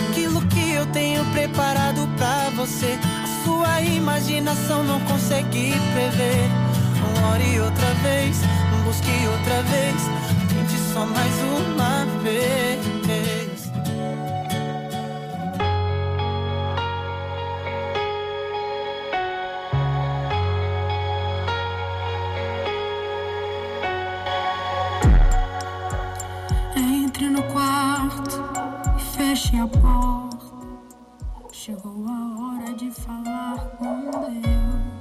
Aquilo 0.07 0.39
que 0.49 0.73
eu 0.73 0.85
tenho 0.91 1.25
preparado 1.31 2.07
pra 2.15 2.51
você, 2.55 2.95
a 3.23 3.43
sua 3.43 3.81
imaginação 3.81 4.83
não 4.83 4.99
consegue 4.99 5.73
prever. 5.95 6.47
Ore 7.33 7.59
outra 7.59 7.91
vez, 8.03 8.37
busque 8.85 9.09
outra 9.25 9.63
vez, 9.63 9.95
tente 10.47 10.79
só 10.93 11.07
mais 11.07 11.33
uma 11.41 12.05
vez. 12.21 13.40
A 29.49 29.67
porta. 29.67 30.51
Chegou 31.51 32.05
a 32.07 32.35
hora 32.39 32.73
de 32.73 32.91
falar 32.91 33.57
com 33.77 34.11
Deus. 34.11 34.91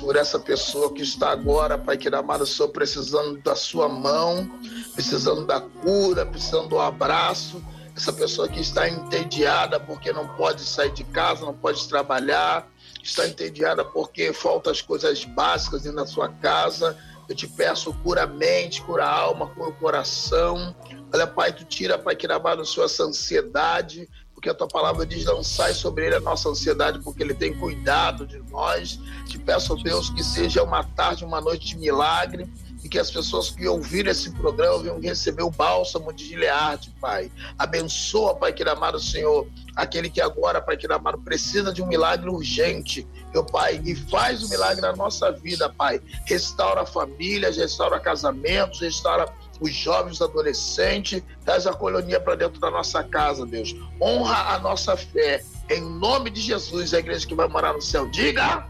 Por 0.00 0.16
essa 0.16 0.38
pessoa 0.38 0.92
que 0.92 1.02
está 1.02 1.30
agora, 1.30 1.76
Pai 1.76 1.98
que 1.98 2.08
amado, 2.08 2.46
Senhor, 2.46 2.70
precisando 2.70 3.40
da 3.42 3.54
sua 3.54 3.88
mão, 3.88 4.50
precisando 4.94 5.44
da 5.46 5.60
cura, 5.60 6.24
precisando 6.24 6.68
do 6.68 6.80
abraço. 6.80 7.62
Essa 7.94 8.12
pessoa 8.12 8.48
que 8.48 8.60
está 8.60 8.88
entediada 8.88 9.78
porque 9.78 10.12
não 10.12 10.26
pode 10.36 10.62
sair 10.62 10.92
de 10.92 11.04
casa, 11.04 11.44
não 11.44 11.54
pode 11.54 11.86
trabalhar, 11.88 12.66
está 13.02 13.28
entediada 13.28 13.84
porque 13.84 14.32
faltam 14.32 14.72
as 14.72 14.80
coisas 14.80 15.24
básicas 15.24 15.82
da 15.82 16.06
sua 16.06 16.28
casa. 16.28 16.96
Eu 17.28 17.34
te 17.34 17.46
peço, 17.46 17.92
cura 18.02 18.22
a 18.22 18.26
mente, 18.26 18.80
cura 18.82 19.04
a 19.04 19.12
alma, 19.12 19.48
cura 19.48 19.68
o 19.68 19.74
coração. 19.74 20.74
Olha, 21.12 21.26
Pai, 21.26 21.52
tu 21.52 21.64
tira, 21.64 21.98
Pai, 21.98 22.14
que 22.14 22.26
Senhor, 22.64 22.84
essa 22.84 23.04
ansiedade, 23.04 24.08
porque 24.34 24.50
a 24.50 24.54
tua 24.54 24.68
palavra 24.68 25.04
diz: 25.04 25.24
lançai 25.24 25.74
sobre 25.74 26.06
ele 26.06 26.16
a 26.16 26.20
nossa 26.20 26.48
ansiedade, 26.48 27.00
porque 27.00 27.22
ele 27.22 27.34
tem 27.34 27.52
cuidado 27.58 28.26
de 28.26 28.38
nós. 28.50 29.00
Te 29.26 29.38
peço, 29.38 29.74
Deus, 29.76 30.10
que 30.10 30.22
seja 30.22 30.62
uma 30.62 30.84
tarde, 30.84 31.24
uma 31.24 31.40
noite 31.40 31.68
de 31.68 31.78
milagre 31.78 32.48
e 32.84 32.88
que 32.88 32.98
as 32.98 33.10
pessoas 33.10 33.50
que 33.50 33.66
ouviram 33.66 34.10
esse 34.10 34.30
programa 34.30 34.82
venham 34.82 35.00
receber 35.00 35.42
o 35.42 35.50
bálsamo 35.50 36.12
de 36.12 36.26
Gileade, 36.26 36.94
Pai. 37.00 37.30
Abençoa, 37.58 38.36
Pai 38.36 38.52
que 38.52 38.62
amado 38.62 39.00
Senhor, 39.00 39.46
aquele 39.74 40.08
que 40.08 40.20
agora, 40.20 40.60
Pai 40.60 40.76
que 40.76 40.86
amado, 40.86 41.18
precisa 41.18 41.72
de 41.72 41.82
um 41.82 41.86
milagre 41.86 42.30
urgente, 42.30 43.06
meu 43.32 43.44
Pai, 43.44 43.80
e 43.84 43.94
faz 43.94 44.42
o 44.42 44.48
milagre 44.48 44.80
na 44.80 44.94
nossa 44.94 45.32
vida, 45.32 45.68
Pai. 45.68 46.00
Restaura 46.26 46.86
famílias, 46.86 47.56
restaura 47.56 47.98
casamentos, 47.98 48.80
restaura 48.80 49.26
os 49.60 49.72
jovens, 49.72 50.20
os 50.20 50.22
adolescentes, 50.22 51.22
traz 51.44 51.66
a 51.66 51.72
colonia 51.72 52.20
para 52.20 52.34
dentro 52.34 52.60
da 52.60 52.70
nossa 52.70 53.02
casa, 53.02 53.46
Deus. 53.46 53.74
Honra 54.00 54.54
a 54.54 54.58
nossa 54.58 54.96
fé. 54.96 55.42
Em 55.70 55.80
nome 55.80 56.30
de 56.30 56.40
Jesus, 56.40 56.94
a 56.94 56.98
igreja 56.98 57.26
que 57.26 57.34
vai 57.34 57.48
morar 57.48 57.72
no 57.72 57.82
céu, 57.82 58.08
diga. 58.08 58.64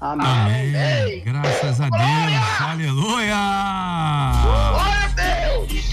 Amém. 0.00 0.26
Amém. 0.26 1.22
Graças 1.24 1.80
a 1.80 1.88
Deus. 1.88 2.60
Aleluia. 2.60 3.36
Glória 4.42 5.04
a 5.04 5.08
Deus. 5.08 5.84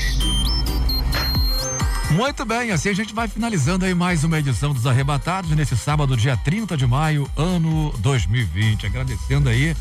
Muito 2.11 2.43
bem, 2.43 2.71
assim 2.71 2.89
a 2.89 2.93
gente 2.93 3.13
vai 3.13 3.27
finalizando 3.29 3.85
aí 3.85 3.93
mais 3.93 4.25
uma 4.25 4.37
edição 4.37 4.73
dos 4.73 4.85
Arrebatados 4.85 5.49
nesse 5.51 5.77
sábado, 5.77 6.17
dia 6.17 6.35
30 6.35 6.75
de 6.75 6.85
maio, 6.85 7.29
ano 7.37 7.93
2020. 7.99 8.85
Agradecendo 8.85 9.47
aí 9.47 9.73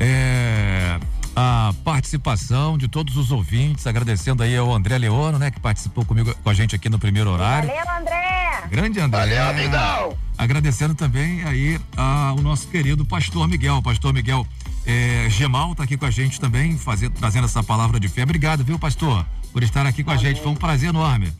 é, 0.00 0.98
a 1.40 1.72
participação 1.84 2.76
de 2.76 2.88
todos 2.88 3.16
os 3.16 3.30
ouvintes, 3.30 3.86
agradecendo 3.86 4.42
aí 4.42 4.56
ao 4.56 4.74
André 4.74 4.98
Leono, 4.98 5.38
né, 5.38 5.52
que 5.52 5.60
participou 5.60 6.04
comigo 6.04 6.34
com 6.42 6.50
a 6.50 6.54
gente 6.54 6.74
aqui 6.74 6.88
no 6.88 6.98
primeiro 6.98 7.30
horário. 7.30 7.68
Valeu, 7.68 7.96
André! 7.96 8.64
Grande 8.68 8.98
André. 8.98 9.20
Valeu, 9.20 9.48
amigão. 9.48 10.18
Agradecendo 10.36 10.96
também 10.96 11.44
aí 11.44 11.80
ao 11.96 12.38
nosso 12.38 12.66
querido 12.66 13.04
pastor 13.04 13.46
Miguel. 13.46 13.80
Pastor 13.80 14.12
Miguel 14.12 14.44
é, 14.84 15.30
Gemal 15.30 15.76
tá 15.76 15.84
aqui 15.84 15.96
com 15.96 16.06
a 16.06 16.10
gente 16.10 16.40
também, 16.40 16.76
fazendo, 16.76 17.12
trazendo 17.12 17.44
essa 17.44 17.62
palavra 17.62 18.00
de 18.00 18.08
fé. 18.08 18.24
Obrigado, 18.24 18.64
viu, 18.64 18.76
pastor, 18.76 19.24
por 19.52 19.62
estar 19.62 19.86
aqui 19.86 20.02
com 20.02 20.10
a 20.10 20.16
gente. 20.16 20.40
Foi 20.40 20.50
um 20.50 20.56
prazer 20.56 20.88
enorme. 20.88 21.32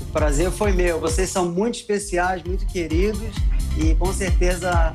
O 0.00 0.04
prazer 0.06 0.52
foi 0.52 0.70
meu. 0.70 1.00
Vocês 1.00 1.28
são 1.28 1.50
muito 1.50 1.74
especiais, 1.74 2.40
muito 2.44 2.64
queridos 2.66 3.34
e 3.76 3.96
com 3.96 4.12
certeza 4.12 4.94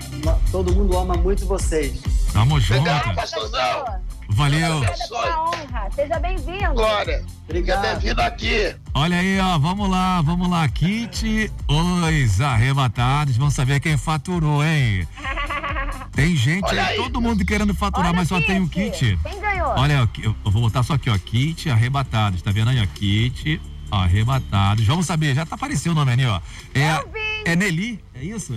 todo 0.49 0.73
mundo 0.73 0.97
ama 0.97 1.15
muito 1.15 1.45
vocês. 1.45 2.01
Tamo 2.31 2.57
junto. 2.59 2.79
Obrigado, 2.79 3.15
pastorzão. 3.15 4.12
Valeu. 4.29 4.77
Obrigada 4.77 5.07
pela 5.07 5.43
honra. 5.43 5.89
Seja 5.95 6.19
bem-vindo. 6.19 6.73
Glória. 6.73 7.25
Seja 7.49 7.77
bem-vindo 7.77 8.21
aqui. 8.21 8.75
Olha 8.93 9.17
aí, 9.17 9.39
ó, 9.39 9.57
vamos 9.59 9.89
lá, 9.89 10.21
vamos 10.21 10.49
lá. 10.49 10.67
Kit, 10.69 11.51
os 11.67 12.41
arrebatados. 12.41 13.37
Vamos 13.37 13.53
saber 13.53 13.79
quem 13.79 13.97
faturou, 13.97 14.63
hein? 14.63 15.07
Tem 16.13 16.35
gente 16.35 16.63
Olha 16.65 16.85
aí, 16.85 16.91
aí. 16.91 16.97
todo 16.97 17.19
mundo 17.19 17.43
querendo 17.43 17.73
faturar, 17.73 18.09
Olha 18.09 18.17
mas 18.17 18.27
só 18.27 18.37
o 18.37 18.41
tem 18.45 18.61
o 18.61 18.69
kit. 18.69 18.91
kit. 18.91 19.19
Quem 19.23 19.41
ganhou? 19.41 19.69
Olha, 19.69 20.07
eu 20.21 20.35
eu 20.45 20.51
vou 20.51 20.61
botar 20.61 20.83
só 20.83 20.93
aqui, 20.93 21.09
ó. 21.09 21.17
Kit 21.17 21.69
arrebatados. 21.71 22.39
Tá 22.43 22.51
vendo 22.51 22.69
aí, 22.69 22.79
ó? 22.79 22.85
Kit 22.93 23.59
arrebatados. 23.89 24.85
Vamos 24.85 25.07
saber, 25.07 25.33
já 25.33 25.43
tá 25.45 25.55
aparecendo 25.55 25.93
o 25.93 25.95
nome 25.95 26.11
ali, 26.11 26.25
ó. 26.25 26.39
É, 26.73 27.51
é 27.51 27.55
Nelly, 27.55 27.99
é 28.13 28.23
isso? 28.23 28.55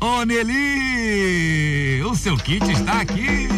Ô 0.00 0.22
Nelly! 0.24 2.02
O 2.04 2.14
seu 2.14 2.36
kit 2.36 2.62
está 2.70 3.00
aqui! 3.00 3.48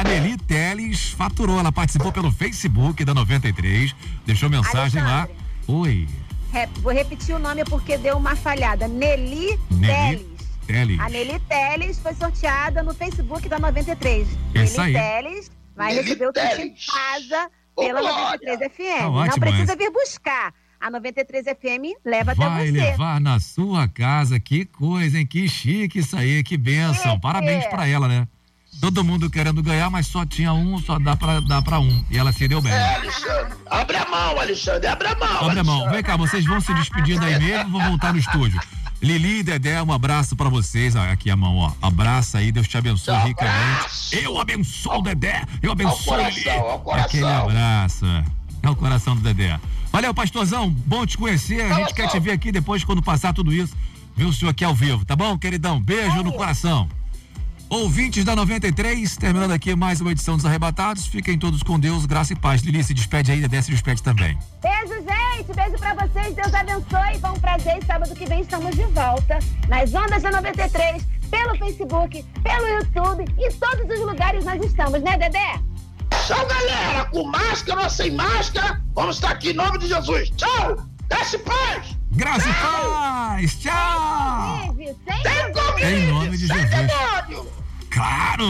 A 0.00 0.04
Nelly 0.04 0.38
Teles 0.38 1.10
faturou, 1.10 1.58
ela 1.60 1.70
participou 1.70 2.10
pelo 2.10 2.32
Facebook 2.32 3.04
da 3.04 3.12
93, 3.12 3.94
deixou 4.24 4.48
mensagem 4.48 5.02
lá. 5.02 5.28
Oi, 5.68 6.08
Rep- 6.50 6.78
Vou 6.80 6.90
repetir 6.90 7.34
o 7.34 7.38
nome 7.38 7.64
porque 7.66 7.98
deu 7.98 8.16
uma 8.16 8.34
falhada. 8.34 8.88
Nelly 8.88 9.58
Nelly 9.70 10.16
Teles. 10.24 10.26
Teles. 10.66 11.00
A 11.00 11.08
Nelly 11.10 11.38
Teles 11.40 11.98
foi 11.98 12.14
sorteada 12.14 12.82
no 12.82 12.94
Facebook 12.94 13.46
da 13.46 13.58
93. 13.58 14.26
Isso 14.54 14.80
Nelly 14.80 14.96
aí. 14.96 15.22
Teles 15.22 15.50
vai 15.76 15.92
Nelly 15.94 16.02
receber 16.08 16.28
o 16.28 16.32
kit 16.32 16.62
em 16.62 16.74
casa 16.74 17.50
pela 17.76 18.00
Glória. 18.00 18.40
93 18.56 18.72
FM. 18.72 18.98
Tá 18.98 19.02
Não 19.02 19.12
ótimo 19.14 19.40
precisa 19.40 19.62
essa. 19.64 19.76
vir 19.76 19.90
buscar. 19.92 20.54
A 20.80 20.90
93 20.90 21.44
FM 21.44 21.94
leva 22.06 22.32
até 22.32 22.42
Vai 22.48 22.66
você. 22.68 22.72
levar 22.72 23.20
na 23.20 23.38
sua 23.38 23.86
casa, 23.86 24.40
que 24.40 24.64
coisa, 24.64 25.18
hein? 25.18 25.26
Que 25.26 25.46
chique 25.46 25.98
isso 25.98 26.16
aí, 26.16 26.42
que 26.42 26.56
benção. 26.56 27.20
Parabéns 27.20 27.66
pra 27.66 27.86
ela, 27.86 28.08
né? 28.08 28.26
Todo 28.80 29.04
mundo 29.04 29.28
querendo 29.28 29.62
ganhar, 29.62 29.90
mas 29.90 30.06
só 30.06 30.24
tinha 30.24 30.52
um, 30.52 30.78
só 30.80 30.98
dá 30.98 31.14
pra, 31.14 31.40
dá 31.40 31.60
pra 31.60 31.78
um. 31.78 32.04
E 32.10 32.16
ela 32.16 32.32
se 32.32 32.48
deu 32.48 32.62
bem. 32.62 32.72
É, 32.72 32.94
Alexandre. 32.96 33.52
Abre 33.70 33.96
a 33.96 34.04
mão, 34.06 34.40
Alexandre. 34.40 34.86
Abre 34.86 35.08
a 35.08 35.14
mão. 35.14 35.40
Abre 35.48 35.60
a 35.60 35.64
mão. 35.64 35.90
Vem 35.90 36.02
cá, 36.02 36.16
vocês 36.16 36.44
vão 36.46 36.60
se 36.60 36.72
despedindo 36.74 37.24
aí 37.24 37.38
mesmo, 37.38 37.70
vão 37.78 37.88
voltar 37.90 38.12
no 38.12 38.18
estúdio. 38.18 38.58
Lili 39.02 39.38
e 39.38 39.42
Dedé, 39.42 39.82
um 39.82 39.92
abraço 39.92 40.34
pra 40.34 40.48
vocês. 40.48 40.96
Ó, 40.96 41.00
Aqui 41.00 41.30
a 41.30 41.36
mão, 41.36 41.56
ó. 41.56 41.72
Abraça 41.82 42.38
aí, 42.38 42.50
Deus 42.52 42.68
te 42.68 42.76
abençoe 42.78 43.16
ricamente. 43.18 43.88
Eu 44.12 44.40
abençoo 44.40 44.98
o 44.98 45.02
Dedé, 45.02 45.44
eu 45.62 45.72
abençoo 45.72 46.14
Ao 46.14 46.28
Lili. 46.28 46.42
coração, 46.44 46.70
ao 46.70 46.78
coração. 46.80 47.06
Aquele 47.06 47.24
abraço. 47.26 48.06
É 48.62 48.68
o 48.70 48.76
coração 48.76 49.14
do 49.14 49.22
Dedé. 49.22 49.58
Valeu, 49.92 50.14
pastorzão. 50.14 50.70
Bom 50.70 51.04
te 51.04 51.18
conhecer. 51.18 51.62
A 51.70 51.74
gente 51.74 51.94
quer 51.94 52.08
te 52.08 52.18
ver 52.20 52.32
aqui 52.32 52.50
depois, 52.52 52.84
quando 52.84 53.02
passar 53.02 53.32
tudo 53.34 53.52
isso. 53.52 53.74
Ver 54.16 54.24
o 54.24 54.32
senhor 54.32 54.50
aqui 54.50 54.64
ao 54.64 54.74
vivo, 54.74 55.04
tá 55.04 55.16
bom, 55.16 55.36
queridão? 55.38 55.80
Beijo 55.80 56.22
no 56.22 56.32
coração. 56.32 56.88
Ouvintes 57.70 58.24
da 58.24 58.34
93, 58.34 59.16
terminando 59.16 59.52
aqui 59.52 59.76
mais 59.76 60.00
uma 60.00 60.10
edição 60.10 60.36
dos 60.36 60.44
Arrebatados. 60.44 61.06
Fiquem 61.06 61.38
todos 61.38 61.62
com 61.62 61.78
Deus, 61.78 62.04
graça 62.04 62.32
e 62.32 62.36
paz. 62.36 62.62
Lili, 62.62 62.82
se 62.82 62.92
despede 62.92 63.30
aí, 63.30 63.40
Dedé 63.40 63.62
se 63.62 63.70
despede 63.70 64.02
também. 64.02 64.36
Beijo, 64.60 64.94
gente. 64.94 65.54
Beijo 65.54 65.78
pra 65.78 65.94
vocês. 65.94 66.34
Deus 66.34 66.52
abençoe. 66.52 67.20
Foi 67.20 67.30
um 67.30 67.38
prazer. 67.38 67.78
E 67.80 67.86
Sábado 67.86 68.12
que 68.16 68.26
vem 68.26 68.40
estamos 68.40 68.74
de 68.74 68.82
volta 68.86 69.38
nas 69.68 69.94
ondas 69.94 70.20
da 70.20 70.32
93, 70.32 71.06
pelo 71.30 71.56
Facebook, 71.58 72.24
pelo 72.42 72.66
YouTube 72.66 73.24
e 73.38 73.52
todos 73.54 73.98
os 73.98 74.04
lugares 74.04 74.44
nós 74.44 74.60
estamos, 74.64 75.00
né, 75.00 75.16
Dedé? 75.16 75.60
Tchau, 76.26 76.44
galera. 76.48 77.04
Com 77.04 77.22
máscara 77.22 77.84
ou 77.84 77.90
sem 77.90 78.10
máscara, 78.10 78.82
vamos 78.96 79.14
estar 79.14 79.30
aqui 79.30 79.50
em 79.50 79.54
nome 79.54 79.78
de 79.78 79.86
Jesus. 79.86 80.28
Tchau. 80.30 80.76
Desce 81.08 81.38
paz. 81.38 81.99
Graça 82.10 82.48
e 82.48 82.52
paz. 82.52 83.54
Tchau. 83.60 84.74
Tem 85.22 85.52
Covid. 85.52 85.86
Em 85.86 86.06
nome 86.12 86.36
de 86.36 86.46
Jesus. 86.46 86.60
Claro! 87.90 88.48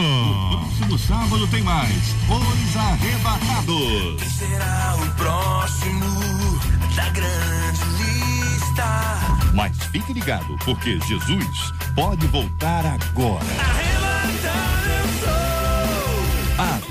Próximo 0.49 0.97
sábado 0.99 1.47
tem 1.47 1.61
mais. 1.63 2.15
Os 2.29 2.75
Arrebatados. 2.75 4.21
Será 4.37 4.95
o 4.95 5.11
próximo 5.15 6.59
da 6.95 7.09
grande 7.09 7.83
lista. 7.97 9.51
Mas 9.53 9.77
fique 9.91 10.13
ligado, 10.13 10.57
porque 10.65 10.99
Jesus 11.07 11.73
pode 11.95 12.25
voltar 12.27 12.85
agora 12.85 13.45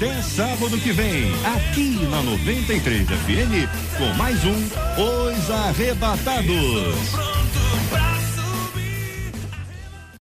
até 0.01 0.22
sábado 0.22 0.78
que 0.78 0.93
vem, 0.93 1.31
aqui 1.44 1.90
na 2.10 2.22
93 2.22 3.06
FM, 3.06 3.68
com 3.98 4.06
mais 4.16 4.43
um 4.47 4.56
Os 4.97 5.51
Arrebatados. 5.51 7.10